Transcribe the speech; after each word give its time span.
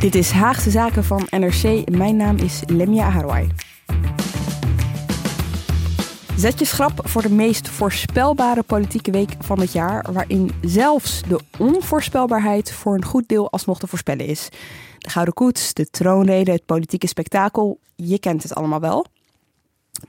Dit 0.00 0.14
is 0.14 0.30
Haagse 0.30 0.70
Zaken 0.70 1.04
van 1.04 1.26
NRC. 1.30 1.90
Mijn 1.90 2.16
naam 2.16 2.36
is 2.36 2.62
Lemia 2.66 3.04
Aharwai. 3.04 3.48
Zet 6.36 6.58
je 6.58 6.64
schrap 6.64 7.00
voor 7.08 7.22
de 7.22 7.30
meest 7.30 7.68
voorspelbare 7.68 8.62
politieke 8.62 9.10
week 9.10 9.34
van 9.38 9.60
het 9.60 9.72
jaar, 9.72 10.12
waarin 10.12 10.50
zelfs 10.60 11.22
de 11.28 11.40
onvoorspelbaarheid 11.58 12.72
voor 12.72 12.94
een 12.94 13.04
goed 13.04 13.28
deel 13.28 13.50
alsnog 13.50 13.78
te 13.78 13.86
voorspellen 13.86 14.26
is. 14.26 14.48
De 14.98 15.10
Gouden 15.10 15.34
Koets, 15.34 15.74
de 15.74 15.90
troonrede, 15.90 16.52
het 16.52 16.66
politieke 16.66 17.06
spektakel, 17.06 17.80
je 17.96 18.18
kent 18.18 18.42
het 18.42 18.54
allemaal 18.54 18.80
wel. 18.80 19.06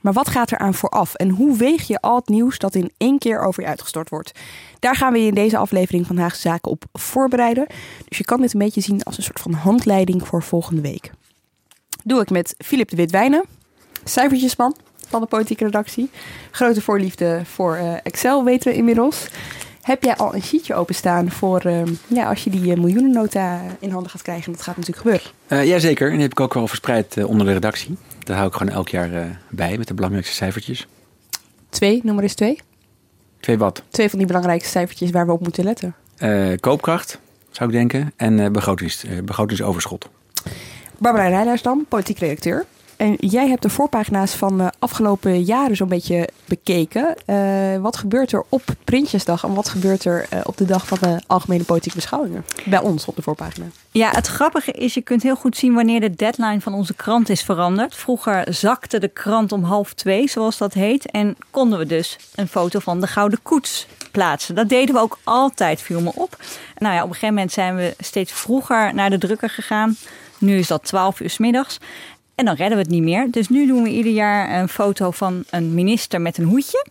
Maar 0.00 0.12
wat 0.12 0.28
gaat 0.28 0.50
er 0.50 0.58
aan 0.58 0.74
vooraf 0.74 1.14
en 1.14 1.28
hoe 1.28 1.56
weeg 1.56 1.86
je 1.86 2.00
al 2.00 2.16
het 2.16 2.28
nieuws 2.28 2.58
dat 2.58 2.74
in 2.74 2.92
één 2.96 3.18
keer 3.18 3.40
over 3.40 3.62
je 3.62 3.68
uitgestort 3.68 4.08
wordt? 4.08 4.32
Daar 4.78 4.96
gaan 4.96 5.12
we 5.12 5.18
je 5.18 5.26
in 5.26 5.34
deze 5.34 5.56
aflevering 5.56 6.06
van 6.06 6.18
Haagse 6.18 6.40
Zaken 6.40 6.70
op 6.70 6.84
voorbereiden. 6.92 7.66
Dus 8.08 8.18
je 8.18 8.24
kan 8.24 8.40
dit 8.40 8.52
een 8.52 8.58
beetje 8.58 8.80
zien 8.80 9.02
als 9.02 9.16
een 9.16 9.22
soort 9.22 9.40
van 9.40 9.52
handleiding 9.52 10.26
voor 10.26 10.42
volgende 10.42 10.82
week. 10.82 11.12
Doe 12.04 12.20
ik 12.20 12.30
met 12.30 12.54
Filip 12.58 12.88
de 12.88 12.96
Witwijnen, 12.96 13.44
cijfertjesman 14.04 14.76
van 15.08 15.20
de 15.20 15.26
politieke 15.26 15.64
redactie. 15.64 16.10
Grote 16.50 16.82
voorliefde 16.82 17.42
voor 17.44 17.76
uh, 17.76 17.94
Excel 18.02 18.44
weten 18.44 18.70
we 18.70 18.76
inmiddels. 18.76 19.26
Heb 19.82 20.02
jij 20.02 20.16
al 20.16 20.34
een 20.34 20.42
sheetje 20.42 20.74
openstaan 20.74 21.30
voor 21.30 21.66
uh, 21.66 21.82
ja, 22.06 22.28
als 22.28 22.44
je 22.44 22.50
die 22.50 22.76
uh, 22.76 22.76
miljoenennota 22.76 23.60
in 23.78 23.90
handen 23.90 24.10
gaat 24.10 24.22
krijgen? 24.22 24.52
Dat 24.52 24.62
gaat 24.62 24.76
natuurlijk 24.76 25.06
gebeuren. 25.06 25.30
Uh, 25.48 25.70
Jazeker, 25.70 26.06
en 26.06 26.12
die 26.12 26.22
heb 26.22 26.30
ik 26.30 26.40
ook 26.40 26.54
wel 26.54 26.68
verspreid 26.68 27.24
onder 27.24 27.46
de 27.46 27.52
redactie. 27.52 27.96
Daar 28.18 28.36
hou 28.36 28.48
ik 28.48 28.54
gewoon 28.54 28.72
elk 28.72 28.88
jaar 28.88 29.40
bij 29.50 29.78
met 29.78 29.88
de 29.88 29.94
belangrijkste 29.94 30.34
cijfertjes. 30.34 30.86
Twee, 31.68 32.00
noem 32.04 32.14
maar 32.14 32.22
eens 32.22 32.34
twee. 32.34 32.60
Twee 33.40 33.58
wat? 33.58 33.82
Twee 33.88 34.08
van 34.08 34.18
die 34.18 34.26
belangrijkste 34.26 34.70
cijfertjes 34.70 35.10
waar 35.10 35.26
we 35.26 35.32
op 35.32 35.40
moeten 35.40 35.64
letten. 35.64 35.94
koopkracht, 36.60 37.18
zou 37.50 37.68
ik 37.68 37.74
denken, 37.74 38.12
en 38.16 38.52
begrotings, 38.52 39.04
begrotingsoverschot. 39.24 40.08
Barbara 40.98 41.28
Rijlersdam, 41.28 41.86
politiek 41.88 42.18
redacteur. 42.18 42.66
En 43.02 43.16
jij 43.18 43.48
hebt 43.48 43.62
de 43.62 43.68
voorpagina's 43.68 44.34
van 44.34 44.58
de 44.58 44.72
afgelopen 44.78 45.42
jaren 45.42 45.76
zo'n 45.76 45.88
beetje 45.88 46.28
bekeken. 46.44 47.14
Uh, 47.26 47.76
wat 47.76 47.96
gebeurt 47.96 48.32
er 48.32 48.44
op 48.48 48.62
Prinsjesdag 48.84 49.44
en 49.44 49.54
wat 49.54 49.68
gebeurt 49.68 50.04
er 50.04 50.26
uh, 50.32 50.40
op 50.42 50.56
de 50.56 50.64
dag 50.64 50.86
van 50.86 50.98
de 51.00 51.20
Algemene 51.26 51.64
Politieke 51.64 51.96
Beschouwingen? 51.96 52.44
Bij 52.64 52.78
ons 52.78 53.04
op 53.04 53.16
de 53.16 53.22
voorpagina. 53.22 53.66
Ja, 53.90 54.10
het 54.10 54.26
grappige 54.26 54.72
is, 54.72 54.94
je 54.94 55.00
kunt 55.00 55.22
heel 55.22 55.36
goed 55.36 55.56
zien 55.56 55.74
wanneer 55.74 56.00
de 56.00 56.14
deadline 56.14 56.60
van 56.60 56.74
onze 56.74 56.94
krant 56.94 57.28
is 57.28 57.42
veranderd. 57.42 57.94
Vroeger 57.94 58.54
zakte 58.54 58.98
de 58.98 59.08
krant 59.08 59.52
om 59.52 59.64
half 59.64 59.92
twee, 59.92 60.28
zoals 60.28 60.58
dat 60.58 60.72
heet. 60.72 61.10
En 61.10 61.36
konden 61.50 61.78
we 61.78 61.86
dus 61.86 62.18
een 62.34 62.48
foto 62.48 62.78
van 62.78 63.00
de 63.00 63.06
Gouden 63.06 63.42
Koets 63.42 63.86
plaatsen. 64.10 64.54
Dat 64.54 64.68
deden 64.68 64.94
we 64.94 65.00
ook 65.00 65.18
altijd, 65.24 65.80
viel 65.80 66.00
me 66.00 66.12
op. 66.14 66.36
Nou 66.78 66.94
ja, 66.94 67.00
op 67.02 67.08
een 67.08 67.14
gegeven 67.14 67.34
moment 67.34 67.52
zijn 67.52 67.76
we 67.76 67.94
steeds 67.98 68.32
vroeger 68.32 68.94
naar 68.94 69.10
de 69.10 69.18
drukker 69.18 69.50
gegaan. 69.50 69.96
Nu 70.42 70.58
is 70.58 70.66
dat 70.66 70.84
12 70.84 71.20
uur 71.20 71.34
middags. 71.38 71.78
En 72.34 72.44
dan 72.44 72.54
redden 72.54 72.76
we 72.76 72.82
het 72.82 72.92
niet 72.92 73.02
meer. 73.02 73.30
Dus 73.30 73.48
nu 73.48 73.66
doen 73.66 73.82
we 73.82 73.88
ieder 73.88 74.12
jaar 74.12 74.60
een 74.60 74.68
foto 74.68 75.10
van 75.10 75.44
een 75.50 75.74
minister 75.74 76.20
met 76.20 76.38
een 76.38 76.44
hoedje. 76.44 76.86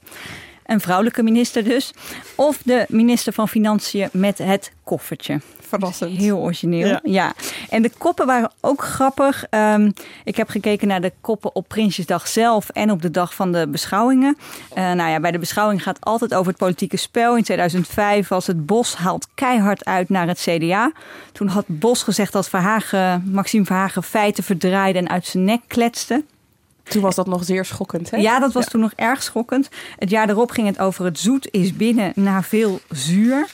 Een 0.66 0.82
vrouwelijke 0.82 1.24
minister 1.24 1.64
dus. 1.64 1.94
Of 2.36 2.62
de 2.64 2.86
minister 2.90 3.34
van 3.34 3.48
Financiën 3.48 4.10
met 4.14 4.38
het 4.38 4.72
koffertje. 4.84 5.40
Verrassend. 5.72 6.18
Heel 6.18 6.38
origineel, 6.38 7.00
ja. 7.04 7.34
En 7.70 7.82
de 7.82 7.92
koppen 7.98 8.26
waren 8.26 8.52
ook 8.62 8.84
grappig. 8.84 9.46
Um, 9.50 9.94
ik 10.24 10.36
heb 10.36 10.50
gekeken 10.50 10.88
naar 10.88 11.02
de 11.02 11.14
koppen 11.22 11.56
op 11.56 11.68
Prinsjesdag 11.68 12.28
zelf 12.28 12.70
en 12.70 12.92
op 12.92 13.02
de 13.02 13.12
dag 13.12 13.34
van 13.34 13.52
de 13.52 13.68
beschouwingen. 13.68 14.38
Uh, 14.78 14.92
nou 14.92 15.10
ja, 15.10 15.20
bij 15.20 15.32
de 15.32 15.40
beschouwing 15.40 15.84
gaat 15.84 15.96
het 15.96 16.06
altijd 16.06 16.34
over 16.34 16.48
het 16.48 16.58
politieke 16.58 16.98
spel. 16.98 17.38
In 17.38 17.44
2005 17.44 18.28
was 18.28 18.48
het 18.48 18.66
Bos 18.66 18.96
haalt 18.96 19.28
keihard 19.36 19.86
uit 19.86 20.10
naar 20.10 20.28
het 20.28 20.40
CDA. 20.40 20.92
Toen 21.32 21.48
had 21.48 21.66
Bos 21.68 22.04
gezegd 22.04 22.34
dat 22.34 22.50
Verhagen, 22.50 23.24
Maxime 23.32 23.66
Verhagen 23.66 24.04
feiten 24.04 24.44
verdraaide 24.44 25.00
en 25.00 25.10
uit 25.10 25.26
zijn 25.26 25.44
nek 25.44 25.62
kletste. 25.68 26.24
Toen 26.84 27.02
was 27.02 27.16
dat 27.16 27.28
nog 27.28 27.44
zeer 27.44 27.66
schokkend, 27.66 28.12
hè? 28.12 28.18
Ja, 28.18 28.40
dat 28.40 28.54
was 28.54 28.66
toen 28.66 28.82
nog 28.82 28.94
erg 28.96 29.24
schokkend. 29.24 29.70
Het 29.98 30.10
jaar 30.10 30.28
daarop 30.28 30.52
ging 30.52 30.68
het 30.68 30.80
over 30.80 31.06
het 31.06 31.20
zoet 31.20 31.48
is 31.52 31.76
binnen 31.76 32.12
na 32.16 32.44
veel 32.44 32.80
zuur. 32.90 33.48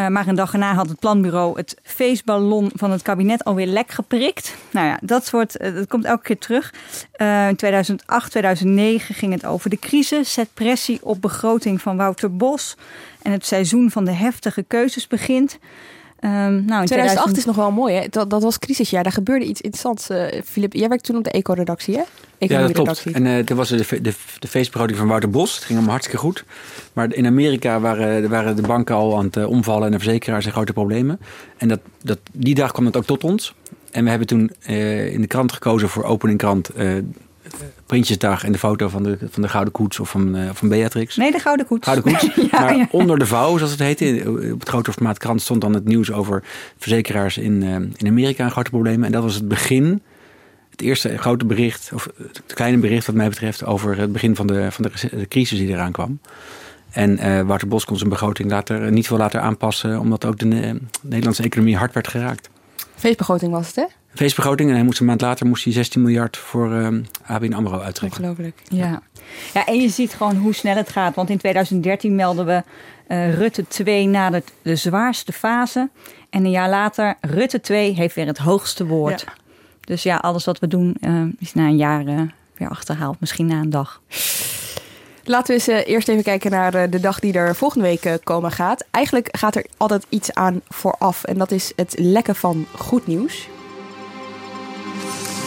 Uh, 0.00 0.08
maar 0.08 0.26
een 0.26 0.34
dag 0.34 0.52
erna 0.52 0.74
had 0.74 0.88
het 0.88 0.98
planbureau 0.98 1.56
het 1.56 1.76
feestballon 1.82 2.70
van 2.74 2.90
het 2.90 3.02
kabinet 3.02 3.44
alweer 3.44 3.66
lek 3.66 3.90
geprikt. 3.90 4.56
Nou 4.70 4.86
ja, 4.86 4.98
dat, 5.02 5.26
soort, 5.26 5.60
uh, 5.60 5.74
dat 5.74 5.86
komt 5.86 6.04
elke 6.04 6.22
keer 6.22 6.38
terug. 6.38 6.74
Uh, 7.16 7.48
in 7.48 7.56
2008, 7.56 8.30
2009 8.30 9.14
ging 9.14 9.32
het 9.32 9.46
over 9.46 9.70
de 9.70 9.78
crisis. 9.78 10.32
Zet 10.32 10.48
pressie 10.54 10.98
op 11.02 11.20
begroting 11.20 11.82
van 11.82 11.96
Wouter 11.96 12.36
Bos. 12.36 12.76
En 13.22 13.32
het 13.32 13.46
seizoen 13.46 13.90
van 13.90 14.04
de 14.04 14.12
heftige 14.12 14.62
keuzes 14.62 15.06
begint. 15.06 15.58
Um, 16.24 16.64
nou, 16.64 16.80
in 16.80 16.86
2008 16.86 17.36
is 17.36 17.44
nog 17.44 17.56
wel 17.56 17.70
mooi, 17.70 17.94
hè? 17.94 18.06
Dat, 18.10 18.30
dat 18.30 18.42
was 18.42 18.58
crisisjaar. 18.58 19.02
Daar 19.02 19.12
gebeurde 19.12 19.44
iets 19.44 19.60
interessants. 19.60 20.10
Uh, 20.10 20.42
Filip, 20.44 20.72
jij 20.72 20.88
werkte 20.88 21.06
toen 21.06 21.16
op 21.16 21.24
de 21.24 21.30
eco-redactie, 21.30 21.96
hè? 21.96 22.02
Ja, 22.38 22.60
dat 22.60 22.72
klopt. 22.72 23.06
En 23.12 23.24
uh, 23.24 23.48
er 23.48 23.54
was 23.54 23.68
de, 23.68 24.00
de, 24.02 24.14
de 24.38 24.48
feestbegroting 24.48 24.98
van 24.98 25.08
Wouter 25.08 25.30
Bos. 25.30 25.54
Het 25.54 25.64
ging 25.64 25.72
allemaal 25.72 25.90
hartstikke 25.90 26.20
goed. 26.20 26.44
Maar 26.92 27.14
in 27.14 27.26
Amerika 27.26 27.80
waren, 27.80 28.28
waren 28.28 28.56
de 28.56 28.62
banken 28.62 28.94
al 28.94 29.18
aan 29.18 29.24
het 29.24 29.36
uh, 29.36 29.48
omvallen 29.48 29.86
en 29.86 29.92
de 29.92 29.98
verzekeraars 29.98 30.46
en 30.46 30.52
grote 30.52 30.72
problemen. 30.72 31.20
En 31.56 31.68
dat, 31.68 31.80
dat, 32.02 32.18
die 32.32 32.54
dag 32.54 32.72
kwam 32.72 32.86
het 32.86 32.96
ook 32.96 33.04
tot 33.04 33.24
ons. 33.24 33.54
En 33.90 34.04
we 34.04 34.10
hebben 34.10 34.28
toen 34.28 34.50
in 35.12 35.20
de 35.20 35.26
krant 35.26 35.52
gekozen 35.52 35.88
voor 35.88 36.04
opening 36.04 36.38
krant 36.38 36.70
Prinsjesdag 37.90 38.44
en 38.44 38.52
de 38.52 38.58
foto 38.58 38.88
van 38.88 39.02
de, 39.02 39.18
van 39.30 39.42
de 39.42 39.48
Gouden 39.48 39.72
Koets 39.72 40.00
of 40.00 40.10
van, 40.10 40.36
uh, 40.36 40.50
van 40.52 40.68
Beatrix. 40.68 41.16
Nee, 41.16 41.32
de 41.32 41.38
Gouden 41.38 41.66
Koets. 41.66 41.86
Gouden 41.86 42.12
Koets. 42.12 42.34
ja, 42.50 42.60
maar 42.60 42.76
ja. 42.76 42.86
onder 42.90 43.18
de 43.18 43.26
vouw, 43.26 43.56
zoals 43.56 43.72
het 43.72 43.80
heette, 43.80 44.22
op 44.52 44.60
het 44.60 44.68
grote 44.68 44.92
formaat 44.92 45.18
krant 45.18 45.42
stond 45.42 45.60
dan 45.60 45.74
het 45.74 45.84
nieuws 45.84 46.12
over 46.12 46.42
verzekeraars 46.78 47.38
in, 47.38 47.62
uh, 47.62 47.74
in 47.74 48.06
Amerika 48.06 48.44
en 48.44 48.50
grote 48.50 48.70
problemen. 48.70 49.06
En 49.06 49.12
dat 49.12 49.22
was 49.22 49.34
het 49.34 49.48
begin, 49.48 50.02
het 50.70 50.80
eerste 50.80 51.18
grote 51.18 51.44
bericht, 51.44 51.90
of 51.94 52.08
het 52.16 52.54
kleine 52.54 52.78
bericht 52.78 53.06
wat 53.06 53.14
mij 53.14 53.28
betreft, 53.28 53.64
over 53.64 53.98
het 53.98 54.12
begin 54.12 54.36
van 54.36 54.46
de, 54.46 54.70
van 54.70 54.84
de, 54.84 55.16
de 55.16 55.28
crisis 55.28 55.58
die 55.58 55.68
eraan 55.68 55.92
kwam. 55.92 56.20
En 56.90 57.26
uh, 57.26 57.40
Wouter 57.40 57.68
Bos 57.68 57.84
kon 57.84 57.96
zijn 57.96 58.10
begroting 58.10 58.50
later, 58.50 58.92
niet 58.92 59.06
veel 59.06 59.16
later 59.16 59.40
aanpassen, 59.40 59.98
omdat 59.98 60.24
ook 60.24 60.38
de 60.38 60.78
Nederlandse 61.02 61.42
economie 61.42 61.76
hard 61.76 61.94
werd 61.94 62.08
geraakt. 62.08 62.50
Feestbegroting 62.94 63.52
was 63.52 63.66
het, 63.66 63.76
hè? 63.76 63.84
Feestbegroting. 64.14 64.68
En 64.68 64.74
hij 64.74 64.84
moest 64.84 65.00
een 65.00 65.06
maand 65.06 65.20
later 65.20 65.46
moest 65.46 65.64
hij 65.64 65.72
16 65.72 66.02
miljard 66.02 66.36
voor 66.36 66.72
um, 66.72 67.06
ABN 67.22 67.52
AMRO 67.52 67.80
uittrekken. 67.80 68.20
Ongelooflijk. 68.20 68.62
Ja. 68.68 69.02
ja, 69.52 69.66
en 69.66 69.80
je 69.80 69.88
ziet 69.88 70.14
gewoon 70.14 70.36
hoe 70.36 70.54
snel 70.54 70.76
het 70.76 70.88
gaat. 70.88 71.14
Want 71.14 71.30
in 71.30 71.38
2013 71.38 72.14
melden 72.14 72.46
we 72.46 72.62
uh, 73.08 73.34
Rutte 73.34 73.66
2 73.68 74.06
nadert 74.06 74.50
de 74.62 74.76
zwaarste 74.76 75.32
fase. 75.32 75.88
En 76.30 76.44
een 76.44 76.50
jaar 76.50 76.68
later, 76.68 77.14
Rutte 77.20 77.60
2 77.60 77.92
heeft 77.92 78.14
weer 78.14 78.26
het 78.26 78.38
hoogste 78.38 78.86
woord. 78.86 79.20
Ja. 79.20 79.32
Dus 79.80 80.02
ja, 80.02 80.16
alles 80.16 80.44
wat 80.44 80.58
we 80.58 80.66
doen 80.66 80.96
uh, 81.00 81.22
is 81.38 81.54
na 81.54 81.66
een 81.66 81.76
jaar 81.76 82.06
uh, 82.06 82.20
weer 82.56 82.68
achterhaald. 82.68 83.20
Misschien 83.20 83.46
na 83.46 83.60
een 83.60 83.70
dag. 83.70 84.00
Laten 85.24 85.46
we 85.46 85.72
eens 85.72 85.86
eerst 85.86 86.08
even 86.08 86.22
kijken 86.22 86.50
naar 86.50 86.90
de 86.90 87.00
dag 87.00 87.18
die 87.18 87.32
er 87.32 87.56
volgende 87.56 87.86
week 87.86 88.18
komen 88.24 88.50
gaat. 88.50 88.84
Eigenlijk 88.90 89.28
gaat 89.30 89.56
er 89.56 89.66
altijd 89.76 90.06
iets 90.08 90.34
aan 90.34 90.60
vooraf. 90.68 91.24
En 91.24 91.38
dat 91.38 91.50
is 91.50 91.72
het 91.76 91.94
lekken 91.98 92.34
van 92.34 92.66
goed 92.76 93.06
nieuws. 93.06 93.48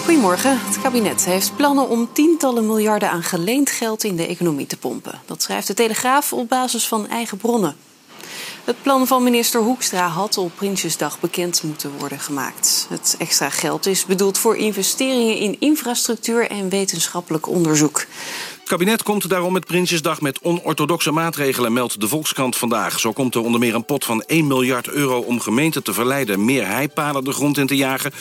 Goedemorgen. 0.03 0.59
Het 0.59 0.81
kabinet 0.81 1.25
heeft 1.25 1.55
plannen 1.55 1.89
om 1.89 2.09
tientallen 2.13 2.65
miljarden 2.65 3.09
aan 3.09 3.23
geleend 3.23 3.69
geld 3.69 4.03
in 4.03 4.15
de 4.15 4.27
economie 4.27 4.65
te 4.65 4.77
pompen. 4.77 5.21
Dat 5.25 5.41
schrijft 5.41 5.67
de 5.67 5.73
Telegraaf 5.73 6.33
op 6.33 6.49
basis 6.49 6.87
van 6.87 7.07
eigen 7.07 7.37
bronnen. 7.37 7.75
Het 8.63 8.81
plan 8.81 9.07
van 9.07 9.23
minister 9.23 9.61
Hoekstra 9.61 10.07
had 10.07 10.37
op 10.37 10.51
Prinsjesdag 10.55 11.19
bekend 11.19 11.63
moeten 11.63 11.91
worden 11.99 12.19
gemaakt. 12.19 12.85
Het 12.89 13.15
extra 13.19 13.49
geld 13.49 13.85
is 13.85 14.05
bedoeld 14.05 14.37
voor 14.37 14.57
investeringen 14.57 15.37
in 15.37 15.55
infrastructuur 15.59 16.49
en 16.49 16.69
wetenschappelijk 16.69 17.47
onderzoek. 17.47 18.05
Kabinet 18.73 19.03
komt 19.03 19.29
daarom 19.29 19.53
met 19.53 19.65
Prinsjesdag 19.65 20.21
met 20.21 20.41
onorthodoxe 20.41 21.11
maatregelen, 21.11 21.73
meldt 21.73 22.01
de 22.01 22.07
Volkskrant 22.07 22.55
vandaag. 22.57 22.99
Zo 22.99 23.11
komt 23.11 23.35
er 23.35 23.41
onder 23.41 23.59
meer 23.59 23.75
een 23.75 23.85
pot 23.85 24.05
van 24.05 24.21
1 24.21 24.47
miljard 24.47 24.87
euro 24.87 25.19
om 25.19 25.39
gemeenten 25.39 25.83
te 25.83 25.93
verleiden 25.93 26.45
meer 26.45 26.67
heipalen 26.67 27.23
de 27.23 27.31
grond 27.31 27.57
in 27.57 27.67
te 27.67 27.75
jagen. 27.75 28.11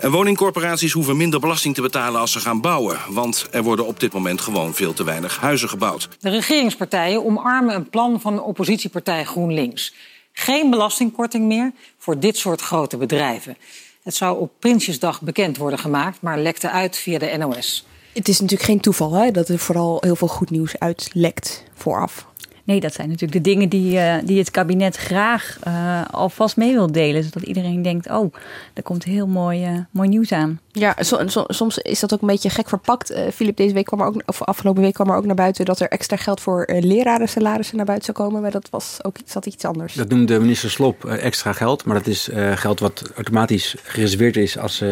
En 0.00 0.10
woningcorporaties 0.10 0.92
hoeven 0.92 1.16
minder 1.16 1.40
belasting 1.40 1.74
te 1.74 1.82
betalen 1.82 2.20
als 2.20 2.32
ze 2.32 2.40
gaan 2.40 2.60
bouwen. 2.60 2.98
Want 3.08 3.46
er 3.50 3.62
worden 3.62 3.86
op 3.86 4.00
dit 4.00 4.12
moment 4.12 4.40
gewoon 4.40 4.74
veel 4.74 4.92
te 4.92 5.04
weinig 5.04 5.38
huizen 5.40 5.68
gebouwd. 5.68 6.08
De 6.20 6.30
regeringspartijen 6.30 7.24
omarmen 7.24 7.74
een 7.74 7.90
plan 7.90 8.20
van 8.20 8.34
de 8.34 8.42
oppositiepartij 8.42 9.24
GroenLinks. 9.24 9.94
Geen 10.32 10.70
belastingkorting 10.70 11.44
meer 11.44 11.72
voor 11.98 12.18
dit 12.18 12.36
soort 12.36 12.60
grote 12.60 12.96
bedrijven. 12.96 13.56
Het 14.02 14.14
zou 14.14 14.40
op 14.40 14.52
Prinsjesdag 14.58 15.20
bekend 15.20 15.56
worden 15.56 15.78
gemaakt, 15.78 16.20
maar 16.20 16.38
lekte 16.38 16.70
uit 16.70 16.96
via 16.96 17.18
de 17.18 17.36
NOS. 17.38 17.84
Het 18.16 18.28
is 18.28 18.40
natuurlijk 18.40 18.68
geen 18.68 18.80
toeval 18.80 19.12
hè, 19.12 19.30
dat 19.30 19.48
er 19.48 19.58
vooral 19.58 19.98
heel 20.00 20.16
veel 20.16 20.28
goed 20.28 20.50
nieuws 20.50 20.78
uitlekt 20.78 21.62
vooraf. 21.74 22.26
Nee, 22.64 22.80
dat 22.80 22.94
zijn 22.94 23.08
natuurlijk 23.08 23.44
de 23.44 23.50
dingen 23.50 23.68
die, 23.68 23.92
uh, 23.92 24.14
die 24.24 24.38
het 24.38 24.50
kabinet 24.50 24.96
graag 24.96 25.58
uh, 25.66 26.02
alvast 26.10 26.56
mee 26.56 26.72
wil 26.72 26.92
delen. 26.92 27.24
Zodat 27.24 27.42
iedereen 27.42 27.82
denkt, 27.82 28.10
oh, 28.10 28.34
er 28.74 28.82
komt 28.82 29.04
heel 29.04 29.26
mooi, 29.26 29.72
uh, 29.72 29.78
mooi 29.90 30.08
nieuws 30.08 30.32
aan. 30.32 30.60
Ja, 30.72 30.94
so, 30.98 31.28
so, 31.28 31.44
soms 31.46 31.78
is 31.78 32.00
dat 32.00 32.14
ook 32.14 32.20
een 32.20 32.26
beetje 32.26 32.50
gek 32.50 32.68
verpakt. 32.68 33.14
Filip, 33.34 33.56
deze 33.56 33.74
week 33.74 33.84
kwam 33.84 34.00
er 34.00 34.06
ook, 34.06 34.22
of 34.26 34.42
afgelopen 34.42 34.82
week 34.82 34.94
kwam 34.94 35.10
er 35.10 35.16
ook 35.16 35.26
naar 35.26 35.34
buiten... 35.34 35.64
dat 35.64 35.80
er 35.80 35.88
extra 35.88 36.16
geld 36.16 36.40
voor 36.40 36.68
leraren 36.80 37.28
salarissen 37.28 37.76
naar 37.76 37.86
buiten 37.86 38.14
zou 38.14 38.26
komen. 38.26 38.42
Maar 38.42 38.50
dat 38.50 38.68
was 38.70 38.98
ook 39.02 39.18
iets, 39.18 39.32
dat 39.32 39.46
iets 39.46 39.64
anders. 39.64 39.94
Dat 39.94 40.08
noemde 40.08 40.38
minister 40.40 40.70
Slop 40.70 41.04
extra 41.04 41.52
geld. 41.52 41.84
Maar 41.84 41.96
dat 41.96 42.06
is 42.06 42.28
geld 42.54 42.80
wat 42.80 43.10
automatisch 43.14 43.74
gereserveerd 43.82 44.36
is 44.36 44.58
als, 44.58 44.84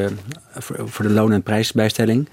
voor, 0.55 0.89
voor 0.89 1.05
de 1.05 1.11
loon- 1.11 1.33
en 1.33 1.43
prijsbijstelling... 1.43 2.29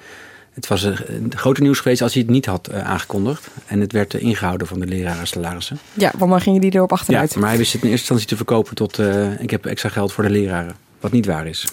Het 0.53 0.67
was 0.67 0.83
een 0.83 1.31
grote 1.35 1.61
nieuws 1.61 1.79
geweest 1.79 2.01
als 2.01 2.13
hij 2.13 2.21
het 2.21 2.31
niet 2.31 2.45
had 2.45 2.69
uh, 2.71 2.89
aangekondigd. 2.89 3.47
En 3.65 3.79
het 3.79 3.91
werd 3.91 4.13
uh, 4.13 4.21
ingehouden 4.21 4.67
van 4.67 4.79
de 4.79 4.85
leraren 4.85 5.27
salarissen. 5.27 5.77
Ja, 5.93 6.11
want 6.17 6.31
dan 6.31 6.41
gingen 6.41 6.61
die 6.61 6.75
erop 6.75 6.91
achteruit. 6.91 7.33
Ja, 7.33 7.39
maar 7.39 7.49
hij 7.49 7.57
wist 7.57 7.73
het 7.73 7.81
in 7.81 7.89
eerste 7.89 8.01
instantie 8.01 8.27
te 8.27 8.35
verkopen 8.35 8.75
tot 8.75 8.99
uh, 8.99 9.39
ik 9.39 9.49
heb 9.49 9.65
extra 9.65 9.89
geld 9.89 10.13
voor 10.13 10.23
de 10.23 10.29
leraren. 10.29 10.75
Wat 10.99 11.11
niet 11.11 11.25
waar 11.25 11.47
is. 11.47 11.67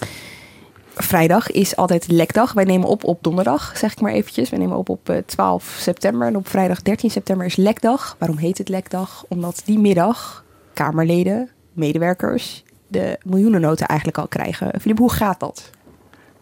Vrijdag 0.95 1.51
is 1.51 1.77
altijd 1.77 2.11
lekdag. 2.11 2.53
Wij 2.53 2.65
nemen 2.65 2.89
op 2.89 3.05
op 3.05 3.23
donderdag, 3.23 3.73
zeg 3.77 3.93
ik 3.93 4.01
maar 4.01 4.13
eventjes. 4.13 4.51
Wij 4.51 4.59
nemen 4.59 4.77
op 4.77 4.89
op 4.89 5.23
12 5.27 5.77
september. 5.81 6.27
En 6.27 6.37
op 6.37 6.49
vrijdag 6.49 6.83
13 6.83 7.11
september 7.11 7.47
is 7.47 7.57
lekdag. 7.57 8.17
Waarom 8.19 8.37
heet 8.37 8.59
het 8.59 8.69
lekdag? 8.69 9.25
Omdat 9.29 9.63
die 9.65 9.79
middag 9.79 10.45
Kamerleden, 10.73 11.51
medewerkers... 11.73 12.63
de 12.87 13.19
miljoenennoten 13.23 13.87
eigenlijk 13.87 14.19
al 14.19 14.29
krijgen. 14.29 14.81
Filip, 14.81 14.99
hoe 14.99 15.13
gaat 15.13 15.41
dat? 15.41 15.71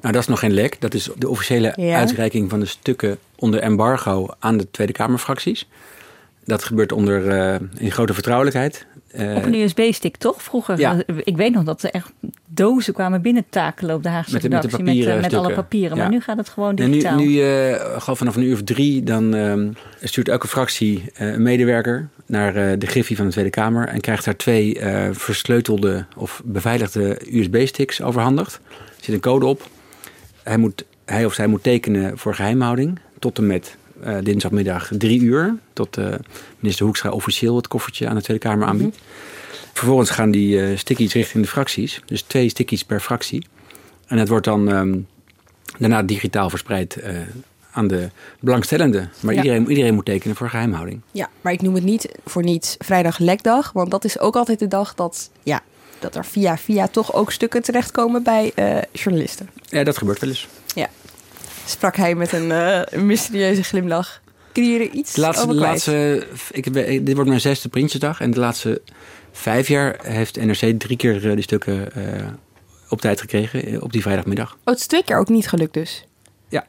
Nou, 0.06 0.18
dat 0.18 0.26
is 0.26 0.34
nog 0.34 0.40
geen 0.40 0.54
lek. 0.54 0.80
Dat 0.80 0.94
is 0.94 1.08
de 1.16 1.28
officiële 1.28 1.72
ja. 1.76 1.98
uitreiking 1.98 2.50
van 2.50 2.60
de 2.60 2.66
stukken 2.66 3.18
onder 3.36 3.60
embargo 3.60 4.28
aan 4.38 4.56
de 4.56 4.70
Tweede 4.70 4.92
Kamerfracties. 4.92 5.68
Dat 6.44 6.64
gebeurt 6.64 6.92
onder, 6.92 7.24
uh, 7.26 7.68
in 7.78 7.90
grote 7.90 8.14
vertrouwelijkheid. 8.14 8.86
Uh, 9.14 9.36
op 9.36 9.44
een 9.44 9.54
USB-stick, 9.54 10.16
toch? 10.16 10.42
Vroeger. 10.42 10.78
Ja. 10.78 11.02
Ik 11.24 11.36
weet 11.36 11.52
nog 11.52 11.64
dat 11.64 11.82
er 11.82 11.90
echt 11.90 12.12
dozen 12.46 12.94
kwamen 12.94 13.22
binnentakelen 13.22 13.94
op 13.94 14.02
de 14.02 14.08
Haagse 14.08 14.32
met, 14.32 14.42
redactie. 14.42 14.70
Met, 14.70 14.78
de 14.78 14.84
papieren 14.84 15.14
met, 15.20 15.30
met 15.30 15.40
alle 15.40 15.54
papieren. 15.54 15.96
Ja. 15.96 16.02
Maar 16.02 16.12
nu 16.12 16.20
gaat 16.20 16.36
het 16.36 16.48
gewoon 16.48 16.74
digitaal. 16.74 17.18
En 17.18 17.18
nu, 17.18 17.26
nu 17.26 17.70
uh, 17.70 17.74
gewoon 17.98 18.16
vanaf 18.16 18.36
een 18.36 18.42
uur 18.42 18.54
of 18.54 18.62
drie, 18.62 19.02
dan 19.02 19.34
uh, 19.34 19.68
stuurt 20.02 20.28
elke 20.28 20.48
fractie 20.48 21.04
een 21.14 21.42
medewerker 21.42 22.08
naar 22.26 22.78
de 22.78 22.86
griffie 22.86 23.16
van 23.16 23.26
de 23.26 23.32
Tweede 23.32 23.50
Kamer. 23.50 23.88
En 23.88 24.00
krijgt 24.00 24.24
daar 24.24 24.36
twee 24.36 24.78
versleutelde 25.12 26.04
of 26.16 26.42
beveiligde 26.44 27.18
USB-sticks 27.30 28.02
overhandigd. 28.02 28.60
Er 28.70 29.04
zit 29.04 29.14
een 29.14 29.20
code 29.20 29.46
op 29.46 29.62
hij, 30.48 30.56
moet, 30.56 30.84
hij 31.04 31.24
of 31.24 31.34
zij 31.34 31.46
moet 31.46 31.62
tekenen 31.62 32.18
voor 32.18 32.34
geheimhouding 32.34 32.98
tot 33.18 33.38
en 33.38 33.46
met 33.46 33.76
uh, 34.04 34.16
dinsdagmiddag 34.22 34.90
drie 34.98 35.20
uur. 35.20 35.56
Tot 35.72 35.98
uh, 35.98 36.14
minister 36.58 36.84
Hoekstra 36.84 37.10
officieel 37.10 37.56
het 37.56 37.68
koffertje 37.68 38.08
aan 38.08 38.14
de 38.14 38.22
Tweede 38.22 38.42
Kamer 38.42 38.66
aanbiedt. 38.66 38.96
Mm 38.96 39.02
-hmm. 39.02 39.70
Vervolgens 39.72 40.10
gaan 40.10 40.30
die 40.30 40.56
uh, 40.56 40.78
stickies 40.78 41.12
richting 41.12 41.44
de 41.44 41.50
fracties. 41.50 42.02
Dus 42.06 42.22
twee 42.22 42.48
stickies 42.48 42.84
per 42.84 43.00
fractie. 43.00 43.46
En 44.06 44.18
het 44.18 44.28
wordt 44.28 44.44
dan 44.44 44.68
um, 44.68 45.06
daarna 45.78 46.02
digitaal 46.02 46.50
verspreid 46.50 46.98
aan 47.70 47.86
de 47.86 48.10
belangstellenden. 48.40 49.10
Maar 49.20 49.34
ja. 49.34 49.42
iedereen, 49.42 49.68
iedereen 49.68 49.94
moet 49.94 50.04
tekenen 50.04 50.36
voor 50.36 50.50
geheimhouding. 50.50 51.00
Ja, 51.10 51.28
maar 51.40 51.52
ik 51.52 51.62
noem 51.62 51.74
het 51.74 51.84
niet 51.84 52.08
voor 52.24 52.42
niets 52.42 52.74
vrijdag 52.78 53.18
lekdag. 53.18 53.72
Want 53.72 53.90
dat 53.90 54.04
is 54.04 54.18
ook 54.18 54.36
altijd 54.36 54.58
de 54.58 54.68
dag 54.68 54.94
dat 54.94 55.30
ja, 55.42 55.62
dat 56.06 56.16
er 56.16 56.24
via 56.24 56.58
via 56.58 56.88
toch 56.88 57.14
ook 57.14 57.32
stukken 57.32 57.62
terechtkomen 57.62 58.22
bij 58.22 58.52
uh, 58.56 58.78
journalisten. 58.92 59.50
Ja, 59.68 59.84
dat 59.84 59.98
gebeurt 59.98 60.20
wel 60.20 60.28
eens. 60.28 60.48
Ja. 60.74 60.88
Sprak 61.64 61.96
hij 61.96 62.14
met 62.14 62.32
een, 62.32 62.50
uh, 62.50 62.80
een 62.84 63.06
mysterieuze 63.06 63.62
glimlach. 63.62 64.20
Kun 64.52 64.64
je 64.72 64.78
er 64.78 64.90
iets 64.90 65.14
de 65.14 65.20
laatste, 65.20 65.42
over 65.42 65.54
de 65.54 65.60
laatste, 65.60 66.26
ik, 66.50 66.72
Dit 66.72 67.14
wordt 67.14 67.28
mijn 67.28 67.40
zesde 67.40 67.68
Prinsjesdag. 67.68 68.20
En 68.20 68.30
de 68.30 68.40
laatste 68.40 68.82
vijf 69.32 69.68
jaar 69.68 69.98
heeft 70.02 70.36
NRC 70.36 70.80
drie 70.80 70.96
keer 70.96 71.20
die 71.20 71.42
stukken 71.42 71.88
op 72.88 73.00
tijd 73.00 73.20
gekregen. 73.20 73.82
Op 73.82 73.92
die 73.92 74.02
vrijdagmiddag. 74.02 74.52
Oh, 74.52 74.58
het 74.64 74.78
is 74.78 74.86
twee 74.86 75.04
keer 75.04 75.18
ook 75.18 75.28
niet 75.28 75.48
gelukt 75.48 75.74
dus? 75.74 76.04
Ja. 76.48 76.66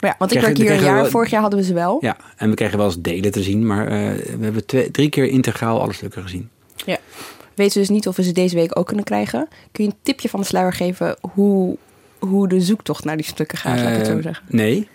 Maar 0.00 0.10
ja, 0.10 0.16
want 0.18 0.34
ik 0.34 0.40
werk 0.40 0.56
hier 0.56 0.70
een 0.70 0.80
jaar. 0.80 0.94
Wel, 0.94 1.10
vorig 1.10 1.30
jaar 1.30 1.40
hadden 1.40 1.58
we 1.58 1.64
ze 1.64 1.74
wel. 1.74 1.98
Ja, 2.00 2.16
en 2.36 2.50
we 2.50 2.54
kregen 2.54 2.78
wel 2.78 2.86
eens 2.86 3.00
delen 3.00 3.30
te 3.30 3.42
zien. 3.42 3.66
Maar 3.66 3.86
we 3.86 4.38
hebben 4.40 4.66
twee, 4.66 4.90
drie 4.90 5.08
keer 5.08 5.26
integraal 5.26 5.80
alle 5.80 5.92
stukken 5.92 6.22
gezien. 6.22 6.50
Ja 6.86 6.98
weten 7.54 7.72
we 7.74 7.80
dus 7.80 7.88
niet 7.88 8.08
of 8.08 8.16
we 8.16 8.22
ze 8.22 8.32
deze 8.32 8.54
week 8.54 8.78
ook 8.78 8.86
kunnen 8.86 9.04
krijgen. 9.04 9.48
Kun 9.72 9.84
je 9.84 9.90
een 9.90 9.96
tipje 10.02 10.28
van 10.28 10.40
de 10.40 10.46
sluier 10.46 10.72
geven 10.72 11.16
hoe, 11.20 11.76
hoe 12.18 12.48
de 12.48 12.60
zoektocht 12.60 13.04
naar 13.04 13.16
die 13.16 13.26
stukken 13.26 13.58
gaat, 13.58 13.76
uh, 13.76 13.82
laat 13.82 13.92
ik 13.92 13.98
het 13.98 14.06
zo 14.06 14.20
zeggen? 14.20 14.44
Nee. 14.48 14.88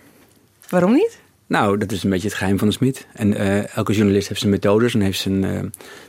Waarom 0.69 0.93
niet? 0.93 1.23
Nou, 1.47 1.77
dat 1.77 1.91
is 1.91 2.03
een 2.03 2.09
beetje 2.09 2.27
het 2.27 2.37
geheim 2.37 2.57
van 2.57 2.67
de 2.67 2.73
smid. 2.73 3.07
En 3.13 3.31
uh, 3.31 3.75
elke 3.75 3.93
journalist 3.93 4.27
heeft 4.27 4.39
zijn 4.39 4.51
methodes 4.51 4.93
en 4.93 5.01
heeft 5.01 5.19
zijn 5.19 5.43
uh, 5.43 5.59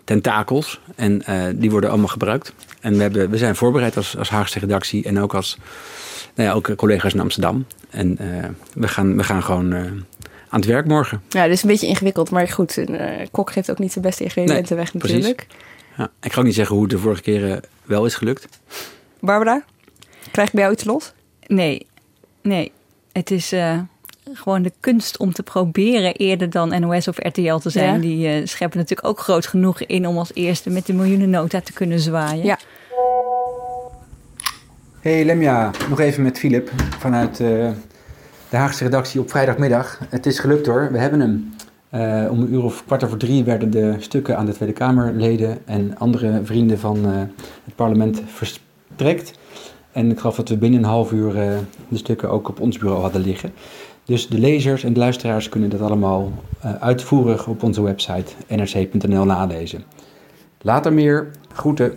tentakels. 0.04 0.81
En 0.94 1.22
uh, 1.28 1.44
die 1.54 1.70
worden 1.70 1.90
allemaal 1.90 2.08
gebruikt. 2.08 2.52
En 2.81 2.96
we, 2.96 3.02
hebben, 3.02 3.31
we 3.31 3.37
zijn 3.37 3.56
voorbereid 3.56 3.96
als, 3.96 4.16
als 4.16 4.28
Haagse 4.28 4.58
redactie 4.58 5.04
en 5.04 5.20
ook 5.20 5.34
als 5.34 5.58
nou 6.34 6.49
ja, 6.49 6.54
ook 6.54 6.76
collega's 6.76 7.14
in 7.14 7.20
Amsterdam. 7.20 7.66
En 7.90 8.19
we, 8.75 8.88
gaan, 8.88 9.16
we 9.16 9.25
gaan 9.25 9.42
gewoon 9.42 9.75
aan 9.75 10.60
het 10.60 10.64
werk 10.64 10.87
morgen. 10.87 11.22
Ja, 11.28 11.42
dat 11.42 11.52
is 11.52 11.62
een 11.62 11.69
beetje 11.69 11.87
ingewikkeld. 11.87 12.31
Maar 12.31 12.49
goed, 12.49 12.76
een 12.76 13.28
kok 13.31 13.50
geeft 13.50 13.70
ook 13.70 13.78
niet 13.78 13.92
zijn 13.92 14.04
beste 14.04 14.22
ingrediënten 14.22 14.76
nee, 14.76 14.84
weg 14.84 14.94
natuurlijk. 14.94 15.46
Precies. 15.46 15.64
Ja, 15.96 16.10
ik 16.22 16.32
ga 16.32 16.38
ook 16.38 16.46
niet 16.46 16.54
zeggen 16.54 16.75
hoe 16.75 16.84
het 16.84 16.93
de 16.93 16.98
vorige 16.98 17.22
keren 17.22 17.62
wel 17.84 18.06
is 18.06 18.14
gelukt. 18.14 18.48
Barbara, 19.20 19.64
krijg 20.31 20.48
ik 20.48 20.54
bij 20.54 20.62
jou 20.62 20.75
iets 20.75 20.84
los? 20.84 21.12
Nee, 21.46 21.87
nee. 22.43 22.72
Het 23.12 23.31
is 23.31 23.52
uh, 23.52 23.78
gewoon 24.32 24.62
de 24.62 24.72
kunst 24.81 25.18
om 25.18 25.32
te 25.32 25.42
proberen 25.42 26.14
eerder 26.14 26.50
dan 26.50 26.80
NOS 26.80 27.09
of 27.09 27.18
RTL 27.18 27.56
te 27.56 27.70
zijn. 27.70 27.94
Ja. 27.94 28.00
Die 28.00 28.40
uh, 28.40 28.47
scheppen 28.47 28.78
natuurlijk 28.78 29.09
ook 29.09 29.20
groot 29.20 29.47
genoeg 29.47 29.80
in 29.80 30.06
om 30.06 30.18
als 30.18 30.30
eerste 30.35 30.70
met 30.70 30.87
de 30.87 30.92
miljoenennota 30.92 31.61
te 31.61 31.73
kunnen 31.73 32.00
zwaaien. 32.00 32.44
Ja. 32.44 32.59
Hey 35.00 35.25
Lemja, 35.25 35.70
nog 35.88 36.00
even 36.00 36.23
met 36.23 36.38
Filip 36.38 36.70
vanuit 36.99 37.40
uh, 37.40 37.70
de 38.49 38.56
Haagse 38.56 38.85
redactie 38.85 39.20
op 39.20 39.30
vrijdagmiddag. 39.30 40.00
Het 40.09 40.26
is 40.26 40.38
gelukt 40.38 40.66
hoor, 40.66 40.88
we 40.92 40.99
hebben 40.99 41.20
hem. 41.20 41.54
Uh, 41.95 42.26
om 42.31 42.40
een 42.40 42.52
uur 42.52 42.64
of 42.64 42.85
kwart 42.87 43.05
over 43.05 43.19
drie 43.19 43.45
werden 43.45 43.71
de 43.71 43.95
stukken 43.99 44.37
aan 44.37 44.47
de 44.47 44.52
Tweede 44.52 44.75
Kamerleden 44.75 45.59
en 45.66 45.99
andere 45.99 46.40
vrienden 46.45 46.78
van 46.78 46.97
uh, 46.99 47.12
het 47.64 47.75
parlement 47.75 48.23
verstrekt. 48.26 49.38
En 49.93 50.11
ik 50.11 50.19
geloof 50.19 50.37
dat 50.37 50.49
we 50.49 50.57
binnen 50.57 50.81
een 50.81 50.88
half 50.88 51.12
uur 51.12 51.28
uh, 51.28 51.59
de 51.88 51.97
stukken 51.97 52.31
ook 52.31 52.49
op 52.49 52.61
ons 52.61 52.78
bureau 52.78 53.00
hadden 53.00 53.21
liggen. 53.21 53.52
Dus 54.05 54.28
de 54.28 54.38
lezers 54.38 54.85
en 54.85 54.93
de 54.93 54.99
luisteraars 54.99 55.49
kunnen 55.49 55.71
dat 55.71 55.81
allemaal 55.81 56.33
uitvoerig 56.81 57.47
op 57.47 57.62
onze 57.62 57.83
website 57.83 58.33
nrc.nl 58.49 59.25
nalezen. 59.25 59.85
Later 60.62 60.93
meer. 60.93 61.31
Groeten. 61.52 61.93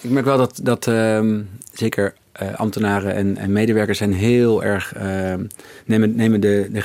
Ik 0.00 0.10
merk 0.10 0.24
wel 0.24 0.36
dat, 0.36 0.60
dat 0.62 0.86
ehm, 0.86 1.42
zeker 1.72 2.14
ambtenaren 2.56 3.14
en, 3.14 3.36
en, 3.36 3.52
medewerkers 3.52 3.98
zijn 3.98 4.12
heel 4.12 4.64
erg, 4.64 4.96
uh, 4.96 5.02
nemen, 5.84 6.16
nemen 6.16 6.40
de, 6.40 6.68
de 6.72 6.80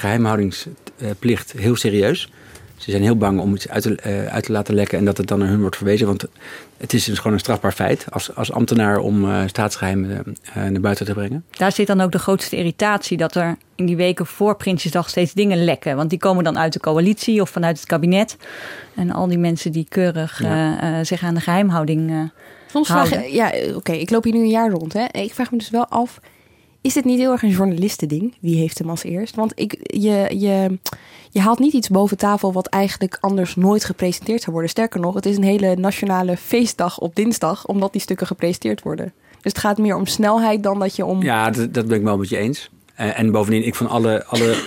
geheimhoudingsplicht 1.01 1.51
heel 1.51 1.75
serieus. 1.75 2.31
Ze 2.77 2.91
zijn 2.91 3.03
heel 3.03 3.17
bang 3.17 3.39
om 3.39 3.55
iets 3.55 3.69
uit 3.69 3.83
te, 3.83 3.97
uh, 4.07 4.25
uit 4.25 4.43
te 4.43 4.51
laten 4.51 4.73
lekken 4.73 4.97
en 4.97 5.05
dat 5.05 5.17
het 5.17 5.27
dan 5.27 5.39
naar 5.39 5.47
hun 5.47 5.61
wordt 5.61 5.75
verwezen. 5.75 6.07
Want 6.07 6.25
het 6.77 6.93
is 6.93 7.03
dus 7.03 7.17
gewoon 7.17 7.33
een 7.33 7.39
strafbaar 7.39 7.71
feit 7.71 8.05
als, 8.09 8.35
als 8.35 8.51
ambtenaar 8.51 8.97
om 8.97 9.47
staatsgeheimen 9.47 10.37
naar 10.53 10.81
buiten 10.81 11.05
te 11.05 11.13
brengen. 11.13 11.45
Daar 11.51 11.71
zit 11.71 11.87
dan 11.87 12.01
ook 12.01 12.11
de 12.11 12.19
grootste 12.19 12.55
irritatie 12.55 13.17
dat 13.17 13.35
er 13.35 13.57
in 13.75 13.85
die 13.85 13.95
weken 13.95 14.25
voor 14.25 14.55
Prinsjesdag 14.55 15.09
steeds 15.09 15.33
dingen 15.33 15.63
lekken. 15.63 15.95
Want 15.95 16.09
die 16.09 16.19
komen 16.19 16.43
dan 16.43 16.57
uit 16.57 16.73
de 16.73 16.79
coalitie 16.79 17.41
of 17.41 17.49
vanuit 17.49 17.77
het 17.77 17.87
kabinet. 17.87 18.37
En 18.95 19.11
al 19.11 19.27
die 19.27 19.37
mensen 19.37 19.71
die 19.71 19.85
keurig 19.89 20.41
ja. 20.41 21.03
zich 21.03 21.23
aan 21.23 21.33
de 21.33 21.41
geheimhouding 21.41 22.31
Soms 22.71 22.87
vraag 22.87 23.09
je, 23.09 23.33
ja, 23.33 23.47
oké, 23.47 23.75
okay, 23.75 23.97
ik 23.97 24.09
loop 24.09 24.23
hier 24.23 24.33
nu 24.33 24.39
een 24.39 24.49
jaar 24.49 24.69
rond. 24.69 24.93
Hè. 24.93 25.05
Ik 25.11 25.33
vraag 25.33 25.51
me 25.51 25.57
dus 25.57 25.69
wel 25.69 25.87
af, 25.87 26.19
is 26.81 26.93
dit 26.93 27.05
niet 27.05 27.19
heel 27.19 27.31
erg 27.31 27.43
een 27.43 27.49
journalistending? 27.49 28.33
Wie 28.39 28.57
heeft 28.57 28.77
hem 28.77 28.89
als 28.89 29.03
eerst? 29.03 29.35
Want 29.35 29.51
ik, 29.55 29.77
je, 29.81 30.27
je, 30.37 30.77
je 31.29 31.39
haalt 31.39 31.59
niet 31.59 31.73
iets 31.73 31.89
boven 31.89 32.17
tafel 32.17 32.53
wat 32.53 32.67
eigenlijk 32.67 33.17
anders 33.19 33.55
nooit 33.55 33.85
gepresenteerd 33.85 34.39
zou 34.39 34.51
worden. 34.51 34.69
Sterker 34.71 34.99
nog, 34.99 35.13
het 35.13 35.25
is 35.25 35.37
een 35.37 35.43
hele 35.43 35.75
nationale 35.75 36.37
feestdag 36.37 36.99
op 36.99 37.15
dinsdag, 37.15 37.65
omdat 37.65 37.91
die 37.91 38.01
stukken 38.01 38.27
gepresenteerd 38.27 38.81
worden. 38.81 39.13
Dus 39.31 39.51
het 39.51 39.57
gaat 39.57 39.77
meer 39.77 39.95
om 39.95 40.05
snelheid 40.05 40.63
dan 40.63 40.79
dat 40.79 40.95
je 40.95 41.05
om. 41.05 41.23
Ja, 41.23 41.49
dat, 41.49 41.73
dat 41.73 41.87
ben 41.87 41.97
ik 41.97 42.03
wel 42.03 42.17
met 42.17 42.29
je 42.29 42.37
eens. 42.37 42.69
En 42.95 43.31
bovendien, 43.31 43.65
ik 43.65 43.75
vond 43.75 43.89
alle, 43.89 44.25
alle 44.25 44.63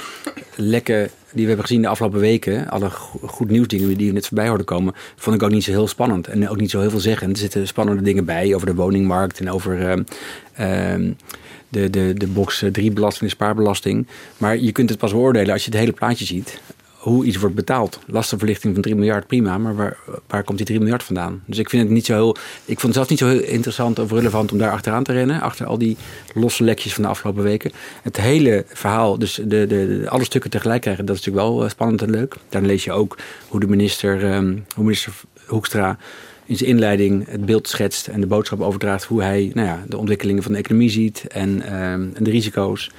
lekken 0.56 1.10
die 1.32 1.42
we 1.42 1.48
hebben 1.48 1.66
gezien 1.66 1.82
de 1.82 1.88
afgelopen 1.88 2.20
weken, 2.20 2.68
alle 2.68 2.90
goed 2.90 3.50
nieuwsdingen 3.50 3.96
die 3.96 4.08
er 4.08 4.14
net 4.14 4.26
voorbij 4.26 4.48
hoorden 4.48 4.66
komen, 4.66 4.94
vond 5.16 5.36
ik 5.36 5.42
ook 5.42 5.50
niet 5.50 5.64
zo 5.64 5.70
heel 5.70 5.88
spannend. 5.88 6.28
En 6.28 6.48
ook 6.48 6.60
niet 6.60 6.70
zo 6.70 6.80
heel 6.80 6.90
veel 6.90 7.00
zeggen. 7.00 7.30
Er 7.30 7.36
zitten 7.36 7.66
spannende 7.66 8.02
dingen 8.02 8.24
bij 8.24 8.54
over 8.54 8.66
de 8.66 8.74
woningmarkt 8.74 9.40
en 9.40 9.50
over 9.50 9.98
uh, 10.58 10.94
uh, 10.96 11.10
de, 11.74 11.90
de, 11.90 12.14
de 12.14 12.26
box 12.26 12.64
3 12.72 12.90
belasting, 12.90 13.30
de 13.30 13.36
spaarbelasting. 13.36 14.06
Maar 14.36 14.58
je 14.58 14.72
kunt 14.72 14.90
het 14.90 14.98
pas 14.98 15.12
beoordelen 15.12 15.52
als 15.52 15.64
je 15.64 15.70
het 15.70 15.78
hele 15.78 15.92
plaatje 15.92 16.24
ziet 16.24 16.60
hoe 17.04 17.24
iets 17.24 17.36
wordt 17.36 17.54
betaald. 17.54 17.98
Lastenverlichting 18.06 18.72
van 18.72 18.82
3 18.82 18.94
miljard, 18.94 19.26
prima. 19.26 19.58
Maar 19.58 19.76
waar, 19.76 19.96
waar 20.26 20.44
komt 20.44 20.58
die 20.58 20.66
3 20.66 20.78
miljard 20.78 21.02
vandaan? 21.02 21.42
Dus 21.46 21.58
ik 21.58 21.68
vind 21.68 21.82
het 21.82 21.92
niet 21.92 22.06
zo 22.06 22.12
heel. 22.12 22.36
Ik 22.64 22.80
vond 22.80 22.82
het 22.82 22.94
zelf 22.94 23.08
niet 23.08 23.18
zo 23.18 23.26
heel 23.26 23.40
interessant 23.40 23.98
of 23.98 24.10
relevant 24.10 24.52
om 24.52 24.58
daar 24.58 24.70
achteraan 24.70 25.04
te 25.04 25.12
rennen. 25.12 25.40
Achter 25.40 25.66
al 25.66 25.78
die 25.78 25.96
losse 26.34 26.64
lekjes 26.64 26.94
van 26.94 27.02
de 27.02 27.08
afgelopen 27.08 27.42
weken. 27.42 27.72
Het 28.02 28.16
hele 28.16 28.64
verhaal, 28.68 29.18
dus 29.18 29.34
de, 29.34 29.46
de, 29.46 29.66
de 29.66 30.04
alle 30.08 30.24
stukken 30.24 30.50
tegelijk 30.50 30.80
krijgen, 30.80 31.06
dat 31.06 31.16
is 31.16 31.24
natuurlijk 31.24 31.48
wel 31.48 31.64
eh, 31.64 31.70
spannend 31.70 32.02
en 32.02 32.10
leuk. 32.10 32.36
Dan 32.48 32.66
lees 32.66 32.84
je 32.84 32.92
ook 32.92 33.18
hoe 33.48 33.60
de 33.60 33.66
minister, 33.66 34.34
um, 34.34 34.64
hoe 34.74 34.84
minister 34.84 35.12
Hoekstra 35.46 35.98
in 36.46 36.56
zijn 36.56 36.70
inleiding 36.70 37.28
het 37.28 37.46
beeld 37.46 37.68
schetst 37.68 38.06
en 38.06 38.20
de 38.20 38.26
boodschap 38.26 38.60
overdraagt 38.60 39.04
hoe 39.04 39.22
hij 39.22 39.50
nou 39.54 39.66
ja, 39.68 39.84
de 39.88 39.98
ontwikkelingen 39.98 40.42
van 40.42 40.52
de 40.52 40.58
economie 40.58 40.90
ziet 40.90 41.24
en, 41.28 41.50
um, 41.82 42.12
en 42.14 42.24
de 42.24 42.30
risico's. 42.30 42.90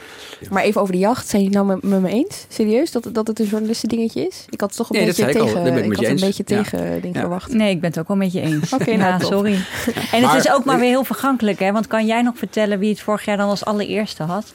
Maar 0.50 0.64
even 0.64 0.82
over 0.82 0.94
de 0.94 1.00
jacht, 1.00 1.28
zijn 1.28 1.44
jullie 1.44 1.58
nou 1.58 1.80
met, 1.82 2.02
me 2.02 2.10
eens? 2.10 2.46
Serieus 2.50 2.92
dat, 2.92 3.10
dat 3.12 3.28
het 3.28 3.40
een 3.40 3.46
journalisten 3.46 3.90
dingetje 3.90 4.28
is? 4.28 4.46
Ik 4.50 4.62
had 4.62 4.70
het 4.70 4.78
toch 4.78 4.90
een 4.90 4.96
nee, 4.96 5.06
beetje 5.06 5.26
tegen, 5.26 5.40
al, 5.40 5.68
ik 5.68 5.86
ik 5.86 5.96
had 5.96 6.06
een 6.06 6.16
beetje 6.16 6.44
tegen 6.44 6.94
ja. 6.94 7.00
ding 7.00 7.14
ja. 7.16 7.20
verwacht. 7.20 7.54
Nee, 7.54 7.70
ik 7.70 7.80
ben 7.80 7.90
het 7.90 8.00
ook 8.00 8.08
wel 8.08 8.18
met 8.18 8.34
je 8.34 8.42
eens. 8.42 8.74
Oké, 8.74 8.84
okay, 8.84 8.96
nou, 8.96 9.18
nou, 9.18 9.34
sorry. 9.34 9.54
En 10.12 10.22
maar, 10.22 10.36
het 10.36 10.46
is 10.46 10.52
ook 10.52 10.66
maar 10.66 10.80
weer 10.80 10.90
heel 10.90 11.04
vergankelijk, 11.04 11.60
hè? 11.60 11.72
Want 11.72 11.88
kan 11.88 12.06
jij 12.06 12.22
nog 12.22 12.38
vertellen 12.38 12.80
wie 12.80 12.90
het 12.90 13.00
vorig 13.00 13.26
jaar 13.26 13.38
dan 13.38 13.50
als 13.50 13.66
allereerste 13.66 14.24
had? 14.24 14.54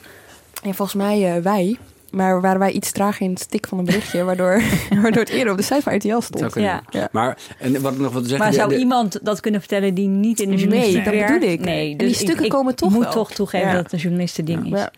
Ja, 0.63 0.73
volgens 0.73 0.95
mij 0.95 1.37
uh, 1.37 1.43
wij. 1.43 1.79
Maar 2.11 2.40
waren 2.40 2.59
wij 2.59 2.71
iets 2.71 2.93
traag 2.93 3.21
in 3.21 3.31
het 3.31 3.40
stik 3.40 3.67
van 3.67 3.79
een 3.79 3.85
berichtje, 3.85 4.25
waardoor, 4.31 4.62
waardoor 5.02 5.23
het 5.23 5.29
eerder 5.29 5.52
op 5.52 5.59
de 5.59 5.64
cijfer 5.64 5.95
RTL 5.95 6.21
stond. 6.21 6.55
Ja. 6.55 6.83
ja. 6.90 7.09
Maar, 7.12 7.38
en 7.59 7.81
wat 7.81 7.93
ik 7.93 7.99
nog 7.99 8.12
wat 8.12 8.23
zeggen, 8.23 8.38
maar 8.38 8.52
zou 8.52 8.69
de, 8.69 8.75
de, 8.75 8.81
iemand 8.81 9.19
dat 9.23 9.40
kunnen 9.40 9.61
vertellen 9.61 9.95
die 9.95 10.09
niet 10.09 10.40
in 10.40 10.50
de 10.50 10.57
journalistiek 10.57 11.05
Nee, 11.05 11.19
dat 11.21 11.33
bedoel 11.33 11.49
ik. 11.50 11.61
Nee, 11.61 11.90
en 11.90 11.97
dus 11.97 12.07
die 12.07 12.17
stukken 12.17 12.45
ik, 12.45 12.50
komen 12.50 12.75
toch 12.75 12.88
Ik 12.88 12.95
moet 12.95 13.05
wel. 13.05 13.12
toch 13.12 13.33
toegeven 13.33 13.69
Ja. 13.69 13.75
dat 13.75 13.83
het 13.83 13.93
een 13.93 13.99
journalistending 13.99 14.64
is. 14.64 14.79
Ja. 14.79 14.90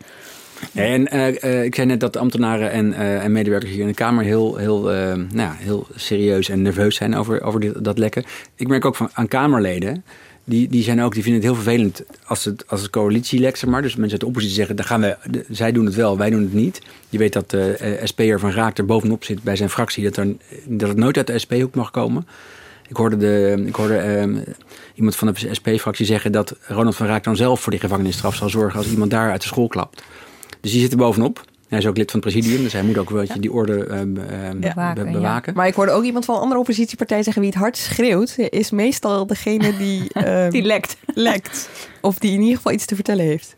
En 0.73 1.15
uh, 1.15 1.27
uh, 1.43 1.63
ik 1.63 1.75
zei 1.75 1.87
net 1.87 1.99
dat 1.99 2.13
de 2.13 2.19
ambtenaren 2.19 2.71
en, 2.71 2.91
uh, 2.91 3.23
en, 3.23 3.31
medewerkers 3.31 3.71
hier 3.71 3.81
in 3.81 3.87
de 3.87 3.93
Kamer 3.93 4.23
heel, 4.23 4.55
heel, 4.55 4.81
nou 4.81 5.27
ja, 5.35 5.55
heel 5.57 5.87
serieus 5.95 6.49
en 6.49 6.61
nerveus 6.61 6.95
zijn 6.95 7.15
over, 7.15 7.41
over 7.41 7.59
dit, 7.59 7.83
dat 7.83 7.97
lekken. 7.97 8.23
Ik 8.55 8.67
merk 8.67 8.85
ook 8.85 8.95
van, 8.95 9.09
aan 9.13 9.27
Kamerleden. 9.27 10.03
Die, 10.45 10.67
die, 10.67 10.83
zijn 10.83 11.01
ook, 11.01 11.13
die 11.13 11.23
vinden 11.23 11.41
het 11.41 11.51
heel 11.51 11.63
vervelend 11.63 12.03
als 12.25 12.45
het, 12.45 12.67
als 12.67 12.81
het 12.81 12.89
coalitielek, 12.89 13.55
zeg 13.55 13.69
maar. 13.69 13.81
Dus 13.81 13.91
mensen 13.91 14.11
uit 14.11 14.19
de 14.19 14.25
oppositie 14.25 14.55
zeggen, 14.55 14.75
dan 14.75 14.85
gaan 14.85 15.01
we, 15.01 15.45
zij 15.49 15.71
doen 15.71 15.85
het 15.85 15.95
wel, 15.95 16.17
wij 16.17 16.29
doen 16.29 16.41
het 16.41 16.53
niet. 16.53 16.81
Je 17.09 17.17
weet 17.17 17.33
dat 17.33 17.49
de 17.49 17.99
SP'er 18.03 18.39
van 18.39 18.51
Raak 18.51 18.77
er 18.77 18.85
bovenop 18.85 19.23
zit 19.23 19.43
bij 19.43 19.55
zijn 19.55 19.69
fractie. 19.69 20.03
Dat, 20.03 20.17
er, 20.17 20.35
dat 20.65 20.89
het 20.89 20.97
nooit 20.97 21.17
uit 21.17 21.27
de 21.27 21.39
SP-hoek 21.39 21.75
mag 21.75 21.91
komen. 21.91 22.27
Ik 22.89 22.95
hoorde, 22.95 23.17
de, 23.17 23.63
ik 23.65 23.75
hoorde 23.75 24.25
uh, 24.25 24.41
iemand 24.93 25.15
van 25.15 25.27
de 25.33 25.53
SP-fractie 25.53 26.05
zeggen 26.05 26.31
dat 26.31 26.55
Ronald 26.61 26.95
van 26.95 27.07
Raak 27.07 27.23
dan 27.23 27.35
zelf 27.35 27.61
voor 27.61 27.71
die 27.71 27.81
gevangenisstraf 27.81 28.35
zal 28.35 28.49
zorgen 28.49 28.79
als 28.79 28.89
iemand 28.89 29.11
daar 29.11 29.31
uit 29.31 29.41
de 29.41 29.47
school 29.47 29.67
klapt. 29.67 30.03
Dus 30.61 30.71
die 30.71 30.81
zit 30.81 30.91
er 30.91 30.97
bovenop. 30.97 31.43
Hij 31.73 31.81
is 31.81 31.87
ook 31.87 31.97
lid 31.97 32.11
van 32.11 32.19
het 32.19 32.29
presidium, 32.29 32.63
dus 32.63 32.73
hij 32.73 32.83
moet 32.83 32.97
ook 32.97 33.09
wel 33.09 33.23
ja. 33.23 33.35
die 33.35 33.51
orde 33.51 33.87
uh, 33.87 33.99
uh, 33.99 34.49
bewaken, 34.55 35.05
be 35.05 35.11
bewaken. 35.11 35.51
Ja. 35.51 35.57
Maar 35.57 35.67
ik 35.67 35.73
hoorde 35.73 35.91
ook 35.91 36.03
iemand 36.03 36.25
van 36.25 36.35
een 36.35 36.41
andere 36.41 36.59
oppositiepartij 36.59 37.23
zeggen... 37.23 37.41
wie 37.41 37.51
het 37.51 37.59
hard 37.59 37.77
schreeuwt, 37.77 38.35
is 38.37 38.71
meestal 38.71 39.27
degene 39.27 39.77
die... 39.77 40.25
Um, 40.27 40.49
die 40.57 40.61
lekt. 40.61 40.97
lekt. 41.05 41.69
Of 42.01 42.19
die 42.19 42.31
in 42.31 42.41
ieder 42.41 42.55
geval 42.55 42.71
iets 42.71 42.85
te 42.85 42.95
vertellen 42.95 43.25
heeft. 43.25 43.55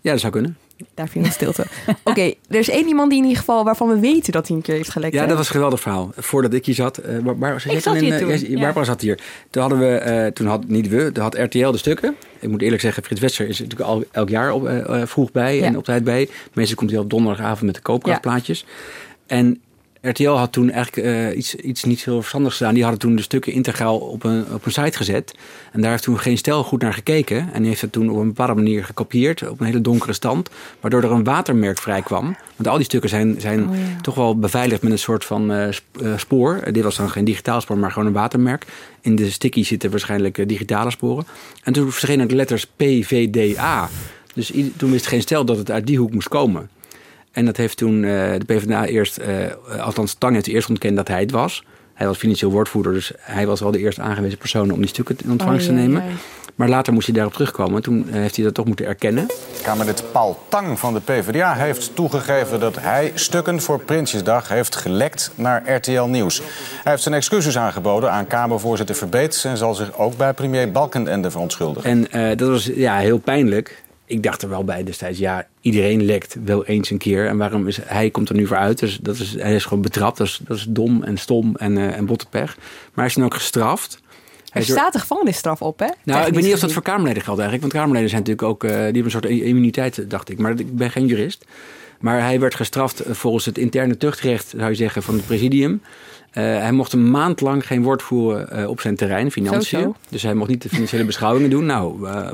Ja, 0.00 0.10
dat 0.10 0.20
zou 0.20 0.32
kunnen. 0.32 0.56
Daar 0.94 1.08
viel 1.08 1.24
een 1.24 1.32
stilte. 1.32 1.66
Oké, 1.86 1.98
okay, 2.04 2.38
er 2.48 2.58
is 2.58 2.68
één 2.68 2.86
iemand 2.86 3.10
die 3.10 3.18
in 3.18 3.24
ieder 3.24 3.38
geval 3.38 3.64
waarvan 3.64 3.88
we 3.88 3.98
weten 3.98 4.32
dat 4.32 4.46
hij 4.48 4.56
een 4.56 4.62
keer 4.62 4.74
heeft 4.74 4.90
gelekt. 4.90 5.14
Ja, 5.14 5.20
hè? 5.20 5.26
dat 5.26 5.36
was 5.36 5.46
een 5.46 5.52
geweldig 5.52 5.80
verhaal. 5.80 6.10
Voordat 6.16 6.52
ik 6.52 6.66
hier 6.66 6.74
zat, 6.74 7.00
uh, 7.06 7.18
waar, 7.22 7.38
waar, 7.38 7.64
ik 7.68 7.80
zat 7.80 7.96
hier 7.96 8.18
toen. 8.18 8.50
Ja, 8.50 8.60
Barbara 8.60 8.84
zat 8.84 9.00
hier. 9.00 9.20
Toen 9.50 9.62
hadden 9.62 9.80
we, 9.80 10.02
uh, 10.06 10.26
toen 10.26 10.46
had 10.46 10.68
niet 10.68 10.88
we, 10.88 11.12
toen 11.12 11.22
had 11.22 11.34
RTL 11.34 11.70
de 11.70 11.78
stukken. 11.78 12.16
Ik 12.46 12.52
moet 12.52 12.62
eerlijk 12.62 12.82
zeggen, 12.82 13.02
Frits 13.02 13.20
Wester 13.20 13.48
is 13.48 13.58
natuurlijk 13.58 13.90
al 13.90 14.04
elk 14.10 14.28
jaar 14.28 14.52
op, 14.52 14.68
uh, 14.68 15.02
vroeg 15.04 15.32
bij 15.32 15.62
en 15.62 15.76
op 15.76 15.84
tijd 15.84 16.04
bij. 16.04 16.28
Meestal 16.52 16.76
komt 16.76 16.90
hij 16.90 16.98
op 16.98 17.10
donderdagavond 17.10 17.62
met 17.62 17.74
de 17.74 17.80
koopkrachtplaatjes. 17.80 18.64
En 19.26 19.60
RTL 20.00 20.28
had 20.28 20.52
toen 20.52 20.70
eigenlijk 20.70 21.06
uh, 21.06 21.36
iets, 21.36 21.54
iets 21.54 21.84
niet 21.84 22.04
heel 22.04 22.18
verstandigs 22.18 22.56
gedaan. 22.56 22.74
Die 22.74 22.82
hadden 22.82 23.00
toen 23.00 23.16
de 23.16 23.22
stukken 23.22 23.52
integraal 23.52 23.98
op 23.98 24.24
een, 24.24 24.44
op 24.52 24.64
een 24.66 24.72
site 24.72 24.96
gezet. 24.96 25.34
En 25.72 25.80
daar 25.80 25.90
heeft 25.90 26.02
toen 26.02 26.18
geen 26.18 26.38
stel 26.38 26.64
goed 26.64 26.82
naar 26.82 26.94
gekeken. 26.94 27.52
En 27.52 27.60
die 27.60 27.68
heeft 27.68 27.80
het 27.80 27.92
toen 27.92 28.10
op 28.10 28.16
een 28.16 28.26
bepaalde 28.26 28.54
manier 28.54 28.84
gekopieerd. 28.84 29.48
Op 29.48 29.60
een 29.60 29.66
hele 29.66 29.80
donkere 29.80 30.12
stand. 30.12 30.50
Waardoor 30.80 31.02
er 31.02 31.10
een 31.12 31.24
watermerk 31.24 31.78
vrij 31.78 32.02
kwam. 32.02 32.36
Want 32.56 32.68
al 32.68 32.76
die 32.76 32.84
stukken 32.84 33.10
zijn, 33.10 33.40
zijn 33.40 33.68
Oh, 33.68 33.76
ja. 33.76 34.00
toch 34.02 34.14
wel 34.14 34.38
beveiligd 34.38 34.82
met 34.82 34.92
een 34.92 34.98
soort 34.98 35.24
van 35.24 35.52
uh, 35.52 35.68
spoor. 36.16 36.60
Uh, 36.66 36.72
dit 36.72 36.82
was 36.82 36.96
dan 36.96 37.10
geen 37.10 37.24
digitaal 37.24 37.60
spoor, 37.60 37.78
maar 37.78 37.92
gewoon 37.92 38.08
een 38.08 38.14
watermerk. 38.14 38.64
In 39.00 39.16
de 39.16 39.30
sticky 39.30 39.64
zitten 39.64 39.90
waarschijnlijk 39.90 40.48
digitale 40.48 40.90
sporen. 40.90 41.26
En 41.62 41.72
toen 41.72 41.90
verschenen 41.90 42.28
de 42.28 42.34
letters 42.34 42.66
PVDA. 42.76 43.88
Dus 44.34 44.52
toen 44.76 44.90
wist 44.90 45.06
geen 45.06 45.22
stel 45.22 45.44
dat 45.44 45.56
het 45.56 45.70
uit 45.70 45.86
die 45.86 45.98
hoek 45.98 46.12
moest 46.12 46.28
komen. 46.28 46.68
En 47.36 47.44
dat 47.44 47.56
heeft 47.56 47.76
toen 47.76 48.02
uh, 48.02 48.32
de 48.38 48.44
PvdA 48.46 48.86
eerst, 48.86 49.18
uh, 49.18 49.80
althans 49.80 50.14
Tang 50.14 50.34
heeft 50.34 50.46
eerst 50.46 50.68
ontkend 50.68 50.96
dat 50.96 51.08
hij 51.08 51.20
het 51.20 51.30
was. 51.30 51.64
Hij 51.94 52.06
was 52.06 52.18
financieel 52.18 52.50
woordvoerder, 52.50 52.92
dus 52.92 53.12
hij 53.20 53.46
was 53.46 53.60
wel 53.60 53.70
de 53.70 53.78
eerste 53.78 54.00
aangewezen 54.00 54.38
persoon 54.38 54.70
om 54.70 54.78
die 54.78 54.88
stukken 54.88 55.16
in 55.24 55.30
ontvangst 55.30 55.68
Oh, 55.68 55.74
te 55.74 55.80
ja, 55.80 55.86
nemen. 55.86 56.04
ja. 56.04 56.10
Maar 56.54 56.68
later 56.68 56.92
moest 56.92 57.06
hij 57.06 57.14
daarop 57.14 57.32
terugkomen. 57.32 57.82
Toen 57.82 58.04
uh, 58.08 58.12
heeft 58.14 58.36
hij 58.36 58.44
dat 58.44 58.54
toch 58.54 58.64
moeten 58.66 58.86
erkennen. 58.86 59.26
Kamerlid 59.62 60.02
Paul 60.12 60.38
Tang 60.48 60.78
van 60.78 60.94
de 60.94 61.00
PvdA 61.00 61.54
heeft 61.54 61.94
toegegeven 61.94 62.60
dat 62.60 62.80
hij 62.80 63.12
stukken 63.14 63.60
voor 63.60 63.80
Prinsjesdag 63.80 64.48
heeft 64.48 64.76
gelekt 64.76 65.30
naar 65.34 65.74
RTL 65.74 66.02
Nieuws. 66.02 66.38
Hij 66.82 66.92
heeft 66.92 67.02
zijn 67.02 67.14
excuses 67.14 67.58
aangeboden 67.58 68.10
aan 68.12 68.26
Kamervoorzitter 68.26 68.94
Verbeet 68.94 69.44
en 69.46 69.56
zal 69.56 69.74
zich 69.74 69.98
ook 69.98 70.16
bij 70.16 70.32
premier 70.32 70.72
Balkenende 70.72 71.30
verontschuldigen. 71.30 71.90
En 71.90 72.30
uh, 72.30 72.36
dat 72.36 72.48
was 72.48 72.70
ja, 72.74 72.96
heel 72.96 73.18
pijnlijk. 73.18 73.84
Ik 74.06 74.22
dacht 74.22 74.42
er 74.42 74.48
wel 74.48 74.64
bij 74.64 74.84
destijds, 74.84 75.18
ja, 75.18 75.46
iedereen 75.60 76.04
lekt 76.04 76.36
wel 76.44 76.64
eens 76.64 76.90
een 76.90 76.98
keer. 76.98 77.26
En 77.26 77.36
waarom 77.36 77.68
is 77.68 77.78
hij 77.82 78.10
komt 78.10 78.28
er 78.28 78.34
nu 78.34 78.46
voor 78.46 78.56
uit? 78.56 78.78
Dus 78.78 78.98
dat 79.02 79.18
is, 79.18 79.34
hij 79.38 79.54
is 79.54 79.64
gewoon 79.64 79.82
betrapt. 79.82 80.18
Dat 80.18 80.26
is, 80.26 80.40
dat 80.46 80.56
is 80.56 80.66
dom 80.68 81.02
en 81.02 81.16
stom 81.16 81.56
en, 81.56 81.76
uh, 81.76 81.96
en 81.96 82.06
botte 82.06 82.26
pech. 82.28 82.56
Maar 82.56 82.64
hij 82.94 83.06
is 83.06 83.14
dan 83.14 83.24
ook 83.24 83.34
gestraft. 83.34 84.00
Er 84.52 84.64
staat 84.64 84.94
een 84.94 85.00
gevangenisstraf 85.00 85.62
op, 85.62 85.78
hè? 85.78 85.88
Nou, 86.04 86.26
ik 86.26 86.34
weet 86.34 86.44
niet 86.44 86.54
of 86.54 86.60
dat 86.60 86.72
voor 86.72 86.82
Kamerleden 86.82 87.22
geldt 87.22 87.40
eigenlijk. 87.40 87.72
Want 87.72 87.82
Kamerleden 87.82 88.10
zijn 88.10 88.22
natuurlijk 88.22 88.48
ook, 88.48 88.64
uh, 88.64 88.70
die 88.70 88.78
hebben 88.78 89.04
een 89.04 89.10
soort 89.10 89.24
immuniteit, 89.24 90.10
dacht 90.10 90.28
ik. 90.28 90.38
Maar 90.38 90.60
ik 90.60 90.76
ben 90.76 90.90
geen 90.90 91.06
jurist. 91.06 91.44
Maar 92.00 92.20
hij 92.20 92.40
werd 92.40 92.54
gestraft 92.54 93.02
volgens 93.10 93.44
het 93.44 93.58
interne 93.58 93.96
tuchtrecht, 93.96 94.54
zou 94.56 94.70
je 94.70 94.76
zeggen, 94.76 95.02
van 95.02 95.14
het 95.14 95.26
presidium. 95.26 95.80
Uh, 96.36 96.42
hij 96.42 96.72
mocht 96.72 96.92
een 96.92 97.10
maand 97.10 97.40
lang 97.40 97.66
geen 97.66 97.82
woord 97.82 98.02
voeren 98.02 98.60
uh, 98.60 98.68
op 98.68 98.80
zijn 98.80 98.96
terrein, 98.96 99.30
financiën. 99.30 99.80
Zo, 99.80 99.84
zo. 99.84 99.96
Dus 100.08 100.22
hij 100.22 100.34
mocht 100.34 100.50
niet 100.50 100.62
de 100.62 100.68
financiële 100.68 101.04
beschouwingen 101.12 101.50
doen. 101.50 101.66
Nou, 101.66 102.08
uh, 102.08 102.28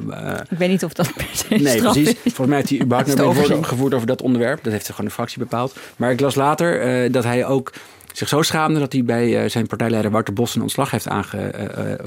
ik 0.50 0.58
weet 0.58 0.68
niet 0.68 0.84
of 0.84 0.92
dat 0.92 1.12
per 1.14 1.28
se 1.32 1.54
Nee, 1.54 1.80
precies. 1.80 2.08
is. 2.08 2.14
Volgens 2.22 2.46
mij 2.46 2.56
heeft 2.56 2.68
hij 2.68 2.80
überhaupt 2.80 3.18
woord 3.48 3.66
gevoerd 3.66 3.94
over 3.94 4.06
dat 4.06 4.22
onderwerp. 4.22 4.64
Dat 4.64 4.72
heeft 4.72 4.90
gewoon 4.90 5.06
de 5.06 5.12
fractie 5.12 5.38
bepaald. 5.38 5.76
Maar 5.96 6.10
ik 6.10 6.20
las 6.20 6.34
later 6.34 7.10
dat 7.12 7.24
hij 7.24 7.46
ook 7.46 7.72
zich 8.12 8.28
zo 8.28 8.42
schaamde 8.42 8.78
dat 8.78 8.92
hij 8.92 9.04
bij 9.04 9.48
zijn 9.48 9.66
partijleider 9.66 10.10
Wouter 10.10 10.34
Bos 10.34 10.54
een 10.54 10.62
ontslag 10.62 10.90
heeft 10.90 11.08
aange, 11.08 11.52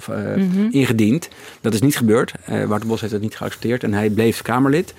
mm 0.07 0.51
-hmm. 0.51 0.67
ingediend. 0.71 1.29
Dat 1.62 1.74
is 1.74 1.81
niet 1.81 1.97
gebeurd. 1.97 2.33
Wouter 2.47 2.88
Bos 2.88 3.01
heeft 3.01 3.13
dat 3.13 3.21
niet 3.21 3.35
geaccepteerd 3.35 3.83
en 3.83 3.93
hij 3.93 4.09
bleef 4.09 4.41
Kamerlid. 4.41 4.93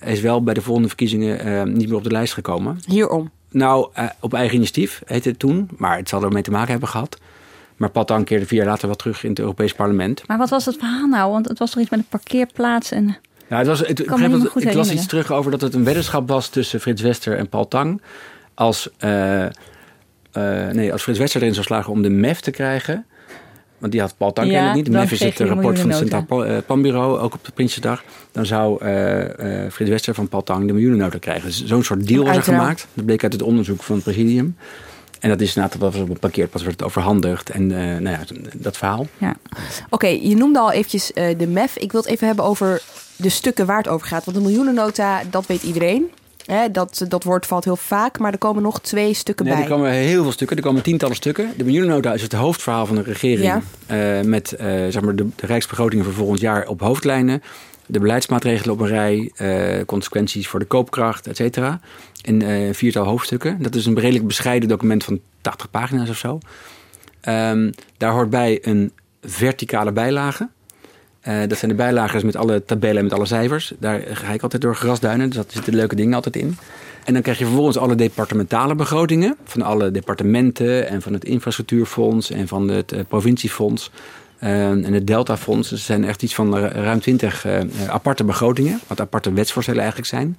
Hij 0.00 0.12
is 0.12 0.20
wel 0.20 0.42
bij 0.42 0.54
de 0.54 0.62
volgende 0.62 0.88
verkiezingen 0.88 1.72
niet 1.72 1.88
meer 1.88 1.96
op 1.96 2.04
de 2.04 2.10
lijst 2.10 2.34
gekomen. 2.34 2.78
Hierom? 2.86 3.30
Nou, 3.50 3.88
op 4.20 4.34
eigen 4.34 4.56
initiatief 4.56 5.02
heette 5.06 5.28
het 5.28 5.38
toen, 5.38 5.68
maar 5.76 5.96
het 5.96 6.08
zal 6.08 6.22
ermee 6.22 6.42
te 6.42 6.50
maken 6.50 6.70
hebben 6.70 6.88
gehad. 6.88 7.18
Maar 7.76 7.90
Patan 7.90 8.24
keerde 8.24 8.46
vier 8.46 8.58
jaar 8.58 8.68
later 8.68 8.86
wel 8.86 8.96
terug 8.96 9.24
in 9.24 9.30
het 9.30 9.38
Europees 9.38 9.72
Parlement. 9.72 10.26
Maar 10.26 10.38
wat 10.38 10.50
was 10.50 10.64
het 10.64 10.76
verhaal 10.76 11.06
nou? 11.06 11.30
Want 11.32 11.48
het 11.48 11.58
was 11.58 11.70
toch 11.70 11.80
iets 11.80 11.90
met 11.90 11.98
een 11.98 12.06
parkeerplaats 12.08 12.90
en... 12.90 13.16
Ja, 13.48 13.58
het 13.58 13.66
was, 13.66 13.78
het, 13.78 14.00
ik 14.00 14.74
las 14.74 14.90
iets 14.90 15.06
terug 15.06 15.32
over 15.32 15.50
dat 15.50 15.60
het 15.60 15.74
een 15.74 15.84
weddenschap 15.84 16.28
was 16.28 16.48
tussen 16.48 16.80
Frits 16.80 17.02
Wester 17.02 17.36
en 17.36 17.48
Paul 17.48 17.68
Tang. 17.68 18.02
Als, 18.54 18.88
uh, 19.04 19.46
nee, 20.72 20.92
als 20.92 21.02
Frits 21.02 21.18
Wester 21.18 21.40
erin 21.40 21.54
zou 21.54 21.66
slagen 21.66 21.92
om 21.92 22.02
de 22.02 22.10
MEF 22.10 22.40
te 22.40 22.50
krijgen. 22.50 23.06
Want 23.80 23.92
die 23.92 24.00
had 24.00 24.14
Paul 24.16 24.32
Tang 24.32 24.50
ja, 24.50 24.74
niet. 24.74 24.84
De 24.84 24.90
MEF 24.90 25.12
is 25.12 25.20
het 25.20 25.38
rapport 25.38 25.78
van 25.78 25.88
het 25.88 25.98
Centraal 25.98 26.46
uh, 26.46 26.56
Planbureau, 26.66 27.18
ook 27.18 27.34
op 27.34 27.44
de 27.44 27.52
Prinsjesdag. 27.52 28.02
Dan 28.32 28.46
zou 28.46 28.84
uh, 28.84 29.24
Frits 29.70 29.90
Wester 29.90 30.14
van 30.14 30.28
Paul 30.28 30.42
Tang 30.42 30.66
de 30.66 30.72
miljoenennota 30.72 31.18
krijgen. 31.18 31.46
Dus 31.46 31.64
Zo'n 31.64 31.84
soort 31.84 32.06
deal 32.06 32.24
was 32.24 32.36
er 32.36 32.42
gemaakt. 32.42 32.86
Dat 32.94 33.04
bleek 33.04 33.22
uit 33.22 33.32
het 33.32 33.42
onderzoek 33.42 33.82
van 33.82 33.94
het 33.94 34.04
presidium. 34.04 34.56
En 35.20 35.28
dat 35.28 35.40
is 35.40 35.48
inderdaad 35.48 35.80
dat 35.80 35.92
was 35.92 36.02
op 36.02 36.08
een 36.08 36.18
parkeerplaats 36.18 36.64
werd 36.64 36.78
het 36.78 36.88
overhandigd. 36.88 37.50
En 37.50 37.72
eh, 37.72 38.00
nou 38.00 38.08
ja, 38.08 38.20
dat 38.54 38.76
verhaal. 38.76 39.06
Ja. 39.18 39.36
Oké, 39.90 40.06
je 40.06 40.36
noemde 40.36 40.58
al 40.58 40.72
eventjes 40.72 41.10
de 41.14 41.46
MEF. 41.48 41.76
Ik 41.76 41.92
wil 41.92 42.00
het 42.00 42.10
even 42.10 42.26
hebben 42.26 42.44
over 42.44 42.82
de 43.16 43.28
stukken 43.28 43.66
waar 43.66 43.78
het 43.78 43.88
over 43.88 44.06
gaat. 44.06 44.24
Want 44.24 44.36
de 44.36 44.42
miljoenennota, 44.42 45.22
dat 45.30 45.46
weet 45.46 45.62
iedereen. 45.62 46.10
Hè, 46.46 46.70
dat, 46.70 47.04
dat 47.08 47.24
woord 47.24 47.46
valt 47.46 47.64
heel 47.64 47.76
vaak, 47.76 48.18
maar 48.18 48.32
er 48.32 48.38
komen 48.38 48.62
nog 48.62 48.80
twee 48.80 49.14
stukken 49.14 49.44
nee, 49.44 49.54
bij. 49.54 49.62
Er 49.62 49.70
komen 49.70 49.90
heel 49.90 50.22
veel 50.22 50.32
stukken, 50.32 50.56
er 50.56 50.62
komen 50.62 50.82
tientallen 50.82 51.16
stukken. 51.16 51.52
De 51.56 51.64
miljoenennota 51.64 52.14
is 52.14 52.22
het 52.22 52.32
hoofdverhaal 52.32 52.86
van 52.86 52.96
de 52.96 53.02
regering. 53.02 53.62
Ja. 53.86 54.18
Uh, 54.18 54.24
met 54.24 54.54
zeg 54.58 55.00
maar 55.00 55.16
de, 55.16 55.28
de 55.36 55.46
rijksbegrotingen 55.46 56.04
voor 56.04 56.14
volgend 56.14 56.40
jaar 56.40 56.66
op 56.66 56.80
hoofdlijnen 56.80 57.42
de 57.86 57.98
beleidsmaatregelen 57.98 58.74
op 58.74 58.80
een 58.80 58.86
rij, 58.86 59.32
uh, 59.38 59.84
consequenties 59.86 60.48
voor 60.48 60.58
de 60.58 60.66
koopkracht, 60.66 61.26
et 61.26 61.36
cetera. 61.36 61.80
In 62.22 62.74
viertal 62.74 63.04
hoofdstukken. 63.04 63.62
Dat 63.62 63.74
is 63.74 63.86
een 63.86 63.98
redelijk 63.98 64.26
bescheiden 64.26 64.68
document 64.68 65.04
van 65.04 65.20
80 65.40 65.70
pagina's 65.70 66.08
of 66.08 66.16
zo. 66.16 66.38
Um, 67.28 67.74
daar 67.96 68.12
hoort 68.12 68.30
bij 68.30 68.58
een 68.62 68.92
verticale 69.22 69.92
bijlage. 69.92 70.48
Uh, 71.28 71.40
dat 71.48 71.58
zijn 71.58 71.70
de 71.70 71.76
bijlagen 71.76 72.26
met 72.26 72.36
alle 72.36 72.64
tabellen 72.64 72.96
en 72.96 73.04
met 73.04 73.12
alle 73.12 73.26
cijfers. 73.26 73.72
Daar 73.78 74.00
ga 74.12 74.32
ik 74.32 74.42
altijd 74.42 74.62
door 74.62 74.76
grasduinen, 74.76 75.26
dus 75.26 75.36
daar 75.36 75.44
zitten 75.48 75.74
leuke 75.74 75.94
dingen 75.94 76.14
altijd 76.14 76.36
in. 76.36 76.56
En 77.04 77.12
dan 77.12 77.22
krijg 77.22 77.38
je 77.38 77.44
vervolgens 77.44 77.76
alle 77.76 77.94
departementale 77.94 78.74
begrotingen 78.74 79.36
van 79.44 79.62
alle 79.62 79.90
departementen 79.90 80.88
en 80.88 81.02
van 81.02 81.12
het 81.12 81.24
infrastructuurfonds 81.24 82.30
en 82.30 82.48
van 82.48 82.68
het 82.68 82.92
uh, 82.92 83.00
provinciefonds. 83.08 83.90
Uh, 84.42 84.70
en 84.70 84.92
het 84.92 85.06
Deltafonds. 85.06 85.68
Dus 85.68 85.78
er 85.78 85.84
zijn 85.84 86.04
echt 86.04 86.22
iets 86.22 86.34
van 86.34 86.58
ruim 86.58 87.00
twintig 87.00 87.46
aparte 87.88 88.24
begrotingen. 88.24 88.80
Wat 88.86 89.00
aparte 89.00 89.32
wetsvoorstellen 89.32 89.80
eigenlijk 89.80 90.10
zijn. 90.10 90.38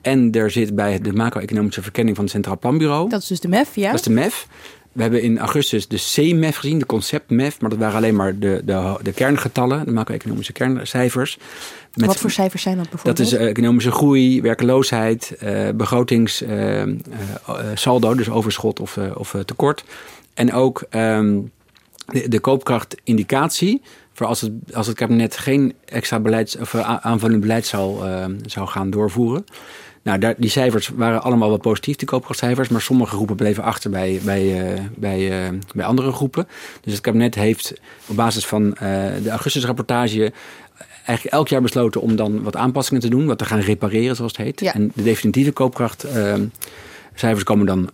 En 0.00 0.32
er 0.32 0.50
zit 0.50 0.74
bij 0.74 1.00
de 1.00 1.12
macro-economische 1.12 1.82
verkenning 1.82 2.16
van 2.16 2.24
het 2.24 2.34
Centraal 2.34 2.58
Planbureau. 2.58 3.08
Dat 3.08 3.22
is 3.22 3.26
dus 3.26 3.40
de 3.40 3.48
MEF, 3.48 3.74
ja? 3.74 3.90
Dat 3.90 3.94
is 3.94 4.06
de 4.06 4.10
MEF. 4.10 4.46
We 4.92 5.02
hebben 5.02 5.22
in 5.22 5.38
augustus 5.38 5.88
de 5.88 5.96
C-MEF 5.96 6.56
gezien, 6.56 6.78
de 6.78 6.86
concept-MEF. 6.86 7.60
Maar 7.60 7.70
dat 7.70 7.78
waren 7.78 7.96
alleen 7.96 8.16
maar 8.16 8.38
de, 8.38 8.62
de, 8.64 8.98
de 9.02 9.12
kerngetallen, 9.12 9.84
de 9.84 9.92
macro-economische 9.92 10.52
kerncijfers. 10.52 11.38
Met, 11.94 12.06
Wat 12.06 12.16
voor 12.16 12.30
cijfers 12.30 12.62
zijn 12.62 12.76
dat 12.76 12.90
bijvoorbeeld? 12.90 13.16
Dat 13.16 13.26
is 13.26 13.32
uh, 13.32 13.48
economische 13.48 13.90
groei, 13.90 14.42
werkeloosheid, 14.42 15.36
uh, 15.42 15.68
begrotingssaldo, 15.74 18.14
dus 18.14 18.30
overschot 18.30 18.80
of, 18.80 18.98
of 19.14 19.36
tekort. 19.44 19.84
En 20.34 20.52
ook 20.52 20.84
um, 20.90 21.50
de, 22.06 22.28
de 22.28 22.40
koopkrachtindicatie. 22.40 23.82
Voor 24.12 24.26
als 24.26 24.40
het, 24.40 24.52
als 24.72 24.86
het 24.86 24.96
kabinet 24.96 25.36
geen 25.36 25.74
extra 25.84 26.20
beleids, 26.20 26.56
of 26.56 26.74
aanvullend 26.74 27.40
beleid 27.40 27.66
zou, 27.66 28.08
zou 28.46 28.68
gaan 28.68 28.90
doorvoeren. 28.90 29.44
Nou, 30.02 30.18
daar, 30.18 30.34
die 30.36 30.50
cijfers 30.50 30.88
waren 30.88 31.22
allemaal 31.22 31.48
wel 31.48 31.58
positief, 31.58 31.96
die 31.96 32.08
koopkrachtcijfers. 32.08 32.68
Maar 32.68 32.80
sommige 32.80 33.14
groepen 33.14 33.36
bleven 33.36 33.62
achter 33.62 33.90
bij, 33.90 34.20
bij, 34.24 34.72
uh, 34.72 34.80
bij, 34.96 35.50
uh, 35.50 35.58
bij 35.74 35.84
andere 35.84 36.12
groepen. 36.12 36.48
Dus 36.80 36.92
het 36.92 37.02
kabinet 37.02 37.34
heeft 37.34 37.80
op 38.06 38.16
basis 38.16 38.46
van 38.46 38.66
uh, 38.66 38.78
de 39.22 39.30
augustusrapportage 39.30 40.32
eigenlijk 41.06 41.36
elk 41.36 41.48
jaar 41.48 41.62
besloten 41.62 42.00
om 42.00 42.16
dan 42.16 42.42
wat 42.42 42.56
aanpassingen 42.56 43.02
te 43.02 43.08
doen. 43.08 43.26
Wat 43.26 43.38
te 43.38 43.44
gaan 43.44 43.60
repareren, 43.60 44.16
zoals 44.16 44.36
het 44.36 44.46
heet. 44.46 44.60
Ja. 44.60 44.74
En 44.74 44.92
de 44.94 45.02
definitieve 45.02 45.52
koopkrachtcijfers 45.52 47.44
komen 47.44 47.66
dan 47.66 47.90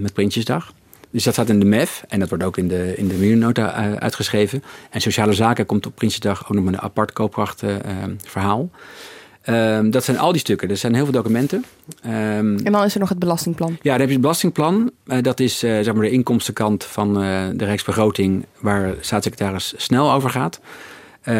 met 0.00 0.12
Prinsjesdag. 0.12 0.72
Dus 1.10 1.24
dat 1.24 1.32
staat 1.32 1.48
in 1.48 1.58
de 1.58 1.64
MEF 1.64 2.04
en 2.08 2.20
dat 2.20 2.28
wordt 2.28 2.44
ook 2.44 2.56
in 2.56 2.68
de, 2.68 2.96
in 2.96 3.08
de 3.08 3.14
miljoennota 3.14 3.72
uitgeschreven. 3.98 4.62
En 4.90 5.00
Sociale 5.00 5.32
Zaken 5.32 5.66
komt 5.66 5.86
op 5.86 5.94
Prinsjesdag 5.94 6.42
ook 6.42 6.54
nog 6.54 6.64
met 6.64 6.74
een 6.74 6.80
apart 6.80 7.12
koopkrachtverhaal. 7.12 8.70
Um, 9.46 9.90
dat 9.90 10.04
zijn 10.04 10.18
al 10.18 10.32
die 10.32 10.40
stukken. 10.40 10.68
Er 10.68 10.76
zijn 10.76 10.94
heel 10.94 11.04
veel 11.04 11.12
documenten. 11.12 11.64
Um, 12.06 12.58
en 12.58 12.72
dan 12.72 12.84
is 12.84 12.94
er 12.94 13.00
nog 13.00 13.08
het 13.08 13.18
belastingplan. 13.18 13.76
Ja, 13.82 13.90
dan 13.90 13.98
heb 13.98 14.06
je 14.06 14.12
het 14.12 14.20
belastingplan. 14.20 14.90
Uh, 15.06 15.22
dat 15.22 15.40
is 15.40 15.64
uh, 15.64 15.80
zeg 15.80 15.94
maar 15.94 16.02
de 16.02 16.10
inkomstenkant 16.10 16.84
van 16.84 17.22
uh, 17.22 17.42
de 17.54 17.64
Rijksbegroting... 17.64 18.46
waar 18.60 18.94
staatssecretaris 19.00 19.74
snel 19.76 20.12
over 20.12 20.30
gaat. 20.30 20.60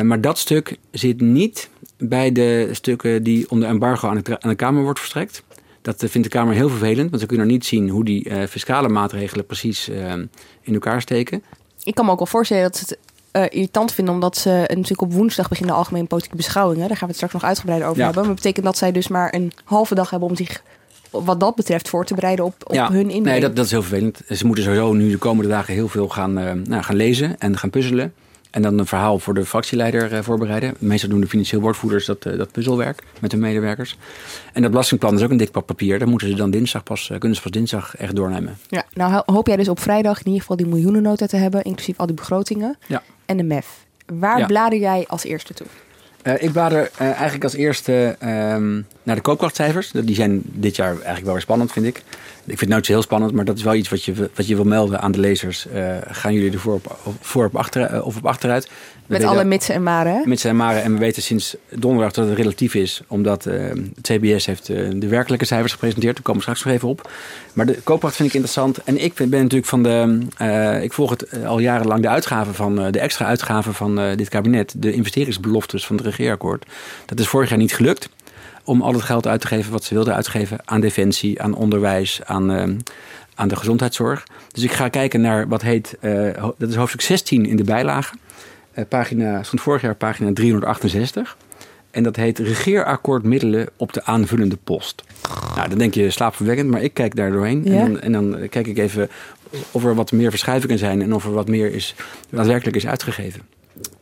maar 0.02 0.20
dat 0.20 0.38
stuk 0.38 0.76
zit 0.90 1.20
niet 1.20 1.68
bij 1.98 2.32
de 2.32 2.68
stukken 2.72 3.22
die 3.22 3.50
onder 3.50 3.68
embargo 3.68 4.08
aan 4.08 4.20
de, 4.22 4.40
aan 4.40 4.50
de 4.50 4.56
Kamer 4.56 4.82
wordt 4.82 4.98
verstrekt. 4.98 5.42
Dat 5.82 5.96
vindt 5.98 6.22
de 6.22 6.28
Kamer 6.28 6.54
heel 6.54 6.68
vervelend, 6.68 7.10
want 7.10 7.22
ze 7.22 7.28
kunnen 7.28 7.46
niet 7.46 7.66
zien 7.66 7.88
hoe 7.88 8.04
die 8.04 8.48
fiscale 8.48 8.88
maatregelen 8.88 9.46
precies 9.46 9.88
uh, 9.88 10.12
in 10.60 10.74
elkaar 10.74 11.00
steken. 11.00 11.42
Ik 11.82 11.94
kan 11.94 12.04
me 12.04 12.10
ook 12.10 12.18
wel 12.18 12.26
voorstellen 12.26 12.62
dat 12.62 12.76
ze 12.76 12.84
het 12.88 12.98
uh, 13.36 13.42
irritant 13.48 13.92
vinden, 13.92 14.14
omdat 14.14 14.36
ze 14.36 14.48
natuurlijk 14.68 15.00
op 15.02 15.12
woensdag 15.12 15.48
beginnen 15.48 15.74
de 15.74 15.80
algemene 15.80 16.06
politieke 16.06 16.36
beschouwingen. 16.36 16.88
Daar 16.88 16.96
gaan 16.96 16.98
we 17.00 17.06
het 17.06 17.14
straks 17.16 17.32
nog 17.32 17.44
uitgebreider 17.44 17.88
over 17.88 17.98
Ja. 18.00 18.04
hebben. 18.04 18.22
Maar 18.24 18.32
dat 18.34 18.42
betekent 18.42 18.66
dat 18.66 18.76
zij 18.78 18.92
dus 18.92 19.08
maar 19.08 19.34
een 19.34 19.52
halve 19.64 19.94
dag 19.94 20.10
hebben 20.10 20.28
om 20.28 20.36
zich 20.36 20.62
wat 21.10 21.40
dat 21.40 21.54
betreft 21.54 21.88
voor 21.88 22.04
te 22.04 22.14
bereiden 22.14 22.44
op, 22.44 22.54
op 22.66 22.74
ja, 22.74 22.90
hun 22.90 23.00
inbreng. 23.00 23.24
nee, 23.24 23.40
dat, 23.40 23.56
dat 23.56 23.64
is 23.64 23.70
heel 23.70 23.82
vervelend. 23.82 24.20
Ze 24.28 24.46
moeten 24.46 24.64
sowieso 24.64 24.92
nu 24.92 25.10
de 25.10 25.16
komende 25.18 25.50
dagen 25.50 25.74
heel 25.74 25.88
veel 25.88 26.08
gaan, 26.08 26.38
uh, 26.38 26.52
nou, 26.64 26.82
gaan 26.82 26.96
lezen 26.96 27.38
en 27.38 27.58
gaan 27.58 27.70
puzzelen. 27.70 28.12
En 28.54 28.62
dan 28.62 28.78
een 28.78 28.86
verhaal 28.86 29.18
voor 29.18 29.34
de 29.34 29.44
fractieleider 29.44 30.12
uh, 30.12 30.18
voorbereiden. 30.22 30.74
Meestal 30.78 31.08
doen 31.08 31.20
de 31.20 31.26
financieel 31.28 31.60
woordvoerders 31.60 32.04
dat, 32.06 32.24
uh, 32.26 32.36
dat 32.38 32.52
puzzelwerk 32.52 33.02
met 33.20 33.32
hun 33.32 33.40
medewerkers. 33.40 33.96
En 34.52 34.62
dat 34.62 34.70
belastingplan 34.70 35.14
is 35.14 35.22
ook 35.22 35.30
een 35.30 35.36
dik 35.36 35.50
pak 35.50 35.66
papier. 35.66 35.98
Daar 35.98 36.08
moeten 36.08 36.28
ze 36.28 36.34
dan 36.34 36.50
dinsdag 36.50 36.82
pas, 36.82 37.08
uh, 37.12 37.18
kunnen 37.18 37.36
ze 37.36 37.42
pas 37.42 37.52
dinsdag 37.52 37.96
echt 37.96 38.16
doornemen. 38.16 38.56
Ja, 38.68 38.84
nou 38.92 39.12
ho- 39.12 39.22
hoop 39.34 39.46
jij 39.46 39.56
dus 39.56 39.68
op 39.68 39.80
vrijdag 39.80 40.18
in 40.18 40.24
ieder 40.24 40.40
geval 40.40 40.56
die 40.56 40.66
miljoenennota 40.66 41.26
te 41.26 41.36
hebben, 41.36 41.62
inclusief 41.62 41.98
al 41.98 42.06
die 42.06 42.14
begrotingen 42.14 42.76
Ja. 42.86 43.02
en 43.26 43.36
de 43.36 43.42
MEF. 43.42 43.66
Waar 44.06 44.38
Ja. 44.38 44.46
blader 44.46 44.78
jij 44.78 45.04
als 45.08 45.24
eerste 45.24 45.54
toe? 45.54 45.66
Uh, 46.24 46.42
ik 46.42 46.52
blader 46.52 46.90
uh, 47.00 47.06
eigenlijk 47.06 47.44
als 47.44 47.54
eerste 47.54 48.16
um, 48.22 48.86
naar 49.02 49.14
de 49.14 49.20
koopkrachtcijfers. 49.20 49.90
Die 49.90 50.14
zijn 50.14 50.42
dit 50.44 50.76
jaar 50.76 50.90
eigenlijk 50.90 51.24
wel 51.24 51.32
weer 51.32 51.42
spannend, 51.42 51.72
vind 51.72 51.86
ik. 51.86 51.96
Ik 51.96 52.02
vind 52.44 52.60
het 52.60 52.68
nooit 52.68 52.86
zo 52.86 52.92
heel 52.92 53.02
spannend, 53.02 53.32
maar 53.32 53.44
dat 53.44 53.56
is 53.56 53.62
wel 53.62 53.74
iets 53.74 53.88
wat 53.88 54.04
je, 54.04 54.30
wat 54.34 54.46
je 54.46 54.54
wil 54.54 54.64
melden 54.64 55.00
aan 55.00 55.12
de 55.12 55.18
lezers. 55.18 55.66
Uh, 55.74 55.96
gaan 56.06 56.34
jullie 56.34 56.52
ervoor 56.52 56.74
op, 56.74 57.16
voor 57.20 57.44
op 57.44 57.56
achter, 57.56 58.04
of 58.04 58.16
op 58.16 58.26
achteruit? 58.26 58.68
Met 59.06 59.18
weten- 59.18 59.34
alle 59.34 59.44
mitsen 59.44 59.74
en 59.74 59.82
maren, 59.82 60.12
hè? 60.12 60.22
Mits 60.24 60.44
en 60.44 60.56
maren. 60.56 60.82
En 60.82 60.92
we 60.92 60.98
weten 60.98 61.22
sinds 61.22 61.56
donderdag 61.70 62.12
dat 62.12 62.28
het 62.28 62.36
relatief 62.36 62.74
is. 62.74 63.02
Omdat 63.08 63.46
uh, 63.46 63.54
het 63.94 64.00
CBS 64.02 64.46
heeft 64.46 64.68
uh, 64.68 64.90
de 64.94 65.08
werkelijke 65.08 65.44
cijfers 65.44 65.72
gepresenteerd. 65.72 66.14
Daar 66.14 66.22
komen 66.22 66.44
we 66.44 66.50
straks 66.50 66.64
nog 66.64 66.74
even 66.74 66.88
op. 66.88 67.10
Maar 67.52 67.66
de 67.66 67.78
koopkracht 67.84 68.16
vind 68.16 68.28
ik 68.28 68.34
interessant. 68.34 68.82
En 68.84 69.04
ik 69.04 69.14
ben 69.14 69.30
natuurlijk 69.30 69.66
van 69.66 69.82
de... 69.82 70.18
Uh, 70.42 70.82
ik 70.82 70.92
volg 70.92 71.10
het 71.10 71.44
al 71.44 71.58
jarenlang 71.58 72.02
de 72.02 72.08
uitgaven 72.08 72.54
van... 72.54 72.92
de 72.92 72.98
extra 72.98 73.26
uitgaven 73.26 73.74
van 73.74 74.16
dit 74.16 74.28
kabinet. 74.28 74.74
De 74.76 74.92
investeringsbeloftes 74.92 75.86
van 75.86 75.96
het 75.96 76.04
regeerakkoord. 76.04 76.66
Dat 77.06 77.20
is 77.20 77.28
vorig 77.28 77.48
jaar 77.48 77.58
niet 77.58 77.74
gelukt. 77.74 78.08
Om 78.64 78.82
al 78.82 78.92
het 78.92 79.02
geld 79.02 79.26
uit 79.26 79.40
te 79.40 79.46
geven 79.46 79.72
wat 79.72 79.84
ze 79.84 79.94
wilden 79.94 80.14
uitgeven. 80.14 80.58
Aan 80.64 80.80
defensie, 80.80 81.42
aan 81.42 81.54
onderwijs, 81.54 82.20
aan... 82.24 82.78
aan 83.34 83.48
de 83.48 83.56
gezondheidszorg. 83.56 84.26
Dus 84.52 84.62
ik 84.62 84.72
ga 84.72 84.88
kijken 84.88 85.20
naar 85.20 85.48
wat 85.48 85.62
heet... 85.62 85.96
dat 86.58 86.68
is 86.68 86.74
hoofdstuk 86.74 87.00
16 87.00 87.46
in 87.46 87.56
de 87.56 87.64
bijlage. 87.64 88.14
Uh, 88.78 88.84
pagina, 88.88 89.42
stond 89.42 89.62
vorig 89.62 89.82
jaar 89.82 89.94
pagina 89.94 90.32
368. 90.32 91.36
En 91.90 92.02
dat 92.02 92.16
heet 92.16 92.38
Regeerakkoord 92.38 93.22
middelen 93.22 93.68
op 93.76 93.92
de 93.92 94.04
aanvullende 94.04 94.56
post. 94.64 95.02
Nou, 95.56 95.68
dan 95.68 95.78
denk 95.78 95.94
je 95.94 96.10
slaapverwekkend, 96.10 96.70
maar 96.70 96.82
ik 96.82 96.94
kijk 96.94 97.16
daar 97.16 97.30
doorheen. 97.30 97.62
Ja. 97.64 97.80
En, 97.80 97.92
dan, 97.92 98.00
en 98.00 98.12
dan 98.12 98.48
kijk 98.48 98.66
ik 98.66 98.78
even 98.78 99.08
of 99.70 99.84
er 99.84 99.94
wat 99.94 100.12
meer 100.12 100.30
verschuivingen 100.30 100.78
zijn 100.78 101.02
en 101.02 101.14
of 101.14 101.24
er 101.24 101.32
wat 101.32 101.48
meer 101.48 101.74
is, 101.74 101.94
daadwerkelijk 102.30 102.76
is 102.76 102.86
uitgegeven. 102.86 103.42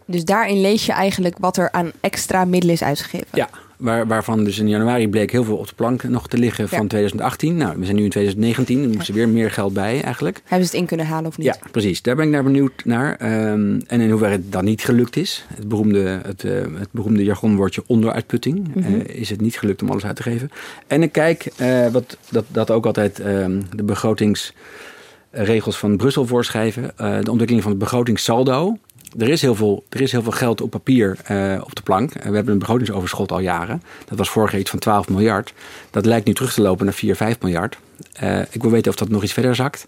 Dus 0.07 0.25
daarin 0.25 0.61
lees 0.61 0.87
je 0.87 0.93
eigenlijk 0.93 1.39
wat 1.39 1.57
er 1.57 1.73
aan 1.73 1.93
extra 2.01 2.45
middelen 2.45 2.75
is 2.75 2.83
uitgegeven. 2.83 3.27
Ja, 3.33 3.49
waar, 3.83 4.07
waarvan 4.07 4.45
dus 4.45 4.59
in 4.59 4.69
januari 4.69 5.09
bleek 5.09 5.31
heel 5.31 5.45
veel 5.45 5.57
op 5.57 5.69
de 5.69 5.75
plank 5.75 6.03
nog 6.03 6.29
te 6.29 6.39
liggen 6.39 6.69
van 6.69 6.83
Ja. 6.83 6.87
2018. 6.87 7.57
Nou, 7.57 7.79
we 7.79 7.85
zijn 7.85 7.97
nu 7.97 8.03
in 8.03 8.11
2019, 8.11 8.83
er 8.83 8.89
moest 8.89 9.09
er 9.09 9.15
weer 9.15 9.29
meer 9.29 9.51
geld 9.51 9.73
bij 9.73 10.01
eigenlijk. 10.03 10.41
Hebben 10.45 10.67
ze 10.69 10.73
het 10.73 10.81
in 10.83 10.87
kunnen 10.87 11.07
halen 11.07 11.27
of 11.27 11.39
niet? 11.39 11.47
Ja, 11.47 11.57
precies. 11.71 12.03
Daar 12.03 12.17
ben 12.17 12.25
ik 12.25 12.31
naar 12.31 12.43
benieuwd 12.43 12.85
naar. 12.85 13.11
Um, 13.51 13.83
en 13.87 14.01
in 14.01 14.11
hoeverre 14.11 14.33
het 14.33 14.53
dan 14.53 14.65
niet 14.65 14.85
gelukt 14.85 15.17
is. 15.17 15.45
Het 15.55 15.69
beroemde, 15.69 16.21
het, 16.27 16.45
uh, 16.45 16.53
het 16.79 16.89
beroemde 16.91 17.25
jargonwoordje 17.25 17.83
onderuitputting. 17.87 18.75
Mhm. 18.75 18.93
uh, 18.95 19.05
is 19.05 19.31
het 19.31 19.41
niet 19.41 19.59
gelukt 19.59 19.83
om 19.83 19.91
alles 19.91 20.05
uit 20.05 20.17
te 20.17 20.23
geven. 20.23 20.51
En 20.87 21.03
ik 21.03 21.13
kijk, 21.13 21.53
uh, 21.61 21.89
wat, 21.89 22.17
dat, 22.31 22.45
dat 22.49 22.71
ook 22.71 22.87
altijd 22.87 23.19
um, 23.27 23.63
de 23.77 23.83
begrotingsregels 23.83 25.79
van 25.79 25.97
Brussel 25.97 26.27
voorschrijven. 26.27 26.83
Uh, 26.83 27.19
de 27.21 27.31
ontwikkeling 27.31 27.63
van 27.63 27.71
het 27.71 27.81
begrotingssaldo. 27.81 28.77
Er 29.19 29.29
is, 29.29 29.43
heel 29.43 29.55
veel, 29.55 29.85
er 29.89 30.01
is 30.01 30.13
heel 30.13 30.23
veel 30.23 30.33
geld 30.33 30.61
op 30.61 30.71
papier 30.71 31.19
uh, 31.31 31.61
op 31.65 31.75
de 31.75 31.83
plank. 31.83 32.13
We 32.13 32.21
hebben 32.21 32.49
een 32.49 32.59
begrotingsoverschot 32.59 33.33
al 33.33 33.41
jaren. 33.41 33.83
Dat 34.05 34.19
was 34.19 34.31
vorig 34.31 34.51
jaar 34.51 34.61
iets 34.61 34.71
van 34.71 34.79
12 34.79 35.09
miljard. 35.09 35.55
Dat 35.91 36.07
lijkt 36.07 36.27
nu 36.27 36.35
terug 36.35 36.55
te 36.55 36.63
lopen 36.63 36.85
naar 36.85 36.95
4, 36.95 37.17
5 37.17 37.41
miljard. 37.41 37.79
Uh, 38.23 38.41
ik 38.51 38.63
wil 38.63 38.71
weten 38.71 38.91
of 38.91 38.97
dat 38.97 39.09
nog 39.09 39.23
iets 39.23 39.33
verder 39.33 39.55
zakt. 39.55 39.87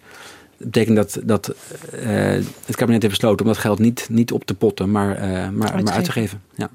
Dat 0.59 0.71
betekent 0.71 0.97
dat, 0.97 1.19
dat 1.25 1.55
uh, 1.95 2.09
het 2.65 2.77
kabinet 2.77 3.03
heeft 3.03 3.15
besloten 3.15 3.47
om 3.47 3.53
dat 3.53 3.61
geld 3.61 3.79
niet, 3.79 4.07
niet 4.11 4.33
op 4.33 4.45
te 4.45 4.55
potten, 4.55 4.91
maar, 4.91 5.19
maar, 5.53 5.83
maar 5.83 5.93
uit 5.93 6.05
te 6.05 6.13
geven. 6.13 6.43
Ja. 6.55 6.71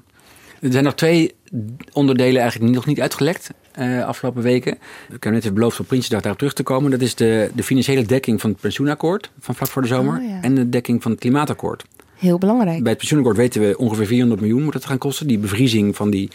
Er 0.60 0.72
zijn 0.72 0.84
nog 0.84 0.94
twee 0.94 1.34
onderdelen 1.92 2.40
eigenlijk 2.40 2.74
nog 2.74 2.86
niet 2.86 3.00
uitgelekt 3.00 3.50
uh, 3.78 4.06
afgelopen 4.06 4.42
weken. 4.42 4.78
Het 5.08 5.18
kabinet 5.18 5.42
heeft 5.42 5.54
beloofd 5.54 5.80
op 5.80 5.86
Prinsjesdag 5.86 6.20
daarop 6.20 6.38
terug 6.38 6.54
te 6.54 6.62
komen. 6.62 6.90
Dat 6.90 7.00
is 7.00 7.14
de, 7.14 7.50
de 7.54 7.62
financiële 7.62 8.02
dekking 8.02 8.40
van 8.40 8.50
het 8.50 8.60
pensioenakkoord 8.60 9.30
van 9.40 9.54
vlak 9.54 9.68
voor 9.68 9.82
de 9.82 9.88
zomer. 9.88 10.18
Oh, 10.18 10.28
ja. 10.28 10.42
En 10.42 10.54
de 10.54 10.68
dekking 10.68 11.02
van 11.02 11.10
het 11.10 11.20
klimaatakkoord. 11.20 11.84
Heel 12.20 12.38
belangrijk. 12.38 12.82
Bij 12.82 12.90
het 12.90 12.98
pensioenakkoord 12.98 13.36
weten 13.36 13.60
we 13.60 13.78
ongeveer 13.78 14.06
400 14.06 14.40
miljoen 14.40 14.62
moet 14.62 14.74
het 14.74 14.84
gaan 14.84 14.98
kosten. 14.98 15.26
Die 15.26 15.38
bevriezing 15.38 15.96
van 15.96 16.10
die 16.10 16.30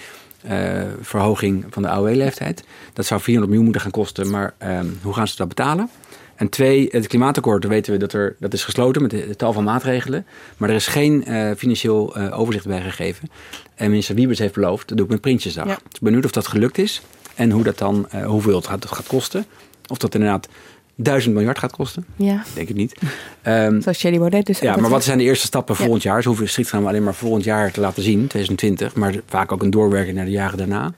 uh, 0.49 0.81
verhoging 1.01 1.65
van 1.69 1.81
de 1.81 1.89
AOW-leeftijd. 1.89 2.63
Dat 2.93 3.05
zou 3.05 3.21
400 3.21 3.47
miljoen 3.47 3.63
moeten 3.63 3.81
gaan 3.81 4.01
kosten. 4.01 4.29
Maar 4.29 4.53
uh, 4.63 4.79
hoe 5.01 5.13
gaan 5.13 5.27
ze 5.27 5.35
dat 5.35 5.47
betalen? 5.47 5.89
En 6.35 6.49
twee, 6.49 6.87
het 6.91 7.07
klimaatakkoord, 7.07 7.61
daar 7.61 7.71
weten 7.71 7.93
we 7.93 7.99
dat 7.99 8.13
er, 8.13 8.35
dat 8.39 8.53
is 8.53 8.63
gesloten 8.63 9.01
met 9.01 9.13
een 9.13 9.35
tal 9.35 9.53
van 9.53 9.63
maatregelen. 9.63 10.25
Maar 10.57 10.69
er 10.69 10.75
is 10.75 10.87
geen 10.87 11.23
uh, 11.27 11.51
financieel 11.57 12.17
uh, 12.17 12.39
overzicht 12.39 12.67
bij 12.67 12.81
gegeven. 12.81 13.29
En 13.75 13.89
minister 13.89 14.15
Wiebes 14.15 14.39
heeft 14.39 14.53
beloofd, 14.53 14.87
dat 14.87 14.97
doe 14.97 15.05
ik 15.05 15.11
met 15.11 15.21
Prinsjesdag. 15.21 15.67
Ja. 15.67 15.73
Ik 15.73 15.79
ben 15.91 15.99
benieuwd 16.01 16.25
of 16.25 16.31
dat 16.31 16.47
gelukt 16.47 16.77
is. 16.77 17.01
En 17.35 17.51
hoe 17.51 17.63
dat 17.63 17.77
dan, 17.77 18.07
hoeveel 18.25 18.55
het 18.55 18.67
gaat, 18.67 18.83
het 18.83 18.91
gaat 18.91 19.07
kosten. 19.07 19.45
Of 19.87 19.97
dat 19.97 20.13
inderdaad 20.13 20.47
duizend 20.95 21.33
miljard 21.33 21.59
gaat 21.59 21.71
kosten. 21.71 22.05
Ja. 22.15 22.43
Denk 22.53 22.69
ik 22.69 22.75
niet. 22.75 22.95
Um, 23.43 23.81
Zoals 23.81 23.97
Thierry 23.97 24.19
Baudet 24.19 24.45
dus. 24.45 24.59
Ja, 24.59 24.75
maar 24.75 24.89
wat 24.89 25.03
zijn 25.03 25.17
de 25.17 25.23
eerste 25.23 25.45
stappen 25.45 25.75
volgend 25.75 26.03
jaar? 26.03 26.21
Ze 26.21 26.27
hoeven 26.27 26.49
strikt 26.49 26.69
gaan 26.69 26.87
alleen 26.87 27.03
maar 27.03 27.13
volgend 27.13 27.43
jaar 27.43 27.71
te 27.71 27.79
laten 27.79 28.03
zien, 28.03 28.27
2020. 28.27 28.95
Maar 28.95 29.15
vaak 29.25 29.51
ook 29.51 29.63
een 29.63 29.69
doorwerking 29.69 30.15
naar 30.15 30.25
de 30.25 30.31
jaren 30.31 30.57
daarna. 30.57 30.93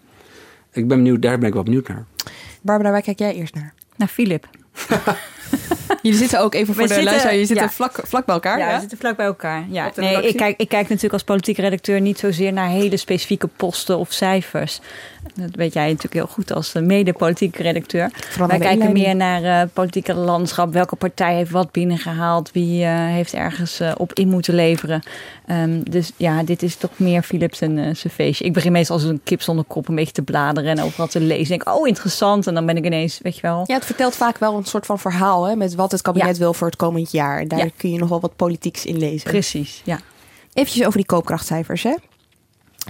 Ik 0.72 0.88
ben 0.88 0.98
benieuwd, 0.98 1.22
daar 1.22 1.38
ben 1.38 1.48
ik 1.48 1.54
wel 1.54 1.64
benieuwd 1.64 1.88
naar. 1.88 2.06
Barbara, 2.62 2.92
waar 2.92 3.02
kijk 3.02 3.20
jij 3.20 3.34
eerst 3.34 3.56
naar? 3.56 3.74
Naar 3.96 4.08
Philip. 4.08 4.48
Jullie 6.02 6.20
zitten 6.20 6.42
ook 6.42 6.54
even 6.54 6.74
voor 6.74 6.84
we 6.84 6.90
de 6.90 6.94
zitten, 6.94 7.04
luisteraar, 7.04 7.34
jullie 7.34 7.48
zitten 7.48 7.70
vlak, 7.70 8.00
vlak 8.04 8.26
bij 8.26 8.36
elkaar. 8.36 8.60
Ja, 8.60 8.68
ja, 8.68 8.74
we 8.74 8.80
zitten 8.80 8.98
vlak 8.98 9.16
bij 9.16 9.26
elkaar. 9.26 9.66
Ja. 9.70 9.92
Nee, 9.96 10.28
ik 10.28 10.38
kijk, 10.38 10.60
ik 10.60 10.70
kijk 10.70 10.84
natuurlijk 10.84 11.14
als 11.14 11.24
politieke 11.24 11.62
redacteur 11.62 12.02
niet 12.02 12.20
zozeer 12.20 12.54
naar 12.54 12.70
hele 12.70 12.98
specifieke 12.98 13.48
posten 13.48 13.98
of 13.98 14.12
cijfers. 14.12 14.80
Dat 15.36 15.56
weet 15.56 15.74
jij 15.74 15.86
natuurlijk 15.86 16.14
heel 16.14 16.28
goed 16.28 16.52
als 16.52 16.74
mede-politieke 16.74 17.62
redacteur. 17.62 18.12
Vooral 18.30 18.48
Wij 18.48 18.60
kijken 18.60 18.92
meer 18.92 19.16
naar 19.16 19.44
uh, 19.44 19.62
politieke 19.74 20.14
landschap. 20.14 20.74
Welke 20.74 20.96
partij 20.96 21.36
heeft 21.36 21.52
wat 21.52 21.72
binnengehaald? 21.72 22.52
Wie 22.52 22.84
uh, 22.84 22.90
heeft 22.90 23.34
ergens 23.34 23.82
uh, 23.82 23.92
op 23.98 24.14
in 24.14 24.30
moeten 24.30 24.54
leveren? 24.54 25.02
Um, 25.52 25.90
dus 25.90 26.12
ja, 26.18 26.44
dit 26.44 26.64
is 26.64 26.76
toch 26.76 26.92
meer 26.96 27.22
Philips 27.22 27.62
en 27.62 27.96
zijn 27.96 28.14
feestje. 28.14 28.46
Ik 28.46 28.54
begin 28.54 28.72
meestal 28.72 28.96
als 28.96 29.06
een 29.06 29.22
kip 29.24 29.42
zonder 29.42 29.66
kop 29.66 29.88
een 29.88 29.96
beetje 29.96 30.14
te 30.14 30.22
bladeren 30.22 30.78
en 30.78 30.84
overal 30.84 31.08
te 31.08 31.20
lezen. 31.20 31.56
Ik 31.56 31.64
denk, 31.64 31.78
oh 31.78 31.88
interessant. 31.88 32.48
En 32.48 32.54
dan 32.54 32.66
ben 32.66 32.78
ik 32.78 32.86
ineens, 32.86 33.20
weet 33.22 33.36
je 33.36 33.42
wel. 33.42 33.64
Ja, 33.66 33.76
het 33.76 33.86
vertelt 33.86 34.16
vaak 34.16 34.38
wel 34.38 34.58
een 34.58 34.66
soort 34.66 34.86
van 34.86 35.00
verhaal 35.00 35.44
hè, 35.44 35.56
met 35.56 35.76
wat 35.76 35.92
het 35.92 36.02
kabinet 36.02 36.36
ja. 36.36 36.42
wil 36.42 36.54
voor 36.54 36.68
het 36.68 36.76
komend 36.76 37.12
jaar. 37.12 37.40
En 37.40 37.48
daar 37.48 37.60
ja. 37.60 37.70
kun 37.78 37.92
je 37.92 38.00
nog 38.00 38.10
wel 38.10 38.20
wat 38.20 38.36
politieks 38.36 38.86
in 38.86 38.98
lezen. 38.98 39.30
Precies, 39.30 39.82
ja. 39.86 40.00
Eventjes 40.54 40.86
over 40.86 40.98
die 40.98 41.06
koopkrachtcijfers, 41.06 41.84
hè? 41.84 41.96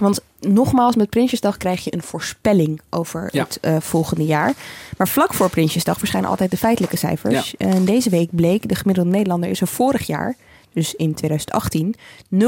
Want 0.00 0.20
nogmaals, 0.40 0.96
met 0.96 1.10
Prinsjesdag 1.10 1.56
krijg 1.56 1.84
je 1.84 1.94
een 1.94 2.02
voorspelling 2.02 2.80
over 2.90 3.28
ja. 3.32 3.42
het 3.42 3.58
uh, 3.62 3.76
volgende 3.80 4.24
jaar. 4.24 4.54
Maar 4.96 5.08
vlak 5.08 5.34
voor 5.34 5.50
Prinsjesdag 5.50 5.98
verschijnen 5.98 6.30
altijd 6.30 6.50
de 6.50 6.56
feitelijke 6.56 6.96
cijfers. 6.96 7.54
Ja. 7.58 7.68
En 7.68 7.84
deze 7.84 8.10
week 8.10 8.28
bleek 8.30 8.68
de 8.68 8.74
gemiddelde 8.74 9.10
Nederlander 9.10 9.50
is 9.50 9.60
er 9.60 9.66
vorig 9.66 10.06
jaar, 10.06 10.36
dus 10.72 10.94
in 10.94 11.14
2018, 11.14 11.94
0,3% 12.34 12.38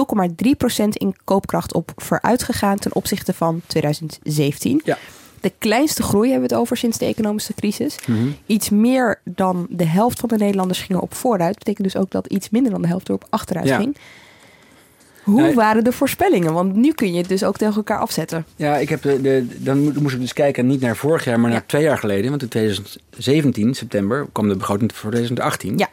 in 0.88 1.16
koopkracht 1.24 1.74
op 1.74 1.92
vooruit 1.96 2.42
gegaan 2.42 2.78
ten 2.78 2.94
opzichte 2.94 3.34
van 3.34 3.60
2017. 3.66 4.80
Ja. 4.84 4.98
De 5.40 5.52
kleinste 5.58 6.02
groei 6.02 6.30
hebben 6.30 6.48
we 6.48 6.54
het 6.54 6.62
over 6.62 6.76
sinds 6.76 6.98
de 6.98 7.04
economische 7.04 7.54
crisis. 7.54 7.96
Mm 8.06 8.16
-hmm. 8.16 8.36
Iets 8.46 8.70
meer 8.70 9.20
dan 9.24 9.66
de 9.70 9.86
helft 9.86 10.20
van 10.20 10.28
de 10.28 10.36
Nederlanders 10.36 10.80
gingen 10.80 11.02
op 11.02 11.14
vooruit. 11.14 11.54
Dat 11.54 11.58
betekent 11.58 11.92
dus 11.92 12.02
ook 12.02 12.10
dat 12.10 12.26
iets 12.26 12.50
minder 12.50 12.72
dan 12.72 12.82
de 12.82 12.88
helft 12.88 13.08
erop 13.08 13.26
achteruit 13.30 13.66
ja. 13.66 13.76
ging. 13.76 13.96
Hoe 15.30 15.54
waren 15.54 15.84
de 15.84 15.92
voorspellingen? 15.92 16.52
Want 16.52 16.76
nu 16.76 16.92
kun 16.92 17.12
je 17.12 17.18
het 17.18 17.28
dus 17.28 17.44
ook 17.44 17.56
tegen 17.56 17.76
elkaar 17.76 17.98
afzetten. 17.98 18.44
Ja, 18.56 18.76
ik 18.76 18.88
heb 18.88 19.02
de, 19.02 19.20
de, 19.20 19.46
dan 19.58 19.78
moest 19.78 20.14
ik 20.14 20.20
dus 20.20 20.32
kijken 20.32 20.66
niet 20.66 20.80
naar 20.80 20.96
vorig 20.96 21.24
jaar, 21.24 21.40
maar 21.40 21.50
ja. 21.50 21.56
naar 21.56 21.66
twee 21.66 21.82
jaar 21.82 21.98
geleden. 21.98 22.30
Want 22.30 22.42
in 22.42 22.48
2017, 22.48 23.74
september, 23.74 24.26
kwam 24.32 24.48
de 24.48 24.56
begroting 24.56 24.92
voor 24.94 25.10
2018. 25.10 25.78
Ja. 25.78 25.88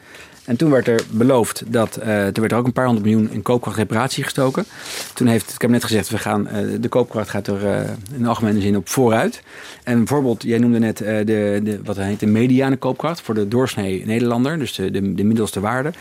En 0.48 0.56
toen 0.56 0.70
werd 0.70 0.88
er 0.88 1.06
beloofd 1.10 1.64
dat 1.68 2.00
uh, 2.00 2.08
er 2.08 2.40
werd 2.40 2.52
er 2.52 2.58
ook 2.58 2.66
een 2.66 2.74
paar 2.74 2.86
honderd 2.86 3.06
miljoen 3.06 3.32
in 3.32 3.42
koopkrachtreparatie 3.42 4.24
gestoken. 4.24 4.66
Toen 5.14 5.28
heeft 5.28 5.48
het 5.48 5.58
kabinet 5.58 5.84
gezegd, 5.84 6.10
we 6.10 6.18
gaan, 6.18 6.48
uh, 6.48 6.82
de 6.82 6.88
koopkracht 6.88 7.30
gaat 7.30 7.48
er 7.48 7.64
uh, 7.64 7.90
in 8.14 8.22
de 8.22 8.28
algemene 8.28 8.62
zin 8.62 8.78
op 8.78 8.90
vooruit. 8.90 9.42
En 9.84 9.98
bijvoorbeeld, 9.98 10.44
jij 10.44 10.58
noemde 10.58 10.80
net 10.80 10.98
de, 10.98 11.24
de, 11.64 11.80
wat 11.84 11.98
heet 11.98 12.20
de 12.20 12.26
mediane 12.26 12.78
koopkracht 12.78 13.22
voor 13.22 13.34
de 13.34 13.48
doorsnee 13.48 14.06
Nederlander. 14.06 14.60
Dus 14.60 14.74
de, 14.74 14.92
de, 14.92 15.14
de 15.14 15.24
middelste 15.24 15.60
waarde. 15.60 15.92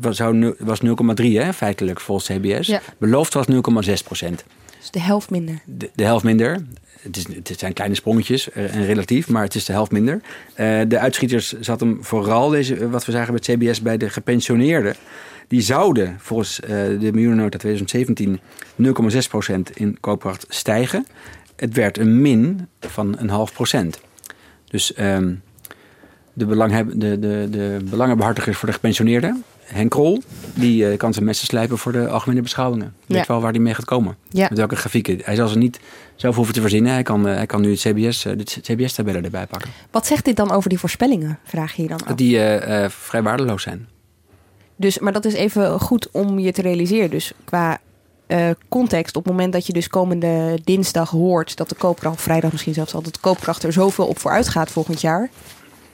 Het 0.00 0.56
was 0.58 0.80
0,3 0.84 1.48
feitelijk 1.54 2.00
volgens 2.00 2.28
CBS. 2.28 2.66
Ja. 2.66 2.80
Beloofd 2.98 3.34
was 3.34 3.46
0,6 3.50 3.58
procent. 4.04 4.44
Dus 4.78 4.90
de 4.90 5.00
helft 5.00 5.30
minder. 5.30 5.60
De, 5.64 5.90
de 5.94 6.04
helft 6.04 6.24
minder. 6.24 6.62
Het, 7.42 7.58
zijn 7.58 7.72
kleine 7.72 7.94
sprongetjes 7.96 8.52
en 8.52 8.86
relatief, 8.86 9.28
maar 9.28 9.42
het 9.42 9.54
is 9.54 9.64
de 9.64 9.72
helft 9.72 9.90
minder. 9.90 10.14
Uh, 10.14 10.80
de 10.88 10.98
uitschieters 10.98 11.52
zat 11.60 11.80
hem 11.80 11.98
vooral, 12.00 12.48
deze, 12.48 12.90
wat 12.90 13.04
we 13.04 13.12
zagen 13.12 13.32
met 13.32 13.42
CBS, 13.42 13.80
bij 13.80 13.96
de 13.96 14.10
gepensioneerden. 14.10 14.94
Die 15.48 15.60
zouden 15.60 16.16
volgens 16.18 16.60
de 17.00 17.10
miljoenennota 17.12 17.58
2017 17.58 18.40
0,6% 18.82 19.74
in 19.74 20.00
koopkracht 20.00 20.46
stijgen. 20.48 21.06
Het 21.56 21.74
werd 21.74 21.98
een 21.98 22.20
min 22.20 22.68
van 22.80 23.14
een 23.18 23.28
half 23.28 23.52
procent. 23.52 24.00
Dus 24.70 24.98
um, 25.00 25.42
de, 26.32 26.46
belangheb, 26.46 26.90
de, 26.94 27.18
de, 27.18 27.48
de 27.50 27.78
belangenbehartigers 27.90 28.56
voor 28.56 28.68
de 28.68 28.74
gepensioneerden 28.74 29.44
Henk 29.66 29.90
Krol, 29.90 30.22
die 30.54 30.90
uh, 30.90 30.96
kan 30.96 31.12
zijn 31.12 31.24
messen 31.24 31.46
slijpen 31.46 31.78
voor 31.78 31.92
de 31.92 32.08
algemene 32.08 32.42
beschouwingen. 32.42 32.94
Ja. 33.06 33.14
weet 33.14 33.26
wel 33.26 33.40
waar 33.40 33.50
hij 33.50 33.60
mee 33.60 33.74
gaat 33.74 33.84
komen. 33.84 34.16
Ja. 34.28 34.46
Met 34.48 34.58
welke 34.58 34.76
grafieken. 34.76 35.20
Hij 35.22 35.34
zal 35.34 35.48
ze 35.48 35.58
niet 35.58 35.80
zelf 36.16 36.34
hoeven 36.34 36.54
te 36.54 36.60
verzinnen. 36.60 36.92
Hij 36.92 37.02
kan, 37.02 37.28
uh, 37.28 37.34
hij 37.34 37.46
kan 37.46 37.60
nu 37.60 37.70
het 37.70 37.80
CBS, 37.80 38.24
uh, 38.24 38.32
de 38.36 38.44
CBS-tabellen 38.60 39.24
erbij 39.24 39.46
pakken. 39.46 39.70
Wat 39.90 40.06
zegt 40.06 40.24
dit 40.24 40.36
dan 40.36 40.50
over 40.50 40.68
die 40.68 40.78
voorspellingen, 40.78 41.38
vraag 41.44 41.72
je 41.72 41.82
je 41.82 41.88
dan 41.88 42.00
af? 42.00 42.08
Dat 42.08 42.18
die 42.18 42.38
vrij 42.88 43.22
waardeloos 43.22 43.62
zijn. 43.62 43.88
Dus, 44.76 44.98
maar 44.98 45.12
dat 45.12 45.24
is 45.24 45.34
even 45.34 45.80
goed 45.80 46.10
om 46.10 46.38
je 46.38 46.52
te 46.52 46.62
realiseren. 46.62 47.10
Dus 47.10 47.32
qua 47.44 47.80
uh, 48.28 48.50
context, 48.68 49.16
op 49.16 49.24
het 49.24 49.32
moment 49.32 49.52
dat 49.52 49.66
je 49.66 49.72
dus 49.72 49.88
komende 49.88 50.58
dinsdag 50.64 51.10
hoort 51.10 51.56
dat 51.56 51.68
de 51.68 51.74
koopkracht, 51.74 52.16
of 52.16 52.22
vrijdag 52.22 52.52
misschien 52.52 52.74
zelfs 52.74 52.94
al, 52.94 53.02
dat 53.02 53.14
de 53.14 53.20
koopkracht 53.20 53.62
er 53.62 53.72
zoveel 53.72 54.06
op 54.06 54.18
vooruit 54.18 54.48
gaat 54.48 54.70
volgend 54.70 55.00
jaar, 55.00 55.30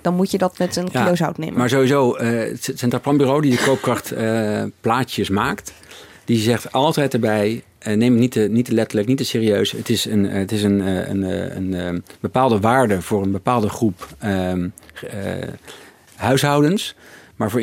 dan 0.03 0.15
moet 0.15 0.31
je 0.31 0.39
dat 0.39 0.59
met 0.59 0.77
een 0.77 0.91
kilo 0.91 1.15
zout 1.15 1.39
nemen. 1.39 1.59
Maar 1.59 1.69
sowieso, 1.69 2.17
uh, 2.19 2.39
het 2.39 2.73
Centraal 2.75 3.01
Planbureau 3.03 3.41
die 3.41 3.51
de 3.51 3.63
koopkracht 3.65 4.13
uh, 4.13 4.63
plaatjes 4.81 5.29
maakt, 5.29 5.73
die 6.25 6.39
zegt 6.39 6.73
altijd 6.73 7.15
erbij, 7.15 7.63
uh, 7.87 7.97
neem 7.97 8.13
het 8.13 8.21
niet 8.21 8.33
te, 8.33 8.41
niet 8.41 8.65
te 8.65 8.75
letterlijk, 8.75 9.09
niet 9.09 9.17
te 9.17 9.25
serieus. 9.25 9.73
Het 9.73 9.89
is 9.89 10.05
een, 10.05 10.25
het 10.25 10.53
is 10.53 10.63
een, 10.63 10.81
een, 11.11 11.23
een, 11.57 11.73
een 11.73 12.05
bepaalde 12.21 12.61
waarde 12.61 13.03
voor 13.03 13.23
een 13.23 13.33
bepaalde 13.33 13.69
groep 13.69 14.09
huishoudens. 16.15 16.95
Maar 17.43 17.51
voor 17.51 17.61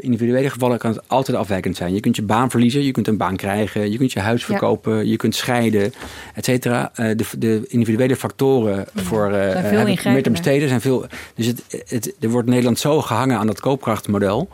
individuele, 0.00 0.50
gevallen 0.50 0.78
kan 0.78 0.90
het 0.90 1.00
altijd 1.06 1.36
afwijkend 1.36 1.76
zijn. 1.76 1.94
Je 1.94 2.00
kunt 2.00 2.16
je 2.16 2.22
baan 2.22 2.50
verliezen, 2.50 2.84
je 2.84 2.90
kunt 2.90 3.08
een 3.08 3.16
baan 3.16 3.36
krijgen, 3.36 3.90
je 3.90 3.98
kunt 3.98 4.12
je 4.12 4.20
huis 4.20 4.44
verkopen, 4.44 4.96
ja. 4.96 5.02
je 5.02 5.16
kunt 5.16 5.34
scheiden, 5.34 5.92
et 6.34 6.44
cetera. 6.44 6.92
Uh, 6.96 7.16
de, 7.16 7.24
de, 7.38 7.64
individuele 7.68 8.16
factoren 8.16 8.76
ja, 8.76 9.02
voor 9.02 9.30
uh, 9.30 10.04
meer 10.04 10.22
te 10.22 10.30
besteden 10.30 10.68
zijn 10.68 10.80
veel. 10.80 11.06
Dus 11.34 11.46
het, 11.46 11.62
het, 11.88 12.14
er 12.20 12.28
wordt 12.28 12.48
Nederland 12.48 12.78
zo 12.78 13.00
gehangen 13.00 13.38
aan 13.38 13.46
dat 13.46 13.60
koopkrachtmodel. 13.60 14.48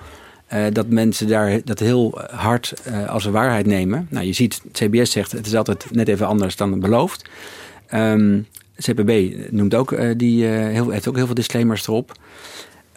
Uh, 0.52 0.64
dat 0.72 0.88
mensen 0.88 1.28
daar 1.28 1.60
dat 1.64 1.78
heel 1.78 2.20
hard 2.30 2.74
uh, 2.88 3.08
als 3.08 3.24
een 3.24 3.32
waarheid 3.32 3.66
nemen. 3.66 4.06
Nou, 4.10 4.26
je 4.26 4.32
ziet, 4.32 4.62
CBS 4.72 5.10
zegt 5.10 5.32
het 5.32 5.46
is 5.46 5.54
altijd 5.54 5.86
net 5.90 6.08
even 6.08 6.26
anders 6.26 6.56
dan 6.56 6.80
beloofd. 6.80 7.24
Um, 7.94 8.46
CPB 8.76 9.34
noemt 9.50 9.74
ook, 9.74 9.92
uh, 9.92 10.10
die 10.16 10.44
heel, 10.44 10.90
heeft 10.90 11.08
ook 11.08 11.16
heel 11.16 11.26
veel 11.26 11.34
disclaimers 11.34 11.86
erop. 11.86 12.12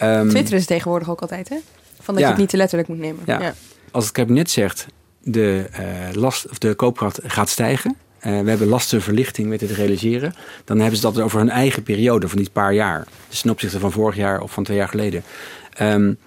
Um, 0.03 0.29
Twitter 0.29 0.55
is 0.55 0.65
tegenwoordig 0.65 1.09
ook 1.09 1.21
altijd, 1.21 1.49
hè? 1.49 1.57
Van 2.01 2.13
dat 2.13 2.17
ja. 2.17 2.23
je 2.23 2.27
het 2.27 2.37
niet 2.37 2.49
te 2.49 2.57
letterlijk 2.57 2.89
moet 2.89 2.99
nemen. 2.99 3.23
Ja. 3.25 3.41
ja. 3.41 3.53
Als 3.91 4.03
het 4.03 4.13
kabinet 4.13 4.49
zegt, 4.49 4.85
de, 5.21 5.65
uh, 5.79 6.21
last, 6.21 6.49
of 6.49 6.57
de 6.57 6.73
koopkracht 6.73 7.19
gaat 7.23 7.49
stijgen... 7.49 7.95
Uh, 8.17 8.41
we 8.41 8.49
hebben 8.49 8.67
lastenverlichting 8.67 9.47
met 9.47 9.61
het 9.61 9.71
realiseren... 9.71 10.33
dan 10.65 10.79
hebben 10.79 10.95
ze 10.95 11.01
dat 11.01 11.19
over 11.19 11.39
hun 11.39 11.49
eigen 11.49 11.83
periode 11.83 12.27
van 12.27 12.37
die 12.37 12.49
paar 12.49 12.73
jaar. 12.73 13.07
Dus 13.29 13.41
ten 13.41 13.51
opzichte 13.51 13.79
van 13.79 13.91
vorig 13.91 14.15
jaar 14.15 14.41
of 14.41 14.51
van 14.51 14.63
twee 14.63 14.77
jaar 14.77 14.87
geleden. 14.87 15.23
Um, 15.81 16.17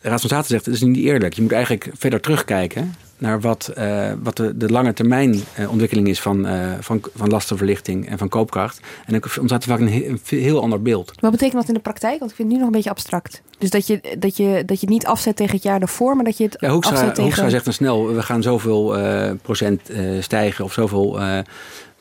de 0.00 0.08
Raad 0.08 0.20
van 0.20 0.28
State 0.28 0.46
zegt, 0.46 0.64
dat 0.64 0.74
is 0.74 0.80
niet 0.80 0.96
eerlijk. 0.96 1.34
Je 1.34 1.42
moet 1.42 1.52
eigenlijk 1.52 1.90
verder 1.94 2.20
terugkijken 2.20 2.94
naar 3.24 3.40
wat, 3.40 3.72
uh, 3.78 4.12
wat 4.22 4.36
de, 4.36 4.56
de 4.56 4.70
lange 4.70 4.92
termijn 4.92 5.34
uh, 5.58 5.70
ontwikkeling 5.70 6.08
is 6.08 6.20
van, 6.20 6.46
uh, 6.46 6.72
van, 6.80 7.00
van 7.14 7.28
lastenverlichting 7.28 8.08
en 8.08 8.18
van 8.18 8.28
koopkracht. 8.28 8.80
En 9.06 9.12
dan 9.12 9.22
ontstaat 9.38 9.62
er 9.62 9.68
vaak 9.68 9.80
een, 9.80 9.88
he 9.88 10.06
een, 10.06 10.20
heel 10.26 10.62
ander 10.62 10.82
beeld. 10.82 11.12
Wat 11.20 11.30
betekent 11.30 11.60
dat 11.60 11.68
in 11.68 11.74
de 11.74 11.80
praktijk? 11.80 12.18
Want 12.18 12.30
ik 12.30 12.36
vind 12.36 12.48
het 12.48 12.56
nu 12.56 12.64
nog 12.64 12.66
een 12.66 12.76
beetje 12.76 12.90
abstract. 12.90 13.42
Dus 13.58 13.70
dat 13.70 13.86
je, 13.86 14.00
dat 14.18 14.36
je, 14.36 14.62
dat 14.66 14.80
je 14.80 14.86
het 14.86 14.94
niet 14.94 15.06
afzet 15.06 15.36
tegen 15.36 15.54
het 15.54 15.62
jaar 15.62 15.78
daarvoor, 15.78 16.14
maar 16.16 16.24
dat 16.24 16.36
je 16.38 16.44
het 16.44 16.56
ja, 16.60 16.68
Hoekstra, 16.68 16.94
afzet 16.94 17.08
tegen... 17.08 17.22
Hoekstra 17.22 17.48
zegt 17.48 17.64
dan 17.64 17.74
snel, 17.74 18.14
we 18.14 18.22
gaan 18.22 18.42
zoveel 18.42 18.96
procent 19.42 19.80
stijgen 20.20 20.64
of 20.64 20.72
zoveel 20.72 21.18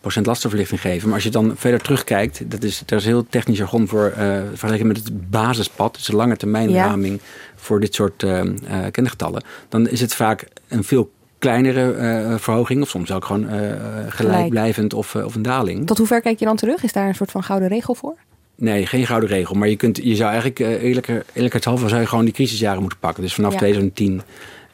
procent 0.04 0.26
lastenverlichting 0.26 0.82
geven. 0.82 1.06
Maar 1.06 1.16
als 1.16 1.24
je 1.24 1.30
dan 1.30 1.54
verder 1.56 1.82
terugkijkt, 1.82 2.52
dat 2.52 2.64
is, 2.64 2.82
daar 2.86 3.00
is 3.00 3.06
heel 3.06 3.26
technisch 3.30 3.58
jargon 3.58 3.88
voor 3.88 4.14
uh, 4.18 4.38
vergeleken 4.54 4.88
met 4.88 4.98
het 4.98 5.30
basispad, 5.30 5.94
dus 5.94 6.06
de 6.06 6.16
lange 6.16 6.38
termijn 6.38 6.74
raming 6.74 7.20
ja. 7.22 7.28
Voor 7.64 7.80
dit 7.80 7.96
soort 7.96 8.24
uh, 8.24 8.44
uh, 8.44 8.54
kengetallen, 8.92 9.44
dan 9.70 9.88
is 9.88 10.02
het 10.02 10.14
vaak 10.14 10.48
een 10.68 10.84
veel 10.84 11.12
kleinere 11.44 11.96
uh, 11.96 12.38
verhoging, 12.38 12.82
of 12.82 12.90
soms 12.90 13.12
ook 13.12 13.26
gewoon 13.26 13.54
uh, 13.54 13.72
gelijkblijvend 14.08 14.94
of, 14.94 15.14
uh, 15.14 15.26
of 15.26 15.36
een 15.36 15.42
daling. 15.42 15.88
Tot 15.88 15.98
hoever 15.98 16.22
kijk 16.22 16.40
je 16.40 16.46
dan 16.46 16.56
terug? 16.56 16.84
Is 16.84 16.94
daar 16.94 17.08
een 17.08 17.16
soort 17.16 17.32
van 17.32 17.44
gouden 17.44 17.68
regel 17.68 17.96
voor? 17.96 18.16
Nee, 18.56 18.86
geen 18.86 19.06
gouden 19.06 19.30
regel. 19.30 19.56
Maar 19.56 19.70
je, 19.70 19.76
kunt, 19.76 19.98
je 19.98 20.16
zou 20.16 20.30
eigenlijk 20.30 20.60
eerlijker, 20.60 21.26
eerlijkheidshalve 21.34 21.88
zou 21.88 22.02
je 22.02 22.08
gewoon 22.08 22.26
die 22.26 22.34
crisisjaren 22.34 22.82
moeten 22.82 23.00
pakken. 23.00 23.24
Dus 23.24 23.34
vanaf 23.34 23.52
ja. 23.52 23.58
2010, 23.58 24.22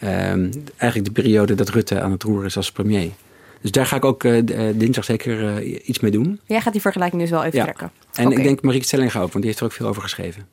um, 0.04 0.52
eigenlijk 0.78 1.16
de 1.16 1.22
periode 1.22 1.56
dat 1.56 1.70
Rutte 1.70 2.02
aan 2.02 2.12
het 2.12 2.24
roer 2.24 2.46
is 2.46 2.58
als 2.58 2.72
premier. 2.72 3.10
Dus 3.62 3.72
daar 3.72 3.86
ga 3.86 3.96
ik 3.96 4.06
ook 4.06 4.22
dinsdag 4.76 5.04
zeker 5.04 5.64
iets 5.64 6.00
mee 6.00 6.12
doen. 6.12 6.40
Jij 6.46 6.62
gaat 6.62 6.74
die 6.74 6.82
vergelijking 6.82 7.22
dus 7.22 7.32
wel 7.32 7.44
even 7.44 7.58
ja. 7.58 7.64
trekken. 7.64 7.92
En 8.14 8.26
okay. 8.26 8.38
ik 8.38 8.44
denk 8.44 8.62
Marieke 8.62 8.86
Stellinga 8.86 9.22
ook, 9.22 9.32
want 9.32 9.34
die 9.34 9.46
heeft 9.46 9.60
er 9.60 9.66
ook 9.66 9.72
veel 9.72 9.88
over 9.88 10.02
geschreven. 10.02 10.48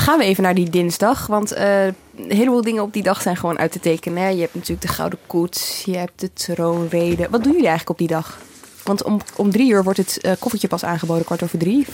Dan 0.00 0.08
gaan 0.08 0.18
we 0.18 0.24
even 0.24 0.42
naar 0.42 0.54
die 0.54 0.70
dinsdag. 0.70 1.26
Want 1.26 1.56
uh, 1.56 1.84
een 1.86 1.94
heleboel 2.16 2.62
dingen 2.62 2.82
op 2.82 2.92
die 2.92 3.02
dag 3.02 3.22
zijn 3.22 3.36
gewoon 3.36 3.58
uit 3.58 3.72
te 3.72 3.80
tekenen. 3.80 4.34
Je 4.34 4.40
hebt 4.40 4.54
natuurlijk 4.54 4.82
de 4.82 4.88
Gouden 4.88 5.18
Koets, 5.26 5.82
je 5.84 5.96
hebt 5.96 6.20
de 6.20 6.32
troonrede. 6.32 7.26
Wat 7.30 7.42
doen 7.42 7.52
jullie 7.52 7.68
eigenlijk 7.68 7.90
op 7.90 7.98
die 7.98 8.16
dag? 8.16 8.38
Want 8.84 9.02
om, 9.02 9.20
om 9.36 9.50
drie 9.50 9.70
uur 9.70 9.82
wordt 9.82 9.98
het 9.98 10.18
uh, 10.22 10.32
koffertje 10.38 10.68
pas 10.68 10.84
aangeboden, 10.84 11.24
kwart 11.24 11.42
over 11.42 11.58
drie. 11.58 11.86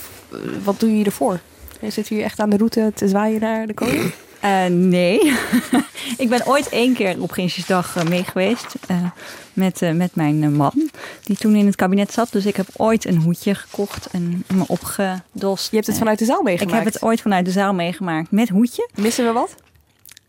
wat 0.64 0.80
doen 0.80 0.88
jullie 0.88 1.04
ervoor? 1.04 1.40
Zitten 1.80 2.04
jullie 2.04 2.24
echt 2.24 2.40
aan 2.40 2.50
de 2.50 2.56
route 2.56 2.92
te 2.94 3.08
zwaaien 3.08 3.40
naar 3.40 3.66
de 3.66 3.74
koning? 3.74 4.12
Uh, 4.44 4.66
nee. 4.66 5.18
ik 6.22 6.28
ben 6.28 6.46
ooit 6.46 6.68
één 6.68 6.94
keer 6.94 7.20
op 7.20 7.28
Prinsjesdag 7.28 7.96
uh, 7.96 8.02
mee 8.02 8.24
geweest. 8.24 8.74
Uh, 8.90 8.96
met, 9.52 9.80
met 9.94 10.14
mijn 10.14 10.52
man. 10.52 10.90
Die 11.22 11.36
toen 11.36 11.54
in 11.54 11.66
het 11.66 11.76
kabinet 11.76 12.12
zat. 12.12 12.32
Dus 12.32 12.46
ik 12.46 12.56
heb 12.56 12.66
ooit 12.76 13.04
een 13.04 13.22
hoedje 13.22 13.54
gekocht 13.54 14.06
en 14.06 14.44
me 14.54 14.64
opgedost. 14.66 15.70
Je 15.70 15.76
hebt 15.76 15.86
het 15.86 15.98
vanuit 15.98 16.18
de 16.18 16.24
zaal 16.24 16.42
meegemaakt? 16.42 16.78
Ik 16.78 16.84
heb 16.84 16.92
het 16.92 17.02
ooit 17.02 17.20
vanuit 17.20 17.44
de 17.44 17.50
zaal 17.50 17.74
meegemaakt. 17.74 18.30
Met 18.30 18.48
hoedje. 18.48 18.88
Missen 18.94 19.26
we 19.26 19.32
wat? 19.32 19.54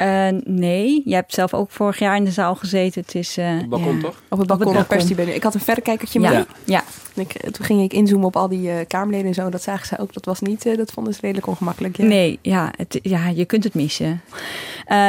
Uh, 0.01 0.27
nee, 0.43 1.01
jij 1.05 1.15
hebt 1.15 1.33
zelf 1.33 1.53
ook 1.53 1.71
vorig 1.71 1.99
jaar 1.99 2.15
in 2.15 2.23
de 2.23 2.31
zaal 2.31 2.55
gezeten. 2.55 3.01
Het 3.01 3.15
is, 3.15 3.37
uh, 3.37 3.45
op 3.45 3.59
het 3.59 3.69
balkon 3.69 3.95
ja. 3.95 4.01
toch? 4.01 4.21
Op 4.29 4.37
het 4.37 4.47
balkon, 4.47 4.77
op 4.77 4.89
het 4.89 5.17
Ik 5.19 5.43
had 5.43 5.53
een 5.53 5.59
verrekijkertje 5.59 6.19
ja. 6.19 6.29
mee. 6.29 6.37
Ja. 6.37 6.45
ja. 6.63 6.83
Ik, 7.21 7.31
toen 7.51 7.65
ging 7.65 7.81
ik 7.81 7.93
inzoomen 7.93 8.27
op 8.27 8.35
al 8.35 8.47
die 8.47 8.61
uh, 8.61 8.75
Kamerleden 8.87 9.27
en 9.27 9.33
zo. 9.33 9.49
Dat 9.49 9.61
zagen 9.61 9.87
ze 9.87 9.99
ook. 9.99 10.13
Dat 10.13 10.25
was 10.25 10.39
niet, 10.39 10.77
dat 10.77 10.91
vonden 10.91 11.13
ze 11.13 11.19
redelijk 11.21 11.47
ongemakkelijk. 11.47 11.97
Ja. 11.97 12.03
Nee, 12.03 12.39
ja, 12.41 12.71
het, 12.75 12.99
ja, 13.01 13.27
je 13.27 13.45
kunt 13.45 13.63
het 13.63 13.73
missen. 13.73 14.21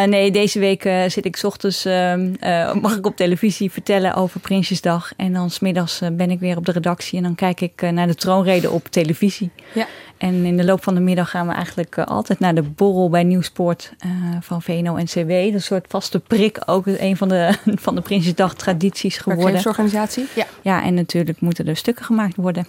nee, 0.07 0.31
deze 0.31 0.59
week 0.59 0.83
zit 1.09 1.25
ik 1.25 1.37
's 1.37 1.45
ochtends, 1.45 1.85
ehm, 1.85 2.35
mag 2.81 2.97
ik 2.97 3.07
op 3.07 3.17
televisie 3.17 3.71
vertellen 3.71 4.15
over 4.15 4.41
Prinsjesdag. 4.41 5.13
En 5.17 5.33
dan 5.33 5.51
smiddags 5.51 6.01
ben 6.13 6.31
ik 6.31 6.41
weer 6.41 6.57
op 6.57 6.67
de 6.67 6.73
redactie. 6.73 7.19
En 7.19 7.25
dan 7.25 7.35
kijk 7.35 7.61
ik 7.61 7.91
naar 7.91 8.07
de 8.07 8.15
troonrede 8.15 8.71
op 8.71 8.89
televisie. 8.89 9.51
Ja. 9.75 9.87
En 10.19 10.45
in 10.45 10.57
de 10.57 10.65
loop 10.65 10.83
van 10.83 10.95
de 10.95 11.01
middag 11.01 11.31
gaan 11.31 11.47
we 11.47 11.53
eigenlijk 11.53 11.97
uh, 11.97 12.05
altijd 12.05 12.39
naar 12.39 12.55
de 12.55 12.63
borrel 12.63 13.11
bij 13.11 13.25
Nieuwsport 13.25 13.93
uh, 14.07 14.13
van 14.41 14.63
VNO-NCW. 14.63 15.31
Een 15.31 15.63
soort 15.63 15.87
vaste 15.89 16.19
prik, 16.19 16.59
ook 16.67 16.87
een 16.87 17.17
van 17.17 17.29
de, 17.29 17.55
van 17.87 17.95
de 17.95 18.01
Prinsjesdag 18.01 18.55
tradities 18.55 19.19
geworden. 19.19 19.67
organisatie. 19.67 20.27
Ja. 20.35 20.47
ja, 20.63 20.83
en 20.83 20.95
natuurlijk 20.95 21.41
moeten 21.41 21.67
er 21.67 21.77
stukken 21.77 22.05
gemaakt 22.05 22.37
worden. 22.37 22.67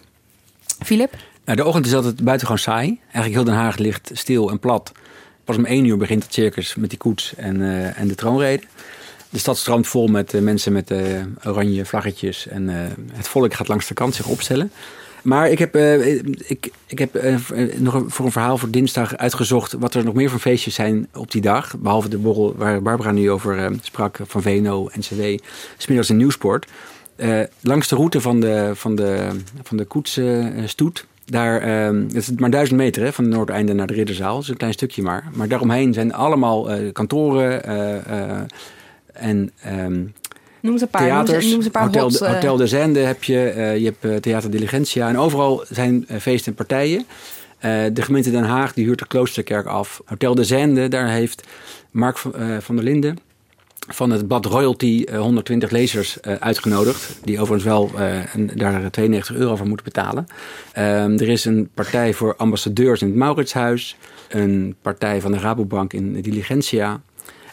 Filip? 0.84 1.16
Nou, 1.46 1.58
de 1.58 1.66
ochtend 1.66 1.86
is 1.86 1.94
altijd 1.94 2.24
buitengewoon 2.24 2.62
saai. 2.62 3.00
Eigenlijk 3.02 3.34
heel 3.34 3.44
Den 3.44 3.54
Haag 3.54 3.78
ligt 3.78 4.12
stil 4.14 4.50
en 4.50 4.60
plat. 4.60 4.92
Pas 5.44 5.58
om 5.58 5.66
één 5.66 5.86
uur 5.86 5.98
begint 5.98 6.24
het 6.24 6.34
circus 6.34 6.76
met 6.76 6.90
die 6.90 7.00
koets 7.00 7.36
en, 7.36 7.60
uh, 7.60 8.00
en 8.00 8.08
de 8.08 8.16
troonrede. 8.16 8.64
De 9.30 9.40
stad 9.40 9.58
stroomt 9.58 9.88
vol 9.88 10.08
met 10.08 10.42
mensen 10.42 10.74
met 10.74 10.94
oranje 11.44 11.86
vlaggetjes. 11.86 12.48
En 12.48 12.68
het 13.14 13.28
volk 13.28 13.54
gaat 13.54 13.68
langs 13.68 13.88
de 13.88 13.94
kant 13.94 14.16
zich 14.16 14.28
opstellen. 14.28 14.72
Maar 15.22 15.50
ik 15.50 15.60
heb, 15.60 15.76
uh, 15.76 16.16
ik, 16.48 16.72
ik 16.86 17.00
heb 17.00 17.24
uh, 17.24 17.36
nog 17.76 18.04
voor 18.08 18.26
een 18.26 18.32
verhaal 18.32 18.58
voor 18.58 18.70
dinsdag 18.70 19.18
uitgezocht 19.18 19.74
wat 19.74 19.94
er 19.94 20.04
nog 20.04 20.14
meer 20.14 20.30
van 20.30 20.40
feestjes 20.40 20.74
zijn 20.74 21.08
op 21.14 21.32
die 21.32 21.42
dag. 21.42 21.78
Behalve 21.78 22.10
de 22.10 22.18
borrel 22.18 22.56
waar 22.58 22.82
Barbara 22.82 23.12
nu 23.12 23.32
over 23.32 23.72
sprak 23.82 24.20
van 24.24 24.42
VNO, 24.42 24.90
NCW, 24.94 25.22
smiddags 25.78 26.10
in 26.10 26.18
Nieuwsport. 26.18 26.68
langs 27.62 27.88
de 27.88 27.96
route 27.96 28.22
van 28.22 28.40
de, 28.40 28.72
van 28.74 28.96
de, 28.96 29.30
van 29.64 29.78
de 29.78 29.86
koetsstoet. 29.86 31.06
Daar, 31.26 31.62
het 31.62 32.16
is 32.16 32.32
maar 32.32 32.50
duizend 32.50 32.80
meter 32.80 33.04
hè, 33.04 33.14
van 33.14 33.24
het 33.24 33.34
Noordeinde 33.34 33.74
naar 33.74 33.88
de 33.88 33.94
Ridderzaal. 33.94 34.34
Dat 34.34 34.44
is 34.44 34.50
een 34.50 34.58
klein 34.58 34.74
stukje 34.74 35.02
maar. 35.02 35.30
Maar 35.34 35.48
daaromheen 35.48 35.94
zijn 35.94 36.14
allemaal 36.14 36.68
kantoren 36.92 37.64
en... 39.14 39.52
Um, 39.68 40.14
Noem 40.62 40.74
eens 40.74 40.82
een 40.82 40.90
paar. 40.90 41.02
Theaters, 41.02 41.46
noem 41.46 41.54
noem 41.54 41.66
een 41.66 41.72
paar 41.72 41.84
Hotel, 41.84 42.02
hots, 42.02 42.18
de, 42.18 42.28
Hotel 42.28 42.58
de 42.58 42.68
Zende 42.68 43.00
heb 43.00 43.24
je, 43.24 43.54
uh, 43.56 43.78
je 43.78 43.86
hebt 43.86 44.06
uh, 44.06 44.16
Theater 44.16 44.52
Diligentia. 44.52 45.08
En 45.10 45.18
overal 45.18 45.64
zijn 45.70 46.06
feesten 46.20 46.52
en 46.52 46.58
partijen. 46.58 47.06
de 47.94 48.02
gemeente 48.02 48.32
Den 48.32 48.44
Haag 48.44 48.74
die 48.74 48.86
huurt 48.86 49.00
de 49.00 49.08
Kloosterkerk 49.08 49.66
af. 49.66 50.02
Hotel 50.06 50.36
de 50.36 50.44
Zende, 50.44 50.88
daar 50.88 51.10
heeft 51.10 51.48
Mark 51.92 52.18
van, 52.18 52.34
van 52.62 52.76
der 52.76 52.86
Linden 52.86 53.18
van 53.88 54.10
het 54.10 54.28
Bad 54.28 54.46
Royalty 54.46 55.06
120 55.16 55.70
lezers 55.70 56.22
uitgenodigd. 56.22 57.20
Die 57.24 57.40
overigens 57.40 57.64
wel 57.64 57.92
een, 58.34 58.52
daar 58.56 58.92
92 58.92 59.36
euro 59.36 59.56
voor 59.56 59.68
moeten 59.68 59.86
betalen. 59.86 60.28
Ehm, 60.74 61.12
er 61.12 61.30
is 61.30 61.46
een 61.46 61.70
partij 61.74 62.14
voor 62.14 62.36
ambassadeurs 62.36 63.02
in 63.02 63.08
het 63.08 63.16
Mauritshuis. 63.16 63.98
Een 64.30 64.76
partij 64.82 65.22
van 65.22 65.32
de 65.32 65.38
Rabobank 65.38 65.94
in 65.94 66.22
Diligentia. 66.22 67.02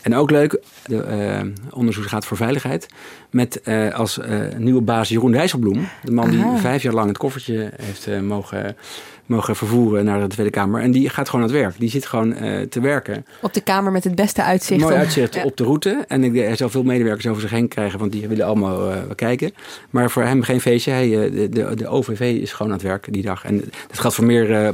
En 0.06 0.14
ook 0.14 0.30
leuk, 0.30 0.60
de 0.84 1.04
uh, 1.44 1.52
onderzoeksraad 1.70 2.26
voor 2.26 2.36
veiligheid. 2.36 2.86
Met 3.30 3.60
uh, 3.64 3.94
als 3.94 4.18
uh, 4.18 4.40
nieuwe 4.56 4.80
baas 4.80 5.08
Jeroen 5.08 5.32
Dijsselbloem. 5.32 5.88
De 6.02 6.10
man 6.10 6.30
die 6.30 6.42
Aha. 6.42 6.56
vijf 6.56 6.82
jaar 6.82 6.92
lang 6.92 7.08
het 7.08 7.18
koffertje 7.18 7.70
heeft 7.82 8.20
mogen, 8.22 8.76
mogen 9.26 9.56
vervoeren 9.56 10.04
naar 10.04 10.20
de 10.20 10.26
Tweede 10.26 10.52
Kamer. 10.52 10.82
En 10.82 10.90
die 10.90 11.08
gaat 11.08 11.28
gewoon 11.28 11.44
aan 11.44 11.50
het 11.52 11.60
werk. 11.60 11.74
Die 11.78 11.90
zit 11.90 12.06
gewoon 12.06 12.34
te 12.68 12.80
werken. 12.80 13.26
Op 13.42 13.54
de 13.54 13.60
kamer 13.60 13.92
met 13.92 14.04
het 14.04 14.14
beste 14.14 14.42
uitzicht. 14.42 14.80
Mooi 14.80 14.94
uitzicht 14.94 15.34
Ja. 15.34 15.44
op 15.44 15.56
de 15.56 15.64
route. 15.64 16.04
En 16.08 16.24
ik, 16.24 16.34
hij 16.34 16.56
zal 16.56 16.68
veel 16.68 16.82
medewerkers 16.82 17.26
over 17.26 17.40
zich 17.40 17.50
heen 17.50 17.68
krijgen, 17.68 17.98
want 17.98 18.12
die 18.12 18.28
willen 18.28 18.46
allemaal 18.46 18.90
eh, 18.90 18.98
kijken. 19.14 19.54
Maar 19.90 20.10
voor 20.10 20.22
hem 20.22 20.42
geen 20.42 20.60
feestje. 20.60 20.90
Hij, 20.90 21.24
eh, 21.24 21.32
de, 21.32 21.48
de, 21.48 21.74
de 21.76 21.88
OVV 21.88 22.20
is 22.40 22.52
gewoon 22.52 22.72
aan 22.72 22.78
het 22.78 22.86
werk 22.86 23.12
die 23.12 23.22
dag. 23.22 23.44
En 23.44 23.64
dat 23.88 23.98
geldt 23.98 24.16
voor 24.16 24.24
meer 24.24 24.52
eh, 24.52 24.68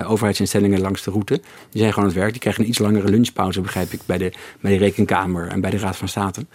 eh, 0.00 0.10
overheidsinstellingen 0.10 0.80
langs 0.80 1.02
de 1.02 1.10
route. 1.10 1.34
Die 1.70 1.80
zijn 1.80 1.92
gewoon 1.92 2.08
aan 2.08 2.14
het 2.14 2.20
werk. 2.20 2.32
Die 2.32 2.40
krijgen 2.40 2.62
een 2.62 2.68
iets 2.68 2.78
langere 2.78 3.08
lunchpauze, 3.08 3.60
begrijp 3.60 3.92
ik, 3.92 4.00
bij 4.06 4.18
de, 4.18 4.32
bij 4.60 4.72
de 4.72 4.78
Rekenkamer 4.78 5.48
en 5.48 5.60
bij 5.60 5.70
de 5.70 5.78
Raad 5.78 5.96
van 5.96 6.08
State. 6.08 6.46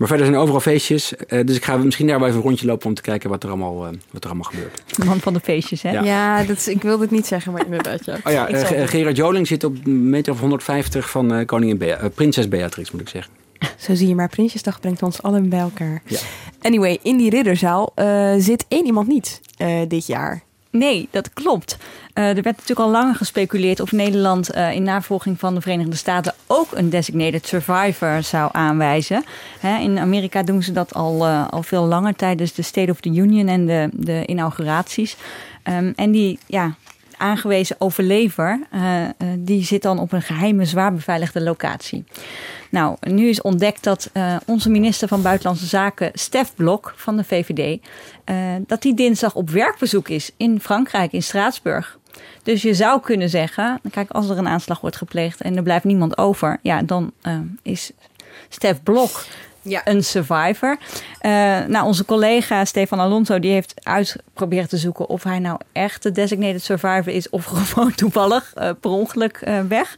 Maar 0.00 0.08
verder 0.08 0.26
zijn 0.26 0.38
overal 0.38 0.60
feestjes. 0.60 1.16
Eh, 1.16 1.44
dus 1.46 1.56
ik 1.56 1.64
ga 1.64 1.76
misschien 1.76 2.06
daar 2.06 2.18
wel 2.18 2.26
even 2.28 2.40
een 2.40 2.46
rondje 2.46 2.66
lopen 2.66 2.86
om 2.86 2.94
te 2.94 3.02
kijken 3.02 3.30
wat 3.30 3.42
er 3.42 3.48
allemaal, 3.48 3.86
eh, 3.86 3.92
wat 4.10 4.24
er 4.24 4.30
allemaal 4.30 4.50
gebeurt. 4.50 4.82
De 4.96 5.04
man 5.04 5.20
van 5.20 5.32
de 5.32 5.40
feestjes, 5.40 5.82
hè? 5.82 5.90
Ja. 5.90 6.02
Ja, 6.02 6.42
dat 6.44 6.56
is, 6.56 6.68
ik 6.68 6.82
wilde 6.82 7.02
het 7.02 7.10
niet 7.10 7.26
zeggen, 7.26 7.52
maar 7.52 7.64
inderdaad, 7.64 8.04
ja. 8.04 8.16
Oh 8.24 8.32
ja, 8.32 8.46
Ik 8.48 8.56
eh, 8.56 8.86
Gerard 8.88 9.16
Joling 9.16 9.46
zit 9.46 9.64
op 9.64 9.76
een 9.84 10.10
meter 10.10 10.32
of 10.32 10.40
150 10.40 11.10
van 11.10 11.34
eh, 11.34 11.46
koningin 11.46 11.78
Bea- 11.78 12.08
prinses 12.14 12.48
Beatrix, 12.48 12.90
moet 12.90 13.00
ik 13.00 13.08
zeggen. 13.08 13.32
Zo 13.86 13.94
zie 13.94 14.08
je 14.08 14.14
maar, 14.14 14.28
Prinsjesdag 14.28 14.80
brengt 14.80 15.02
ons 15.02 15.22
allen 15.22 15.48
bij 15.48 15.58
elkaar. 15.60 16.02
Ja. 16.06 16.18
Anyway, 16.60 16.98
in 17.02 17.16
die 17.16 17.30
ridderzaal 17.30 17.92
eh, 17.94 18.34
zit 18.38 18.64
één 18.68 18.86
iemand 18.86 19.08
niet 19.08 19.40
eh, 19.56 19.68
dit 19.88 20.06
jaar. 20.06 20.42
Nee, 20.70 21.08
dat 21.10 21.32
klopt. 21.32 21.76
Eh, 22.12 22.28
er 22.28 22.34
werd 22.34 22.56
natuurlijk 22.56 22.80
al 22.80 22.90
langer 22.90 23.14
gespeculeerd 23.14 23.80
of 23.80 23.92
Nederland 23.92 24.50
eh, 24.50 24.72
in 24.72 24.82
navolging 24.82 25.38
van 25.38 25.54
de 25.54 25.60
Verenigde 25.60 25.96
Staten 25.96 26.34
ook 26.46 26.68
een 26.72 26.90
designated 26.90 27.46
survivor 27.46 28.22
zou 28.22 28.48
aanwijzen. 28.52 29.24
Hè, 29.60 29.78
in 29.78 29.98
Amerika 29.98 30.42
doen 30.42 30.62
ze 30.62 30.72
dat 30.72 30.94
al, 30.94 31.26
eh, 31.26 31.48
al 31.48 31.62
veel 31.62 31.84
langer 31.84 32.14
tijdens 32.14 32.52
de 32.52 32.62
State 32.62 32.90
of 32.90 33.00
the 33.00 33.08
Union 33.08 33.48
en 33.48 33.66
de, 33.66 33.88
de 33.92 34.26
inauguraties. 34.26 35.16
Ehm, 35.62 35.92
en 35.96 36.10
die 36.10 36.38
ja, 36.46 36.74
aangewezen 37.16 37.76
overlever, 37.78 38.60
die 39.38 39.64
zit 39.64 39.82
dan 39.82 39.98
op 39.98 40.12
een 40.12 40.22
geheime, 40.22 40.64
zwaar 40.64 40.94
beveiligde 40.94 41.40
locatie. 41.40 42.04
Nou, 42.70 42.96
nu 43.00 43.28
is 43.28 43.42
ontdekt 43.42 43.84
dat 43.84 44.10
onze 44.46 44.70
minister 44.70 45.08
van 45.08 45.22
Buitenlandse 45.22 45.66
Zaken, 45.66 46.10
Stef 46.14 46.54
Blok 46.54 46.92
van 46.96 47.16
de 47.16 47.24
VVD, 47.24 47.80
eh, 48.30 48.36
dat 48.66 48.82
die 48.82 48.94
dinsdag 48.94 49.34
op 49.34 49.50
werkbezoek 49.50 50.08
is 50.08 50.30
in 50.36 50.60
Frankrijk, 50.60 51.12
in 51.12 51.22
Straatsburg. 51.22 51.98
Dus 52.42 52.62
je 52.62 52.74
zou 52.74 53.00
kunnen 53.00 53.28
zeggen, 53.28 53.80
kijk, 53.90 54.10
als 54.10 54.28
er 54.28 54.38
een 54.38 54.48
aanslag 54.48 54.80
wordt 54.80 54.96
gepleegd 54.96 55.40
en 55.40 55.56
er 55.56 55.62
blijft 55.62 55.84
niemand 55.84 56.18
over, 56.18 56.58
ja, 56.62 56.82
dan 56.82 57.12
eh, 57.22 57.38
is 57.62 57.90
Stef 58.48 58.82
Blok 58.82 59.24
Ja. 59.62 59.80
een 59.84 60.04
survivor. 60.04 60.76
Eh, 61.18 61.30
nou, 61.66 61.86
onze 61.86 62.04
collega 62.04 62.64
Stefan 62.64 63.00
Alonso 63.00 63.38
die 63.38 63.52
heeft 63.52 63.74
uitgeprobeerd 63.82 64.68
te 64.68 64.76
zoeken 64.76 65.08
of 65.08 65.22
hij 65.22 65.38
nou 65.38 65.58
echt 65.72 66.02
de 66.02 66.12
designated 66.12 66.62
survivor 66.62 67.08
is 67.12 67.30
of 67.30 67.44
gewoon 67.72 67.94
toevallig 67.94 68.52
per 68.54 68.90
ongeluk 68.90 69.48
weg. 69.68 69.96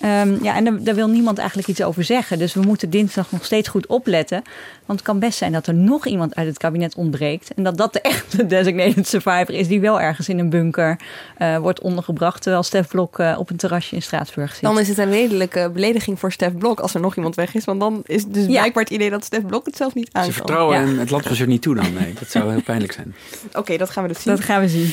Ehm, 0.00 0.36
ja, 0.44 0.56
en 0.56 0.64
daar, 0.64 0.82
daar 0.82 0.94
wil 0.94 1.08
niemand 1.08 1.38
eigenlijk 1.38 1.68
iets 1.68 1.82
over 1.82 2.04
zeggen. 2.04 2.38
Dus 2.38 2.54
we 2.54 2.60
moeten 2.60 2.90
dinsdag 2.90 3.32
nog 3.32 3.44
steeds 3.44 3.68
goed 3.68 3.86
opletten. 3.86 4.42
Want 4.86 4.98
het 4.98 5.08
kan 5.08 5.18
best 5.18 5.38
zijn 5.38 5.52
dat 5.52 5.66
er 5.66 5.74
nog 5.74 6.06
iemand 6.06 6.34
uit 6.34 6.46
het 6.46 6.58
kabinet 6.58 6.94
ontbreekt. 6.94 7.54
En 7.54 7.62
dat 7.62 7.76
dat 7.76 7.92
de 7.92 8.00
echte 8.00 8.46
designated 8.56 9.08
survivor 9.08 9.50
is 9.54 9.68
die 9.68 9.80
wel 9.80 10.00
ergens 10.00 10.28
in 10.28 10.38
een 10.38 10.50
bunker 10.50 10.98
eh, 11.38 11.56
wordt 11.58 11.80
ondergebracht. 11.80 12.42
Terwijl 12.42 12.62
Stef 12.62 12.88
Blok 12.88 13.18
eh, 13.18 13.36
op 13.38 13.50
een 13.50 13.56
terrasje 13.56 13.94
in 13.94 14.02
Straatsburg 14.02 14.52
zit. 14.52 14.62
Dan 14.62 14.78
is 14.78 14.88
het 14.88 14.98
een 14.98 15.10
redelijke 15.10 15.70
belediging 15.74 16.18
voor 16.18 16.32
Stef 16.32 16.56
Blok 16.56 16.80
als 16.80 16.94
er 16.94 17.00
nog 17.00 17.16
iemand 17.16 17.34
weg 17.34 17.54
is. 17.54 17.64
Want 17.64 17.80
dan 17.80 18.02
is 18.06 18.24
dus 18.26 18.42
Ja. 18.46 18.48
blijkbaar 18.48 18.82
het 18.82 18.92
idee 18.92 19.10
dat 19.10 19.24
Stef 19.24 19.46
Blok 19.46 19.66
het 19.66 19.76
zelf 19.76 19.94
niet 19.94 20.08
aan 20.12 20.24
Ze 20.24 20.32
vertrouwen 20.32 20.80
Ja. 20.80 20.86
hem 20.86 20.98
het 20.98 21.10
landbestuur 21.10 21.46
niet 21.46 21.62
toe 21.62 21.74
dan. 21.74 21.92
Nee, 21.92 22.12
dat 22.18 22.30
zou 22.30 22.50
heel 22.50 22.62
pijnlijk 22.62 22.92
zijn. 22.92 23.14
Oké, 23.52 23.76
dat 23.76 23.90
gaan 23.90 24.02
we 24.02 24.08
dus 24.08 24.22
zien. 24.22 24.34
Dat 24.34 24.44
gaan 24.44 24.60
we 24.60 24.68
zien. 24.68 24.92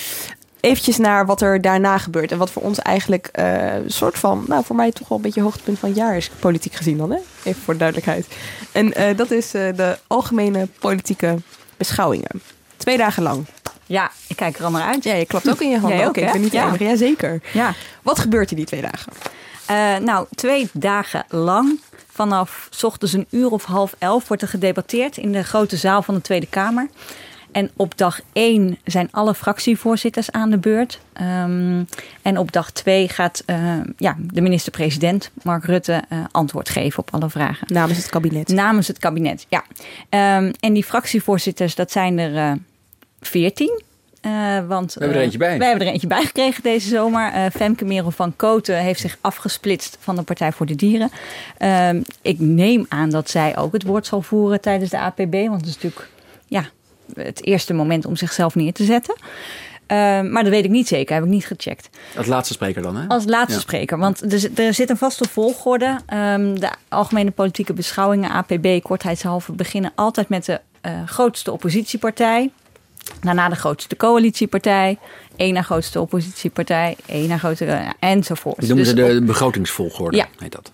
Eventjes 0.59 0.97
naar 0.97 1.25
wat 1.25 1.41
er 1.41 1.61
daarna 1.61 1.97
gebeurt. 1.97 2.31
En 2.31 2.37
wat 2.37 2.49
voor 2.51 2.61
ons 2.61 2.79
eigenlijk 2.79 3.29
eh, 3.31 3.73
een 3.75 3.91
soort 3.91 4.17
van, 4.19 4.43
nou 4.47 4.63
voor 4.65 4.75
mij 4.75 4.91
toch 4.91 5.07
wel 5.07 5.17
een 5.17 5.23
beetje 5.23 5.41
hoogtepunt 5.41 5.79
van 5.79 5.89
het 5.89 5.97
jaar 5.97 6.17
is, 6.17 6.29
politiek 6.39 6.73
gezien 6.73 6.97
dan, 6.97 7.11
hè? 7.11 7.17
Even 7.43 7.61
voor 7.61 7.73
de 7.73 7.79
duidelijkheid. 7.79 8.27
En 8.71 8.93
eh, 8.93 9.17
dat 9.17 9.31
is 9.31 9.53
eh, 9.53 9.75
de 9.75 9.97
algemene 10.07 10.67
politieke 10.79 11.35
beschouwingen. 11.77 12.41
Twee 12.77 12.97
dagen 12.97 13.23
lang. 13.23 13.45
Ja, 13.85 14.11
ik 14.27 14.35
kijk 14.35 14.57
er 14.57 14.63
al 14.65 14.71
naar 14.71 14.87
uit. 14.87 15.03
Ja, 15.03 15.13
je 15.13 15.25
klapt 15.25 15.49
ook 15.49 15.61
in 15.61 15.69
je 15.69 15.79
handen. 15.79 15.97
Jij 15.97 16.07
ook, 16.07 16.17
Oké, 16.17 16.25
ik 16.25 16.31
ben 16.31 16.41
niet 16.41 16.51
Ja. 16.51 16.67
enige. 16.67 16.83
Jazeker. 16.83 17.41
Ja. 17.53 17.73
Wat 18.01 18.19
gebeurt 18.19 18.49
er 18.49 18.55
die 18.55 18.65
twee 18.65 18.81
dagen? 18.81 19.11
Eh, 19.65 19.95
nou, 20.05 20.27
twee 20.35 20.69
dagen 20.73 21.25
lang. 21.29 21.79
Vanaf 22.11 22.69
ochtends 22.81 23.13
een 23.13 23.27
uur 23.29 23.49
of 23.49 23.63
half 23.63 23.95
elf 23.97 24.27
wordt 24.27 24.41
er 24.43 24.47
gedebatteerd 24.49 25.17
in 25.17 25.31
de 25.31 25.43
grote 25.43 25.77
zaal 25.77 26.01
van 26.01 26.13
de 26.15 26.21
Tweede 26.21 26.47
Kamer. 26.47 26.87
En 27.57 27.69
op 27.75 27.97
dag 27.97 28.19
1 28.33 28.77
zijn 28.83 29.07
alle 29.11 29.35
fractievoorzitters 29.35 30.31
aan 30.31 30.49
de 30.49 30.57
beurt. 30.57 30.99
Um, 31.21 31.87
en 32.21 32.37
op 32.37 32.51
dag 32.51 32.71
2 32.71 33.09
gaat 33.09 33.43
uh, 33.45 33.73
ja, 33.97 34.15
de 34.19 34.41
minister-president, 34.41 35.31
Mark 35.43 35.65
Rutte, 35.65 36.03
uh, 36.09 36.19
antwoord 36.31 36.69
geven 36.69 36.99
op 36.99 37.09
alle 37.11 37.29
vragen. 37.29 37.73
Namens 37.73 37.97
het 37.97 38.09
kabinet. 38.09 38.47
Namens 38.47 38.87
het 38.87 38.97
kabinet, 38.97 39.45
ja. 39.49 39.63
Um, 40.37 40.51
en 40.59 40.73
die 40.73 40.83
fractievoorzitters, 40.83 41.75
dat 41.75 41.91
zijn 41.91 42.17
er 42.17 42.33
uh, 42.33 42.51
14. 43.21 43.81
Uh, 44.21 44.67
want, 44.67 44.93
we 44.93 44.99
hebben 44.99 45.17
er 45.17 45.23
eentje 45.23 45.37
bij. 45.37 45.57
We 45.57 45.65
hebben 45.65 45.85
er 45.85 45.93
eentje 45.93 46.07
bij 46.07 46.25
gekregen 46.25 46.63
deze 46.63 46.87
zomer. 46.87 47.33
Uh, 47.33 47.45
Femke 47.53 47.85
Merel 47.85 48.11
van 48.11 48.35
Koten 48.35 48.77
heeft 48.77 48.99
zich 48.99 49.17
afgesplitst 49.21 49.97
van 49.99 50.15
de 50.15 50.21
Partij 50.21 50.51
voor 50.51 50.65
de 50.65 50.75
Dieren. 50.75 51.09
Uh, 51.59 51.89
ik 52.21 52.39
neem 52.39 52.85
aan 52.89 53.09
dat 53.09 53.29
zij 53.29 53.57
ook 53.57 53.73
het 53.73 53.83
woord 53.83 54.05
zal 54.05 54.21
voeren 54.21 54.61
tijdens 54.61 54.89
de 54.89 54.99
APB. 54.99 55.33
Want 55.33 55.61
het 55.61 55.69
is 55.69 55.75
natuurlijk 55.75 56.09
ja, 56.47 56.69
het 57.13 57.45
eerste 57.45 57.73
moment 57.73 58.05
om 58.05 58.15
zichzelf 58.15 58.55
neer 58.55 58.73
te 58.73 58.83
zetten. 58.83 59.15
maar 60.31 60.43
dat 60.43 60.51
weet 60.51 60.63
ik 60.63 60.69
niet 60.69 60.87
zeker, 60.87 61.15
heb 61.15 61.23
ik 61.23 61.29
niet 61.29 61.45
gecheckt. 61.45 61.89
Als 62.17 62.27
laatste 62.27 62.53
spreker 62.53 62.81
dan, 62.81 62.95
hè? 62.95 63.07
Als 63.07 63.25
laatste 63.25 63.53
ja. 63.53 63.59
spreker, 63.59 63.97
want 63.97 64.33
er, 64.33 64.65
er, 64.65 64.73
zit 64.73 64.89
een 64.89 64.97
vaste 64.97 65.27
volgorde. 65.29 65.99
Um, 66.13 66.59
de 66.59 66.69
algemene 66.87 67.31
politieke 67.31 67.73
beschouwingen, 67.73 68.31
APB, 68.31 68.81
kortheidshalve, 68.83 69.51
beginnen 69.51 69.91
altijd 69.95 70.29
met 70.29 70.45
de 70.45 70.61
uh, 70.81 70.91
grootste 71.05 71.51
oppositiepartij. 71.51 72.51
Daarna 73.21 73.49
de 73.49 73.55
grootste 73.55 73.95
coalitiepartij, 73.95 74.97
één 75.35 75.53
na 75.53 75.61
grootste 75.61 76.01
oppositiepartij, 76.01 76.95
één 77.05 77.27
na 77.27 77.37
grootste 77.37 77.93
enzovoort. 77.99 78.59
Die 78.59 78.67
noemen 78.67 78.95
dus 78.95 79.05
ze 79.05 79.19
de 79.19 79.25
begrotingsvolgorde, 79.25 80.17
ja, 80.17 80.27
heet 80.37 80.51
dat. 80.51 80.71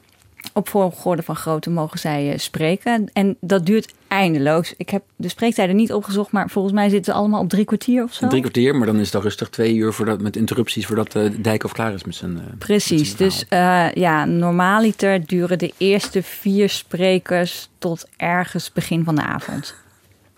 Op 0.53 0.69
volgorde 0.69 1.23
van 1.23 1.35
grootte 1.35 1.69
mogen 1.69 1.99
zij 1.99 2.33
uh, 2.33 2.37
spreken. 2.37 3.09
En 3.13 3.37
dat 3.39 3.65
duurt 3.65 3.93
eindeloos. 4.07 4.73
Ik 4.77 4.89
heb 4.89 5.03
de 5.15 5.29
spreektijden 5.29 5.75
niet 5.75 5.93
opgezocht, 5.93 6.31
maar 6.31 6.49
volgens 6.49 6.73
mij 6.73 6.89
zitten 6.89 7.13
ze 7.13 7.19
allemaal 7.19 7.41
op 7.41 7.49
drie 7.49 7.65
kwartier 7.65 8.03
of 8.03 8.13
zo. 8.13 8.27
Drie 8.27 8.41
kwartier, 8.41 8.75
maar 8.75 8.87
dan 8.87 8.99
is 8.99 9.05
het 9.05 9.15
al 9.15 9.21
rustig 9.21 9.49
twee 9.49 9.75
uur 9.75 9.93
voordat, 9.93 10.21
met 10.21 10.35
interrupties 10.35 10.85
voordat 10.85 11.15
uh, 11.15 11.31
Dijkhoff 11.37 11.73
klaar 11.73 11.93
is 11.93 12.03
met 12.03 12.15
zijn. 12.15 12.31
Uh, 12.31 12.41
Precies, 12.57 13.17
met 13.17 13.33
zijn 13.33 13.91
dus 13.91 13.93
ja, 14.01 14.25
normaaliter 14.25 15.25
duren 15.25 15.59
de 15.59 15.73
eerste 15.77 16.23
vier 16.23 16.69
sprekers 16.69 17.69
tot 17.77 18.07
ergens 18.17 18.71
begin 18.71 19.03
van 19.03 19.15
de 19.15 19.23
avond. 19.23 19.75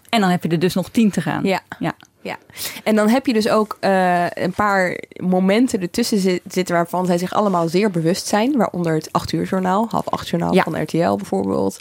En 0.10 0.22
dan 0.22 0.30
heb 0.30 0.44
je 0.44 0.50
er 0.50 0.60
dus 0.60 0.74
nog 0.74 0.90
tien 0.90 1.12
te 1.12 1.22
gaan. 1.22 1.44
Ja. 1.44 1.62
ja. 1.80 1.96
Ja, 2.26 2.38
en 2.84 2.96
dan 2.96 3.10
heb 3.10 3.26
je 3.26 3.34
dus 3.34 3.50
ook 3.50 3.78
uh, 3.82 4.26
een 4.30 4.52
paar 4.52 4.98
momenten 5.16 5.82
ertussen 5.82 6.40
zitten 6.48 6.76
waarvan 6.76 7.06
zij 7.06 7.18
zich 7.18 7.34
allemaal 7.34 7.68
zeer 7.68 7.92
bewust 7.92 8.28
zijn. 8.28 8.58
Waaronder 8.58 8.94
het 8.94 9.12
8 9.12 9.32
uur 9.32 9.46
journaal, 9.46 9.88
half 9.90 10.10
8 10.10 10.30
journaal 10.30 10.54
ja. 10.54 10.64
van 10.64 10.82
RTL 10.82 11.16
bijvoorbeeld. 11.16 11.80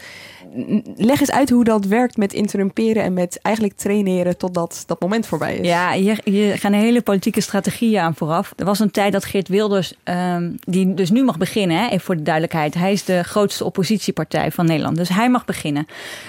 Leg 0.97 1.21
eens 1.21 1.31
uit 1.31 1.51
hoe 1.51 1.65
dat 1.65 1.85
werkt 1.85 2.17
met 2.17 2.33
interrumperen 2.33 3.03
en 3.03 3.13
met 3.13 3.39
eigenlijk 3.43 3.77
traineren 3.77 4.37
totdat 4.37 4.83
dat 4.87 5.01
moment 5.01 5.27
voorbij 5.27 5.57
is. 5.57 5.67
Ja, 5.67 5.93
hier, 5.93 6.21
hier 6.25 6.59
gaan 6.59 6.73
hele 6.73 7.03
politieke 7.03 7.41
strategieën 7.41 8.01
aan 8.01 8.15
vooraf. 8.15 8.53
Er 8.57 8.65
was 8.65 8.79
een 8.79 8.91
tijd 8.91 9.13
dat 9.13 9.25
Geert 9.25 9.49
Wilders, 9.49 9.95
um, 10.05 10.57
die 10.61 10.95
dus 10.95 11.11
nu 11.11 11.25
mag 11.25 11.39
beginnen, 11.39 11.77
hè, 11.77 11.87
even 11.87 12.01
voor 12.01 12.17
de 12.17 12.23
duidelijkheid. 12.23 12.75
Hij 12.75 12.93
is 12.93 13.05
de 13.05 13.23
grootste 13.23 13.65
oppositiepartij 13.65 14.51
van 14.51 14.67
Nederland, 14.67 14.97
dus 14.97 15.09
hij 15.09 15.31
mag 15.31 15.45
beginnen. 15.45 15.87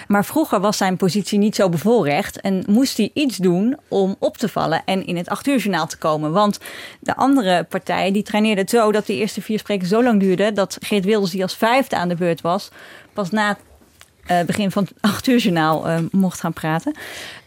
Maar 0.08 0.26
vroeger 0.26 0.60
was 0.60 0.78
zijn 0.78 0.98
positie 0.98 1.40
niet 1.40 1.56
zo 1.56 1.70
bevoorrecht 1.70 2.42
en 2.42 2.64
moest 2.68 2.98
hij 2.98 3.12
iets 3.14 3.38
doen 3.38 3.78
om 3.88 4.16
op 4.20 4.38
te 4.38 4.50
vallen 4.50 4.82
en 4.86 5.06
in 5.06 5.18
het 5.18 5.30
acht 5.30 5.48
uur 5.48 5.58
journaal 5.58 5.88
te 5.88 5.98
komen. 5.98 6.32
Want 6.32 6.60
de 7.00 7.16
andere 7.16 7.64
partijen 7.64 8.14
die 8.14 8.24
traineerden 8.24 8.70
zo 8.70 8.92
dat 8.92 9.06
de 9.06 9.16
eerste 9.16 9.42
vier 9.42 9.60
sprekers 9.60 9.90
zo 9.90 10.04
lang 10.04 10.20
duurden 10.20 10.54
dat 10.54 10.78
Geert 10.82 11.06
Wilders, 11.06 11.32
die 11.32 11.42
als 11.42 11.56
vijfde 11.56 11.96
aan 11.96 12.10
de 12.10 12.16
beurt 12.16 12.42
was, 12.42 12.70
pas 13.14 13.30
na 13.30 13.58
uh, 14.32 14.42
begin 14.42 14.72
van 14.72 14.84
het 14.84 14.94
acht 15.12 15.28
uur 15.28 15.38
journaal 15.38 15.88
uh, 15.88 15.98
mocht 16.12 16.40
gaan 16.40 16.54
praten. 16.54 16.96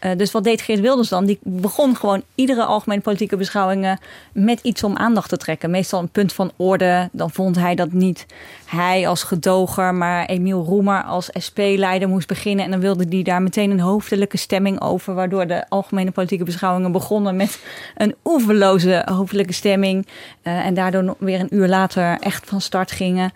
Uh, 0.05 0.11
dus 0.17 0.31
wat 0.31 0.43
deed 0.43 0.61
Geert 0.61 0.79
Wilders 0.79 1.09
dan? 1.09 1.25
Die 1.25 1.39
begon 1.43 1.95
gewoon 1.95 2.23
iedere 2.35 2.63
algemene 2.63 3.01
politieke 3.01 3.37
beschouwingen 3.37 3.99
met 4.33 4.59
iets 4.61 4.83
om 4.83 4.97
aandacht 4.97 5.29
te 5.29 5.37
trekken. 5.37 5.69
Meestal 5.69 5.99
een 5.99 6.09
punt 6.09 6.33
van 6.33 6.51
orde. 6.55 7.09
Dan 7.11 7.31
vond 7.31 7.55
hij 7.55 7.75
dat 7.75 7.91
niet 7.91 8.25
hij 8.65 9.07
als 9.07 9.23
gedoger, 9.23 9.93
maar 9.93 10.25
Emiel 10.25 10.63
Roemer 10.63 11.03
als 11.03 11.29
SP-leider 11.33 12.09
moest 12.09 12.27
beginnen. 12.27 12.65
En 12.65 12.71
dan 12.71 12.79
wilde 12.79 13.05
hij 13.09 13.23
daar 13.23 13.41
meteen 13.41 13.71
een 13.71 13.79
hoofdelijke 13.79 14.37
stemming 14.37 14.81
over. 14.81 15.13
Waardoor 15.13 15.47
de 15.47 15.69
algemene 15.69 16.11
politieke 16.11 16.43
beschouwingen 16.43 16.91
begonnen 16.91 17.35
met 17.35 17.63
een 17.95 18.15
oeverloze 18.25 19.01
hoofdelijke 19.05 19.53
stemming. 19.53 20.07
en 20.41 20.73
daardoor 20.73 21.15
weer 21.19 21.39
een 21.39 21.55
uur 21.55 21.67
later 21.67 22.17
echt 22.19 22.47
van 22.47 22.61
start 22.61 22.91
gingen. 22.91 23.31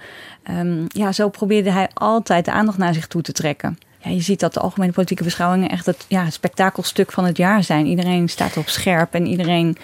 Um, 0.50 0.86
ja, 0.88 1.12
zo 1.12 1.30
probeerde 1.30 1.72
hij 1.72 1.90
altijd 1.94 2.46
de 2.46 2.52
aandacht 2.52 2.78
naar 2.78 2.94
zich 2.94 3.08
toe 3.08 3.22
te 3.22 3.32
trekken. 3.32 3.78
Ja, 4.00 4.10
je 4.10 4.22
ziet 4.22 4.40
dat 4.40 4.54
de 4.54 4.60
algemene 4.60 4.92
politieke 4.92 5.24
beschouwingen 5.24 5.70
echt 5.70 5.86
het, 5.86 6.06
ja, 6.08 6.30
spektakelstuk 6.30 7.12
van 7.12 7.26
het 7.26 7.38
jaar 7.38 7.64
zijn. 7.64 7.86
Iedereen 7.86 8.30
staat 8.30 8.58
op 8.58 8.68
scherp 8.70 9.14
en 9.14 9.26
iedereen. 9.26 9.78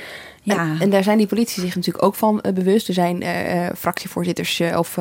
Ja. 0.44 0.58
En, 0.58 0.78
en 0.80 0.90
daar 0.90 1.04
zijn 1.04 1.18
die 1.18 1.28
politici 1.28 1.62
zich 1.62 1.76
natuurlijk 1.76 2.06
ook 2.06 2.16
van 2.16 2.44
uh, 2.46 2.54
bewust. 2.54 2.88
Er 2.88 2.94
zijn 2.94 3.24
uh, 3.24 3.70
fractievoorzitters 3.78 4.60
uh, 4.60 4.78
of, 4.78 4.98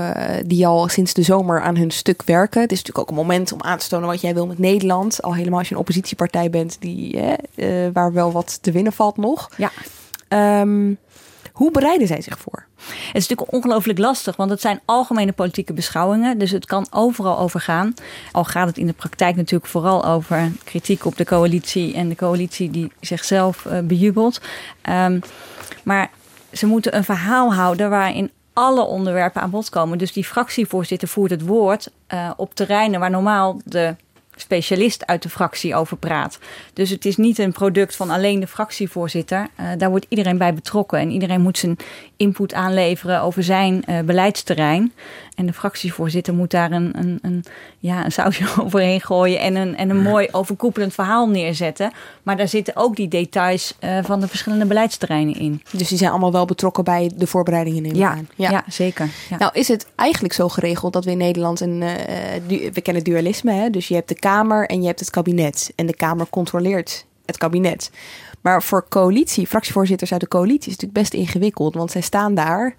die 0.46 0.66
al 0.66 0.88
sinds 0.88 1.14
de 1.14 1.22
zomer 1.22 1.60
aan 1.60 1.76
hun 1.76 1.90
stuk 1.90 2.22
werken. 2.24 2.60
Het 2.60 2.72
is 2.72 2.78
natuurlijk 2.78 3.10
ook 3.10 3.16
een 3.16 3.24
moment 3.26 3.52
om 3.52 3.62
aan 3.62 3.78
te 3.78 3.88
tonen 3.88 4.08
wat 4.08 4.20
jij 4.20 4.34
wil 4.34 4.46
met 4.46 4.58
Nederland. 4.58 5.22
Al 5.22 5.34
helemaal 5.34 5.58
als 5.58 5.68
je 5.68 5.74
een 5.74 5.80
oppositiepartij 5.80 6.50
bent 6.50 6.76
die, 6.80 7.20
waar 7.92 8.12
wel 8.12 8.32
wat 8.32 8.58
te 8.62 8.72
winnen 8.72 8.92
valt 8.92 9.16
nog. 9.16 9.50
Ja. 9.56 9.70
Um, 10.60 10.98
hoe 11.58 11.70
bereiden 11.70 12.06
zij 12.06 12.20
zich 12.20 12.38
voor? 12.38 12.66
Het 12.76 13.16
is 13.16 13.28
natuurlijk 13.28 13.52
ongelooflijk 13.52 13.98
lastig, 13.98 14.36
want 14.36 14.50
het 14.50 14.60
zijn 14.60 14.80
algemene 14.84 15.32
politieke 15.32 15.72
beschouwingen. 15.72 16.38
Dus 16.38 16.50
het 16.50 16.66
kan 16.66 16.86
overal 16.90 17.38
over 17.38 17.60
gaan. 17.60 17.94
Al 18.32 18.44
gaat 18.44 18.66
het 18.66 18.78
in 18.78 18.86
de 18.86 18.92
praktijk 18.92 19.36
natuurlijk 19.36 19.70
vooral 19.70 20.04
over 20.04 20.52
kritiek 20.64 21.04
op 21.04 21.16
de 21.16 21.24
coalitie 21.24 21.94
en 21.94 22.08
de 22.08 22.14
coalitie 22.14 22.70
die 22.70 22.92
zichzelf 23.00 23.64
uh, 23.64 23.78
bejubelt. 23.78 24.40
Um, 24.90 25.20
maar 25.82 26.10
ze 26.52 26.66
moeten 26.66 26.96
een 26.96 27.04
verhaal 27.04 27.54
houden 27.54 27.90
waarin 27.90 28.30
alle 28.52 28.82
onderwerpen 28.82 29.42
aan 29.42 29.50
bod 29.50 29.68
komen. 29.68 29.98
Dus 29.98 30.12
die 30.12 30.24
fractievoorzitter 30.24 31.08
voert 31.08 31.30
het 31.30 31.46
woord 31.46 31.90
uh, 32.14 32.30
op 32.36 32.54
terreinen 32.54 33.00
waar 33.00 33.10
normaal 33.10 33.60
de 33.64 33.94
specialist 34.40 35.06
uit 35.06 35.22
de 35.22 35.28
fractie 35.28 35.74
over 35.74 35.96
praat. 35.96 36.38
Dus 36.72 36.90
het 36.90 37.04
is 37.04 37.16
niet 37.16 37.38
een 37.38 37.52
product 37.52 37.96
van 37.96 38.10
alleen 38.10 38.40
de 38.40 38.46
fractievoorzitter. 38.46 39.46
Uh, 39.60 39.66
daar 39.78 39.90
wordt 39.90 40.06
iedereen 40.08 40.38
bij 40.38 40.54
betrokken 40.54 40.98
en 40.98 41.10
iedereen 41.10 41.40
moet 41.40 41.58
zijn 41.58 41.76
input 42.16 42.54
aanleveren 42.54 43.20
over 43.22 43.42
zijn 43.42 43.84
uh, 43.88 44.00
beleidsterrein. 44.00 44.92
En 45.38 45.46
de 45.46 45.52
fractievoorzitter 45.52 46.34
moet 46.34 46.50
daar 46.50 46.72
een, 46.72 46.98
een, 46.98 47.18
een, 47.22 47.44
ja, 47.78 48.04
een 48.04 48.12
sausje 48.12 48.44
overheen 48.62 49.00
gooien 49.00 49.40
en 49.40 49.56
een, 49.56 49.76
en 49.76 49.90
een 49.90 50.02
mooi 50.02 50.28
overkoepelend 50.30 50.94
verhaal 50.94 51.28
neerzetten. 51.28 51.92
Maar 52.22 52.36
daar 52.36 52.48
zitten 52.48 52.76
ook 52.76 52.96
die 52.96 53.08
details 53.08 53.74
uh, 53.80 53.98
van 54.02 54.20
de 54.20 54.28
verschillende 54.28 54.66
beleidsterreinen 54.66 55.34
in. 55.34 55.62
Dus 55.70 55.88
die 55.88 55.98
zijn 55.98 56.10
allemaal 56.10 56.32
wel 56.32 56.44
betrokken 56.44 56.84
bij 56.84 57.10
de 57.16 57.26
voorbereidingen 57.26 57.84
in 57.84 57.94
ja, 57.94 58.18
ja, 58.34 58.50
ja, 58.50 58.64
zeker. 58.68 59.10
Ja. 59.30 59.36
Nou 59.38 59.50
is 59.54 59.68
het 59.68 59.86
eigenlijk 59.94 60.34
zo 60.34 60.48
geregeld 60.48 60.92
dat 60.92 61.04
we 61.04 61.10
in 61.10 61.18
Nederland 61.18 61.60
een, 61.60 61.82
uh, 61.82 61.90
du 62.46 62.70
we 62.72 62.80
kennen 62.80 63.04
dualisme. 63.04 63.52
Hè? 63.52 63.70
Dus 63.70 63.88
je 63.88 63.94
hebt 63.94 64.08
de 64.08 64.18
Kamer 64.18 64.66
en 64.66 64.80
je 64.80 64.86
hebt 64.86 65.00
het 65.00 65.10
kabinet. 65.10 65.72
En 65.74 65.86
de 65.86 65.96
Kamer 65.96 66.26
controleert 66.30 67.06
het 67.26 67.38
kabinet. 67.38 67.90
Maar 68.40 68.62
voor 68.62 68.86
coalitie, 68.88 69.46
fractievoorzitters 69.46 70.12
uit 70.12 70.20
de 70.20 70.28
coalitie 70.28 70.70
is 70.70 70.72
het 70.72 70.82
natuurlijk 70.82 71.10
best 71.10 71.22
ingewikkeld. 71.22 71.74
Want 71.74 71.90
zij 71.90 72.00
staan 72.00 72.34
daar 72.34 72.74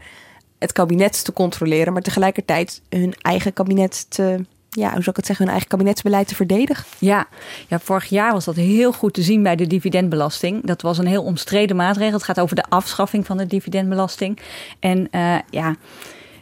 het 0.59 0.71
kabinet 0.71 1.25
te 1.25 1.33
controleren, 1.33 1.93
maar 1.93 2.01
tegelijkertijd 2.01 2.81
hun 2.89 3.13
eigen 3.21 3.53
kabinet 3.53 4.05
te. 4.09 4.45
Ja, 4.69 4.85
hoe 4.91 4.97
zou 4.97 5.09
ik 5.09 5.15
het 5.15 5.25
zeggen, 5.25 5.45
hun 5.45 5.53
eigen 5.53 5.69
kabinetsbeleid 5.69 6.27
te 6.27 6.35
verdedigen? 6.35 6.85
Ja. 6.97 7.27
ja, 7.67 7.79
vorig 7.79 8.05
jaar 8.05 8.33
was 8.33 8.45
dat 8.45 8.55
heel 8.55 8.91
goed 8.91 9.13
te 9.13 9.21
zien 9.21 9.43
bij 9.43 9.55
de 9.55 9.67
dividendbelasting. 9.67 10.65
Dat 10.65 10.81
was 10.81 10.97
een 10.97 11.07
heel 11.07 11.23
omstreden 11.23 11.75
maatregel. 11.75 12.13
Het 12.13 12.23
gaat 12.23 12.39
over 12.39 12.55
de 12.55 12.65
afschaffing 12.69 13.25
van 13.25 13.37
de 13.37 13.47
dividendbelasting. 13.47 14.39
En 14.79 15.07
uh, 15.11 15.37
ja, 15.49 15.75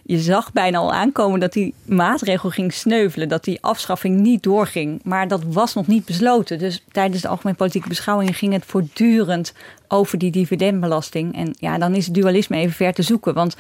je 0.08 0.20
zag 0.20 0.54
bijna 0.54 0.78
al 0.78 0.94
aankomen 0.94 1.40
dat 1.40 1.54
die 1.54 1.74
maatregel 1.86 2.50
ging 2.50 2.74
sneuvelen, 2.74 3.30
dat 3.30 3.44
die 3.44 3.62
afschaffing 3.62 4.20
niet 4.20 4.44
doorging. 4.44 5.00
Maar 5.04 5.28
dat 5.28 5.44
was 5.44 5.74
nog 5.74 5.88
niet 5.88 6.06
besloten. 6.06 6.60
Dus 6.60 6.84
tijdens 6.92 7.22
de 7.22 7.28
algemene 7.28 7.58
politieke 7.58 7.88
beschouwingen 7.88 8.34
ging 8.34 8.54
het 8.54 8.66
voortdurend 8.66 9.54
over 9.88 10.18
die 10.18 10.32
dividendbelasting. 10.32 11.36
En 11.36 11.56
ja, 11.60 11.78
dan 11.78 11.96
is 11.96 12.06
het 12.06 12.14
dualisme 12.14 12.58
even 12.58 12.76
ver 12.76 12.94
te 12.94 13.02
zoeken. 13.02 13.34
Want 13.34 13.56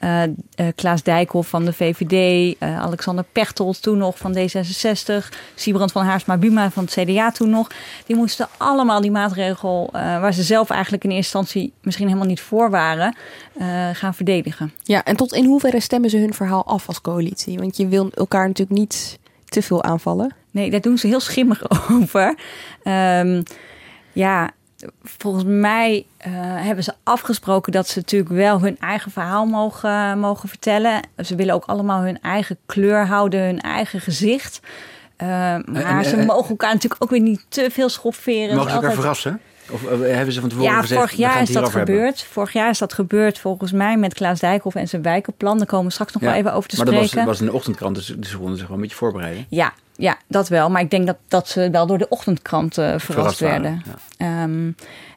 uh, 0.00 0.22
Klaas 0.74 1.02
Dijkhoff 1.02 1.48
van 1.48 1.64
de 1.64 1.72
VVD, 1.72 2.56
uh, 2.62 2.80
Alexander 2.80 3.24
Pechtold 3.32 3.82
toen 3.82 3.98
nog 3.98 4.18
van 4.18 4.36
D66, 4.38 5.28
Siebrand 5.54 5.92
van 5.92 6.04
Haarsma-Buma 6.04 6.70
van 6.70 6.84
het 6.84 6.92
CDA 6.92 7.30
toen 7.30 7.50
nog. 7.50 7.68
Die 8.06 8.16
moesten 8.16 8.48
allemaal 8.56 9.00
die 9.00 9.10
maatregel, 9.10 9.88
waar 9.92 10.32
ze 10.32 10.42
zelf 10.42 10.70
eigenlijk 10.70 11.04
in 11.04 11.10
eerste 11.10 11.38
instantie 11.38 11.72
misschien 11.82 12.06
helemaal 12.06 12.28
niet 12.28 12.40
voor 12.40 12.70
waren, 12.70 13.16
gaan 13.92 14.14
verdedigen. 14.14 14.72
Ja, 14.82 15.04
en 15.04 15.16
tot 15.16 15.32
in 15.32 15.44
hoeverre 15.44 15.80
stemmen 15.80 16.10
ze 16.10 16.18
hun 16.18 16.34
verhaal 16.34 16.66
af 16.66 16.86
als 16.88 17.00
coalitie? 17.00 17.58
Want 17.58 17.76
je 17.76 17.88
wil 17.88 18.10
elkaar 18.14 18.46
natuurlijk 18.46 18.78
niet 18.78 19.18
te 19.44 19.62
veel 19.62 19.82
aanvallen. 19.82 20.34
Nee, 20.50 20.70
daar 20.70 20.80
doen 20.80 20.98
ze 20.98 21.06
heel 21.06 21.20
schimmig 21.20 21.62
over. 21.90 22.38
Um, 22.84 23.42
ja, 24.12 24.50
volgens 25.02 25.44
mij 25.46 26.06
uh, 26.26 26.32
hebben 26.64 26.84
ze 26.84 26.92
afgesproken 27.02 27.72
dat 27.72 27.88
ze 27.88 27.98
natuurlijk 27.98 28.30
wel 28.30 28.60
hun 28.60 28.78
eigen 28.80 29.10
verhaal 29.10 29.46
mogen, 29.46 30.18
mogen 30.18 30.48
vertellen. 30.48 31.00
Ze 31.24 31.34
willen 31.34 31.54
ook 31.54 31.64
allemaal 31.64 32.02
hun 32.02 32.20
eigen 32.20 32.56
kleur 32.66 33.06
houden, 33.06 33.40
hun 33.40 33.60
eigen 33.60 34.00
gezicht. 34.00 34.60
Uh, 35.22 35.28
maar 35.28 35.84
en, 35.98 36.04
ze 36.04 36.16
eh, 36.16 36.26
mogen 36.26 36.48
elkaar 36.48 36.72
natuurlijk 36.72 37.02
ook 37.02 37.10
weer 37.10 37.20
niet 37.20 37.44
te 37.48 37.68
veel 37.70 37.88
schofferen. 37.88 38.54
Mogen 38.54 38.70
ze 38.70 38.76
elkaar 38.76 38.76
Altijd- 38.76 38.94
verrassen? 38.94 39.40
Of 39.70 39.84
eh, 39.84 40.14
hebben 40.14 40.32
ze 40.34 40.40
van 40.40 40.48
tevoren 40.48 40.70
Ja, 40.72 40.80
gezegd... 40.80 41.00
vorig 41.00 41.16
jaar 41.16 41.42
is 41.42 41.52
dat 41.52 41.62
hebben? 41.62 41.80
gebeurd. 41.80 42.22
Vorig 42.22 42.52
jaar 42.52 42.70
is 42.70 42.78
dat 42.78 42.92
gebeurd 42.92 43.38
volgens 43.38 43.72
mij 43.72 43.96
met 43.96 44.14
Klaas 44.14 44.40
Dijkhoff 44.40 44.76
en 44.76 44.88
zijn 44.88 45.02
wijkenplan. 45.02 45.58
Daar 45.58 45.66
komen 45.66 45.86
we 45.86 45.92
straks 45.92 46.12
nog 46.12 46.22
Ja. 46.22 46.28
wel 46.28 46.38
even 46.38 46.52
over 46.52 46.68
te 46.68 46.76
maar 46.76 46.86
spreken. 46.86 47.06
dat 47.06 47.16
was, 47.16 47.26
was 47.26 47.40
in 47.40 47.46
de 47.46 47.52
ochtendkrant, 47.52 47.94
dus, 47.94 48.06
dus 48.06 48.30
ze 48.30 48.36
konden 48.36 48.58
zich 48.58 48.66
wel 48.66 48.76
een 48.76 48.82
beetje 48.82 48.96
voorbereiden. 48.96 49.46
Ja, 49.48 49.72
ja, 49.98 50.18
dat 50.26 50.48
wel. 50.48 50.70
Maar 50.70 50.82
ik 50.82 50.90
denk 50.90 51.06
dat, 51.06 51.16
dat 51.28 51.48
ze 51.48 51.70
wel 51.70 51.86
door 51.86 51.98
de 51.98 52.08
ochtendkrant 52.08 52.78
eh, 52.78 52.94
verrast, 52.98 53.40
werden. 53.40 53.82
Ehm, 54.16 54.70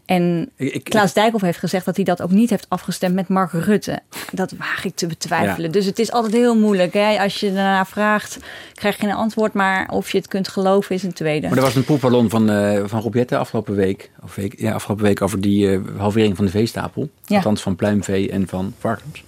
en 0.05 0.51
Ik, 0.55 0.73
ik, 0.73 0.83
Klaas 0.83 1.13
Dijkhoff 1.13 1.43
heeft 1.43 1.59
gezegd 1.59 1.85
dat 1.85 1.95
hij 1.95 2.05
dat 2.05 2.21
ook 2.21 2.31
niet 2.31 2.49
heeft 2.49 2.65
afgestemd 2.69 3.15
met 3.15 3.27
Mark 3.27 3.51
Rutte. 3.51 3.99
Dat 4.31 4.53
waag 4.57 4.85
ik 4.85 4.95
te 4.95 5.07
betwijfelen. 5.07 5.71
Dus 5.71 5.85
het 5.85 5.99
is 5.99 6.11
altijd 6.11 6.33
heel 6.33 6.55
moeilijk. 6.55 6.93
Hè? 6.93 7.19
Als 7.19 7.39
je 7.39 7.53
daarna 7.53 7.85
vraagt, 7.85 8.37
krijg 8.73 9.01
je 9.01 9.07
een 9.07 9.13
antwoord. 9.13 9.53
Maar 9.53 9.89
of 9.89 10.11
je 10.11 10.17
het 10.17 10.27
kunt 10.27 10.47
geloven 10.47 10.95
is 10.95 11.03
een 11.03 11.13
tweede. 11.13 11.47
Maar 11.47 11.57
er 11.57 11.63
was 11.63 11.75
een 11.75 11.83
poepballon 11.83 12.29
van, 12.29 12.49
eh 12.49 12.83
van 12.85 13.01
Rob 13.01 13.15
Jetten 13.15 13.39
afgelopen 13.39 13.75
week, 13.75 14.11
of 14.23 14.35
week, 14.35 14.59
ja, 14.59 14.73
afgelopen 14.73 15.05
week 15.05 15.21
over 15.21 15.41
die 15.41 15.71
eh, 15.71 15.79
halvering 15.97 16.35
van 16.35 16.45
de 16.45 16.51
veestapel. 16.51 17.09
Ja. 17.25 17.35
Althans 17.35 17.61
van 17.61 17.75
pluimvee 17.75 18.31
en 18.31 18.47
van 18.47 18.73
varkens. 18.79 19.23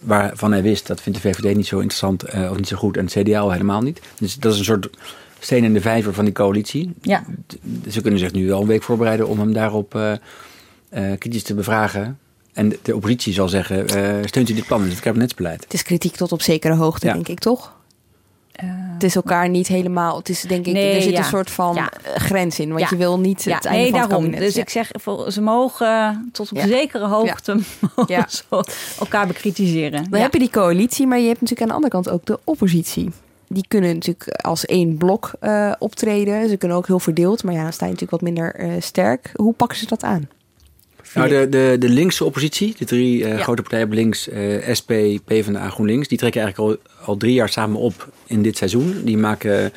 Waarvan 0.00 0.52
hij 0.52 0.62
wist, 0.62 0.86
dat 0.86 1.00
vindt 1.00 1.22
de 1.22 1.28
VVD 1.28 1.56
niet 1.56 1.66
zo 1.66 1.76
interessant 1.76 2.22
eh, 2.22 2.50
of 2.50 2.56
niet 2.56 2.68
zo 2.68 2.76
goed. 2.76 2.96
En 2.96 3.04
het 3.04 3.12
CDA 3.18 3.38
al 3.38 3.50
helemaal 3.50 3.80
niet. 3.80 4.00
Dus 4.18 4.36
dat 4.38 4.52
is 4.52 4.58
een 4.58 4.64
soort 4.64 4.88
steen 5.38 5.64
in 5.64 5.72
de 5.72 5.80
vijver 5.80 6.14
van 6.14 6.24
die 6.24 6.34
coalitie. 6.34 6.92
Ja. 7.02 7.24
D- 7.46 7.56
Ze 7.92 8.00
kunnen 8.00 8.20
zich 8.20 8.32
nu 8.32 8.46
wel 8.46 8.60
een 8.60 8.66
week 8.66 8.82
voorbereiden 8.82 9.28
om 9.28 9.38
hem 9.38 9.52
daarop 9.52 9.94
eh, 9.94 10.12
eh, 10.88 11.18
kritisch 11.18 11.42
te 11.42 11.54
bevragen. 11.54 12.18
En 12.52 12.72
de 12.82 12.94
oppositie 12.94 13.32
zal 13.32 13.48
zeggen, 13.48 13.88
steunt 14.28 14.48
u 14.48 14.54
dit 14.54 14.66
plan? 14.66 14.82
Dus 14.82 14.90
het 14.92 15.00
kabinetsbeleid. 15.00 15.62
Het 15.64 15.74
is 15.74 15.82
kritiek 15.82 16.16
tot 16.16 16.32
op 16.32 16.42
zekere 16.42 16.74
hoogte, 16.74 17.06
Ja. 17.06 17.12
denk 17.12 17.28
ik, 17.28 17.38
toch? 17.38 17.72
Eh, 18.60 18.68
Het 18.92 19.02
is 19.08 19.14
elkaar 19.14 19.48
niet 19.48 19.66
helemaal. 19.66 20.16
Het 20.16 20.28
is 20.28 20.40
denk 20.42 20.66
ik, 20.66 20.72
Nee, 20.72 20.94
er 20.94 21.02
zit 21.02 21.12
ja. 21.12 21.18
een 21.18 21.24
soort 21.24 21.50
van 21.50 21.74
Ja. 21.74 21.90
eh, 22.04 22.14
grens 22.20 22.58
in. 22.58 22.68
Want 22.68 22.80
Ja. 22.80 22.86
je 22.90 22.96
wil 22.96 23.18
niet 23.18 23.44
het 23.44 23.64
einde 23.64 23.68
nee, 23.80 23.90
van 23.90 24.00
het 24.00 24.08
daarom. 24.08 24.26
kabinet. 24.30 24.46
Dus 24.54 24.62
ik 24.62 24.70
zeg, 24.70 24.90
ze 25.28 25.40
mogen 25.42 26.28
tot 26.32 26.50
op 26.52 26.58
zekere 26.58 27.06
hoogte 27.06 27.58
elkaar 29.00 29.26
bekritiseren. 29.26 30.10
Dan 30.10 30.20
heb 30.20 30.32
je 30.32 30.38
die 30.38 30.50
coalitie, 30.50 31.06
maar 31.06 31.18
je 31.18 31.26
hebt 31.28 31.40
natuurlijk 31.40 31.70
aan 31.70 31.78
de 31.80 31.84
andere 31.84 31.92
kant 32.02 32.10
ook 32.10 32.24
de 32.26 32.38
oppositie. 32.44 33.10
Die 33.48 33.64
kunnen 33.68 33.94
natuurlijk 33.94 34.28
als 34.42 34.64
één 34.66 34.96
blok 34.96 35.32
eh, 35.40 35.72
optreden. 35.78 36.48
Ze 36.48 36.56
kunnen 36.56 36.76
ook 36.76 36.86
heel 36.86 36.98
verdeeld, 37.00 37.42
maar 37.44 37.54
ja, 37.54 37.62
dan 37.62 37.72
sta 37.72 37.84
je 37.86 37.92
natuurlijk 37.92 38.22
wat 38.22 38.32
minder 38.32 38.76
sterk. 38.82 39.30
Hoe 39.34 39.52
pakken 39.52 39.78
ze 39.78 39.86
dat 39.86 40.02
aan? 40.02 40.28
Nou, 41.14 41.28
de, 41.28 41.48
de, 41.48 41.76
de 41.78 41.88
linkse 41.88 42.24
oppositie, 42.24 42.74
de 42.78 42.84
drie 42.84 43.24
eh, 43.24 43.36
Ja. 43.36 43.42
grote 43.42 43.62
partijen 43.62 43.86
op 43.86 43.92
links, 43.92 44.28
eh, 44.28 44.74
SP, 44.78 44.90
PvdA, 45.24 45.68
GroenLinks, 45.70 46.08
die 46.08 46.18
trekken 46.18 46.42
eigenlijk 46.42 46.80
al, 46.80 46.92
al 47.06 47.16
drie 47.16 47.32
jaar 47.32 47.48
samen 47.48 47.78
op 47.80 48.08
in 48.26 48.42
dit 48.42 48.56
seizoen. 48.56 49.00
Die 49.04 49.16
maken 49.18 49.72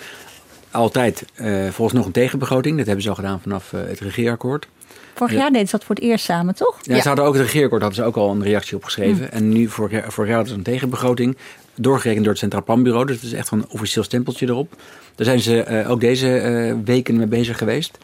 altijd 0.72 1.26
eh, 1.34 1.68
volgens 1.70 1.98
nog 1.98 2.06
een 2.06 2.12
tegenbegroting. 2.12 2.78
Dat 2.78 2.86
hebben 2.86 3.04
ze 3.04 3.10
al 3.10 3.16
gedaan 3.16 3.42
vanaf 3.42 3.72
het 3.72 4.00
regeerakkoord. 4.00 4.68
Vorig 5.16 5.34
Ja. 5.34 5.40
jaar 5.40 5.52
deden 5.52 5.66
ze 5.68 5.72
dat 5.72 5.84
voor 5.86 5.96
het 5.96 6.04
eerst 6.04 6.26
samen, 6.26 6.56
toch? 6.56 6.80
Ja, 6.82 7.02
Ze 7.02 7.08
hadden 7.08 7.26
ook 7.26 7.34
het 7.34 7.42
regeerakkoord, 7.44 7.82
hadden 7.82 8.02
ze 8.04 8.08
ook 8.08 8.16
al 8.16 8.32
een 8.32 8.44
reactie 8.44 8.76
op 8.76 8.84
geschreven. 8.84 9.32
En 9.32 9.50
nu 9.50 9.68
vorig 9.68 9.92
jaar, 9.92 10.12
vorig 10.12 10.30
jaar 10.30 10.38
hadden 10.38 10.54
ze 10.54 10.58
een 10.60 10.74
tegenbegroting, 10.74 11.38
doorgerekend 11.76 12.22
door 12.24 12.32
het 12.34 12.42
Centraal 12.42 12.64
Planbureau. 12.64 13.06
Dus 13.06 13.16
het 13.16 13.26
is 13.26 13.34
echt 13.34 13.52
een 13.52 13.66
officieel 13.70 14.04
stempeltje 14.04 14.48
erop. 14.48 14.74
Daar 15.16 15.26
zijn 15.26 15.40
ze 15.40 15.86
ook 15.88 16.00
deze 16.00 16.78
weken 16.86 17.18
mee 17.18 17.28
bezig 17.28 17.58
geweest. 17.58 17.98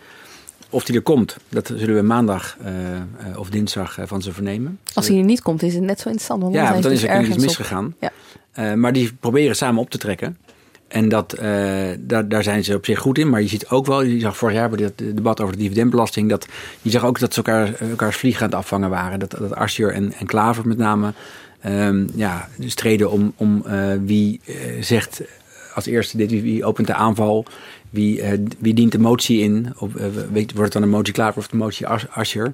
Of 0.70 0.84
die 0.84 0.96
er 0.96 1.02
komt, 1.02 1.38
dat 1.50 1.72
zullen 1.76 1.96
we 1.96 2.02
maandag 2.02 2.58
eh, 2.64 2.96
eh, 2.96 3.02
of 3.36 3.50
dinsdag 3.50 3.98
eh, 3.98 4.06
van 4.08 4.22
ze 4.22 4.34
vernemen. 4.34 4.80
Als 4.94 5.08
hij 5.08 5.18
er 5.18 5.24
niet 5.24 5.42
komt, 5.42 5.64
is 5.64 5.74
het 5.74 5.84
net 5.84 6.00
zo 6.00 6.08
interessant. 6.08 6.42
Want 6.42 6.54
Ja, 6.54 6.64
dan 6.64 6.72
want 6.72 6.84
dan 6.84 6.92
is 6.92 7.04
er 7.04 7.20
dus 7.20 7.28
iets 7.28 7.36
op. 7.36 7.42
misgegaan. 7.42 7.96
Ja. 8.00 8.76
Maar 8.76 8.94
die 8.94 9.14
proberen 9.20 9.56
samen 9.56 9.82
op 9.82 9.90
te 9.90 9.98
trekken. 9.98 10.38
En 10.88 11.10
dat, 11.10 11.36
daar, 12.00 12.28
daar 12.28 12.44
zijn 12.44 12.64
ze 12.64 12.76
op 12.76 12.86
zich 12.86 13.00
goed 13.00 13.18
in. 13.18 13.30
Maar 13.30 13.42
je 13.42 13.48
ziet 13.48 13.70
ook 13.70 13.86
wel, 13.86 14.02
je 14.02 14.20
zag 14.20 14.38
vorig 14.38 14.56
jaar 14.56 14.70
bij 14.70 14.84
het 14.86 14.98
debat 14.98 15.42
over 15.42 15.56
de 15.56 15.62
dividendbelasting, 15.62 16.30
dat 16.30 16.48
je 16.82 16.90
zag 16.90 17.06
ook 17.06 17.20
dat 17.20 17.34
ze 17.34 17.38
elkaar, 17.44 17.74
elkaars 17.90 18.18
vlieg 18.18 18.42
aan 18.42 18.48
het 18.48 18.58
afvangen 18.58 18.90
waren. 18.90 19.20
Dat, 19.20 19.32
dat 19.32 19.56
Asscher 19.56 19.94
en, 19.94 20.14
en 20.14 20.26
Klaver 20.26 20.68
met 20.68 20.78
name 20.78 21.14
ehm, 21.62 22.08
ja, 22.16 22.50
streden 22.60 23.12
om, 23.12 23.34
om 23.38 23.64
wie 24.06 24.42
zegt 24.80 25.22
als 25.74 25.86
eerste 25.86 26.18
dit, 26.18 26.30
wie 26.30 26.66
opent 26.66 26.88
de 26.88 26.94
aanval, 26.94 27.46
wie, 27.90 28.22
eh, 28.22 28.40
wie 28.60 28.74
dient 28.74 28.92
de 28.92 29.00
motie 29.00 29.40
in. 29.42 29.74
Of, 29.80 29.96
eh, 29.96 30.06
weet, 30.32 30.52
wordt 30.54 30.64
het 30.64 30.72
dan 30.74 30.82
een 30.82 30.90
motie 30.98 31.14
Klaver 31.14 31.38
of 31.38 31.48
de 31.48 31.58
motie 31.58 31.88
As- 31.88 32.10
Asscher? 32.10 32.54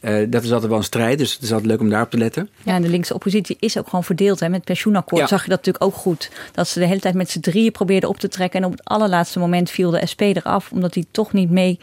Eh, 0.00 0.26
dat 0.28 0.42
is 0.42 0.50
altijd 0.52 0.68
wel 0.70 0.78
een 0.78 0.84
strijd, 0.84 1.18
dus 1.18 1.32
het 1.32 1.42
is 1.42 1.50
altijd 1.52 1.70
leuk 1.70 1.80
om 1.80 1.88
daarop 1.90 2.10
te 2.10 2.18
letten. 2.18 2.48
Ja, 2.62 2.74
en 2.74 2.82
de 2.82 2.88
linkse 2.88 3.14
oppositie 3.14 3.56
is 3.60 3.78
ook 3.78 3.88
gewoon 3.88 4.04
verdeeld. 4.04 4.40
Hè. 4.40 4.46
Met 4.46 4.56
het 4.56 4.64
pensioenakkoord 4.64 5.20
Ja. 5.22 5.26
zag 5.28 5.42
je 5.42 5.48
dat 5.48 5.56
natuurlijk 5.58 5.84
ook 5.84 5.94
goed. 5.94 6.30
Dat 6.52 6.68
ze 6.68 6.78
de 6.78 6.86
hele 6.86 7.00
tijd 7.00 7.14
met 7.14 7.30
z'n 7.30 7.40
drieën 7.40 7.72
probeerden 7.72 8.08
op 8.08 8.18
te 8.18 8.28
trekken. 8.28 8.60
En 8.60 8.66
op 8.66 8.72
het 8.72 8.84
allerlaatste 8.84 9.38
moment 9.38 9.70
viel 9.70 9.90
de 9.90 10.06
SP 10.12 10.20
eraf. 10.20 10.72
Omdat 10.72 10.92
die 10.92 11.06
toch 11.10 11.32
niet 11.32 11.50
mee 11.50 11.78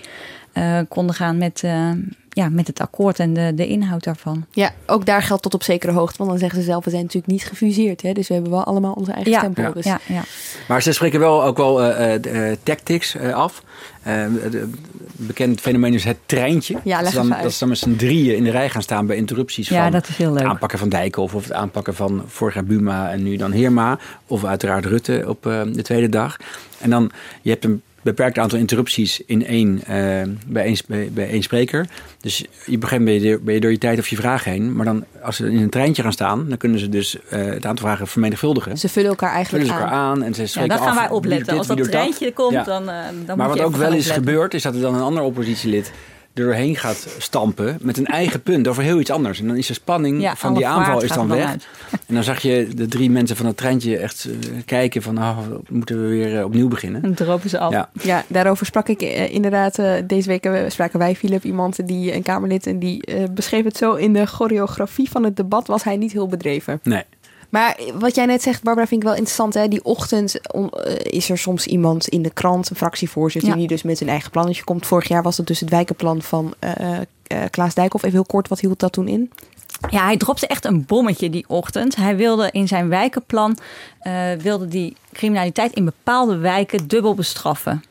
konden 0.90 1.16
gaan 1.16 1.38
met, 1.38 1.62
eh, 1.64 1.90
ja, 2.34 2.50
met 2.50 2.68
het 2.68 2.80
akkoord 2.80 3.20
en 3.20 3.34
de, 3.34 3.52
de 3.56 3.68
inhoud 3.68 4.04
daarvan. 4.04 4.46
Ja, 4.52 4.72
ook 4.86 5.06
daar 5.06 5.22
geldt 5.22 5.44
tot 5.44 5.54
op 5.54 5.64
zekere 5.64 5.92
hoogte. 5.92 6.18
Want 6.18 6.30
dan 6.30 6.40
zeggen 6.40 6.60
ze 6.60 6.66
zelf, 6.66 6.84
we 6.84 6.90
zijn 6.90 7.02
natuurlijk 7.02 7.32
niet 7.32 7.44
gefuseerd. 7.46 8.02
Hè? 8.02 8.12
Dus 8.14 8.28
we 8.28 8.34
hebben 8.34 8.52
wel 8.52 8.64
allemaal 8.64 8.94
onze 8.94 9.12
eigen 9.12 9.32
Ja, 9.32 9.40
stempel. 9.40 9.64
ja. 9.64 9.72
Dus 9.72 9.86
Ja, 9.86 10.00
ja. 10.08 10.22
Maar 10.68 10.82
ze 10.82 10.92
spreken 10.92 11.20
wel 11.20 11.44
ook 11.44 11.58
wel 11.58 11.84
eh, 11.84 12.14
eh, 12.16 12.52
eh, 12.52 12.58
tactics 12.64 13.16
eh, 13.16 13.34
af. 13.34 13.64
De- 14.04 14.70
bekend 15.16 15.62
fenomeen 15.62 15.94
is 15.94 16.04
het 16.04 16.18
treintje. 16.26 16.78
Ja, 16.84 17.02
leg 17.02 17.04
dat, 17.04 17.10
ze 17.12 17.16
dan, 17.16 17.24
even 17.26 17.36
uit. 17.36 17.44
dat 17.44 17.54
ze 17.54 17.60
dan 17.60 17.70
met 17.70 17.78
z'n 17.78 17.96
drieën 17.96 18.36
in 18.36 18.44
de 18.44 18.52
rij 18.52 18.70
gaan 18.70 18.82
staan 18.82 19.06
bij 19.06 19.16
interrupties 19.16 19.70
ja, 19.70 19.84
van 19.84 19.92
dat 19.92 20.08
is 20.08 20.16
heel 20.18 20.30
het 20.32 20.40
leuk. 20.40 20.50
aanpakken 20.50 20.80
van 20.80 20.90
Dijkhoff 20.90 21.34
of 21.36 21.44
het 21.44 21.54
aanpakken 21.54 21.96
van 21.96 22.24
vorig 22.28 22.54
jaar 22.54 22.64
Buma 22.66 23.12
en 23.12 23.24
nu 23.24 23.36
dan 23.36 23.52
Heerma. 23.52 24.00
Of 24.28 24.44
uiteraard 24.46 24.86
Rutte 24.86 25.24
op 25.28 25.46
eh, 25.48 25.62
de 25.74 25.82
tweede 25.82 26.10
dag. 26.10 26.38
En 26.80 26.90
dan, 26.90 27.12
je 27.42 27.50
hebt 27.50 27.66
een 27.66 27.82
beperkt 28.04 28.38
aantal 28.38 28.60
interrupties 28.60 29.22
in 29.26 29.46
één, 29.46 29.80
eh, 29.86 30.22
bij, 30.48 30.64
één, 30.64 30.78
bij, 30.88 31.10
bij 31.14 31.30
één 31.30 31.44
spreker. 31.44 31.88
Dus 32.22 32.46
je 32.66 32.78
begint 32.78 33.06
ben 33.06 33.22
je, 33.22 33.40
ben 33.40 33.54
je 33.54 33.60
door 33.60 33.72
je 33.72 33.78
tijd 33.78 34.00
of 34.00 34.08
je 34.08 34.16
vraag 34.16 34.44
heen. 34.44 34.76
Maar 34.76 34.86
dan, 34.86 35.06
als 35.22 35.36
ze 35.36 35.52
in 35.52 35.62
een 35.62 35.70
treintje 35.70 36.02
gaan 36.02 36.12
staan, 36.12 36.50
dan 36.50 36.58
kunnen 36.58 36.80
ze 36.80 36.90
dus 36.90 37.18
eh, 37.30 37.46
het 37.46 37.66
aantal 37.66 37.86
vragen 37.86 38.08
vermenigvuldigen. 38.08 38.78
ze 38.78 38.90
vullen 38.90 39.10
elkaar 39.10 39.32
eigenlijk 39.34 39.64
Vullen 39.64 39.78
ze 39.80 39.84
elkaar 39.84 40.00
aan. 40.00 40.10
aan 40.18 40.24
en 40.24 40.34
ze 40.34 40.42
Ja, 40.42 40.48
spreken 40.48 40.70
daar 40.70 40.78
gaan 40.80 40.88
af 40.88 40.96
wij 40.96 41.10
opletten. 41.10 41.58
Als 41.58 41.68
dat 41.68 41.84
treintje 41.84 42.34
komt, 42.34 42.52
Ja. 42.52 42.64
dan, 42.64 42.90
eh, 42.90 42.96
dan 43.26 43.38
Maar 43.38 43.48
moet 43.48 43.56
je 43.56 43.62
wat 43.62 43.72
ook 43.74 43.76
wel 43.80 43.90
gaan 43.90 43.98
is 43.98 44.10
gebeurd, 44.10 44.54
is 44.54 44.62
dat 44.62 44.76
er 44.76 44.82
dan 44.82 44.96
een 44.96 45.02
ander 45.02 45.24
oppositielid 45.24 45.92
er 46.34 46.44
doorheen 46.44 46.76
gaat 46.76 47.08
stampen 47.18 47.78
met 47.82 47.98
een 47.98 48.06
eigen 48.06 48.42
punt 48.42 48.68
over 48.68 48.84
heel 48.84 49.00
iets 49.00 49.10
anders. 49.10 49.40
En 49.40 49.48
dan 49.48 49.56
is 49.58 49.68
de 49.68 49.74
spanning 49.74 50.22
Ja, 50.22 50.36
van 50.36 50.54
die 50.54 50.68
aanval 50.68 51.02
is 51.04 51.10
dan 51.12 51.28
weg. 51.28 51.46
uit. 51.46 51.68
En 52.08 52.14
dan 52.16 52.24
zag 52.24 52.42
je 52.42 52.68
de 52.76 52.88
drie 52.88 53.10
mensen 53.10 53.36
van 53.36 53.46
het 53.46 53.58
treintje 53.58 53.98
echt 53.98 54.26
eh, 54.26 54.32
kijken 54.66 55.02
van, 55.02 55.18
oh, 55.18 55.38
moeten 55.70 56.02
we 56.02 56.08
weer 56.08 56.38
eh, 56.38 56.46
opnieuw 56.46 56.68
beginnen? 56.68 57.02
Dan 57.02 57.14
dropen 57.14 57.50
ze 57.50 57.60
af. 57.60 57.72
Ja. 57.72 57.90
Ja, 58.02 58.24
daarover 58.28 58.66
sprak 58.66 58.88
ik 58.88 59.02
eh, 59.02 59.34
inderdaad. 59.34 59.80
eh, 59.80 59.94
deze 60.08 60.28
week 60.28 60.50
spraken 60.68 61.00
wij, 61.00 61.16
Philip, 61.16 61.44
iemand 61.44 61.88
die 61.88 62.14
een 62.14 62.24
Kamerlid. 62.24 62.68
En 62.68 62.80
die 62.80 63.04
beschreef 63.32 63.64
het 63.64 63.78
zo. 63.78 63.94
In 63.94 64.14
de 64.14 64.26
choreografie 64.26 65.10
van 65.10 65.24
het 65.24 65.36
debat 65.36 65.68
was 65.68 65.84
hij 65.84 65.98
niet 65.98 66.12
heel 66.12 66.28
bedreven. 66.28 66.80
Nee. 66.84 67.04
Maar 67.54 67.80
wat 68.00 68.16
jij 68.16 68.26
net 68.26 68.42
zegt, 68.42 68.64
Barbara, 68.64 68.88
vind 68.88 69.02
ik 69.02 69.08
wel 69.08 69.18
interessant. 69.18 69.54
Hè? 69.54 69.68
Die 69.68 69.84
ochtend 69.84 70.40
eh, 70.42 70.64
is 71.04 71.30
er 71.30 71.38
soms 71.38 71.68
iemand 71.68 72.08
in 72.08 72.22
de 72.22 72.30
krant, 72.30 72.70
een 72.70 72.76
fractievoorzitter, 72.76 73.50
Ja. 73.52 73.56
die 73.56 73.68
dus 73.68 73.84
met 73.84 73.98
zijn 73.98 74.10
eigen 74.10 74.32
plannetje 74.32 74.64
komt. 74.64 74.86
Vorig 74.86 75.08
jaar 75.08 75.24
was 75.24 75.36
dat 75.36 75.48
dus 75.48 75.60
het 75.60 75.70
wijkenplan 75.70 76.22
van 76.22 76.54
eh, 76.60 77.00
Klaas 77.50 77.74
Dijkhoff. 77.74 78.04
Even 78.04 78.18
heel 78.18 78.26
kort, 78.26 78.48
wat 78.48 78.60
hield 78.60 78.80
dat 78.80 78.92
toen 78.92 79.08
in? 79.08 79.32
Ja, 79.90 80.04
hij 80.04 80.18
dropte 80.18 80.48
echt 80.48 80.66
een 80.66 80.86
bommetje 80.86 81.30
die 81.30 81.46
ochtend. 81.48 81.96
Hij 81.96 82.16
wilde 82.16 82.50
in 82.52 82.68
zijn 82.68 82.90
wijkenplan 82.90 83.58
wilde 84.38 84.68
die 84.68 84.96
criminaliteit 85.12 85.74
in 85.74 85.86
bepaalde 85.86 86.38
wijken 86.38 86.88
dubbel 86.88 87.16
bestraffen. 87.16 87.84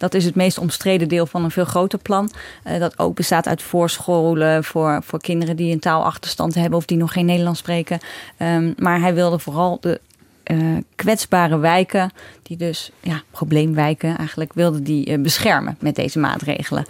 Dat 0.00 0.14
is 0.14 0.24
het 0.24 0.34
meest 0.34 0.58
omstreden 0.58 1.08
deel 1.08 1.26
van 1.26 1.44
een 1.44 1.50
veel 1.50 1.64
groter 1.64 1.98
plan. 1.98 2.30
eh, 2.62 2.78
dat 2.78 2.98
ook 2.98 3.14
bestaat 3.14 3.46
uit 3.46 3.62
voorscholen 3.62 4.64
voor, 4.64 5.00
voor 5.04 5.20
kinderen 5.20 5.56
die 5.56 5.72
een 5.72 5.80
taalachterstand 5.80 6.54
hebben 6.54 6.78
of 6.78 6.84
die 6.84 6.96
nog 6.96 7.12
geen 7.12 7.26
Nederlands 7.26 7.58
spreken. 7.58 7.98
Ehm, 8.36 8.72
maar 8.76 9.00
hij 9.00 9.14
wilde 9.14 9.38
vooral 9.38 9.78
de 9.80 10.00
eh, 10.42 10.56
kwetsbare 10.94 11.58
wijken, 11.58 12.10
die 12.42 12.56
dus 12.56 12.90
ja, 13.00 13.22
probleemwijken 13.30 14.16
eigenlijk, 14.16 14.52
wilde 14.52 14.82
die 14.82 15.06
eh, 15.06 15.20
beschermen 15.20 15.76
met 15.80 15.94
deze 15.94 16.18
maatregelen. 16.18 16.84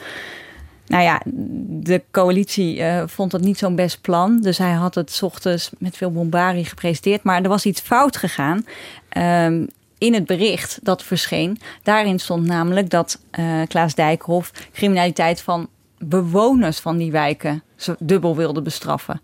Nou 0.87 1.03
ja, 1.03 1.23
de 1.67 2.03
coalitie 2.11 2.83
vond 3.07 3.31
dat 3.31 3.41
niet 3.41 3.59
zo'n 3.59 3.75
best 3.75 4.01
plan. 4.01 4.41
Dus 4.41 4.59
hij 4.59 4.73
had 4.73 4.95
het 4.95 5.21
ochtends 5.23 5.71
met 5.79 5.97
veel 5.97 6.11
bombarie 6.11 6.65
gepresenteerd. 6.65 7.23
Maar 7.23 7.43
er 7.43 7.49
was 7.49 7.67
iets 7.67 7.81
fout 7.81 8.17
gegaan 8.17 8.67
ehm, 9.09 9.65
in 10.01 10.15
het 10.15 10.27
bericht 10.27 10.79
dat 10.83 11.03
verscheen. 11.03 11.59
Daarin 11.83 12.19
stond 12.19 12.47
namelijk 12.47 12.91
dat 12.91 13.21
eh, 13.31 13.61
Klaas 13.69 13.95
Dijkhoff 13.95 14.53
criminaliteit 14.73 15.41
van 15.43 15.69
bewoners 15.99 16.79
van 16.79 16.97
die 16.97 17.11
wijken 17.11 17.63
dubbel 17.99 18.37
wilde 18.37 18.63
bestraffen. 18.63 19.21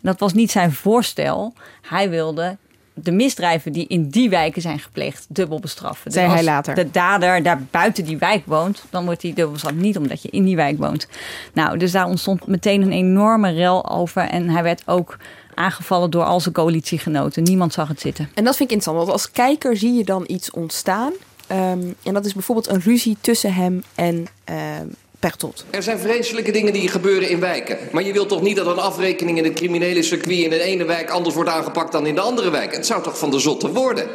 Dat 0.00 0.20
was 0.20 0.32
niet 0.32 0.50
zijn 0.50 0.72
voorstel. 0.72 1.54
Hij 1.88 2.10
wilde 2.10 2.56
de 2.94 3.12
misdrijven 3.12 3.72
die 3.72 3.86
in 3.86 4.08
die 4.08 4.30
wijken 4.30 4.62
zijn 4.62 4.78
gepleegd 4.78 5.26
dubbel 5.28 5.60
bestraffen. 5.60 6.10
Zei 6.10 6.26
Dus 6.26 6.34
hij 6.34 6.44
later. 6.44 6.74
de 6.74 6.90
dader 6.90 7.42
daar 7.42 7.62
buiten 7.70 8.04
die 8.04 8.18
wijk 8.18 8.42
woont, 8.46 8.84
dan 8.90 9.04
wordt 9.04 9.22
hij 9.22 9.32
dubbel 9.32 9.52
bestraft. 9.52 9.76
Niet 9.76 9.96
omdat 9.96 10.22
je 10.22 10.28
in 10.30 10.44
die 10.44 10.56
wijk 10.56 10.78
woont. 10.78 11.08
Nou, 11.52 11.78
dus 11.78 11.92
daar 11.92 12.06
ontstond 12.06 12.46
meteen 12.46 12.82
een 12.82 12.92
enorme 12.92 13.50
rel 13.50 13.90
over. 13.90 14.22
En 14.22 14.48
hij 14.48 14.62
werd 14.62 14.82
ook 14.86 15.16
aangevallen 15.56 16.10
door 16.10 16.24
al 16.24 16.40
zijn 16.40 16.54
coalitiegenoten. 16.54 17.42
Niemand 17.42 17.72
zag 17.72 17.88
het 17.88 18.00
zitten. 18.00 18.30
En 18.34 18.44
dat 18.44 18.56
vind 18.56 18.70
ik 18.70 18.76
interessant, 18.76 18.96
want 18.96 19.10
als 19.10 19.32
kijker 19.32 19.76
zie 19.76 19.92
je 19.92 20.04
dan 20.04 20.24
iets 20.26 20.50
ontstaan. 20.50 21.12
Ehm, 21.46 21.80
en 22.02 22.14
dat 22.14 22.24
is 22.24 22.32
bijvoorbeeld 22.32 22.68
een 22.68 22.80
ruzie 22.80 23.16
tussen 23.20 23.54
hem 23.54 23.82
en 23.94 24.26
ehm 24.44 24.86
Pechtold. 25.18 25.64
Er 25.70 25.82
zijn 25.82 25.98
vreselijke 25.98 26.50
dingen 26.50 26.72
die 26.72 26.88
gebeuren 26.88 27.28
in 27.28 27.40
wijken. 27.40 27.78
Maar 27.92 28.02
je 28.02 28.12
wilt 28.12 28.28
toch 28.28 28.42
niet 28.42 28.56
dat 28.56 28.66
een 28.66 28.78
afrekening 28.78 29.38
in 29.38 29.44
het 29.44 29.52
criminele 29.52 30.02
circuit 30.02 30.38
in 30.38 30.50
de 30.50 30.60
ene 30.60 30.84
wijk 30.84 31.10
anders 31.10 31.34
wordt 31.34 31.50
aangepakt 31.50 31.92
dan 31.92 32.06
in 32.06 32.14
de 32.14 32.20
andere 32.20 32.50
wijk? 32.50 32.74
Het 32.74 32.86
zou 32.86 33.02
toch 33.02 33.18
van 33.18 33.30
de 33.30 33.38
zotte 33.38 33.72
worden? 33.72 34.08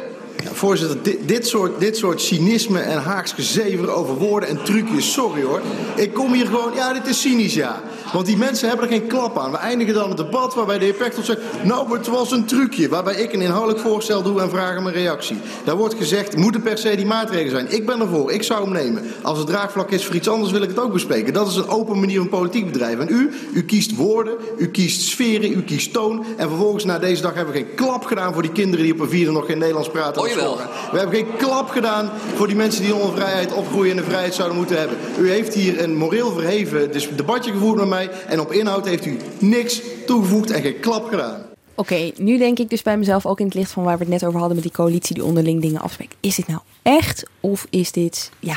Voorzitter, 0.52 0.98
dit, 1.26 1.46
soort, 1.46 1.80
dit 1.80 1.96
soort 1.96 2.20
cynisme 2.20 2.78
en 2.78 3.02
haaks 3.02 3.32
gezever 3.32 3.90
over 3.90 4.14
woorden 4.14 4.48
en 4.48 4.62
trucjes, 4.62 5.12
sorry 5.12 5.42
hoor. 5.42 5.60
Ik 5.96 6.14
kom 6.14 6.32
hier 6.32 6.46
gewoon, 6.46 6.74
ja, 6.74 6.92
dit 6.92 7.06
is 7.06 7.20
cynisch, 7.20 7.54
ja. 7.54 7.82
Want 8.12 8.26
die 8.26 8.36
mensen 8.36 8.68
hebben 8.68 8.86
er 8.86 8.92
geen 8.92 9.06
klap 9.06 9.38
aan. 9.38 9.50
We 9.50 9.56
eindigen 9.56 9.94
dan 9.94 10.08
het 10.08 10.16
debat 10.16 10.54
waarbij 10.54 10.78
de 10.78 10.84
heer 10.84 10.94
Pechtold 10.94 11.26
zegt... 11.26 11.40
nou, 11.62 11.96
het 11.96 12.06
was 12.06 12.30
een 12.30 12.44
trucje, 12.44 12.88
waarbij 12.88 13.14
ik 13.14 13.32
een 13.32 13.40
inhoudelijk 13.40 13.80
voorstel 13.80 14.22
doe 14.22 14.40
en 14.40 14.50
vraag 14.50 14.78
om 14.78 14.86
een 14.86 14.92
reactie. 14.92 15.36
Daar 15.64 15.76
wordt 15.76 15.94
gezegd, 15.94 16.36
moeten 16.36 16.62
per 16.62 16.78
se 16.78 16.96
die 16.96 17.06
maatregelen 17.06 17.50
zijn. 17.50 17.80
Ik 17.80 17.86
ben 17.86 18.00
ervoor, 18.00 18.32
ik 18.32 18.42
zou 18.42 18.62
hem 18.62 18.72
nemen. 18.72 19.02
Als 19.22 19.38
het 19.38 19.46
draagvlak 19.46 19.90
is 19.90 20.06
voor 20.06 20.14
iets 20.14 20.28
anders, 20.28 20.52
wil 20.52 20.62
ik 20.62 20.68
het 20.68 20.80
ook 20.80 20.92
bespreken. 20.92 21.32
Dat 21.32 21.48
is 21.48 21.56
een 21.56 21.68
open 21.68 22.00
manier 22.00 22.18
van 22.18 22.28
politiek 22.28 22.72
bedrijven. 22.72 23.08
En 23.08 23.14
u, 23.14 23.30
u 23.54 23.62
kiest 23.62 23.96
woorden, 23.96 24.34
u 24.58 24.68
kiest 24.68 25.02
sferen, 25.02 25.52
u 25.52 25.62
kiest 25.62 25.92
toon... 25.92 26.24
en 26.36 26.48
vervolgens 26.48 26.84
na 26.84 26.98
deze 26.98 27.22
dag 27.22 27.34
hebben 27.34 27.54
we 27.54 27.60
geen 27.60 27.74
klap 27.74 28.04
gedaan 28.04 28.32
voor 28.32 28.42
die 28.42 28.52
kinderen... 28.52 28.84
die 28.84 28.94
op 28.94 29.00
een 29.00 29.08
vierde 29.08 29.32
nog 29.32 29.46
geen 29.46 29.58
Nederlands 29.58 29.90
praten. 29.90 30.21
Oh. 30.22 30.90
We 30.92 30.98
hebben 30.98 31.16
geen 31.16 31.36
klap 31.36 31.68
gedaan 31.68 32.10
voor 32.34 32.46
die 32.46 32.56
mensen 32.56 32.82
die 32.82 32.94
onder 32.94 33.14
vrijheid 33.14 33.52
opgroeien... 33.52 33.90
en 33.90 33.96
de 33.96 34.08
vrijheid 34.08 34.34
zouden 34.34 34.56
moeten 34.56 34.78
hebben. 34.78 34.96
U 35.18 35.30
heeft 35.30 35.54
hier 35.54 35.82
een 35.82 35.96
moreel 35.96 36.32
verheven 36.32 37.16
debatje 37.16 37.52
gevoerd 37.52 37.78
met 37.78 37.88
mij... 37.88 38.10
En 38.26 38.40
op 38.40 38.52
inhoud 38.52 38.86
heeft 38.86 39.06
u 39.06 39.16
niks 39.38 39.80
toegevoegd 40.06 40.50
en 40.50 40.62
geen 40.62 40.80
klap 40.80 41.08
gedaan. 41.08 41.42
Oké, 41.74 42.10
nu 42.16 42.38
denk 42.38 42.58
ik 42.58 42.70
dus 42.70 42.82
bij 42.82 42.98
mezelf 42.98 43.26
ook 43.26 43.40
in 43.40 43.46
het 43.46 43.54
licht 43.54 43.70
van 43.70 43.84
waar 43.84 43.98
we 43.98 44.04
het 44.04 44.12
net 44.12 44.24
over 44.24 44.38
hadden 44.38 44.54
met 44.54 44.64
die 44.64 44.74
coalitie 44.74 45.14
die 45.14 45.24
onderling 45.24 45.60
dingen 45.60 45.80
afspreekt. 45.80 46.14
Is 46.20 46.36
dit 46.36 46.46
nou 46.46 46.60
echt 46.82 47.26
of 47.40 47.66
is 47.70 47.92
dit, 47.92 48.30
ja, 48.38 48.56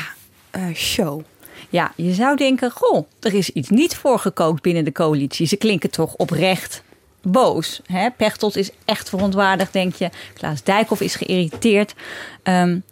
uh, 0.56 0.74
show? 0.74 1.20
Ja, 1.70 1.92
je 1.96 2.14
zou 2.14 2.36
denken, 2.36 2.70
goh, 2.70 3.06
er 3.20 3.34
is 3.34 3.50
iets 3.50 3.68
niet 3.68 3.96
voorgekookt 3.96 4.62
binnen 4.62 4.84
de 4.84 4.92
coalitie. 4.92 5.46
Ze 5.46 5.56
klinken 5.56 5.90
toch 5.90 6.14
oprecht 6.14 6.82
boos. 7.30 7.80
Hè? 7.86 8.10
Pechtold 8.10 8.56
is 8.56 8.70
echt 8.84 9.08
verontwaardigd, 9.08 9.72
denk 9.72 9.94
je. 9.94 10.10
Klaas 10.34 10.62
Dijkhoff 10.62 11.00
is 11.00 11.14
geïrriteerd. 11.14 11.94
Um, 12.42 12.84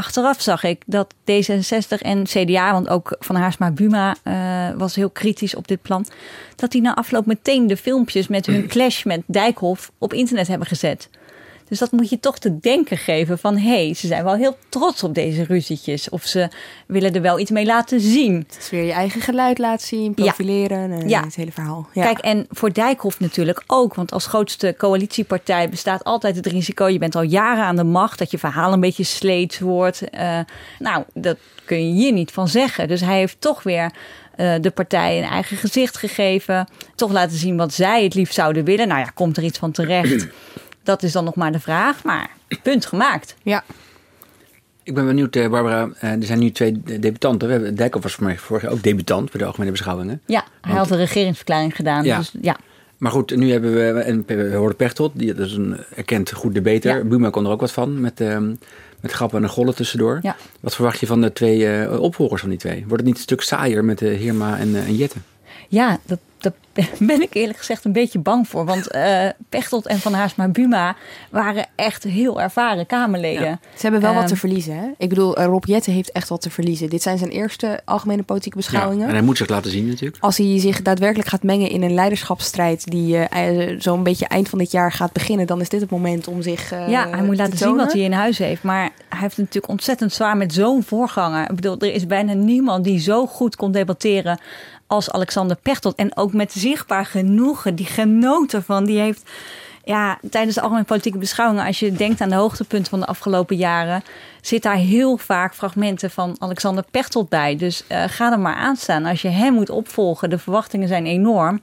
achteraf 0.00 0.40
zag 0.40 0.64
ik 0.64 0.82
dat 0.86 1.14
D66 1.14 1.98
en 1.98 2.24
CDA, 2.24 2.72
want 2.72 2.88
ook 2.88 3.16
Van 3.18 3.36
Haarsma 3.36 3.70
Buma 3.70 4.16
uh, 4.24 4.78
was 4.78 4.94
heel 4.94 5.10
kritisch 5.10 5.54
op 5.54 5.68
dit 5.68 5.82
plan, 5.82 6.06
dat 6.56 6.70
die 6.70 6.80
na 6.80 6.94
afloop 6.94 7.26
meteen 7.26 7.66
de 7.66 7.76
filmpjes 7.76 8.28
met 8.28 8.46
hun 8.46 8.66
clash 8.72 9.04
met 9.04 9.22
Dijkhoff 9.26 9.90
op 9.98 10.12
internet 10.12 10.48
hebben 10.48 10.66
gezet. 10.66 11.08
Dus 11.70 11.78
dat 11.78 11.92
moet 11.92 12.10
je 12.10 12.20
toch 12.20 12.38
te 12.38 12.58
denken 12.58 12.96
geven 12.96 13.38
van... 13.38 13.56
hé, 13.56 13.84
hey, 13.84 13.94
ze 13.94 14.06
zijn 14.06 14.24
wel 14.24 14.34
heel 14.34 14.56
trots 14.68 15.02
op 15.02 15.14
deze 15.14 15.44
ruzietjes. 15.44 16.08
Of 16.08 16.24
ze 16.24 16.48
willen 16.86 17.14
er 17.14 17.22
wel 17.22 17.38
iets 17.38 17.50
mee 17.50 17.66
laten 17.66 18.00
zien. 18.00 18.34
Het 18.34 18.56
is 18.60 18.70
weer 18.70 18.84
je 18.84 18.92
eigen 18.92 19.20
geluid 19.20 19.58
laten 19.58 19.86
zien, 19.86 20.14
profileren. 20.14 20.92
En 20.92 21.08
ja. 21.08 21.24
het 21.24 21.34
hele 21.34 21.52
verhaal. 21.52 21.88
Ja. 21.92 22.02
Kijk, 22.02 22.18
en 22.18 22.46
voor 22.50 22.72
Dijkhoff 22.72 23.20
natuurlijk 23.20 23.62
ook. 23.66 23.94
Want 23.94 24.12
als 24.12 24.26
grootste 24.26 24.74
coalitiepartij 24.78 25.68
bestaat 25.68 26.04
altijd 26.04 26.36
het 26.36 26.46
risico... 26.46 26.88
je 26.88 26.98
bent 26.98 27.16
al 27.16 27.22
jaren 27.22 27.64
aan 27.64 27.76
de 27.76 27.84
macht, 27.84 28.18
dat 28.18 28.30
je 28.30 28.38
verhaal 28.38 28.72
een 28.72 28.80
beetje 28.80 29.04
sleets 29.04 29.58
wordt. 29.58 30.02
Uh, 30.14 30.38
nou, 30.78 31.04
dat 31.14 31.36
kun 31.64 31.86
je 31.86 31.92
hier 31.92 32.12
niet 32.12 32.30
van 32.30 32.48
zeggen. 32.48 32.88
Dus 32.88 33.00
hij 33.00 33.18
heeft 33.18 33.40
toch 33.40 33.62
weer... 33.62 33.92
Uh, 34.36 34.54
de 34.60 34.70
partij 34.70 35.18
een 35.18 35.28
eigen 35.28 35.56
gezicht 35.56 35.96
gegeven. 35.96 36.68
Toch 36.94 37.12
laten 37.12 37.36
zien 37.36 37.56
wat 37.56 37.72
zij 37.72 38.04
het 38.04 38.14
liefst 38.14 38.34
zouden 38.34 38.64
willen. 38.64 38.88
Nou 38.88 39.00
ja, 39.00 39.10
komt 39.14 39.36
er 39.36 39.42
iets 39.42 39.58
van 39.58 39.72
terecht. 39.72 40.26
Dat 40.82 41.02
is 41.02 41.12
dan 41.12 41.24
nog 41.24 41.34
maar 41.34 41.52
de 41.52 41.60
vraag, 41.60 42.04
maar 42.04 42.30
punt 42.62 42.86
gemaakt. 42.86 43.34
Ja. 43.42 43.64
Ik 44.82 44.94
ben 44.94 45.06
benieuwd, 45.06 45.36
eh, 45.36 45.48
Barbara. 45.48 45.88
Eh, 45.98 46.10
er 46.10 46.24
zijn 46.24 46.38
nu 46.38 46.50
twee 46.50 46.82
debutanten. 47.00 47.48
We 47.48 47.54
hebben, 47.54 47.74
Dijkhoff 47.74 48.02
was 48.02 48.14
voor 48.14 48.24
mij 48.24 48.38
vorig 48.38 48.62
jaar 48.62 48.72
ook 48.72 48.82
debutant 48.82 49.30
bij 49.30 49.40
de 49.40 49.46
Algemene 49.46 49.70
Beschouwingen. 49.70 50.20
Ja, 50.26 50.44
hij 50.60 50.74
had 50.74 50.90
een 50.90 50.96
regeringsverklaring 50.96 51.76
gedaan. 51.76 52.04
Ja. 52.04 52.18
Dus, 52.18 52.34
ja. 52.40 52.56
Maar 52.98 53.12
goed, 53.12 53.36
nu 53.36 53.50
hebben 53.50 53.74
we, 53.74 54.00
en 54.00 54.24
we 54.26 54.54
hoorden 54.54 54.76
Pechtold, 54.76 55.12
die 55.14 55.34
dat 55.34 55.46
is 55.46 55.52
een 55.52 55.76
erkend 55.94 56.32
goed 56.32 56.54
debater. 56.54 56.96
Ja. 56.96 57.04
Buma 57.04 57.30
kon 57.30 57.44
er 57.44 57.50
ook 57.50 57.60
wat 57.60 57.72
van, 57.72 58.00
met, 58.00 58.20
uh, 58.20 58.38
met 59.00 59.12
grappen 59.12 59.42
en 59.42 59.48
gollen 59.48 59.74
tussendoor. 59.74 60.18
Ja. 60.22 60.36
Wat 60.60 60.74
verwacht 60.74 61.00
je 61.00 61.06
van 61.06 61.20
de 61.20 61.32
twee 61.32 61.86
uh, 61.86 62.00
opvolgers 62.00 62.40
van 62.40 62.50
die 62.50 62.58
twee? 62.58 62.78
Wordt 62.78 62.96
het 62.96 63.04
niet 63.04 63.16
een 63.16 63.22
stuk 63.22 63.40
saaier 63.40 63.84
met 63.84 64.00
uh, 64.00 64.18
Heerma 64.18 64.58
en, 64.58 64.76
en 64.76 64.96
Jette? 64.96 65.16
Ja, 65.68 65.98
dat, 66.06 66.18
daar 66.40 66.52
ben 66.98 67.22
ik 67.22 67.34
eerlijk 67.34 67.58
gezegd 67.58 67.84
een 67.84 67.92
beetje 67.92 68.18
bang 68.18 68.48
voor. 68.48 68.64
Want 68.64 68.94
uh, 68.94 69.28
Pechtold 69.48 69.86
en 69.86 69.98
Van 69.98 70.12
Haarsma 70.12 70.48
Buma 70.48 70.96
waren 71.30 71.66
echt 71.74 72.02
heel 72.02 72.40
ervaren 72.40 72.86
Kamerleden. 72.86 73.60
Ze 73.74 73.82
hebben 73.82 74.00
wel 74.00 74.14
wat 74.14 74.22
te 74.22 74.30
ehm, 74.30 74.38
verliezen. 74.40 74.76
Hè? 74.76 74.86
Ik 74.98 75.08
bedoel, 75.08 75.36
eh, 75.36 75.44
Rob 75.44 75.64
Jetten 75.64 75.92
heeft 75.92 76.12
echt 76.12 76.28
wat 76.28 76.40
te 76.40 76.50
verliezen. 76.50 76.90
Dit 76.90 77.02
zijn 77.02 77.18
zijn 77.18 77.30
eerste 77.30 77.80
algemene 77.84 78.22
politieke 78.22 78.56
beschouwingen. 78.56 79.02
Ja, 79.02 79.08
en 79.08 79.14
hij 79.14 79.24
moet 79.24 79.36
zich 79.36 79.48
laten 79.48 79.70
zien 79.70 79.86
natuurlijk. 79.86 80.22
Als 80.22 80.36
hij 80.36 80.58
zich 80.58 80.82
daadwerkelijk 80.82 81.28
gaat 81.28 81.42
mengen 81.42 81.70
in 81.70 81.82
een 81.82 81.94
leiderschapsstrijd... 81.94 82.90
die 82.90 83.16
uh, 83.16 83.80
zo'n 83.80 84.02
beetje 84.02 84.26
eind 84.26 84.48
van 84.48 84.58
dit 84.58 84.70
jaar 84.70 84.92
gaat 84.92 85.12
beginnen... 85.12 85.46
dan 85.46 85.60
is 85.60 85.68
dit 85.68 85.80
het 85.80 85.90
moment 85.90 86.28
om 86.28 86.42
zich 86.42 86.70
Ja, 86.70 87.08
hij 87.10 87.22
moet 87.22 87.36
laten 87.36 87.58
zien 87.58 87.76
wat 87.76 87.92
hij 87.92 88.02
in 88.02 88.12
huis 88.12 88.38
heeft. 88.38 88.62
Maar 88.62 88.90
hij 89.08 89.18
heeft 89.18 89.36
het 89.36 89.44
natuurlijk 89.44 89.72
ontzettend 89.72 90.12
zwaar 90.12 90.36
met 90.36 90.54
zo'n 90.54 90.82
voorganger. 90.82 91.50
Ik 91.50 91.56
bedoel, 91.56 91.78
er 91.78 91.94
is 91.94 92.06
bijna 92.06 92.32
niemand 92.32 92.84
die 92.84 93.00
zo 93.00 93.26
goed 93.26 93.56
kon 93.56 93.72
debatteren 93.72 94.38
als 94.90 95.10
Alexander 95.10 95.56
Pechtold. 95.56 95.94
En 95.94 96.16
ook 96.16 96.32
met 96.32 96.52
zichtbaar 96.52 97.06
genoegen, 97.06 97.74
die 97.74 97.86
genoten 97.86 98.62
van. 98.62 98.84
Die 98.84 98.98
heeft 98.98 99.30
ja, 99.84 100.18
tijdens 100.30 100.54
de 100.54 100.60
algemene 100.60 100.86
politieke 100.86 101.18
beschouwingen, 101.18 101.66
als 101.66 101.78
je 101.78 101.92
denkt 101.92 102.20
aan 102.20 102.28
de 102.28 102.34
hoogtepunten 102.34 102.90
van 102.90 103.00
de 103.00 103.06
afgelopen 103.06 103.56
jaren, 103.56 104.02
zit 104.40 104.62
daar 104.62 104.76
heel 104.76 105.16
vaak 105.16 105.54
fragmenten 105.54 106.10
van 106.10 106.36
Alexander 106.38 106.84
Pechtold 106.90 107.28
bij. 107.28 107.56
Dus 107.56 107.84
uh, 107.88 108.04
ga 108.06 108.32
er 108.32 108.40
maar 108.40 108.54
aan 108.54 108.76
staan. 108.76 109.04
Als 109.04 109.22
je 109.22 109.28
hem 109.28 109.54
moet 109.54 109.70
opvolgen, 109.70 110.30
de 110.30 110.38
verwachtingen 110.38 110.88
zijn 110.88 111.06
enorm. 111.06 111.62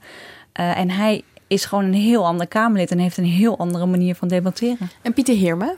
Uh, 0.60 0.78
en 0.78 0.90
hij 0.90 1.22
is 1.46 1.64
gewoon 1.64 1.84
een 1.84 1.94
heel 1.94 2.26
ander 2.26 2.46
Kamerlid 2.46 2.90
en 2.90 2.98
heeft 2.98 3.16
een 3.16 3.24
heel 3.24 3.58
andere 3.58 3.86
manier 3.86 4.14
van 4.14 4.28
debatteren. 4.28 4.90
En 5.02 5.12
Pieter 5.12 5.36
Heerme? 5.36 5.76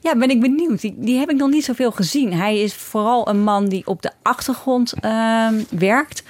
Ja, 0.00 0.16
ben 0.16 0.30
ik 0.30 0.40
benieuwd. 0.40 0.80
Die, 0.80 0.94
die, 0.96 1.18
heb 1.18 1.30
ik 1.30 1.36
nog 1.36 1.50
niet 1.50 1.64
zoveel 1.64 1.90
gezien. 1.90 2.32
Hij 2.32 2.60
is 2.60 2.74
vooral 2.74 3.28
een 3.28 3.42
man 3.42 3.68
die 3.68 3.86
op 3.86 4.02
de 4.02 4.10
achtergrond 4.22 4.94
uh, 5.04 5.48
werkt. 5.70 6.22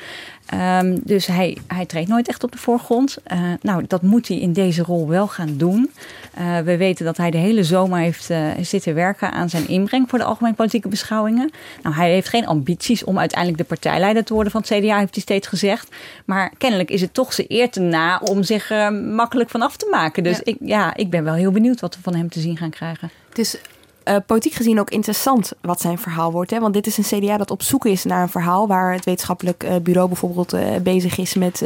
Um, 0.55 1.01
dus 1.05 1.27
hij, 1.27 1.57
hij 1.67 1.87
treedt 1.87 2.09
nooit 2.09 2.29
echt 2.29 2.45
op 2.45 2.53
de 2.53 2.59
voorgrond. 2.59 3.19
Uh, 3.33 3.41
nou, 3.63 3.85
dat 3.87 4.03
moet 4.03 4.29
hij 4.29 4.39
in 4.39 4.53
deze 4.53 4.83
rol 4.83 5.09
wel 5.09 5.29
gaan 5.29 5.57
doen. 5.57 5.91
Uh, 6.39 6.59
we 6.59 6.77
weten 6.77 7.05
dat 7.05 7.17
hij 7.17 7.31
de 7.31 7.39
hele 7.39 7.65
zomer 7.65 7.99
heeft 7.99 8.31
uh, 8.31 8.47
zitten 8.61 8.95
werken 8.95 9.33
aan 9.33 9.49
zijn 9.49 9.69
inbreng 9.69 10.09
voor 10.09 10.19
de 10.19 10.25
algemene 10.25 10.55
politieke 10.55 10.89
beschouwingen. 10.89 11.51
Nou, 11.83 11.95
hij 11.95 12.11
heeft 12.11 12.29
geen 12.29 12.47
ambities 12.47 13.05
om 13.05 13.19
uiteindelijk 13.19 13.59
de 13.59 13.69
partijleider 13.69 14.25
te 14.25 14.35
worden 14.35 14.53
van 14.53 14.61
het 14.61 14.71
CDA, 14.71 14.99
heeft 14.99 15.15
hij 15.15 15.23
steeds 15.23 15.47
gezegd. 15.47 15.89
Maar 16.25 16.53
kennelijk 16.59 16.91
is 16.91 17.01
het 17.01 17.15
toch 17.15 17.33
zijn 17.33 17.47
eer 17.51 17.71
te 17.71 17.81
na 17.81 18.19
om 18.19 18.43
zich 18.43 18.71
er 18.71 18.93
makkelijk 18.93 19.51
van 19.51 19.63
af 19.63 19.77
te 19.77 19.89
maken. 19.91 20.23
Dus 20.23 20.41
Ik, 20.41 20.57
ja, 20.61 20.97
ik 20.97 21.11
ben 21.11 21.25
wel 21.25 21.35
heel 21.35 21.51
benieuwd 21.51 21.81
wat 21.81 21.97
we 21.97 22.03
van 22.03 22.15
hem 22.15 22.29
te 22.29 22.41
zien 22.41 22.57
gaan 22.57 22.71
krijgen. 22.71 23.11
Het 23.31 23.39
is 23.39 23.57
uh, 24.05 24.17
politiek 24.27 24.53
gezien 24.53 24.81
ook 24.81 24.91
interessant 24.91 25.53
wat 25.61 25.81
zijn 25.81 25.99
verhaal 25.99 26.33
wordt. 26.33 26.51
Hè? 26.51 26.61
Want 26.61 26.75
dit 26.75 26.87
is 26.87 26.99
een 26.99 27.21
CDA 27.21 27.37
dat 27.37 27.51
op 27.51 27.63
zoek 27.63 27.87
is 27.87 28.05
naar 28.05 28.23
een 28.23 28.29
verhaal 28.29 28.67
waar 28.67 28.93
het 28.93 29.05
wetenschappelijk 29.05 29.65
uh, 29.65 29.77
bureau 29.83 30.09
bijvoorbeeld 30.09 30.55
uh, 30.55 30.77
bezig 30.83 31.19
is 31.19 31.35
met 31.35 31.65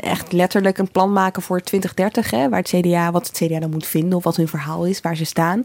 echt 0.00 0.32
letterlijk 0.32 0.78
een 0.78 0.90
plan 0.90 1.12
maken 1.12 1.42
voor 1.42 1.60
2030. 1.60 2.30
Hè? 2.30 2.48
Waar 2.48 2.58
het 2.58 2.68
CDA, 2.68 3.10
wat 3.10 3.26
het 3.26 3.36
CDA 3.36 3.58
dan 3.58 3.70
moet 3.70 3.86
vinden 3.86 4.18
of 4.18 4.24
wat 4.24 4.36
hun 4.36 4.48
verhaal 4.48 4.86
is, 4.86 5.00
waar 5.00 5.16
ze 5.16 5.24
staan. 5.24 5.62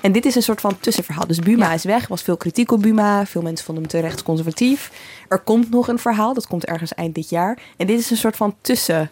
En 0.00 0.12
dit 0.12 0.24
is 0.26 0.34
een 0.34 0.42
soort 0.42 0.60
van 0.60 0.78
tussenverhaal. 0.80 1.26
Dus 1.26 1.38
Buma 1.38 1.72
is 1.72 1.84
weg, 1.84 2.08
was 2.08 2.22
veel 2.22 2.36
kritiek 2.36 2.72
op 2.72 2.82
Buma. 2.82 3.26
Veel 3.26 3.42
mensen 3.42 3.66
vonden 3.66 3.88
hem 3.90 4.12
te 4.14 4.22
conservatief. 4.24 4.90
Er 5.28 5.38
komt 5.38 5.70
nog 5.70 5.88
een 5.88 5.98
verhaal, 5.98 6.34
dat 6.34 6.46
komt 6.46 6.64
ergens 6.64 6.94
eind 6.94 7.14
dit 7.14 7.28
jaar. 7.28 7.58
En 7.76 7.86
dit 7.86 7.98
is 7.98 8.10
een 8.10 8.16
soort 8.16 8.36
van 8.36 8.54
tussen 8.60 9.10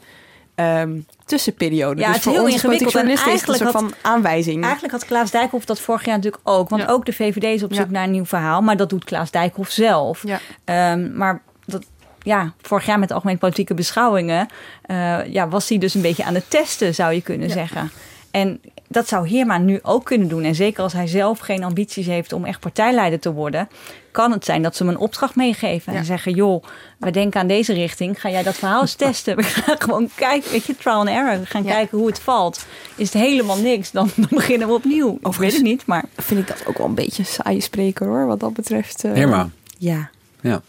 um, 0.54 1.06
tussenperiode. 1.24 2.00
Ja, 2.00 2.06
dus 2.06 2.16
het 2.16 2.26
is 2.26 2.32
heel 2.32 2.46
ingewikkeld. 2.46 2.94
En 2.94 3.06
eigenlijk 3.06 3.46
een 3.46 3.54
soort 3.54 3.70
van 3.70 3.94
aanwijzing. 4.02 4.62
Eigenlijk 4.62 4.92
had 4.92 5.04
Klaas 5.04 5.30
Dijkhoff 5.30 5.64
dat 5.64 5.80
vorig 5.80 6.04
jaar 6.04 6.16
natuurlijk 6.16 6.42
ook. 6.48 6.68
Want 6.68 6.88
ook 6.88 7.06
de 7.06 7.12
VVD 7.12 7.44
is 7.44 7.62
op 7.62 7.74
zoek 7.74 7.90
naar 7.90 8.04
een 8.04 8.10
nieuw 8.10 8.24
verhaal. 8.24 8.62
Maar 8.62 8.76
dat 8.76 8.90
doet 8.90 9.04
Klaas 9.04 9.30
Dijkhoff 9.30 9.70
zelf. 9.70 10.24
Ja. 10.26 10.92
Um, 10.92 11.16
maar 11.16 11.42
dat, 11.64 11.84
ja, 12.22 12.52
vorig 12.60 12.86
jaar 12.86 12.98
met 12.98 13.08
de 13.08 13.14
algemene 13.14 13.38
politieke 13.38 13.74
beschouwingen... 13.74 14.48
Uh, 14.86 15.26
ja, 15.26 15.48
was 15.48 15.68
hij 15.68 15.78
dus 15.78 15.94
een 15.94 16.02
beetje 16.02 16.24
aan 16.24 16.34
het 16.34 16.50
testen, 16.50 16.94
zou 16.94 17.12
je 17.12 17.22
kunnen 17.22 17.50
zeggen. 17.50 17.90
En 18.32 18.60
dat 18.88 19.08
zou 19.08 19.28
Heerma 19.28 19.58
nu 19.58 19.78
ook 19.82 20.04
kunnen 20.04 20.28
doen. 20.28 20.42
En 20.42 20.54
zeker 20.54 20.82
als 20.82 20.92
hij 20.92 21.06
zelf 21.06 21.38
geen 21.38 21.64
ambities 21.64 22.06
heeft 22.06 22.32
om 22.32 22.44
echt 22.44 22.60
partijleider 22.60 23.20
te 23.20 23.32
worden, 23.32 23.68
kan 24.10 24.32
het 24.32 24.44
zijn 24.44 24.62
dat 24.62 24.76
ze 24.76 24.84
hem 24.84 24.92
een 24.92 24.98
opdracht 24.98 25.34
meegeven. 25.34 25.94
En 25.94 26.04
zeggen: 26.04 26.34
Joh, 26.34 26.64
we 26.98 27.10
denken 27.10 27.40
aan 27.40 27.46
deze 27.46 27.72
richting. 27.72 28.20
Ga 28.20 28.30
jij 28.30 28.42
dat 28.42 28.54
verhaal 28.54 28.80
eens 28.80 28.94
testen? 28.94 29.36
We 29.36 29.42
gaan 29.42 29.80
gewoon 29.80 30.10
kijken, 30.14 30.50
weet 30.50 30.64
je, 30.64 30.76
trial 30.76 30.98
and 30.98 31.08
error. 31.08 31.40
We 31.40 31.46
gaan 31.46 31.64
kijken 31.64 31.98
hoe 31.98 32.06
het 32.06 32.20
valt. 32.20 32.66
Is 32.96 33.12
het 33.12 33.22
helemaal 33.22 33.58
niks, 33.58 33.90
dan, 33.90 34.10
beginnen 34.30 34.68
we 34.68 34.74
opnieuw. 34.74 35.18
Of 35.22 35.36
weet 35.36 35.52
het 35.52 35.62
niet, 35.62 35.86
maar. 35.86 36.04
Vind 36.16 36.40
ik 36.40 36.46
dat 36.46 36.66
ook 36.66 36.78
wel 36.78 36.86
een 36.86 36.94
beetje 36.94 37.22
een 37.22 37.28
saaie 37.28 37.60
spreker 37.60 38.06
hoor, 38.06 38.26
wat 38.26 38.40
dat 38.40 38.52
betreft. 38.52 39.04
Uh, 39.04 39.14
Herma. 39.14 39.48
Ja. 39.78 40.10
Ja, 40.40 40.62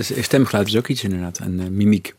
stemgeluid 0.00 0.66
is 0.66 0.76
ook 0.76 0.88
iets 0.88 1.04
inderdaad. 1.04 1.38
En 1.38 1.60
uh, 1.60 1.66
mimiek. 1.68 2.14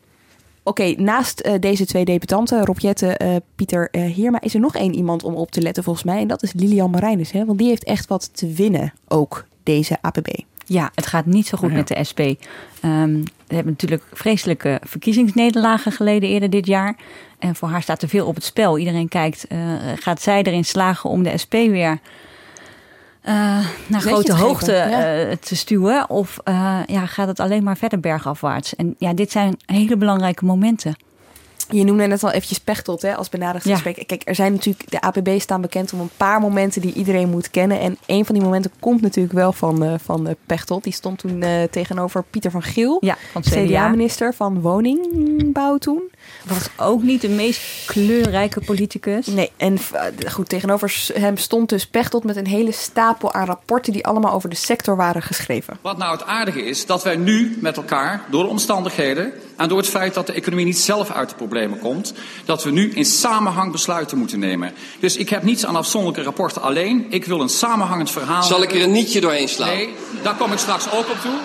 Oké, 0.68 0.94
naast 0.96 1.40
eh, 1.40 1.54
deze 1.60 1.86
twee 1.86 2.04
debutanten, 2.04 2.64
Rob 2.64 2.78
Jetten, 2.78 3.16
eh, 3.16 3.36
Pieter 3.54 3.88
uh, 3.92 4.14
Heerma, 4.14 4.40
is 4.40 4.54
er 4.54 4.60
nog 4.60 4.76
één 4.76 4.94
iemand 4.94 5.24
om 5.24 5.34
op 5.34 5.50
te 5.50 5.60
letten 5.60 5.82
volgens 5.82 6.04
mij. 6.04 6.20
En 6.20 6.28
dat 6.28 6.42
is 6.42 6.52
Lilian 6.52 6.90
Marijnus. 6.90 7.30
Hè? 7.30 7.44
Want 7.44 7.58
die 7.58 7.68
heeft 7.68 7.84
echt 7.84 8.08
wat 8.08 8.36
te 8.36 8.52
winnen, 8.52 8.92
ook 9.08 9.46
deze 9.62 9.98
APB. 10.00 10.28
Ja, 10.64 10.90
het 10.94 11.06
gaat 11.06 11.26
niet 11.26 11.46
zo 11.46 11.58
goed 11.58 11.72
met 11.72 11.88
de 11.88 12.04
SP. 12.08 12.20
Um, 12.20 13.22
we 13.46 13.54
hebben 13.54 13.72
natuurlijk 13.72 14.02
vreselijke 14.12 14.80
verkiezingsnederlagen 14.84 15.92
geleden 15.92 16.28
eerder 16.28 16.50
dit 16.50 16.66
jaar. 16.66 16.96
En 17.38 17.54
voor 17.54 17.68
haar 17.68 17.82
staat 17.82 18.02
er 18.02 18.08
veel 18.08 18.26
op 18.26 18.34
het 18.34 18.44
spel. 18.44 18.78
Iedereen 18.78 19.08
kijkt, 19.08 19.46
uh, 19.52 19.58
gaat 19.94 20.22
zij 20.22 20.42
erin 20.42 20.64
slagen 20.64 21.10
om 21.10 21.22
de 21.22 21.38
SP 21.42 21.52
weer 21.52 21.98
uh, 23.24 23.66
naar 23.86 24.00
grote 24.00 24.34
hoogte 24.34 24.72
ja. 24.72 25.26
uh, 25.26 25.32
te 25.32 25.56
stuwen? 25.56 26.10
Of 26.10 26.38
ja, 26.86 27.06
gaat 27.06 27.28
het 27.28 27.40
alleen 27.40 27.62
maar 27.62 27.76
verder 27.76 28.00
bergafwaarts? 28.00 28.76
En 28.76 28.94
ja, 28.98 29.12
dit 29.12 29.30
zijn 29.30 29.56
hele 29.66 29.96
belangrijke 29.96 30.44
momenten. 30.44 30.96
Je 31.70 31.84
noemde 31.84 32.06
net 32.06 32.24
al 32.24 32.30
eventjes 32.30 32.60
Pechtold 32.60 33.02
hè, 33.02 33.16
als 33.16 33.28
benaderd 33.28 33.64
gesprek. 33.64 33.96
Ja. 33.96 34.04
Kijk, 34.04 34.22
er 34.24 34.34
zijn 34.34 34.52
natuurlijk, 34.52 34.90
de 34.90 35.00
APB 35.00 35.40
staan 35.40 35.60
bekend 35.60 35.92
om 35.92 36.00
een 36.00 36.10
paar 36.16 36.40
momenten 36.40 36.80
die 36.80 36.92
iedereen 36.92 37.28
moet 37.28 37.50
kennen. 37.50 37.80
En 37.80 37.98
een 38.06 38.24
van 38.24 38.34
die 38.34 38.44
momenten 38.44 38.70
komt 38.80 39.00
natuurlijk 39.00 39.34
wel 39.34 39.52
van, 39.52 39.84
uh, 39.84 39.94
van 40.04 40.36
Pechtold. 40.46 40.84
Die 40.84 40.92
stond 40.92 41.18
toen 41.18 41.42
uh, 41.42 41.62
tegenover 41.70 42.24
Pieter 42.30 42.50
van 42.50 42.62
Geel, 42.62 42.98
ja, 43.00 43.16
CDA-minister 43.40 44.34
van 44.34 44.60
Woningbouw 44.60 45.76
toen. 45.76 46.10
Was 46.44 46.68
ook 46.76 47.02
niet 47.02 47.20
de 47.20 47.28
meest 47.28 47.60
kleurrijke 47.86 48.60
politicus. 48.60 49.26
Nee, 49.26 49.50
en 49.56 49.78
goed, 50.30 50.48
tegenover 50.48 51.06
hem 51.14 51.36
stond 51.36 51.68
dus 51.68 51.86
Pechtold 51.86 52.24
met 52.24 52.36
een 52.36 52.46
hele 52.46 52.72
stapel 52.72 53.32
aan 53.32 53.46
rapporten 53.46 53.92
die 53.92 54.06
allemaal 54.06 54.32
over 54.32 54.48
de 54.48 54.56
sector 54.56 54.96
waren 54.96 55.22
geschreven. 55.22 55.78
Wat 55.82 55.98
nou 55.98 56.12
het 56.12 56.24
aardige 56.24 56.62
is, 56.62 56.86
dat 56.86 57.02
wij 57.02 57.16
nu 57.16 57.56
met 57.60 57.76
elkaar, 57.76 58.22
door 58.30 58.42
de 58.42 58.48
omstandigheden 58.48 59.32
en 59.56 59.68
door 59.68 59.78
het 59.78 59.88
feit 59.88 60.14
dat 60.14 60.26
de 60.26 60.32
economie 60.32 60.64
niet 60.64 60.78
zelf 60.78 61.10
uit 61.10 61.28
de 61.28 61.34
problemen 61.34 61.78
komt, 61.78 62.12
dat 62.44 62.64
we 62.64 62.70
nu 62.70 62.90
in 62.90 63.04
samenhang 63.04 63.72
besluiten 63.72 64.18
moeten 64.18 64.38
nemen. 64.38 64.72
Dus 65.00 65.16
ik 65.16 65.28
heb 65.28 65.42
niets 65.42 65.66
aan 65.66 65.76
afzonderlijke 65.76 66.26
rapporten 66.26 66.62
alleen. 66.62 67.06
Ik 67.10 67.24
wil 67.24 67.40
een 67.40 67.48
samenhangend 67.48 68.10
verhaal. 68.10 68.42
Zal 68.42 68.62
ik 68.62 68.72
er 68.72 68.82
een 68.82 68.92
nietje 68.92 69.20
doorheen 69.20 69.48
slaan? 69.48 69.68
Nee, 69.68 69.88
daar 70.22 70.36
kom 70.36 70.52
ik 70.52 70.58
straks 70.58 70.90
ook 70.92 71.10
op 71.10 71.16
toe. 71.22 71.38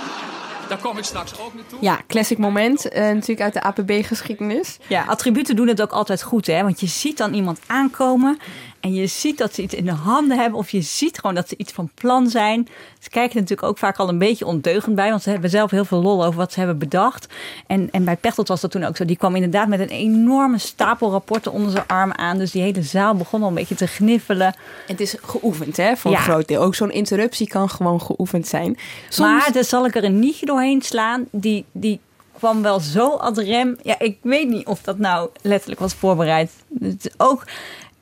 Daar 0.69 0.77
kom 0.81 0.97
ik 0.97 1.03
straks 1.03 1.39
ook 1.39 1.53
naartoe. 1.53 1.77
Ja, 1.81 1.99
classic 2.07 2.37
moment. 2.37 2.85
Uh, 2.85 2.93
natuurlijk 2.93 3.41
uit 3.41 3.53
de 3.53 3.61
APB-geschiedenis. 3.61 4.77
Ja, 4.87 5.05
attributen 5.07 5.55
doen 5.55 5.67
het 5.67 5.81
ook 5.81 5.91
altijd 5.91 6.23
goed, 6.23 6.47
hè? 6.47 6.63
Want 6.63 6.79
je 6.79 6.87
ziet 6.87 7.17
dan 7.17 7.33
iemand 7.33 7.59
aankomen 7.67 8.39
en 8.83 8.93
je 8.93 9.07
ziet 9.07 9.37
dat 9.37 9.53
ze 9.53 9.61
iets 9.61 9.73
in 9.73 9.85
de 9.85 9.91
handen 9.91 10.39
hebben. 10.39 10.59
Of 10.59 10.69
je 10.69 10.81
ziet 10.81 11.19
gewoon 11.19 11.35
dat 11.35 11.49
ze 11.49 11.57
iets 11.57 11.73
van 11.73 11.89
plan 11.93 12.29
zijn. 12.29 12.67
Ze 12.99 13.09
kijken 13.09 13.35
natuurlijk 13.35 13.67
ook 13.67 13.77
vaak 13.77 13.97
al 13.97 14.09
een 14.09 14.17
beetje 14.17 14.45
ondeugend 14.45 14.95
bij. 14.95 15.09
Want 15.09 15.23
ze 15.23 15.29
hebben 15.29 15.49
zelf 15.49 15.71
heel 15.71 15.85
veel 15.85 16.01
lol 16.01 16.25
over 16.25 16.37
wat 16.39 16.53
ze 16.53 16.59
hebben 16.59 16.77
bedacht. 16.77 17.27
En, 17.67 17.89
en 17.91 18.03
bij 18.03 18.15
Pechtold 18.15 18.47
was 18.47 18.61
dat 18.61 18.71
toen 18.71 18.83
ook 18.83 18.97
zo. 18.97 19.05
Die 19.05 19.17
kwam 19.17 19.35
inderdaad 19.35 19.67
met 19.67 19.79
een 19.79 19.89
enorme 19.89 20.57
stapel 20.57 21.11
rapporten 21.11 21.51
onder 21.51 21.71
zijn 21.71 21.87
arm 21.87 22.11
aan. 22.11 22.37
Dus 22.37 22.51
die 22.51 22.61
hele 22.61 22.81
zaal 22.81 23.15
begon 23.15 23.41
al 23.41 23.47
een 23.47 23.53
beetje 23.53 23.75
te 23.75 23.87
gniffelen. 23.87 24.47
En 24.47 24.53
het 24.85 24.99
is 24.99 25.15
geoefend 25.21 25.77
hè, 25.77 25.95
voor 25.95 26.11
een 26.11 26.17
groot 26.17 26.47
deel. 26.47 26.61
Ook 26.61 26.75
zo'n 26.75 26.91
interruptie 26.91 27.47
kan 27.47 27.69
gewoon 27.69 28.01
geoefend 28.01 28.47
zijn. 28.47 28.77
Soms... 29.09 29.29
Maar 29.29 29.51
dan 29.51 29.63
zal 29.63 29.85
ik 29.85 29.95
er 29.95 30.03
een 30.03 30.19
nietje 30.19 30.45
doorheen 30.53 30.81
slaan. 30.81 31.25
Die... 31.31 31.65
die 31.71 31.99
kwam 32.33 32.61
wel 32.61 32.79
zo 32.79 33.09
ad 33.09 33.37
rem. 33.37 33.77
Ja, 33.81 33.99
ik 33.99 34.17
weet 34.21 34.49
niet 34.49 34.65
of 34.65 34.81
dat 34.81 34.97
nou 34.97 35.29
letterlijk 35.41 35.79
was 35.79 35.93
voorbereid. 35.93 36.51
Het 36.79 37.05
is 37.05 37.11
ook 37.17 37.43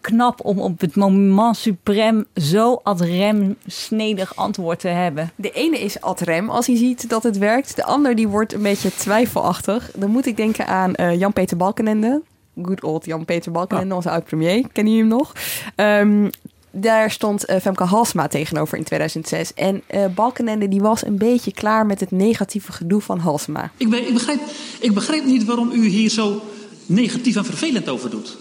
knap 0.01 0.45
om 0.45 0.59
op 0.59 0.79
het 0.79 0.95
moment 0.95 1.57
suprem 1.57 2.25
zo 2.35 2.79
ad 2.83 3.01
rem 3.01 3.55
snedig 3.67 4.35
antwoord 4.35 4.79
te 4.79 4.87
hebben. 4.87 5.31
De 5.35 5.51
ene 5.51 5.79
is 5.79 6.01
ad 6.01 6.19
rem 6.19 6.49
als 6.49 6.67
hij 6.67 6.75
ziet 6.75 7.09
dat 7.09 7.23
het 7.23 7.37
werkt. 7.37 7.75
De 7.75 7.83
ander 7.83 8.15
die 8.15 8.27
wordt 8.27 8.53
een 8.53 8.61
beetje 8.61 8.95
twijfelachtig. 8.95 9.91
Dan 9.95 10.09
moet 10.09 10.25
ik 10.25 10.37
denken 10.37 10.67
aan 10.67 10.93
uh, 10.95 11.19
Jan-Peter 11.19 11.57
Balkenende. 11.57 12.21
Good 12.61 12.83
old 12.83 13.05
Jan-Peter 13.05 13.51
Balkenende, 13.51 13.95
onze 13.95 14.09
oud-premier. 14.09 14.67
Kennen 14.71 14.93
jullie 14.93 15.09
hem 15.09 15.17
nog? 15.19 15.33
Um, 15.75 16.29
daar 16.71 17.11
stond 17.11 17.49
uh, 17.49 17.55
Femke 17.61 17.83
Halsma 17.83 18.27
tegenover 18.27 18.77
in 18.77 18.83
2006. 18.83 19.53
En 19.53 19.83
uh, 19.91 20.05
Balkenende 20.15 20.67
die 20.67 20.81
was 20.81 21.05
een 21.05 21.17
beetje 21.17 21.53
klaar 21.53 21.85
met 21.85 21.99
het 21.99 22.11
negatieve 22.11 22.71
gedoe 22.71 23.01
van 23.01 23.19
Halsma. 23.19 23.71
Ik, 23.77 23.89
ben, 23.89 24.07
ik, 24.07 24.13
begrijp, 24.13 24.39
ik 24.79 24.93
begrijp 24.93 25.25
niet 25.25 25.45
waarom 25.45 25.71
u 25.71 25.87
hier 25.87 26.09
zo 26.09 26.41
negatief 26.85 27.35
en 27.35 27.45
vervelend 27.45 27.89
over 27.89 28.09
doet. 28.09 28.37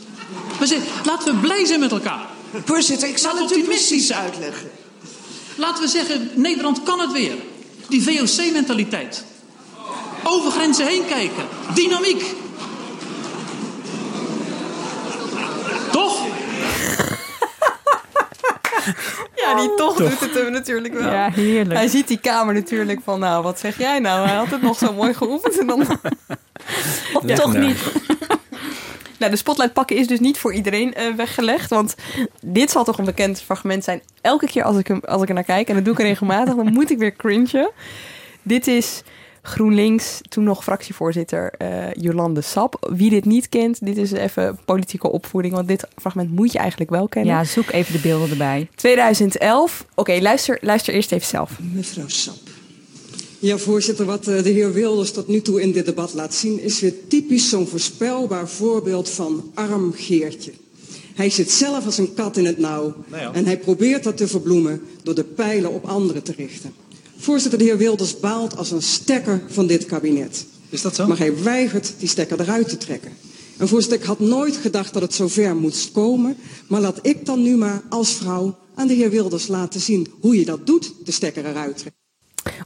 We 0.58 0.66
zeggen, 0.66 0.88
laten 1.04 1.34
we 1.34 1.40
blij 1.40 1.64
zijn 1.64 1.80
met 1.80 1.92
elkaar. 1.92 2.26
Voorzitter, 2.64 3.08
ik 3.08 3.18
zal 3.18 3.36
het 3.36 3.56
u 3.56 3.62
precies 3.62 4.12
uitleggen. 4.12 4.70
Laten 5.56 5.82
we 5.82 5.88
zeggen, 5.88 6.30
Nederland 6.34 6.82
kan 6.82 7.00
het 7.00 7.12
weer. 7.12 7.34
Die 7.88 8.02
VOC-mentaliteit. 8.02 9.24
Over 10.24 10.50
grenzen 10.50 10.86
heen 10.86 11.06
kijken. 11.06 11.44
Dynamiek. 11.74 12.24
Toch? 15.92 16.26
Ja, 19.42 19.54
die 19.54 19.74
toch, 19.74 19.96
toch, 19.96 20.08
doet 20.08 20.20
het 20.20 20.34
hem 20.34 20.52
natuurlijk 20.52 20.94
wel. 20.94 21.12
Ja, 21.12 21.30
heerlijk. 21.30 21.78
Hij 21.78 21.88
ziet 21.88 22.08
die 22.08 22.20
kamer 22.20 22.54
natuurlijk 22.54 23.00
van, 23.04 23.20
nou, 23.20 23.42
wat 23.42 23.58
zeg 23.58 23.78
jij 23.78 23.98
nou? 23.98 24.26
Hij 24.26 24.36
had 24.36 24.50
het 24.50 24.62
nog 24.62 24.78
zo 24.78 24.92
mooi 24.92 25.14
geoefend 25.14 25.58
en 25.58 25.66
dan... 25.66 25.80
of 27.14 27.22
ja, 27.26 27.34
toch 27.34 27.56
niet. 27.56 27.78
Nou, 29.18 29.32
de 29.32 29.38
spotlight 29.38 29.72
pakken 29.72 29.96
is 29.96 30.06
dus 30.06 30.20
niet 30.20 30.38
voor 30.38 30.54
iedereen 30.54 30.94
uh, 30.98 31.14
weggelegd. 31.14 31.70
Want 31.70 31.94
dit 32.40 32.70
zal 32.70 32.84
toch 32.84 32.98
een 32.98 33.04
bekend 33.04 33.42
fragment 33.42 33.84
zijn. 33.84 34.02
Elke 34.20 34.46
keer 34.46 34.62
als 34.62 34.76
ik, 34.76 34.86
hem, 34.86 35.00
als 35.04 35.22
ik 35.22 35.28
er 35.28 35.34
naar 35.34 35.44
kijk, 35.44 35.68
en 35.68 35.74
dat 35.74 35.84
doe 35.84 35.92
ik 35.92 36.00
regelmatig, 36.00 36.54
dan 36.54 36.72
moet 36.72 36.90
ik 36.90 36.98
weer 36.98 37.16
cringen. 37.16 37.70
Dit 38.42 38.66
is 38.66 39.02
GroenLinks, 39.50 40.20
toen 40.28 40.44
nog 40.44 40.62
fractievoorzitter 40.62 41.52
uh, 41.62 41.92
Jolande 41.92 42.40
Sap. 42.40 42.90
Wie 42.92 43.10
dit 43.10 43.24
niet 43.24 43.48
kent, 43.48 43.78
dit 43.86 43.96
is 43.96 44.12
even 44.12 44.58
politieke 44.64 45.10
opvoeding. 45.10 45.54
Want 45.54 45.68
dit 45.68 45.86
fragment 45.96 46.30
moet 46.30 46.52
je 46.52 46.58
eigenlijk 46.58 46.90
wel 46.90 47.08
kennen. 47.08 47.34
Ja, 47.34 47.44
zoek 47.44 47.70
even 47.70 47.92
de 47.92 47.98
beelden 47.98 48.30
erbij. 48.30 48.68
2011. 48.74 49.80
Oké, 49.80 50.00
okay, 50.00 50.22
luister, 50.22 50.58
luister 50.60 50.94
eerst 50.94 51.12
even 51.12 51.26
zelf. 51.26 51.58
Mevrouw 51.72 52.08
Sap. 52.08 52.36
Ja, 53.38 53.58
voorzitter, 53.58 54.04
wat 54.04 54.26
eh, 54.26 54.42
de 54.42 54.50
heer 54.50 54.72
Wilders 54.72 55.12
tot 55.12 55.28
nu 55.28 55.40
toe 55.40 55.62
in 55.62 55.72
dit 55.72 55.84
debat 55.84 56.14
laat 56.14 56.34
zien... 56.34 56.60
is 56.62 56.80
weer 56.80 56.94
typisch 57.08 57.48
zo'n 57.48 57.66
voorspelbaar 57.66 58.48
voorbeeld 58.48 59.10
van 59.10 59.50
arm 59.54 59.92
Geertje. 59.92 60.52
Hij 61.14 61.30
zit 61.30 61.50
zelf 61.50 61.84
als 61.84 61.98
een 61.98 62.14
kat 62.14 62.36
in 62.36 62.44
het 62.44 62.58
nauw. 62.58 62.94
Nou 63.08 63.22
ja. 63.22 63.32
En 63.32 63.44
hij 63.44 63.58
probeert 63.58 64.04
dat 64.04 64.16
te 64.16 64.28
verbloemen 64.28 64.82
door 65.02 65.14
de 65.14 65.24
pijlen 65.24 65.72
op 65.72 65.84
anderen 65.84 66.22
te 66.22 66.32
richten. 66.36 66.72
Voorzitter, 67.20 67.58
de 67.58 67.64
heer 67.64 67.78
Wilders 67.78 68.20
baalt 68.20 68.56
als 68.56 68.70
een 68.70 68.82
stekker 68.82 69.42
van 69.48 69.66
dit 69.66 69.86
kabinet. 69.86 70.46
Is 70.68 70.82
dat 70.82 70.94
zo? 70.94 71.06
Maar 71.06 71.18
hij 71.18 71.42
weigert 71.42 71.94
die 71.98 72.08
stekker 72.08 72.40
eruit 72.40 72.68
te 72.68 72.76
trekken. 72.76 73.12
En 73.56 73.68
voorzitter, 73.68 74.00
ik 74.00 74.04
had 74.04 74.18
nooit 74.18 74.56
gedacht 74.56 74.92
dat 74.92 75.02
het 75.02 75.14
zover 75.14 75.56
moest 75.56 75.92
komen. 75.92 76.36
Maar 76.68 76.80
laat 76.80 76.98
ik 77.02 77.26
dan 77.26 77.42
nu 77.42 77.56
maar 77.56 77.82
als 77.88 78.12
vrouw 78.12 78.58
aan 78.74 78.86
de 78.86 78.94
heer 78.94 79.10
Wilders 79.10 79.46
laten 79.46 79.80
zien 79.80 80.06
hoe 80.20 80.38
je 80.38 80.44
dat 80.44 80.66
doet, 80.66 80.92
de 81.04 81.12
stekker 81.12 81.46
eruit 81.46 81.76
trekken. 81.78 81.98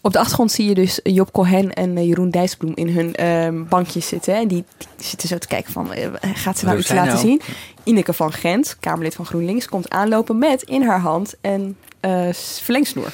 Op 0.03 0.13
de 0.13 0.19
achtergrond 0.19 0.53
zie 0.53 0.69
je 0.69 0.75
dus 0.75 1.01
Job 1.03 1.33
Cohen 1.33 1.73
en 1.73 1.97
eh, 1.97 2.07
Jeroen 2.07 2.31
Dijsbloem 2.31 2.73
in 2.75 2.89
hun 2.89 3.15
uh, 3.21 3.69
bankjes 3.69 4.07
zitten. 4.07 4.35
En 4.35 4.49
die, 4.49 4.65
die, 4.97 5.07
zitten 5.07 5.29
zo 5.29 5.39
te 5.39 5.47
kijken 5.47 5.73
van, 5.73 5.89
uh, 5.97 6.07
gaat 6.21 6.59
ze 6.59 6.65
nou 6.65 6.79
iets 6.79 6.93
laten 6.93 7.13
nou? 7.13 7.19
zien? 7.19 7.41
Ineke 7.85 8.13
van 8.13 8.33
Gent, 8.33 8.77
Kamerlid 8.81 9.15
van 9.15 9.27
GroenLinks, 9.27 9.67
komt 9.67 9.91
aanlopen 9.91 10.39
met 10.39 10.63
in 10.63 10.83
haar 10.83 11.01
hand 11.01 11.35
een 11.41 11.77
uh, 12.01 12.33
verlengsnoer. 12.33 13.13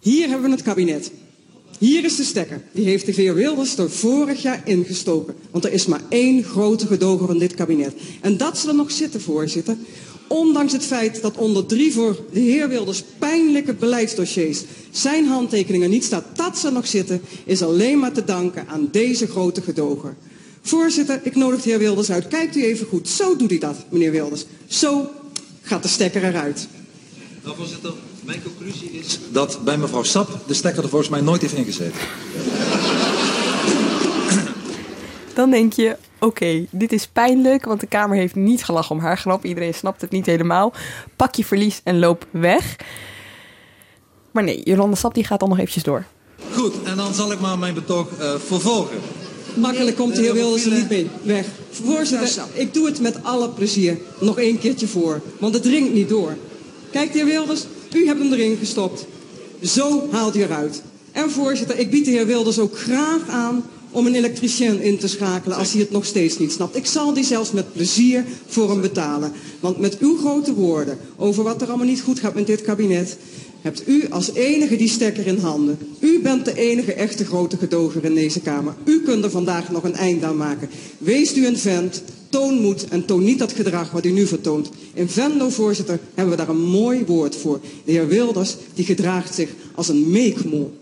Hier 0.00 0.28
hebben 0.28 0.50
we 0.50 0.56
het 0.56 0.64
kabinet. 0.64 1.10
Hier 1.78 2.04
is 2.04 2.16
de 2.16 2.24
stekker. 2.24 2.62
Die 2.72 2.84
heeft 2.84 3.06
de 3.06 3.12
heer 3.12 3.34
Wilders 3.34 3.76
er 3.76 3.90
vorig 3.90 4.42
jaar 4.42 4.62
ingestoken. 4.64 5.34
Want 5.50 5.64
er 5.64 5.72
is 5.72 5.86
maar 5.86 6.00
één 6.08 6.44
grote 6.44 6.86
gedoger 6.86 7.26
van 7.26 7.38
dit 7.38 7.54
kabinet. 7.54 7.94
En 8.20 8.36
dat 8.36 8.58
zal 8.58 8.68
er 8.68 8.76
nog 8.76 8.90
zitten, 8.90 9.20
voorzitter. 9.20 9.76
Ondanks 10.26 10.72
het 10.72 10.84
feit 10.84 11.22
dat 11.22 11.36
onder 11.36 11.66
drie 11.66 11.92
voor 11.92 12.18
de 12.32 12.40
heer 12.40 12.68
Wilders 12.68 13.02
pijnlijke 13.18 13.74
beleidsdossiers 13.74 14.62
zijn 14.90 15.26
handtekeningen 15.26 15.90
niet 15.90 16.04
staat, 16.04 16.24
dat 16.34 16.58
ze 16.58 16.70
nog 16.70 16.86
zitten, 16.86 17.20
is 17.44 17.62
alleen 17.62 17.98
maar 17.98 18.12
te 18.12 18.24
danken 18.24 18.68
aan 18.68 18.88
deze 18.90 19.26
grote 19.26 19.62
gedoger. 19.62 20.16
Voorzitter, 20.62 21.20
ik 21.22 21.34
nodig 21.34 21.62
de 21.62 21.68
heer 21.68 21.78
Wilders 21.78 22.10
uit. 22.10 22.28
Kijkt 22.28 22.56
u 22.56 22.64
even 22.64 22.86
goed. 22.86 23.08
Zo 23.08 23.36
doet 23.36 23.50
hij 23.50 23.58
dat, 23.58 23.76
meneer 23.88 24.10
Wilders. 24.10 24.44
Zo 24.66 25.10
gaat 25.62 25.82
de 25.82 25.88
stekker 25.88 26.24
eruit. 26.24 26.68
Nou, 27.44 27.56
voorzitter, 27.56 27.92
mijn 28.30 28.42
conclusie 28.42 28.90
is 28.90 29.18
dat 29.30 29.58
bij 29.64 29.78
mevrouw 29.78 30.02
Sap 30.02 30.40
de 30.46 30.54
stekker 30.54 30.82
er 30.82 30.88
volgens 30.88 31.10
mij 31.10 31.20
nooit 31.20 31.40
heeft 31.40 31.54
ingezeten. 31.54 32.00
Dan 35.34 35.50
denk 35.50 35.72
je, 35.72 35.96
oké, 36.18 36.66
dit 36.70 36.92
is 36.92 37.06
pijnlijk, 37.06 37.64
want 37.64 37.80
de 37.80 37.86
Kamer 37.86 38.16
heeft 38.16 38.34
niet 38.34 38.64
gelachen 38.64 38.96
om 38.96 39.02
haar 39.02 39.18
grap. 39.18 39.44
Iedereen 39.44 39.74
snapt 39.74 40.00
het 40.00 40.10
niet 40.10 40.26
helemaal. 40.26 40.72
Pak 41.16 41.34
je 41.34 41.44
verlies 41.44 41.80
en 41.84 41.98
loop 41.98 42.26
weg. 42.30 42.76
Maar 44.30 44.42
nee, 44.42 44.62
Jolanda 44.64 44.96
Sap 44.96 45.14
die 45.14 45.24
gaat 45.24 45.40
dan 45.40 45.48
nog 45.48 45.58
eventjes 45.58 45.82
door. 45.82 46.04
Goed, 46.52 46.74
en 46.84 46.96
dan 46.96 47.14
zal 47.14 47.32
ik 47.32 47.40
maar 47.40 47.58
mijn 47.58 47.74
betoog 47.74 48.08
uh, 48.20 48.34
vervolgen. 48.46 48.98
Makkelijk 49.54 49.96
komt 49.96 50.16
de 50.16 50.22
heer 50.22 50.34
Wilders 50.34 50.64
er 50.64 50.72
niet 50.72 50.88
mee. 50.88 51.10
Weg. 51.22 51.46
Voorzitter, 51.70 52.44
ik 52.52 52.74
doe 52.74 52.86
het 52.86 53.00
met 53.00 53.24
alle 53.24 53.48
plezier. 53.48 53.98
Nog 54.20 54.38
één 54.38 54.58
keertje 54.58 54.86
voor, 54.86 55.20
want 55.38 55.54
het 55.54 55.62
dringt 55.62 55.92
niet 55.92 56.08
door. 56.08 56.36
Kijk, 56.90 57.12
de 57.12 57.18
heer 57.18 57.26
Wilders, 57.26 57.64
u 57.94 58.06
hebt 58.06 58.18
hem 58.18 58.32
erin 58.32 58.56
gestopt. 58.56 59.06
Zo 59.62 60.08
haalt 60.10 60.36
u 60.36 60.42
eruit. 60.42 60.82
En 61.12 61.30
voorzitter, 61.30 61.78
ik 61.78 61.90
bied 61.90 62.04
de 62.04 62.10
heer 62.10 62.26
Wilders 62.26 62.58
ook 62.58 62.78
graag 62.78 63.28
aan 63.28 63.64
om 63.90 64.06
een 64.06 64.14
elektricien 64.14 64.80
in 64.80 64.98
te 64.98 65.08
schakelen 65.08 65.56
als 65.56 65.72
hij 65.72 65.80
het 65.80 65.90
nog 65.90 66.04
steeds 66.04 66.38
niet 66.38 66.52
snapt. 66.52 66.76
Ik 66.76 66.86
zal 66.86 67.14
die 67.14 67.24
zelfs 67.24 67.50
met 67.52 67.72
plezier 67.72 68.24
voor 68.46 68.70
hem 68.70 68.80
betalen. 68.80 69.32
Want 69.60 69.78
met 69.78 69.98
uw 69.98 70.16
grote 70.16 70.54
woorden 70.54 70.98
over 71.16 71.44
wat 71.44 71.62
er 71.62 71.68
allemaal 71.68 71.86
niet 71.86 72.00
goed 72.00 72.20
gaat 72.20 72.34
met 72.34 72.46
dit 72.46 72.62
kabinet, 72.62 73.16
hebt 73.60 73.88
u 73.88 74.06
als 74.10 74.34
enige 74.34 74.76
die 74.76 74.88
stekker 74.88 75.26
in 75.26 75.38
handen. 75.38 75.78
U 75.98 76.20
bent 76.22 76.44
de 76.44 76.54
enige 76.54 76.92
echte 76.92 77.24
grote 77.24 77.56
gedoger 77.56 78.04
in 78.04 78.14
deze 78.14 78.40
Kamer. 78.40 78.74
U 78.84 79.02
kunt 79.02 79.24
er 79.24 79.30
vandaag 79.30 79.70
nog 79.70 79.84
een 79.84 79.94
eind 79.94 80.22
aan 80.22 80.36
maken. 80.36 80.68
Wees 80.98 81.36
u 81.36 81.46
een 81.46 81.58
vent, 81.58 82.02
toon 82.30 82.54
moed 82.54 82.88
en 82.88 83.04
toon 83.04 83.24
niet 83.24 83.38
dat 83.38 83.52
gedrag 83.52 83.90
wat 83.90 84.04
u 84.04 84.10
nu 84.10 84.26
vertoont. 84.26 84.70
In 84.94 85.08
Venlo, 85.08 85.48
voorzitter, 85.48 85.98
hebben 86.14 86.36
we 86.36 86.40
daar 86.40 86.54
een 86.54 86.64
mooi 86.64 87.04
woord 87.06 87.36
voor. 87.36 87.60
De 87.84 87.92
heer 87.92 88.08
Wilders, 88.08 88.56
die 88.74 88.84
gedraagt 88.84 89.34
zich 89.34 89.50
als 89.74 89.88
een 89.88 90.10
meekmol. 90.10 90.78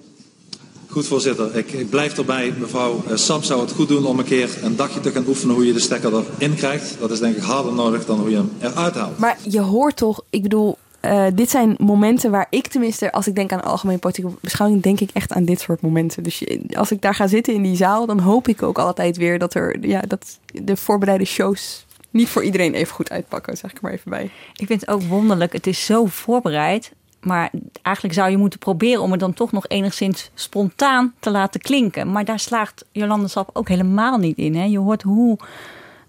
Goed, 0.86 1.06
voorzitter. 1.06 1.56
Ik, 1.56 1.72
ik 1.72 1.90
blijf 1.90 2.18
erbij. 2.18 2.54
Mevrouw 2.58 3.02
eh, 3.08 3.16
Sap 3.16 3.44
zou 3.44 3.60
het 3.60 3.72
goed 3.72 3.88
doen 3.88 4.06
om 4.06 4.18
een 4.18 4.24
keer 4.24 4.58
een 4.62 4.76
dagje 4.76 5.00
te 5.00 5.10
gaan 5.10 5.24
oefenen 5.26 5.54
hoe 5.54 5.66
je 5.66 5.72
de 5.72 5.80
stekker 5.80 6.12
erin 6.38 6.54
krijgt. 6.54 6.96
Dat 7.00 7.10
is 7.10 7.18
denk 7.18 7.36
ik 7.36 7.42
harder 7.42 7.72
nodig 7.72 8.06
dan 8.06 8.18
hoe 8.18 8.30
je 8.30 8.36
hem 8.36 8.50
eruit 8.60 8.94
haalt. 8.94 9.18
Maar 9.18 9.38
je 9.42 9.60
hoort 9.60 9.96
toch, 9.96 10.22
ik 10.30 10.42
bedoel, 10.42 10.76
eh, 11.00 11.26
dit 11.34 11.50
zijn 11.50 11.74
momenten 11.78 12.30
waar 12.30 12.46
ik 12.50 12.66
tenminste, 12.66 13.12
als 13.12 13.26
ik 13.26 13.34
denk 13.34 13.52
aan 13.52 13.62
algemene 13.62 13.98
politieke 13.98 14.34
beschouwing, 14.40 14.82
denk 14.82 15.00
ik 15.00 15.10
echt 15.12 15.32
aan 15.32 15.44
dit 15.44 15.60
soort 15.60 15.80
momenten. 15.80 16.22
Dus 16.22 16.44
als 16.76 16.92
ik 16.92 17.02
daar 17.02 17.14
ga 17.14 17.26
zitten 17.26 17.54
in 17.54 17.62
die 17.62 17.76
zaal, 17.76 18.06
dan 18.06 18.18
hoop 18.18 18.48
ik 18.48 18.62
ook 18.62 18.78
altijd 18.78 19.16
weer 19.16 19.38
dat 19.38 19.54
er, 19.54 19.86
ja, 19.86 20.00
dat 20.00 20.38
de 20.46 20.76
voorbereide 20.76 21.24
shows 21.24 21.86
niet 22.10 22.28
voor 22.28 22.44
iedereen 22.44 22.74
even 22.74 22.94
goed 22.94 23.10
uitpakken, 23.10 23.56
zeg 23.56 23.70
ik 23.70 23.80
maar 23.80 23.92
even 23.92 24.10
bij. 24.10 24.30
Ik 24.54 24.66
vind 24.66 24.80
het 24.80 24.90
ook 24.90 25.02
wonderlijk. 25.02 25.52
Het 25.52 25.66
is 25.66 25.84
zo 25.84 26.06
voorbereid. 26.06 26.92
Maar 27.20 27.50
eigenlijk 27.82 28.16
zou 28.16 28.30
je 28.30 28.36
moeten 28.36 28.58
proberen 28.58 29.02
om 29.02 29.10
het 29.10 29.20
dan 29.20 29.34
toch 29.34 29.52
nog 29.52 29.68
enigszins 29.68 30.30
spontaan 30.34 31.14
te 31.20 31.30
laten 31.30 31.60
klinken. 31.60 32.12
Maar 32.12 32.24
daar 32.24 32.38
slaagt 32.38 32.84
Jolande 32.92 33.28
Sap 33.28 33.50
ook 33.52 33.68
helemaal 33.68 34.18
niet 34.18 34.36
in. 34.36 34.54
Hè? 34.54 34.64
Je 34.64 34.78
hoort 34.78 35.02
hoe 35.02 35.38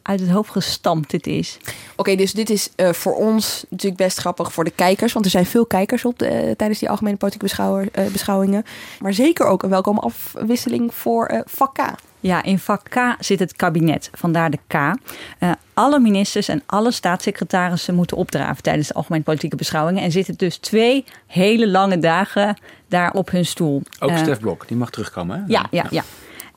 uit 0.10 0.20
het 0.20 0.30
hoofd 0.30 0.50
gestampt 0.50 1.10
dit 1.10 1.28
is. 1.28 1.58
Oké, 1.96 2.16
dus 2.16 2.34
dit 2.34 2.50
is 2.50 2.70
eh, 2.76 2.90
voor 2.94 3.16
ons 3.16 3.66
natuurlijk 3.70 4.02
best 4.02 4.18
grappig 4.18 4.54
voor 4.54 4.64
de 4.64 4.72
kijkers. 4.76 5.14
Want 5.14 5.26
er 5.26 5.32
zijn 5.32 5.46
veel 5.46 5.66
kijkers 5.66 6.06
op 6.06 6.20
de, 6.20 6.28
eh, 6.28 6.56
tijdens 6.56 6.80
die 6.80 6.90
algemene 6.90 7.18
politieke 7.18 7.46
beschouwer, 7.46 7.88
eh, 7.92 8.06
beschouwingen. 8.06 8.64
Maar 9.00 9.14
zeker 9.14 9.46
ook 9.46 9.64
een 9.64 9.70
welkome 9.70 10.00
afwisseling 10.00 10.94
voor 10.94 11.26
eh 11.26 11.40
vak 11.46 11.74
K. 11.74 11.82
Ja, 12.20 12.44
in 12.44 12.60
vak 12.60 12.84
K 12.90 13.16
zit 13.20 13.40
het 13.40 13.56
kabinet, 13.56 14.10
vandaar 14.14 14.50
de 14.50 14.60
K. 14.68 14.74
Eh, 14.74 15.52
alle 15.74 16.00
ministers 16.00 16.48
en 16.48 16.64
alle 16.66 16.92
staatssecretarissen 16.92 17.96
moeten 17.96 18.18
opdraven 18.18 18.64
tijdens 18.64 18.88
de 18.88 18.94
algemene 18.94 19.24
politieke 19.24 19.56
beschouwingen. 19.56 20.04
En 20.04 20.12
zitten 20.12 20.36
dus 20.38 20.58
twee 20.58 21.06
hele 21.28 21.68
lange 21.68 22.00
dagen 22.00 22.58
daar 22.88 23.12
op 23.14 23.32
hun 23.32 23.46
stoel. 23.46 23.82
Ook 24.00 24.18
Stef 24.18 24.40
Blok, 24.40 24.68
die 24.68 24.78
mag 24.78 24.90
terugkomen. 24.90 25.38
Hè? 25.38 25.44
Ja, 25.48 25.68
ja, 25.72 25.86
ja. 25.90 26.04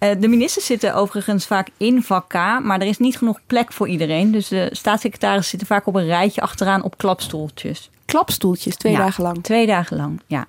Eh, 0.02 0.10
de 0.18 0.28
ministers 0.28 0.66
zitten 0.66 0.94
overigens 0.94 1.46
vaak 1.46 1.68
in 1.76 2.02
vak 2.02 2.28
K, 2.28 2.34
maar 2.62 2.80
er 2.80 2.86
is 2.86 2.98
niet 2.98 3.16
genoeg 3.16 3.40
plek 3.46 3.72
voor 3.72 3.88
iedereen. 3.88 4.30
Dus 4.30 4.48
de 4.48 4.68
staatssecretarissen 4.72 5.50
zitten 5.50 5.68
vaak 5.68 5.86
op 5.86 5.94
een 5.94 6.06
rijtje 6.06 6.40
achteraan 6.40 6.82
op 6.82 6.98
klapstoeltjes. 6.98 7.90
Klapstoeltjes, 8.04 8.76
twee 8.76 8.92
Ja, 8.92 8.98
dagen 8.98 9.22
lang. 9.22 9.42
Twee 9.42 9.66
dagen 9.66 9.96
lang, 9.96 10.20
ja. 10.26 10.46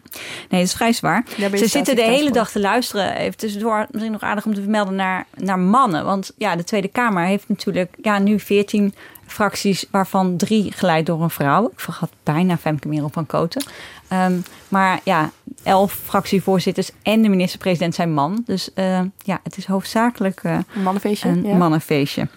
Nee, 0.50 0.60
dat 0.62 0.70
is 0.70 0.74
vrij 0.74 0.94
zwaar. 0.94 1.24
Ze 1.26 1.36
zitten 1.38 1.50
de 1.50 1.68
staatssecretaris 1.68 2.20
hele 2.20 2.32
dag 2.32 2.52
te 2.52 2.60
luisteren. 2.60 3.16
Even 3.16 3.38
tussendoor, 3.38 3.86
misschien 3.92 4.12
nog 4.12 4.22
aardig 4.22 4.46
om 4.46 4.54
te 4.54 4.62
vermelden, 4.62 4.96
naar, 4.96 5.26
naar 5.36 5.60
mannen. 5.60 6.06
Want 6.06 6.32
ja, 6.38 6.56
de 6.56 6.64
Tweede 6.64 6.88
Kamer 6.88 7.26
heeft 7.26 7.50
natuurlijk 7.50 7.96
ja, 8.02 8.20
nu 8.20 8.40
14 8.40 8.94
fracties, 9.26 9.86
waarvan 9.92 10.38
drie 10.38 10.72
geleid 10.72 11.06
door 11.06 11.22
een 11.22 11.30
vrouw. 11.30 11.66
Ik 11.66 11.80
vergat 11.80 12.12
bijna 12.24 12.58
Femke 12.58 12.88
Merel 12.88 13.10
van 13.10 13.26
Koten. 13.26 13.64
Ehm, 14.08 14.40
maar 14.68 15.00
ja, 15.04 15.32
elf 15.64 16.00
fractievoorzitters 16.06 16.90
en 17.04 17.22
de 17.22 17.30
minister-president 17.30 17.96
zijn 17.96 18.14
man. 18.14 18.44
Dus 18.46 18.74
eh, 18.74 19.00
ja, 19.18 19.40
het 19.44 19.58
is 19.58 19.66
hoofdzakelijk 19.66 20.40
eh, 20.44 20.58
Een 20.76 20.84
mannenfeestje. 20.84 21.30
een 21.30 21.46
ja. 21.46 21.56
mannenfeestje. 21.56 22.28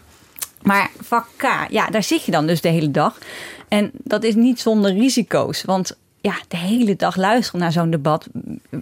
Maar 0.62 0.90
vak 1.00 1.26
K, 1.36 1.46
ja, 1.68 1.86
daar 1.86 2.02
zit 2.02 2.24
je 2.24 2.30
dan 2.30 2.46
dus 2.46 2.60
de 2.60 2.68
hele 2.68 2.90
dag. 2.90 3.18
En 3.68 3.90
dat 3.92 4.24
is 4.24 4.34
niet 4.34 4.60
zonder 4.60 4.92
risico's. 4.92 5.62
Want 5.64 5.96
ja, 6.26 6.34
de 6.48 6.56
hele 6.56 6.96
dag 6.96 7.16
luisteren 7.16 7.60
naar 7.60 7.72
zo'n 7.72 7.90
debat. 7.90 8.26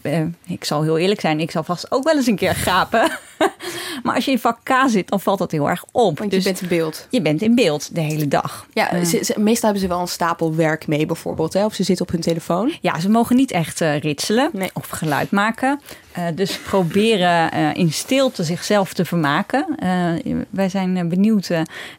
eh, 0.03 0.21
ik 0.47 0.65
zal 0.65 0.83
heel 0.83 0.99
eerlijk 0.99 1.21
zijn, 1.21 1.41
ik 1.41 1.51
zal 1.51 1.63
vast 1.63 1.93
ook 1.93 2.05
wel 2.05 2.17
eens 2.17 2.27
een 2.27 2.37
keer 2.37 2.55
gapen. 2.55 3.11
maar 4.03 4.15
als 4.15 4.25
je 4.25 4.31
in 4.31 4.39
vak 4.39 4.59
K 4.63 4.71
zit, 4.87 5.09
dan 5.09 5.21
valt 5.21 5.39
dat 5.39 5.51
heel 5.51 5.69
erg 5.69 5.85
op. 5.93 6.19
Want 6.19 6.33
je 6.33 6.43
bent 6.43 6.63
in 6.63 6.69
beeld. 6.69 7.07
Je 7.11 7.23
bent 7.23 7.43
in 7.43 7.55
beeld 7.55 7.95
de 7.95 8.01
hele 8.01 8.29
dag. 8.29 8.67
Ja, 8.73 9.05
ze, 9.05 9.25
ze- 9.25 9.41
meestal 9.41 9.71
hebben 9.71 9.81
ze 9.89 9.95
wel 9.95 10.01
een 10.01 10.09
stapel 10.09 10.55
werk 10.55 10.87
mee 10.87 11.07
bijvoorbeeld. 11.07 11.53
Hè? 11.53 11.65
Of 11.65 11.75
ze 11.75 11.83
zitten 11.83 12.07
op 12.07 12.13
hun 12.13 12.21
telefoon. 12.21 12.73
Ja, 12.81 13.01
ze 13.01 13.11
mogen 13.11 13.37
niet 13.37 13.51
echt 13.51 13.81
eh, 13.81 13.99
ritselen 13.99 14.51
of 14.73 14.89
geluid 14.89 15.31
maken. 15.31 15.81
Eh, 16.13 16.25
dus 16.35 16.59
proberen 16.59 17.75
in 17.75 17.93
stilte 17.93 18.43
zichzelf 18.45 18.93
te 18.93 19.05
vermaken. 19.05 19.67
Wij 20.51 20.69
zijn 20.69 21.09
benieuwd, 21.09 21.51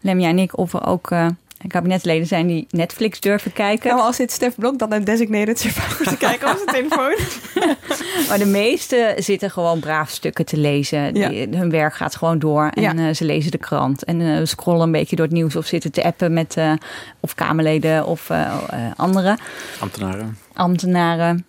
Lemja 0.01 0.29
en 0.29 0.39
ik, 0.39 0.57
of 0.57 0.73
er 0.73 0.85
ook 0.87 1.11
eh, 1.65 1.69
kabinetleden 1.71 2.27
zijn 2.27 2.47
die 2.47 2.67
Netflix 2.69 3.19
durven 3.19 3.53
kijken. 3.53 3.89
Nou, 3.89 4.01
als 4.01 4.17
dit 4.17 4.31
Stef 4.31 4.55
Blok 4.55 4.79
dan 4.79 4.93
een 4.93 5.03
designated 5.03 5.59
survivor 5.59 6.05
te 6.05 6.17
kijken 6.17 6.49
op 6.51 6.61
zijn 6.65 6.87
telefoon. 6.89 7.15
Maar 8.27 8.37
de 8.37 8.45
meesten 8.45 9.23
zitten 9.23 9.51
gewoon 9.51 9.79
braaf 9.79 10.09
stukken 10.09 10.45
te 10.45 10.57
lezen. 10.57 11.15
Ja. 11.15 11.29
Die- 11.29 11.47
hun 11.57 11.69
werk 11.69 11.93
gaat 11.95 12.15
gewoon 12.15 12.39
door 12.39 12.69
en 12.73 12.81
Ja. 12.81 12.95
eh, 12.95 13.13
ze 13.13 13.25
lezen 13.25 13.51
de 13.51 13.57
krant. 13.57 14.03
En 14.03 14.21
eh, 14.21 14.39
scrollen 14.43 14.81
een 14.81 14.91
beetje 14.91 15.15
door 15.15 15.25
het 15.25 15.33
nieuws 15.33 15.55
of 15.55 15.65
zitten 15.65 15.91
te 15.91 16.03
appen 16.03 16.33
met 16.33 16.57
eh, 16.57 16.71
of 17.19 17.35
Kamerleden 17.35 18.05
of 18.05 18.29
eh, 18.29 18.41
eh, 18.69 18.79
andere 18.95 19.37
Ambtenaren. 19.79 20.37
ambtenaren. 20.53 21.45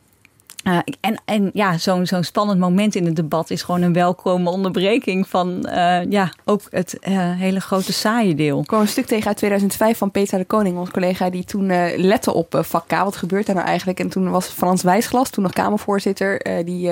Eh, 0.66 0.78
en, 1.00 1.20
en 1.24 1.50
ja, 1.52 1.78
zo'n 1.78 2.06
zo'n 2.06 2.24
spannend 2.24 2.58
moment 2.58 2.94
in 2.94 3.04
het 3.04 3.16
debat 3.16 3.50
is 3.50 3.62
gewoon 3.62 3.82
een 3.82 3.92
welkome 3.92 4.50
onderbreking 4.50 5.28
van 5.28 5.66
eh, 5.66 6.10
ja, 6.10 6.32
ook 6.44 6.60
het 6.70 6.98
eh, 6.98 7.14
hele 7.18 7.60
grote 7.60 7.92
saaie 7.92 8.34
deel. 8.34 8.60
Ik 8.60 8.66
kwam 8.66 8.80
een 8.80 8.88
stuk 8.88 9.06
tegen 9.06 9.26
uit 9.26 9.36
2005 9.36 9.98
van 9.98 10.10
Peter 10.10 10.38
de 10.38 10.44
Koning, 10.44 10.78
ons 10.78 10.90
collega, 10.90 11.30
die 11.30 11.44
toen 11.44 11.66
lette 11.96 12.32
op 12.34 12.58
vak 12.60 12.86
K. 12.86 12.90
Wat 12.90 13.16
gebeurt 13.16 13.46
daar 13.46 13.54
nou 13.54 13.66
eigenlijk? 13.66 14.00
En 14.00 14.08
toen 14.08 14.30
was 14.30 14.46
Frans 14.46 14.82
Wijsglas, 14.82 15.30
toen 15.30 15.42
nog 15.42 15.52
Kamervoorzitter, 15.52 16.64
die 16.64 16.90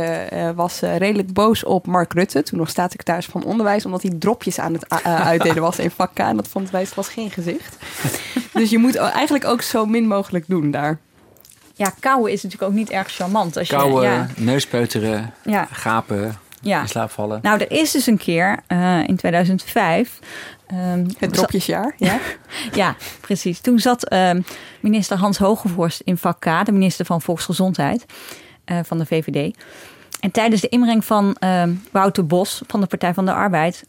was 0.55 0.81
redelijk 0.81 1.33
boos 1.33 1.65
op 1.65 1.87
Mark 1.87 2.13
Rutte, 2.13 2.43
toen 2.43 2.59
nog 2.59 2.69
staatssecretaris 2.69 3.27
van 3.27 3.45
Onderwijs, 3.45 3.85
omdat 3.85 4.03
hij 4.03 4.13
dropjes 4.19 4.59
aan 4.59 4.73
het 4.73 5.05
uitdelen 5.33 5.63
was 5.63 5.79
in 5.79 5.91
vak 5.91 6.11
K. 6.15 6.19
En 6.19 6.37
dat 6.37 6.49
vond 6.49 6.71
Wijsglas 6.71 7.09
geen 7.09 7.31
gezicht. 7.31 7.77
dus 8.53 8.71
je 8.71 8.79
moet 8.79 8.97
eigenlijk 8.97 9.45
ook 9.45 9.63
zo 9.63 9.87
min 9.87 10.07
mogelijk 10.07 10.45
doen 10.49 10.71
daar. 10.71 10.99
Ja, 11.77 11.93
kauwen 12.01 12.33
is 12.33 12.43
natuurlijk 12.43 12.71
ook 12.71 12.77
niet 12.79 12.91
erg 12.91 13.09
charmant. 13.11 13.57
Als 13.57 13.69
je, 13.69 13.77
ja, 14.03 14.27
neuspeuteren, 14.37 15.33
Ja. 15.45 15.69
gapen, 15.71 16.37
Ja. 16.61 16.81
in 16.81 16.89
slaap 16.89 17.11
vallen. 17.11 17.39
Nou, 17.43 17.61
er 17.61 17.71
is 17.71 17.91
dus 17.91 18.07
een 18.07 18.17
keer 18.19 18.59
eh, 18.67 19.01
in 19.09 19.17
2005. 19.17 20.19
ehm, 20.67 21.07
Het 21.19 21.33
dropjesjaar, 21.33 21.95
ja. 21.97 22.19
ja, 22.75 22.97
precies. 23.21 23.61
Toen 23.61 23.79
zat 23.79 24.05
ehm, 24.09 24.41
minister 24.81 25.17
Hans 25.17 25.39
Hogevorst 25.39 26.01
in 26.01 26.17
vak 26.17 26.41
K, 26.41 26.65
de 26.65 26.73
minister 26.73 27.05
van 27.05 27.23
Volksgezondheid 27.23 28.05
eh, 28.65 28.79
van 28.83 28.99
de 28.99 29.07
VVD. 29.07 29.57
En 30.21 30.31
tijdens 30.31 30.61
de 30.61 30.69
inbreng 30.69 31.05
van 31.05 31.37
ehm, 31.39 31.73
Wouter 31.93 32.27
Bos 32.27 32.63
van 32.67 32.81
de 32.81 32.87
Partij 32.87 33.15
van 33.15 33.25
de 33.25 33.33
Arbeid 33.33 33.85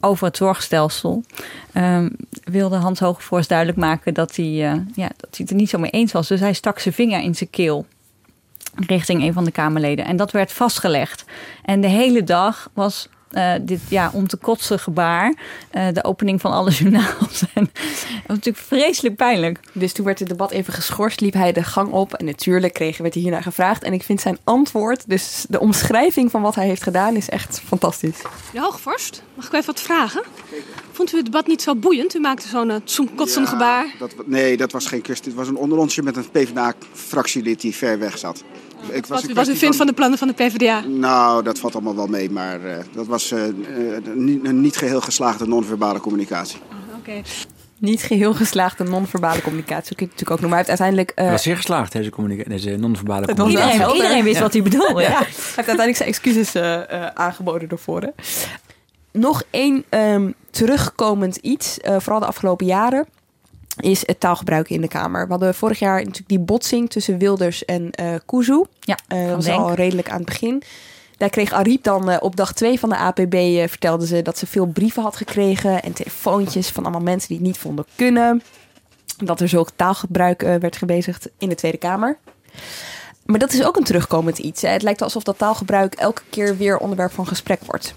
over 0.00 0.26
het 0.26 0.36
zorgstelsel 0.36 1.24
ehm, 1.72 2.08
wilde 2.44 2.76
Hans 2.76 3.00
Hogevorst 3.00 3.48
duidelijk 3.48 3.78
maken 3.78 4.14
dat 4.14 4.36
hij, 4.36 4.46
eh, 4.46 4.80
ja, 4.94 5.08
dat 5.16 5.30
hij 5.30 5.38
het 5.38 5.50
er 5.50 5.56
niet 5.56 5.70
zo 5.70 5.78
mee 5.78 5.90
eens 5.90 6.12
was. 6.12 6.28
Dus 6.28 6.40
hij 6.40 6.52
stak 6.52 6.78
zijn 6.78 6.94
vinger 6.94 7.20
in 7.20 7.34
zijn 7.34 7.50
keel 7.50 7.86
richting 8.86 9.22
een 9.22 9.32
van 9.32 9.44
de 9.44 9.50
Kamerleden. 9.50 10.04
En 10.04 10.16
dat 10.16 10.30
werd 10.30 10.52
vastgelegd. 10.52 11.24
En 11.64 11.80
de 11.80 11.88
hele 11.88 12.24
dag 12.24 12.70
was 12.72 13.08
eh, 13.30 13.52
dit 13.60 13.80
ja, 13.88 14.10
om 14.12 14.28
te 14.28 14.36
kotsen 14.36 14.78
gebaar. 14.78 15.34
eh, 15.70 15.86
de 15.92 16.04
opening 16.04 16.40
van 16.40 16.52
alle 16.52 16.70
journaals. 16.80 17.42
En 17.54 17.70
dat 17.72 17.82
was 18.26 18.36
natuurlijk 18.36 18.64
vreselijk 18.66 19.16
pijnlijk. 19.16 19.60
Dus 19.72 19.92
toen 19.92 20.04
werd 20.04 20.18
het 20.18 20.28
debat 20.28 20.50
even 20.50 20.72
geschorst, 20.72 21.20
liep 21.20 21.34
hij 21.34 21.52
de 21.52 21.62
gang 21.62 21.92
op. 21.92 22.14
En 22.14 22.24
natuurlijk 22.24 22.72
kregen 22.72 23.02
werd 23.02 23.14
hij 23.14 23.22
hiernaar 23.22 23.42
gevraagd. 23.42 23.82
En 23.82 23.92
ik 23.92 24.02
vind 24.02 24.20
zijn 24.20 24.38
antwoord, 24.44 25.08
dus 25.08 25.44
de 25.48 25.60
omschrijving 25.60 26.30
van 26.30 26.42
wat 26.42 26.54
hij 26.54 26.66
heeft 26.66 26.82
gedaan, 26.82 27.16
is 27.16 27.28
echt 27.28 27.60
fantastisch. 27.66 28.18
De 28.52 28.60
Hoogvorst, 28.60 29.22
mag 29.34 29.46
ik 29.46 29.52
u 29.52 29.56
even 29.56 29.66
wat 29.74 29.82
vragen? 29.82 30.22
Vond 30.92 31.12
u 31.12 31.16
het 31.16 31.24
debat 31.24 31.46
niet 31.46 31.62
zo 31.62 31.74
boeiend? 31.74 32.14
U 32.14 32.20
maakte 32.20 32.48
zo'n 32.48 32.68
uh, 32.70 32.76
zo'n 32.84 33.14
kotsend 33.14 33.44
Ja, 33.44 33.50
gebaar. 33.52 33.94
Dat, 33.98 34.14
nee, 34.26 34.56
dat 34.56 34.72
was 34.72 34.86
geen 34.86 35.02
kwestie. 35.02 35.26
Het 35.28 35.36
was 35.36 35.48
een 35.48 35.56
onderontje 35.56 36.02
met 36.02 36.16
een 36.16 36.30
PvdA-fractielid 36.30 37.60
die 37.60 37.74
ver 37.74 37.98
weg 37.98 38.18
zat. 38.18 38.42
Ik 38.88 39.06
Wat, 39.06 39.22
een 39.48 39.52
u- 39.52 39.56
vindt 39.56 39.76
van 39.76 39.86
de 39.86 39.92
plannen 39.92 40.18
van 40.18 40.28
de 40.28 40.34
PvdA? 40.34 40.80
Nou, 40.86 41.42
dat 41.42 41.58
valt 41.58 41.74
allemaal 41.74 41.96
wel 41.96 42.06
mee, 42.06 42.30
maar 42.30 42.64
eh, 42.64 42.78
dat 42.94 43.06
was 43.06 43.30
eh, 43.32 43.48
eh, 43.48 43.52
niet- 44.14 44.46
een 44.46 44.60
niet 44.60 44.76
geheel 44.76 45.00
geslaagde 45.00 45.46
non-verbale 45.46 46.00
communicatie. 46.00 46.58
Oké. 46.98 47.12
Niet 47.78 48.02
geheel 48.02 48.34
geslaagde 48.34 48.84
non-verbale 48.84 49.42
communicatie. 49.42 49.88
Dat 49.88 49.96
kun 49.96 50.06
je 50.06 50.12
natuurlijk 50.12 50.30
ook 50.30 50.40
noemen. 50.40 50.58
Hij 50.58 50.66
heeft 50.66 50.80
uiteindelijk... 50.80 51.10
eh, 51.10 51.22
Dat 51.24 51.32
was 51.32 51.42
zeer 51.42 51.56
geslaagd, 51.56 51.92
deze, 51.92 52.10
deze 52.48 52.76
non-verbale 52.76 53.26
was 53.26 53.34
communicatie. 53.34 53.78
helder. 53.78 53.96
iedereen 53.96 54.24
wist 54.24 54.40
wat 54.40 54.52
hij 54.52 54.62
bedoelde, 54.62 55.00
ja. 55.02 55.08
Hij 55.08 55.16
heeft 55.26 55.56
uiteindelijk 55.56 55.96
zijn 55.96 56.08
excuses 56.08 56.54
eh, 56.54 56.74
eh, 57.04 57.06
aangeboden 57.14 57.68
ervoor. 57.68 58.00
hè. 58.02 58.08
Nog 59.12 59.42
één 59.50 59.84
ehm, 59.88 60.30
terugkomend 60.50 61.36
iets, 61.36 61.78
eh, 61.80 61.96
vooral 61.98 62.20
de 62.20 62.26
afgelopen 62.26 62.66
jaren, 62.66 63.06
is 63.76 64.06
het 64.06 64.20
taalgebruik 64.20 64.70
in 64.70 64.80
de 64.80 64.88
Kamer. 64.88 65.24
We 65.24 65.30
hadden 65.30 65.54
vorig 65.54 65.78
jaar 65.78 65.98
natuurlijk 65.98 66.28
die 66.28 66.38
botsing 66.38 66.90
tussen 66.90 67.18
Wilders 67.18 67.64
en 67.64 67.90
eh 67.90 68.14
Kuzu. 68.26 68.64
Ja, 68.80 68.98
Eh, 69.08 69.18
dat 69.18 69.26
van 69.26 69.34
was 69.36 69.44
Denk. 69.44 69.60
al 69.60 69.74
redelijk 69.74 70.10
aan 70.10 70.16
het 70.16 70.26
begin. 70.26 70.62
Daar 71.16 71.28
kreeg 71.30 71.52
Ariep 71.52 71.82
dan 71.82 72.10
eh, 72.10 72.16
op 72.20 72.36
dag 72.36 72.52
2 72.52 72.78
van 72.78 72.88
de 72.88 72.96
APB, 72.96 73.34
uh, 73.34 73.68
vertelde 73.68 74.06
ze 74.06 74.22
dat 74.22 74.38
ze 74.38 74.46
veel 74.46 74.66
brieven 74.66 75.02
had 75.02 75.16
gekregen 75.16 75.82
en 75.82 75.92
telefoontjes 75.92 76.68
van 76.68 76.82
allemaal 76.82 77.00
mensen 77.02 77.28
die 77.28 77.36
het 77.36 77.46
niet 77.46 77.58
vonden 77.58 77.84
kunnen. 77.96 78.42
Dat 79.16 79.40
er 79.40 79.48
zulk 79.48 79.68
taalgebruik 79.76 80.42
uh, 80.42 80.54
werd 80.54 80.76
gebezigd 80.76 81.28
in 81.38 81.48
de 81.48 81.54
Tweede 81.54 81.78
Kamer. 81.78 82.18
Maar 83.24 83.38
dat 83.38 83.52
is 83.52 83.64
ook 83.64 83.76
een 83.76 83.84
terugkomend 83.84 84.38
iets. 84.38 84.62
Hè? 84.62 84.68
Het 84.68 84.82
lijkt 84.82 85.02
alsof 85.02 85.22
dat 85.22 85.38
taalgebruik 85.38 85.94
elke 85.94 86.22
keer 86.30 86.56
weer 86.56 86.78
onderwerp 86.78 87.12
van 87.12 87.26
gesprek 87.26 87.60
wordt. 87.66 87.94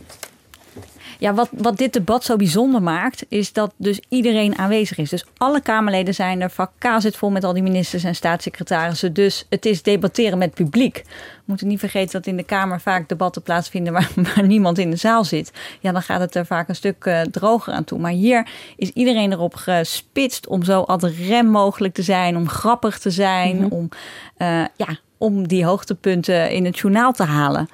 Ja, 1.19 1.33
wat, 1.33 1.49
wat 1.51 1.77
dit 1.77 1.93
debat 1.93 2.23
zo 2.23 2.35
bijzonder 2.35 2.81
maakt, 2.81 3.25
is 3.27 3.53
dat 3.53 3.73
dus 3.77 4.01
iedereen 4.09 4.57
aanwezig 4.57 4.97
is. 4.97 5.09
Dus 5.09 5.25
alle 5.37 5.61
Kamerleden 5.61 6.13
zijn 6.13 6.41
er. 6.41 6.49
Vak 6.49 6.71
K 6.77 6.87
zit 6.97 7.15
vol 7.15 7.29
met 7.29 7.43
al 7.43 7.53
die 7.53 7.63
ministers 7.63 8.03
en 8.03 8.15
staatssecretarissen. 8.15 9.13
Dus 9.13 9.45
het 9.49 9.65
is 9.65 9.81
debatteren 9.81 10.37
met 10.37 10.53
publiek. 10.53 11.03
We 11.05 11.43
moeten 11.45 11.67
niet 11.67 11.79
vergeten 11.79 12.11
dat 12.11 12.25
in 12.25 12.37
de 12.37 12.43
Kamer 12.43 12.81
vaak 12.81 13.09
debatten 13.09 13.41
plaatsvinden 13.41 13.93
waar, 13.93 14.09
waar 14.35 14.45
niemand 14.45 14.77
in 14.77 14.89
de 14.89 14.95
zaal 14.95 15.23
zit. 15.23 15.51
Ja, 15.79 15.91
dan 15.91 16.01
gaat 16.01 16.19
het 16.19 16.35
er 16.35 16.45
vaak 16.45 16.69
een 16.69 16.75
stuk 16.75 17.05
uh, 17.05 17.21
droger 17.21 17.73
aan 17.73 17.83
toe. 17.83 17.99
Maar 17.99 18.11
hier 18.11 18.47
is 18.77 18.89
iedereen 18.89 19.31
erop 19.31 19.55
gespitst 19.55 20.47
om 20.47 20.63
zo 20.63 20.81
ad 20.81 21.03
rem 21.03 21.47
mogelijk 21.47 21.93
te 21.93 22.03
zijn, 22.03 22.37
om 22.37 22.49
grappig 22.49 22.99
te 22.99 23.09
zijn, 23.09 23.55
mm 23.55 23.61
-hmm. 23.61 23.71
om, 23.71 23.89
uh, 24.37 24.65
ja, 24.75 24.97
om 25.17 25.47
die 25.47 25.65
hoogtepunten 25.65 26.51
in 26.51 26.65
het 26.65 26.77
journaal 26.77 27.13
te 27.13 27.23
halen. 27.23 27.69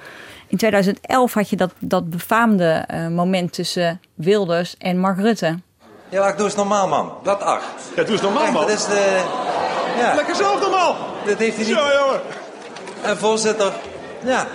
In 0.49 0.57
2011 0.57 1.33
had 1.33 1.49
je 1.49 1.55
dat, 1.55 1.71
dat 1.79 2.09
befaamde 2.09 2.87
uh, 2.93 3.07
moment 3.07 3.53
tussen 3.53 4.01
Wilders 4.13 4.77
en 4.77 4.99
Mark 4.99 5.19
Rutte. 5.19 5.59
Ja, 6.09 6.19
maar 6.19 6.37
doe 6.37 6.45
eens 6.45 6.55
normaal, 6.55 6.87
man. 6.87 7.13
Wat 7.23 7.41
ach. 7.41 7.63
Ja, 7.95 8.03
doe 8.03 8.11
eens 8.11 8.21
normaal, 8.21 8.51
man. 8.51 8.61
Dat 8.61 8.69
is 8.69 8.85
de... 8.85 9.23
Ja. 9.97 10.15
Lekker 10.15 10.35
zelf 10.35 10.59
normaal. 10.61 10.95
Dat 11.25 11.37
heeft 11.37 11.55
hij 11.55 11.65
niet... 11.65 11.75
Zo, 11.75 11.81
jongen. 11.81 12.21
En 13.01 13.17
voorzitter, 13.17 13.73
ja, 14.23 14.47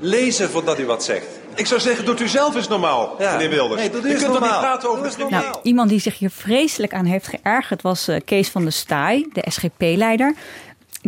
lezen 0.00 0.50
voordat 0.50 0.78
u 0.78 0.86
wat 0.86 1.04
zegt. 1.04 1.26
Ik 1.54 1.66
zou 1.66 1.80
zeggen, 1.80 2.04
doet 2.04 2.20
u 2.20 2.28
zelf 2.28 2.54
eens 2.54 2.68
normaal, 2.68 3.14
ja. 3.18 3.32
meneer 3.32 3.48
Wilders. 3.48 3.80
Nee, 3.80 3.90
doe 3.90 4.00
u 4.00 4.10
eens 4.10 4.22
kunt 4.22 4.32
normaal. 4.32 4.48
toch 4.48 4.60
niet 4.60 4.68
praten 4.68 4.90
over 4.90 5.04
het 5.04 5.30
nou, 5.30 5.56
Iemand 5.62 5.88
die 5.88 6.00
zich 6.00 6.18
hier 6.18 6.30
vreselijk 6.30 6.94
aan 6.94 7.04
heeft 7.04 7.26
geërgerd 7.26 7.82
was 7.82 8.08
uh, 8.08 8.16
Kees 8.24 8.48
van 8.48 8.62
der 8.62 8.72
Staaij, 8.72 9.28
de 9.32 9.44
SGP-leider 9.48 10.34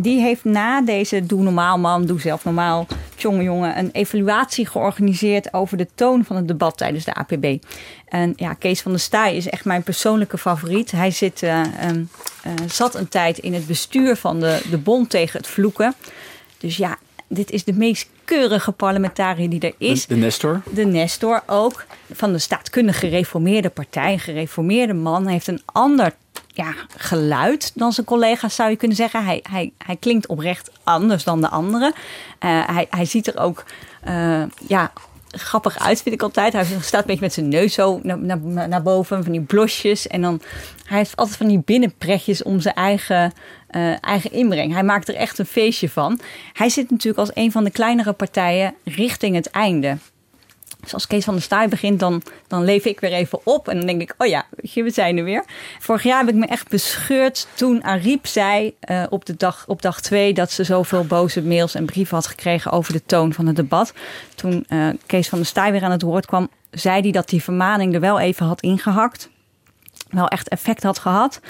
die 0.03 0.21
heeft 0.21 0.45
na 0.45 0.83
deze 0.83 1.27
Doe 1.27 1.43
Normaal 1.43 1.79
Man, 1.79 2.07
Doe 2.07 2.21
Zelf 2.21 2.45
Normaal, 2.45 2.87
jongen 3.17 3.45
jongen, 3.45 3.79
een 3.79 3.91
evaluatie 3.93 4.67
georganiseerd 4.67 5.53
over 5.53 5.77
de 5.77 5.87
toon 5.95 6.25
van 6.25 6.37
het 6.37 6.49
debat 6.49 6.77
tijdens 6.77 7.05
de 7.05 7.15
APB. 7.15 7.57
En 8.09 8.33
ja, 8.37 8.55
Kees 8.55 8.81
van 8.81 8.91
der 8.91 9.01
Staaij 9.01 9.37
is 9.37 9.49
echt 9.49 9.65
mijn 9.65 9.83
persoonlijke 9.83 10.39
favoriet. 10.39 10.91
Hij 10.91 11.11
zit, 11.11 11.43
uh, 11.43 11.63
um, 11.89 12.09
uh, 12.47 12.53
zat 12.69 12.95
een 12.95 13.09
tijd 13.09 13.39
in 13.39 13.55
het 13.55 13.67
bestuur 13.67 14.17
van 14.17 14.41
de, 14.41 14.63
de 14.71 14.79
Bond 14.79 15.11
tegen 15.11 15.39
het 15.39 15.49
Vloeken. 15.49 15.95
Dus 16.59 16.77
ja, 16.77 16.99
dit 17.29 17.51
is 17.51 17.65
de 17.65 17.73
meest 17.73 18.09
keurige 18.25 18.73
parlementariër 18.73 19.51
die 19.51 19.61
er 19.61 19.75
is. 19.79 20.07
De, 20.07 20.15
de 20.15 20.21
Nestor? 20.21 20.63
De 20.71 20.85
Nestor 20.85 21.43
ook. 21.47 21.85
Van 22.13 22.33
de 22.33 22.39
staatkundige 22.39 22.99
gereformeerde 22.99 23.71
partij. 23.71 24.13
Een 24.13 24.21
gereformeerde 24.21 24.95
man. 24.95 25.27
Heeft 25.27 25.47
een 25.47 25.63
ander 25.65 26.13
ja, 26.59 26.75
geluid 26.97 27.73
dan 27.75 27.93
zijn 27.93 28.07
collega's, 28.07 28.55
zou 28.55 28.71
je 28.71 28.77
kunnen 28.77 28.97
zeggen. 28.97 29.25
Hij, 29.25 29.45
hij, 29.51 29.73
hij 29.79 29.97
klinkt 29.97 30.27
oprecht 30.27 30.71
anders 30.85 31.25
dan 31.25 31.41
de 31.41 31.49
anderen. 31.49 31.93
Uh, 32.45 32.69
hij, 32.69 32.87
hij 32.91 33.05
ziet 33.05 33.27
er 33.27 33.39
ook 33.39 33.65
uh, 34.09 34.43
ja, 34.67 34.93
grappig 35.31 35.79
uit, 35.79 36.03
vind 36.03 36.15
ik 36.15 36.23
altijd. 36.23 36.53
Hij 36.53 36.65
staat 36.81 37.01
een 37.01 37.07
beetje 37.07 37.21
met 37.21 37.33
zijn 37.33 37.49
neus 37.49 37.75
zo 37.75 38.01
naar, 38.03 38.19
naar, 38.19 38.69
naar 38.69 38.83
boven, 38.83 39.23
van 39.23 39.33
die 39.33 39.41
blosjes. 39.41 40.07
En 40.07 40.23
dan, 40.23 40.41
hij 40.85 40.99
heeft 40.99 41.17
altijd 41.17 41.37
van 41.37 41.49
die 41.49 41.63
binnenpretjes 41.65 42.43
om 42.43 42.61
zijn 42.61 42.75
eigen, 42.75 43.33
uh, 43.71 44.05
eigen 44.05 44.33
inbreng. 44.33 44.73
Hij 44.73 44.85
maakt 44.85 45.09
er 45.09 45.15
echt 45.15 45.39
een 45.39 45.47
feestje 45.47 45.89
van. 45.89 46.21
Hij 46.53 46.69
zit 46.69 46.91
natuurlijk 46.91 47.19
als 47.19 47.31
een 47.35 47.53
van 47.53 47.65
de 47.65 47.71
kleinere 47.71 48.13
partijen 48.13 48.75
richting 48.85 49.35
het 49.35 49.51
einde. 49.51 49.97
Dus 50.81 50.95
als 50.95 51.07
Kees 51.07 51.25
van 51.25 51.35
der 51.35 51.43
Staaij 51.43 51.69
begint, 51.69 52.01
dan, 52.01 52.23
dan 52.47 52.65
leef 52.65 52.85
ik 52.85 53.01
weer 53.01 53.13
even 53.13 53.41
op. 53.45 53.69
En 53.69 53.77
dan 53.77 53.87
denk 53.87 54.01
ik, 54.01 54.15
oh 54.19 54.27
ja, 54.27 54.47
we 54.75 54.91
zijn 54.91 55.19
er 55.19 55.25
weer. 55.25 55.45
Vorig 55.79 56.03
jaar 56.03 56.19
heb 56.19 56.29
ik 56.29 56.35
me 56.35 56.47
echt 56.47 56.69
bescheurd 56.69 57.47
toen 57.55 57.85
Ariep 57.85 58.27
zei 58.27 58.75
uh, 58.91 59.05
op, 59.11 59.25
de 59.25 59.37
dag, 59.37 59.65
op 59.67 59.83
dag 59.83 60.01
twee... 60.01 60.35
dat 60.35 60.51
ze 60.51 60.65
zoveel 60.65 61.05
boze 61.05 61.43
mails 61.43 61.75
en 61.75 61.87
brieven 61.87 62.15
had 62.15 62.27
gekregen 62.27 62.71
over 62.71 62.93
de 62.93 63.03
toon 63.07 63.33
van 63.33 63.47
het 63.47 63.57
debat. 63.57 63.93
Toen 64.35 64.67
uh, 64.69 64.89
Kees 65.07 65.29
van 65.29 65.39
der 65.39 65.47
Staaij 65.47 65.73
weer 65.73 65.83
aan 65.83 65.91
het 65.91 66.03
woord 66.03 66.27
kwam... 66.27 66.49
zei 66.71 67.01
hij 67.01 67.11
dat 67.11 67.29
die 67.29 67.43
vermaning 67.43 67.95
er 67.95 68.01
wel 68.01 68.21
even 68.21 68.47
had 68.47 68.61
ingehakt 68.61 69.29
wel 70.11 70.29
echt 70.29 70.49
effect 70.49 70.83
had 70.83 70.99
gehad. 70.99 71.41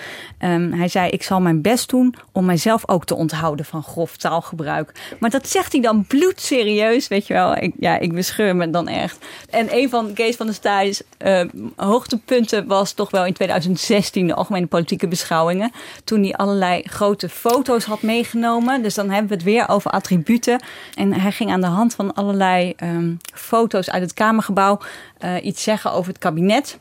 Um, 0.40 0.72
hij 0.72 0.88
zei: 0.88 1.10
Ik 1.10 1.22
zal 1.22 1.40
mijn 1.40 1.62
best 1.62 1.88
doen 1.88 2.14
om 2.32 2.44
mijzelf 2.44 2.88
ook 2.88 3.04
te 3.04 3.14
onthouden 3.14 3.64
van 3.64 3.82
grof 3.82 4.16
taalgebruik. 4.16 5.16
Maar 5.20 5.30
dat 5.30 5.48
zegt 5.48 5.72
hij 5.72 5.80
dan 5.80 6.06
bloedserieus, 6.06 7.08
weet 7.08 7.26
je 7.26 7.34
wel. 7.34 7.56
Ik, 7.56 7.74
ja, 7.78 7.98
ik 7.98 8.12
bescheur 8.12 8.56
me 8.56 8.70
dan 8.70 8.88
echt. 8.88 9.26
En 9.50 9.74
een 9.76 9.88
van 9.88 10.12
Kees 10.12 10.36
van 10.36 10.46
der 10.46 10.54
Staaij's 10.54 11.02
uh, 11.18 11.44
hoogtepunten 11.76 12.66
was 12.66 12.92
toch 12.92 13.10
wel 13.10 13.26
in 13.26 13.32
2016 13.32 14.26
de 14.26 14.34
algemene 14.34 14.66
politieke 14.66 15.08
beschouwingen. 15.08 15.70
Toen 16.04 16.22
hij 16.22 16.34
allerlei 16.34 16.82
grote 16.84 17.28
foto's 17.28 17.84
had 17.84 18.02
meegenomen. 18.02 18.82
Dus 18.82 18.94
dan 18.94 19.10
hebben 19.10 19.28
we 19.28 19.34
het 19.34 19.44
weer 19.44 19.68
over 19.68 19.90
attributen. 19.90 20.62
En 20.94 21.12
hij 21.12 21.32
ging 21.32 21.50
aan 21.50 21.60
de 21.60 21.66
hand 21.66 21.94
van 21.94 22.14
allerlei 22.14 22.74
um, 22.82 23.18
foto's 23.34 23.90
uit 23.90 24.02
het 24.02 24.14
Kamergebouw 24.14 24.80
uh, 25.24 25.44
iets 25.44 25.62
zeggen 25.62 25.92
over 25.92 26.08
het 26.08 26.18
kabinet. 26.18 26.78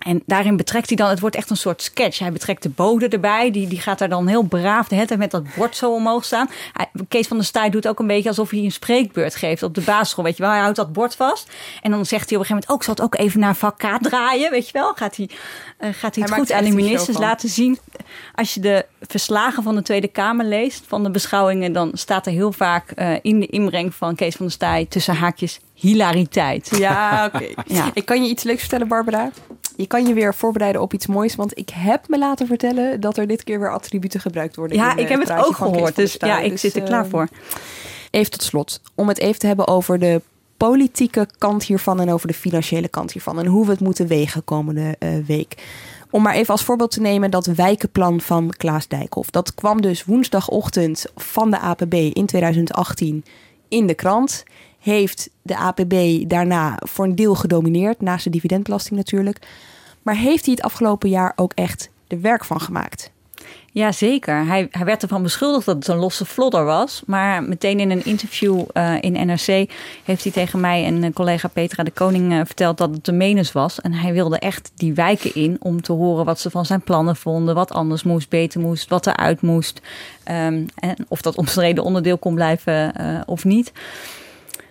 En 0.00 0.22
daarin 0.26 0.56
betrekt 0.56 0.88
hij 0.88 0.96
dan, 0.96 1.08
het 1.08 1.20
wordt 1.20 1.36
echt 1.36 1.50
een 1.50 1.56
soort 1.56 1.82
sketch. 1.82 2.18
Hij 2.18 2.32
betrekt 2.32 2.62
de 2.62 2.68
bode 2.68 3.08
erbij, 3.08 3.50
die, 3.50 3.68
die 3.68 3.80
gaat 3.80 3.98
daar 3.98 4.08
dan 4.08 4.26
heel 4.26 4.42
braaf 4.42 4.88
de 4.88 4.94
hele 4.94 5.16
met 5.16 5.30
dat 5.30 5.54
bord 5.56 5.76
zo 5.76 5.94
omhoog 5.94 6.24
staan. 6.24 6.50
Hij, 6.72 6.86
Kees 7.08 7.26
van 7.26 7.36
der 7.36 7.46
Staaij 7.46 7.70
doet 7.70 7.88
ook 7.88 7.98
een 7.98 8.06
beetje 8.06 8.28
alsof 8.28 8.50
hij 8.50 8.58
een 8.58 8.72
spreekbeurt 8.72 9.34
geeft 9.34 9.62
op 9.62 9.74
de 9.74 9.80
basisschool, 9.80 10.24
weet 10.24 10.36
je 10.36 10.42
wel. 10.42 10.52
Hij 10.52 10.60
houdt 10.60 10.76
dat 10.76 10.92
bord 10.92 11.14
vast 11.14 11.50
en 11.82 11.90
dan 11.90 12.06
zegt 12.06 12.30
hij 12.30 12.38
op 12.38 12.42
een 12.42 12.48
gegeven 12.48 12.54
moment 12.54 12.70
ook, 12.70 12.78
oh, 12.78 12.84
zal 12.84 12.94
het 12.94 13.02
ook 13.04 13.24
even 13.24 13.40
naar 13.40 13.56
vak 13.56 13.78
K 13.78 13.98
draaien, 14.00 14.50
weet 14.50 14.66
je 14.66 14.72
wel. 14.72 14.94
Gaat 14.94 15.16
hij, 15.16 15.28
uh, 15.28 15.88
gaat 15.92 16.14
hij 16.14 16.22
het 16.22 16.30
Hij 16.30 16.38
goed 16.38 16.52
aan 16.52 16.64
de 16.64 16.70
ministers 16.70 17.18
laten 17.18 17.48
zien. 17.48 17.78
Als 18.34 18.54
je 18.54 18.60
de 18.60 18.86
verslagen 19.00 19.62
van 19.62 19.74
de 19.74 19.82
Tweede 19.82 20.08
Kamer 20.08 20.46
leest, 20.46 20.84
van 20.86 21.02
de 21.02 21.10
beschouwingen, 21.10 21.72
dan 21.72 21.90
staat 21.94 22.26
er 22.26 22.32
heel 22.32 22.52
vaak 22.52 22.92
uh, 22.96 23.14
in 23.22 23.40
de 23.40 23.46
inbreng 23.46 23.94
van 23.94 24.14
Kees 24.14 24.34
van 24.34 24.46
der 24.46 24.54
Staaij 24.54 24.86
tussen 24.88 25.14
haakjes 25.14 25.60
hilariteit. 25.74 26.70
Ja, 26.78 27.24
oké. 27.34 27.46
Ja. 27.66 27.90
Ik 27.94 28.04
kan 28.04 28.22
je 28.22 28.28
iets 28.28 28.42
leuks 28.42 28.60
vertellen, 28.60 28.88
Barbara. 28.88 29.30
Je 29.80 29.86
kan 29.86 30.06
je 30.06 30.14
weer 30.14 30.34
voorbereiden 30.34 30.82
op 30.82 30.92
iets 30.92 31.06
moois, 31.06 31.34
want 31.34 31.58
ik 31.58 31.70
heb 31.70 32.08
me 32.08 32.18
laten 32.18 32.46
vertellen 32.46 33.00
dat 33.00 33.16
er 33.16 33.26
dit 33.26 33.44
keer 33.44 33.60
weer 33.60 33.72
attributen 33.72 34.20
gebruikt 34.20 34.56
worden. 34.56 34.76
Ja, 34.76 34.90
in, 34.90 34.96
eh, 34.96 35.02
ik 35.02 35.08
heb 35.08 35.20
het 35.20 35.46
ook 35.46 35.56
gehoord, 35.56 35.96
dus 35.96 36.16
ja, 36.18 36.38
ik 36.38 36.58
zit 36.58 36.74
er 36.74 36.82
eh, 36.82 36.88
klaar 36.88 37.06
voor. 37.06 37.28
Even 38.10 38.30
tot 38.30 38.42
slot, 38.42 38.80
om 38.94 39.08
het 39.08 39.18
even 39.18 39.38
te 39.38 39.46
hebben 39.46 39.66
over 39.66 39.98
de 39.98 40.20
politieke 40.56 41.28
kant 41.38 41.64
hiervan 41.64 42.00
en 42.00 42.10
over 42.10 42.28
de 42.28 42.34
financiële 42.34 42.88
kant 42.88 43.12
hiervan 43.12 43.38
en 43.38 43.46
hoe 43.46 43.64
we 43.64 43.70
het 43.70 43.80
moeten 43.80 44.06
wegen 44.06 44.44
komende 44.44 44.96
uh, 44.98 45.26
week. 45.26 45.54
Om 46.10 46.22
maar 46.22 46.34
even 46.34 46.52
als 46.52 46.64
voorbeeld 46.64 46.90
te 46.90 47.00
nemen 47.00 47.30
dat 47.30 47.46
wijkenplan 47.46 48.20
van 48.20 48.54
Klaas 48.56 48.88
Dijkhoff. 48.88 49.30
Dat 49.30 49.54
kwam 49.54 49.80
dus 49.80 50.04
woensdagochtend 50.04 51.06
van 51.16 51.50
de 51.50 51.58
APB 51.58 51.94
in 51.94 52.26
2018 52.26 53.24
in 53.68 53.86
de 53.86 53.94
krant. 53.94 54.44
Heeft 54.80 55.30
de 55.42 55.56
APB 55.56 55.94
daarna 56.28 56.78
voor 56.78 57.04
een 57.04 57.14
deel 57.14 57.34
gedomineerd, 57.34 58.00
naast 58.00 58.24
de 58.24 58.30
dividendbelasting 58.30 58.96
natuurlijk. 58.96 59.38
Maar 60.02 60.16
heeft 60.16 60.44
hij 60.44 60.54
het 60.54 60.64
afgelopen 60.64 61.08
jaar 61.08 61.32
ook 61.36 61.52
echt 61.54 61.90
er 62.06 62.20
werk 62.20 62.44
van 62.44 62.60
gemaakt? 62.60 63.10
Ja, 63.72 63.92
zeker. 63.92 64.46
Hij, 64.46 64.68
hij 64.70 64.84
werd 64.84 65.02
ervan 65.02 65.22
beschuldigd 65.22 65.66
dat 65.66 65.76
het 65.76 65.88
een 65.88 65.96
losse 65.96 66.24
vlodder 66.24 66.64
was. 66.64 67.02
Maar 67.06 67.42
meteen 67.42 67.80
in 67.80 67.90
een 67.90 68.04
interview 68.04 68.64
uh, 68.72 68.94
in 69.00 69.26
NRC 69.26 69.70
heeft 70.04 70.22
hij 70.22 70.32
tegen 70.32 70.60
mij 70.60 70.84
en 70.84 71.04
uh, 71.04 71.10
collega 71.12 71.48
Petra 71.48 71.82
de 71.82 71.90
Koning 71.90 72.32
uh, 72.32 72.40
verteld 72.44 72.78
dat 72.78 72.90
het 72.90 73.04
de 73.04 73.12
menens 73.12 73.52
was. 73.52 73.80
En 73.80 73.92
hij 73.92 74.12
wilde 74.12 74.38
echt 74.38 74.72
die 74.74 74.94
wijken 74.94 75.34
in 75.34 75.56
om 75.60 75.82
te 75.82 75.92
horen 75.92 76.24
wat 76.24 76.40
ze 76.40 76.50
van 76.50 76.66
zijn 76.66 76.80
plannen 76.80 77.16
vonden. 77.16 77.54
Wat 77.54 77.72
anders 77.72 78.02
moest, 78.02 78.28
beter 78.28 78.60
moest, 78.60 78.88
wat 78.88 79.06
eruit 79.06 79.40
moest. 79.40 79.80
Um, 80.30 80.66
en 80.74 80.96
of 81.08 81.20
dat 81.20 81.36
omstreden 81.36 81.84
onderdeel 81.84 82.18
kon 82.18 82.34
blijven 82.34 82.92
of 83.26 83.44
niet. 83.44 83.72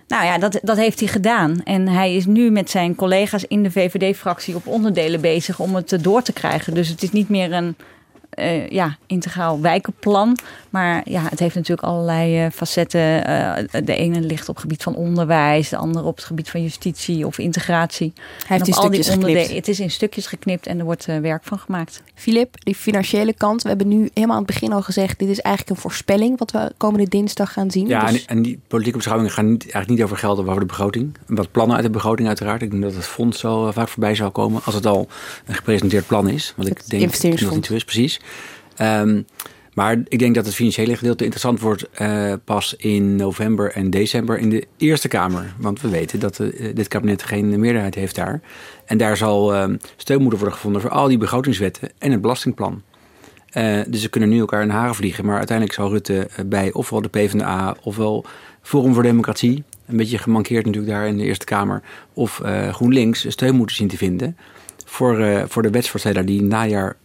Nou 0.09 0.25
ja, 0.25 0.37
dat, 0.37 0.59
dat 0.61 0.77
heeft 0.77 0.99
hij 0.99 1.09
gedaan. 1.09 1.61
En 1.63 1.87
hij 1.87 2.15
is 2.15 2.25
nu 2.25 2.51
met 2.51 2.69
zijn 2.69 2.95
collega's 2.95 3.45
in 3.47 3.63
de 3.63 3.71
VVD-fractie 3.71 4.55
op 4.55 4.67
onderdelen 4.67 5.21
bezig 5.21 5.59
om 5.59 5.75
het 5.75 5.97
door 6.01 6.21
te 6.21 6.33
krijgen. 6.33 6.73
Dus 6.73 6.87
het 6.87 7.03
is 7.03 7.11
niet 7.11 7.29
meer 7.29 7.53
een 7.53 7.75
uh, 8.39 8.69
ja, 8.69 8.97
integraal 9.07 9.61
wijkenplan. 9.61 10.37
Maar 10.69 11.01
ja, 11.05 11.21
het 11.29 11.39
heeft 11.39 11.55
natuurlijk 11.55 11.87
allerlei 11.87 12.45
uh, 12.45 12.51
facetten. 12.51 13.29
Uh, 13.29 13.53
de 13.83 13.95
ene 13.95 14.21
ligt 14.21 14.49
op 14.49 14.55
het 14.55 14.63
gebied 14.63 14.83
van 14.83 14.95
onderwijs, 14.95 15.69
de 15.69 15.77
andere 15.77 16.05
op 16.05 16.15
het 16.15 16.25
gebied 16.25 16.49
van 16.49 16.61
justitie 16.61 17.25
of 17.25 17.37
integratie. 17.37 18.13
Hij 18.15 18.57
heeft 18.57 18.67
in 18.67 18.73
al 18.73 18.89
die 18.89 19.03
stukjes 19.03 19.27
geknipt. 19.27 19.53
Het 19.53 19.67
is 19.67 19.79
in 19.79 19.91
stukjes 19.91 20.27
geknipt 20.27 20.67
en 20.67 20.79
er 20.79 20.85
wordt 20.85 21.05
werk 21.05 21.43
van 21.43 21.59
gemaakt. 21.59 22.01
Filip, 22.15 22.55
die 22.63 22.75
financiële 22.75 23.33
kant. 23.33 23.61
We 23.61 23.69
hebben 23.69 23.87
nu 23.87 24.09
helemaal 24.13 24.35
aan 24.35 24.43
het 24.43 24.53
begin 24.53 24.73
al 24.73 24.81
gezegd... 24.81 25.19
dit 25.19 25.29
is 25.29 25.39
eigenlijk 25.39 25.75
een 25.75 25.81
voorspelling 25.81 26.39
wat 26.39 26.51
we 26.51 26.71
komende 26.77 27.09
dinsdag 27.09 27.53
gaan 27.53 27.71
zien. 27.71 27.87
Ja, 27.87 28.05
Dus- 28.05 28.25
en, 28.25 28.37
en 28.37 28.41
die 28.41 28.59
politieke 28.67 28.97
beschouwingen 28.97 29.33
gaan 29.33 29.51
niet, 29.51 29.61
eigenlijk 29.61 29.89
niet 29.89 30.03
over 30.03 30.17
geld, 30.17 30.37
maar 30.37 30.47
over 30.47 30.59
de 30.59 30.65
begroting. 30.65 31.17
Wat 31.27 31.51
plannen 31.51 31.75
uit 31.75 31.85
de 31.85 31.91
begroting 31.91 32.27
uiteraard. 32.27 32.61
Ik 32.61 32.71
denk 32.71 32.83
dat 32.83 32.93
het 32.93 33.05
fonds 33.05 33.39
zo 33.39 33.67
uh, 33.67 33.73
vaak 33.73 33.87
voorbij 33.87 34.15
zou 34.15 34.29
komen 34.29 34.61
als 34.63 34.75
het 34.75 34.85
al 34.85 35.07
een 35.45 35.55
gepresenteerd 35.55 36.07
plan 36.07 36.29
is. 36.29 36.53
Wat 36.55 36.67
ik 36.67 36.89
denk 36.89 37.03
dat 37.11 37.21
dat 37.21 37.51
niet 37.51 37.65
zo 37.65 37.73
is, 37.73 37.83
precies. 37.83 38.19
Um, 38.81 39.25
Maar 39.79 39.97
ik 40.07 40.19
denk 40.19 40.35
dat 40.35 40.45
het 40.45 40.55
financiële 40.55 40.95
gedeelte 40.95 41.23
interessant 41.23 41.59
wordt 41.59 41.89
uh, 42.01 42.33
pas 42.43 42.75
in 42.77 43.15
november 43.15 43.71
en 43.71 43.89
december 43.89 44.37
in 44.37 44.49
de 44.49 44.67
Eerste 44.77 45.07
Kamer. 45.07 45.53
Want 45.57 45.81
we 45.81 45.89
weten 45.89 46.19
dat 46.19 46.39
uh, 46.39 46.75
dit 46.75 46.87
kabinet 46.87 47.23
geen 47.23 47.59
meerderheid 47.59 47.95
heeft 47.95 48.15
daar. 48.15 48.41
En 48.85 48.97
daar 48.97 49.17
zal 49.17 49.55
uh, 49.55 49.75
steun 49.97 50.21
moeten 50.21 50.39
worden 50.39 50.55
gevonden 50.55 50.81
voor 50.81 50.89
al 50.89 51.07
die 51.07 51.17
begrotingswetten 51.17 51.89
en 51.97 52.11
het 52.11 52.21
belastingplan. 52.21 52.81
dus 53.87 54.01
ze 54.01 54.09
kunnen 54.09 54.29
nu 54.29 54.39
elkaar 54.39 54.61
in 54.61 54.69
haren 54.69 54.95
vliegen. 54.95 55.25
Maar 55.25 55.37
uiteindelijk 55.37 55.77
zal 55.77 55.89
Rutte 55.89 56.29
bij 56.45 56.71
ofwel 56.73 57.01
de 57.01 57.09
PvdA 57.09 57.75
ofwel 57.81 58.25
Forum 58.61 58.93
voor 58.93 59.03
Democratie... 59.03 59.63
een 59.85 59.97
beetje 59.97 60.17
gemankeerd 60.17 60.65
natuurlijk 60.65 60.93
daar 60.93 61.07
in 61.07 61.17
de 61.17 61.23
Eerste 61.23 61.45
Kamer... 61.45 61.81
of 62.13 62.41
GroenLinks 62.71 63.25
steun 63.27 63.55
moeten 63.55 63.75
zien 63.75 63.87
te 63.87 63.97
vinden... 63.97 64.37
voor, 64.85 65.45
voor 65.47 65.61
de 65.61 65.69
wetsvoorstellen 65.69 66.25
die 66.25 66.41
najaar 66.41 66.95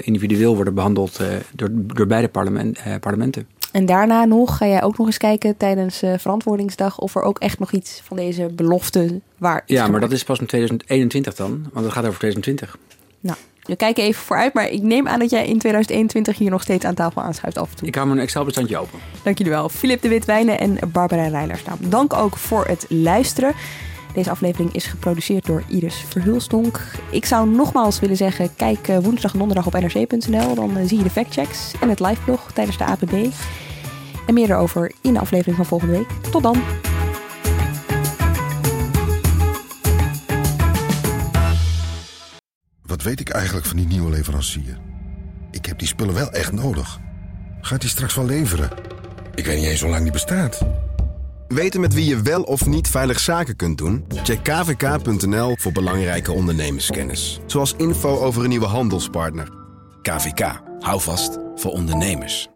individueel 0.00 0.54
worden 0.54 0.74
behandeld 0.74 1.20
uh, 1.20 1.26
door, 1.54 1.68
door 1.72 2.06
beide 2.06 2.28
parlement, 2.28 2.78
uh, 2.86 2.94
parlementen. 3.00 3.46
En 3.72 3.86
daarna 3.86 4.24
nog 4.24 4.56
ga 4.56 4.66
jij 4.66 4.82
ook 4.82 4.98
nog 4.98 5.06
eens 5.06 5.16
kijken 5.16 5.56
tijdens 5.56 6.02
verantwoordingsdag 6.16 6.98
of 6.98 7.14
er 7.14 7.22
ook 7.22 7.38
echt 7.38 7.58
nog 7.58 7.72
iets 7.72 8.00
van 8.04 8.16
deze 8.16 8.50
belofte 8.52 9.20
waar 9.38 9.62
is. 9.66 9.76
Ja, 9.76 9.88
maar 9.88 10.00
dat 10.00 10.12
is 10.12 10.24
pas 10.24 10.38
in 10.38 10.46
2021 10.46 11.34
dan, 11.34 11.50
want 11.72 11.84
het 11.84 11.94
gaat 11.94 12.06
over 12.06 12.18
2020. 12.18 12.78
Nou, 13.20 13.36
we 13.66 13.76
kijken 13.76 14.04
even 14.04 14.22
vooruit, 14.22 14.54
maar 14.54 14.68
ik 14.68 14.82
neem 14.82 15.08
aan 15.08 15.18
dat 15.18 15.30
jij 15.30 15.46
in 15.46 15.58
2021 15.58 16.38
hier 16.38 16.50
nog 16.50 16.62
steeds 16.62 16.84
aan 16.84 16.94
tafel 16.94 17.22
aanschuift 17.22 17.58
af 17.58 17.70
en 17.70 17.76
toe. 17.76 17.88
Ik 17.88 17.94
hou 17.94 18.06
mijn 18.06 18.20
Excel-bestandje 18.20 18.78
open. 18.78 18.98
Dank 19.22 19.38
jullie 19.38 19.52
wel. 19.52 19.68
Filip 19.68 20.02
de 20.02 20.08
Witwijnen 20.08 20.58
en 20.58 20.78
Barbara 20.92 21.26
Reilers. 21.28 21.64
Nou, 21.64 21.78
dank 21.88 22.12
ook 22.12 22.36
voor 22.36 22.66
het 22.66 22.86
luisteren. 22.88 23.54
Deze 24.16 24.30
aflevering 24.30 24.72
is 24.72 24.86
geproduceerd 24.86 25.46
door 25.46 25.62
Iris 25.68 26.04
Verhulstonk. 26.08 26.80
Ik 27.10 27.24
zou 27.24 27.48
nogmaals 27.48 28.00
willen 28.00 28.16
zeggen, 28.16 28.56
kijk 28.56 28.88
eh, 28.88 28.98
woensdag 28.98 29.32
en 29.32 29.38
donderdag 29.38 29.66
op 29.66 29.72
nrc.nl. 29.72 30.54
Dan 30.54 30.76
eh, 30.76 30.86
zie 30.86 30.96
je 30.98 31.02
de 31.02 31.10
factchecks 31.10 31.72
en 31.80 31.88
het 31.88 32.00
liveblog 32.00 32.52
tijdens 32.52 32.78
de 32.78 32.84
APB. 32.84 33.12
En 34.26 34.34
meer 34.34 34.50
erover 34.50 34.92
in 35.00 35.12
de 35.12 35.20
aflevering 35.20 35.56
van 35.56 35.66
volgende 35.66 35.96
week. 35.96 36.08
Tot 36.30 36.42
dan! 36.42 36.62
Wat 42.82 43.02
weet 43.02 43.20
ik 43.20 43.28
eigenlijk 43.28 43.66
van 43.66 43.76
die 43.76 43.86
nieuwe 43.86 44.10
leverancier? 44.10 44.78
Ik 45.50 45.66
heb 45.66 45.78
die 45.78 45.88
spullen 45.88 46.14
wel 46.14 46.32
echt 46.32 46.52
nodig. 46.52 46.98
Gaat 47.60 47.80
die 47.80 47.90
straks 47.90 48.14
wel 48.14 48.26
leveren? 48.26 48.70
Ik 49.34 49.46
weet 49.46 49.56
niet 49.56 49.66
eens 49.66 49.80
hoe 49.80 49.90
lang 49.90 50.02
die 50.02 50.12
bestaat. 50.12 50.85
Weten 51.48 51.80
met 51.80 51.94
wie 51.94 52.04
je 52.04 52.22
wel 52.22 52.42
of 52.42 52.66
niet 52.66 52.88
veilig 52.88 53.18
zaken 53.18 53.56
kunt 53.56 53.78
doen? 53.78 54.04
Check 54.22 54.44
kvk.nl 54.44 55.56
voor 55.58 55.72
belangrijke 55.72 56.32
ondernemerskennis. 56.32 57.40
Zoals 57.46 57.74
info 57.76 58.18
over 58.18 58.42
een 58.42 58.48
nieuwe 58.48 58.66
handelspartner. 58.66 59.48
KVK, 60.02 60.60
hou 60.80 61.00
vast 61.00 61.38
voor 61.54 61.70
ondernemers. 61.70 62.48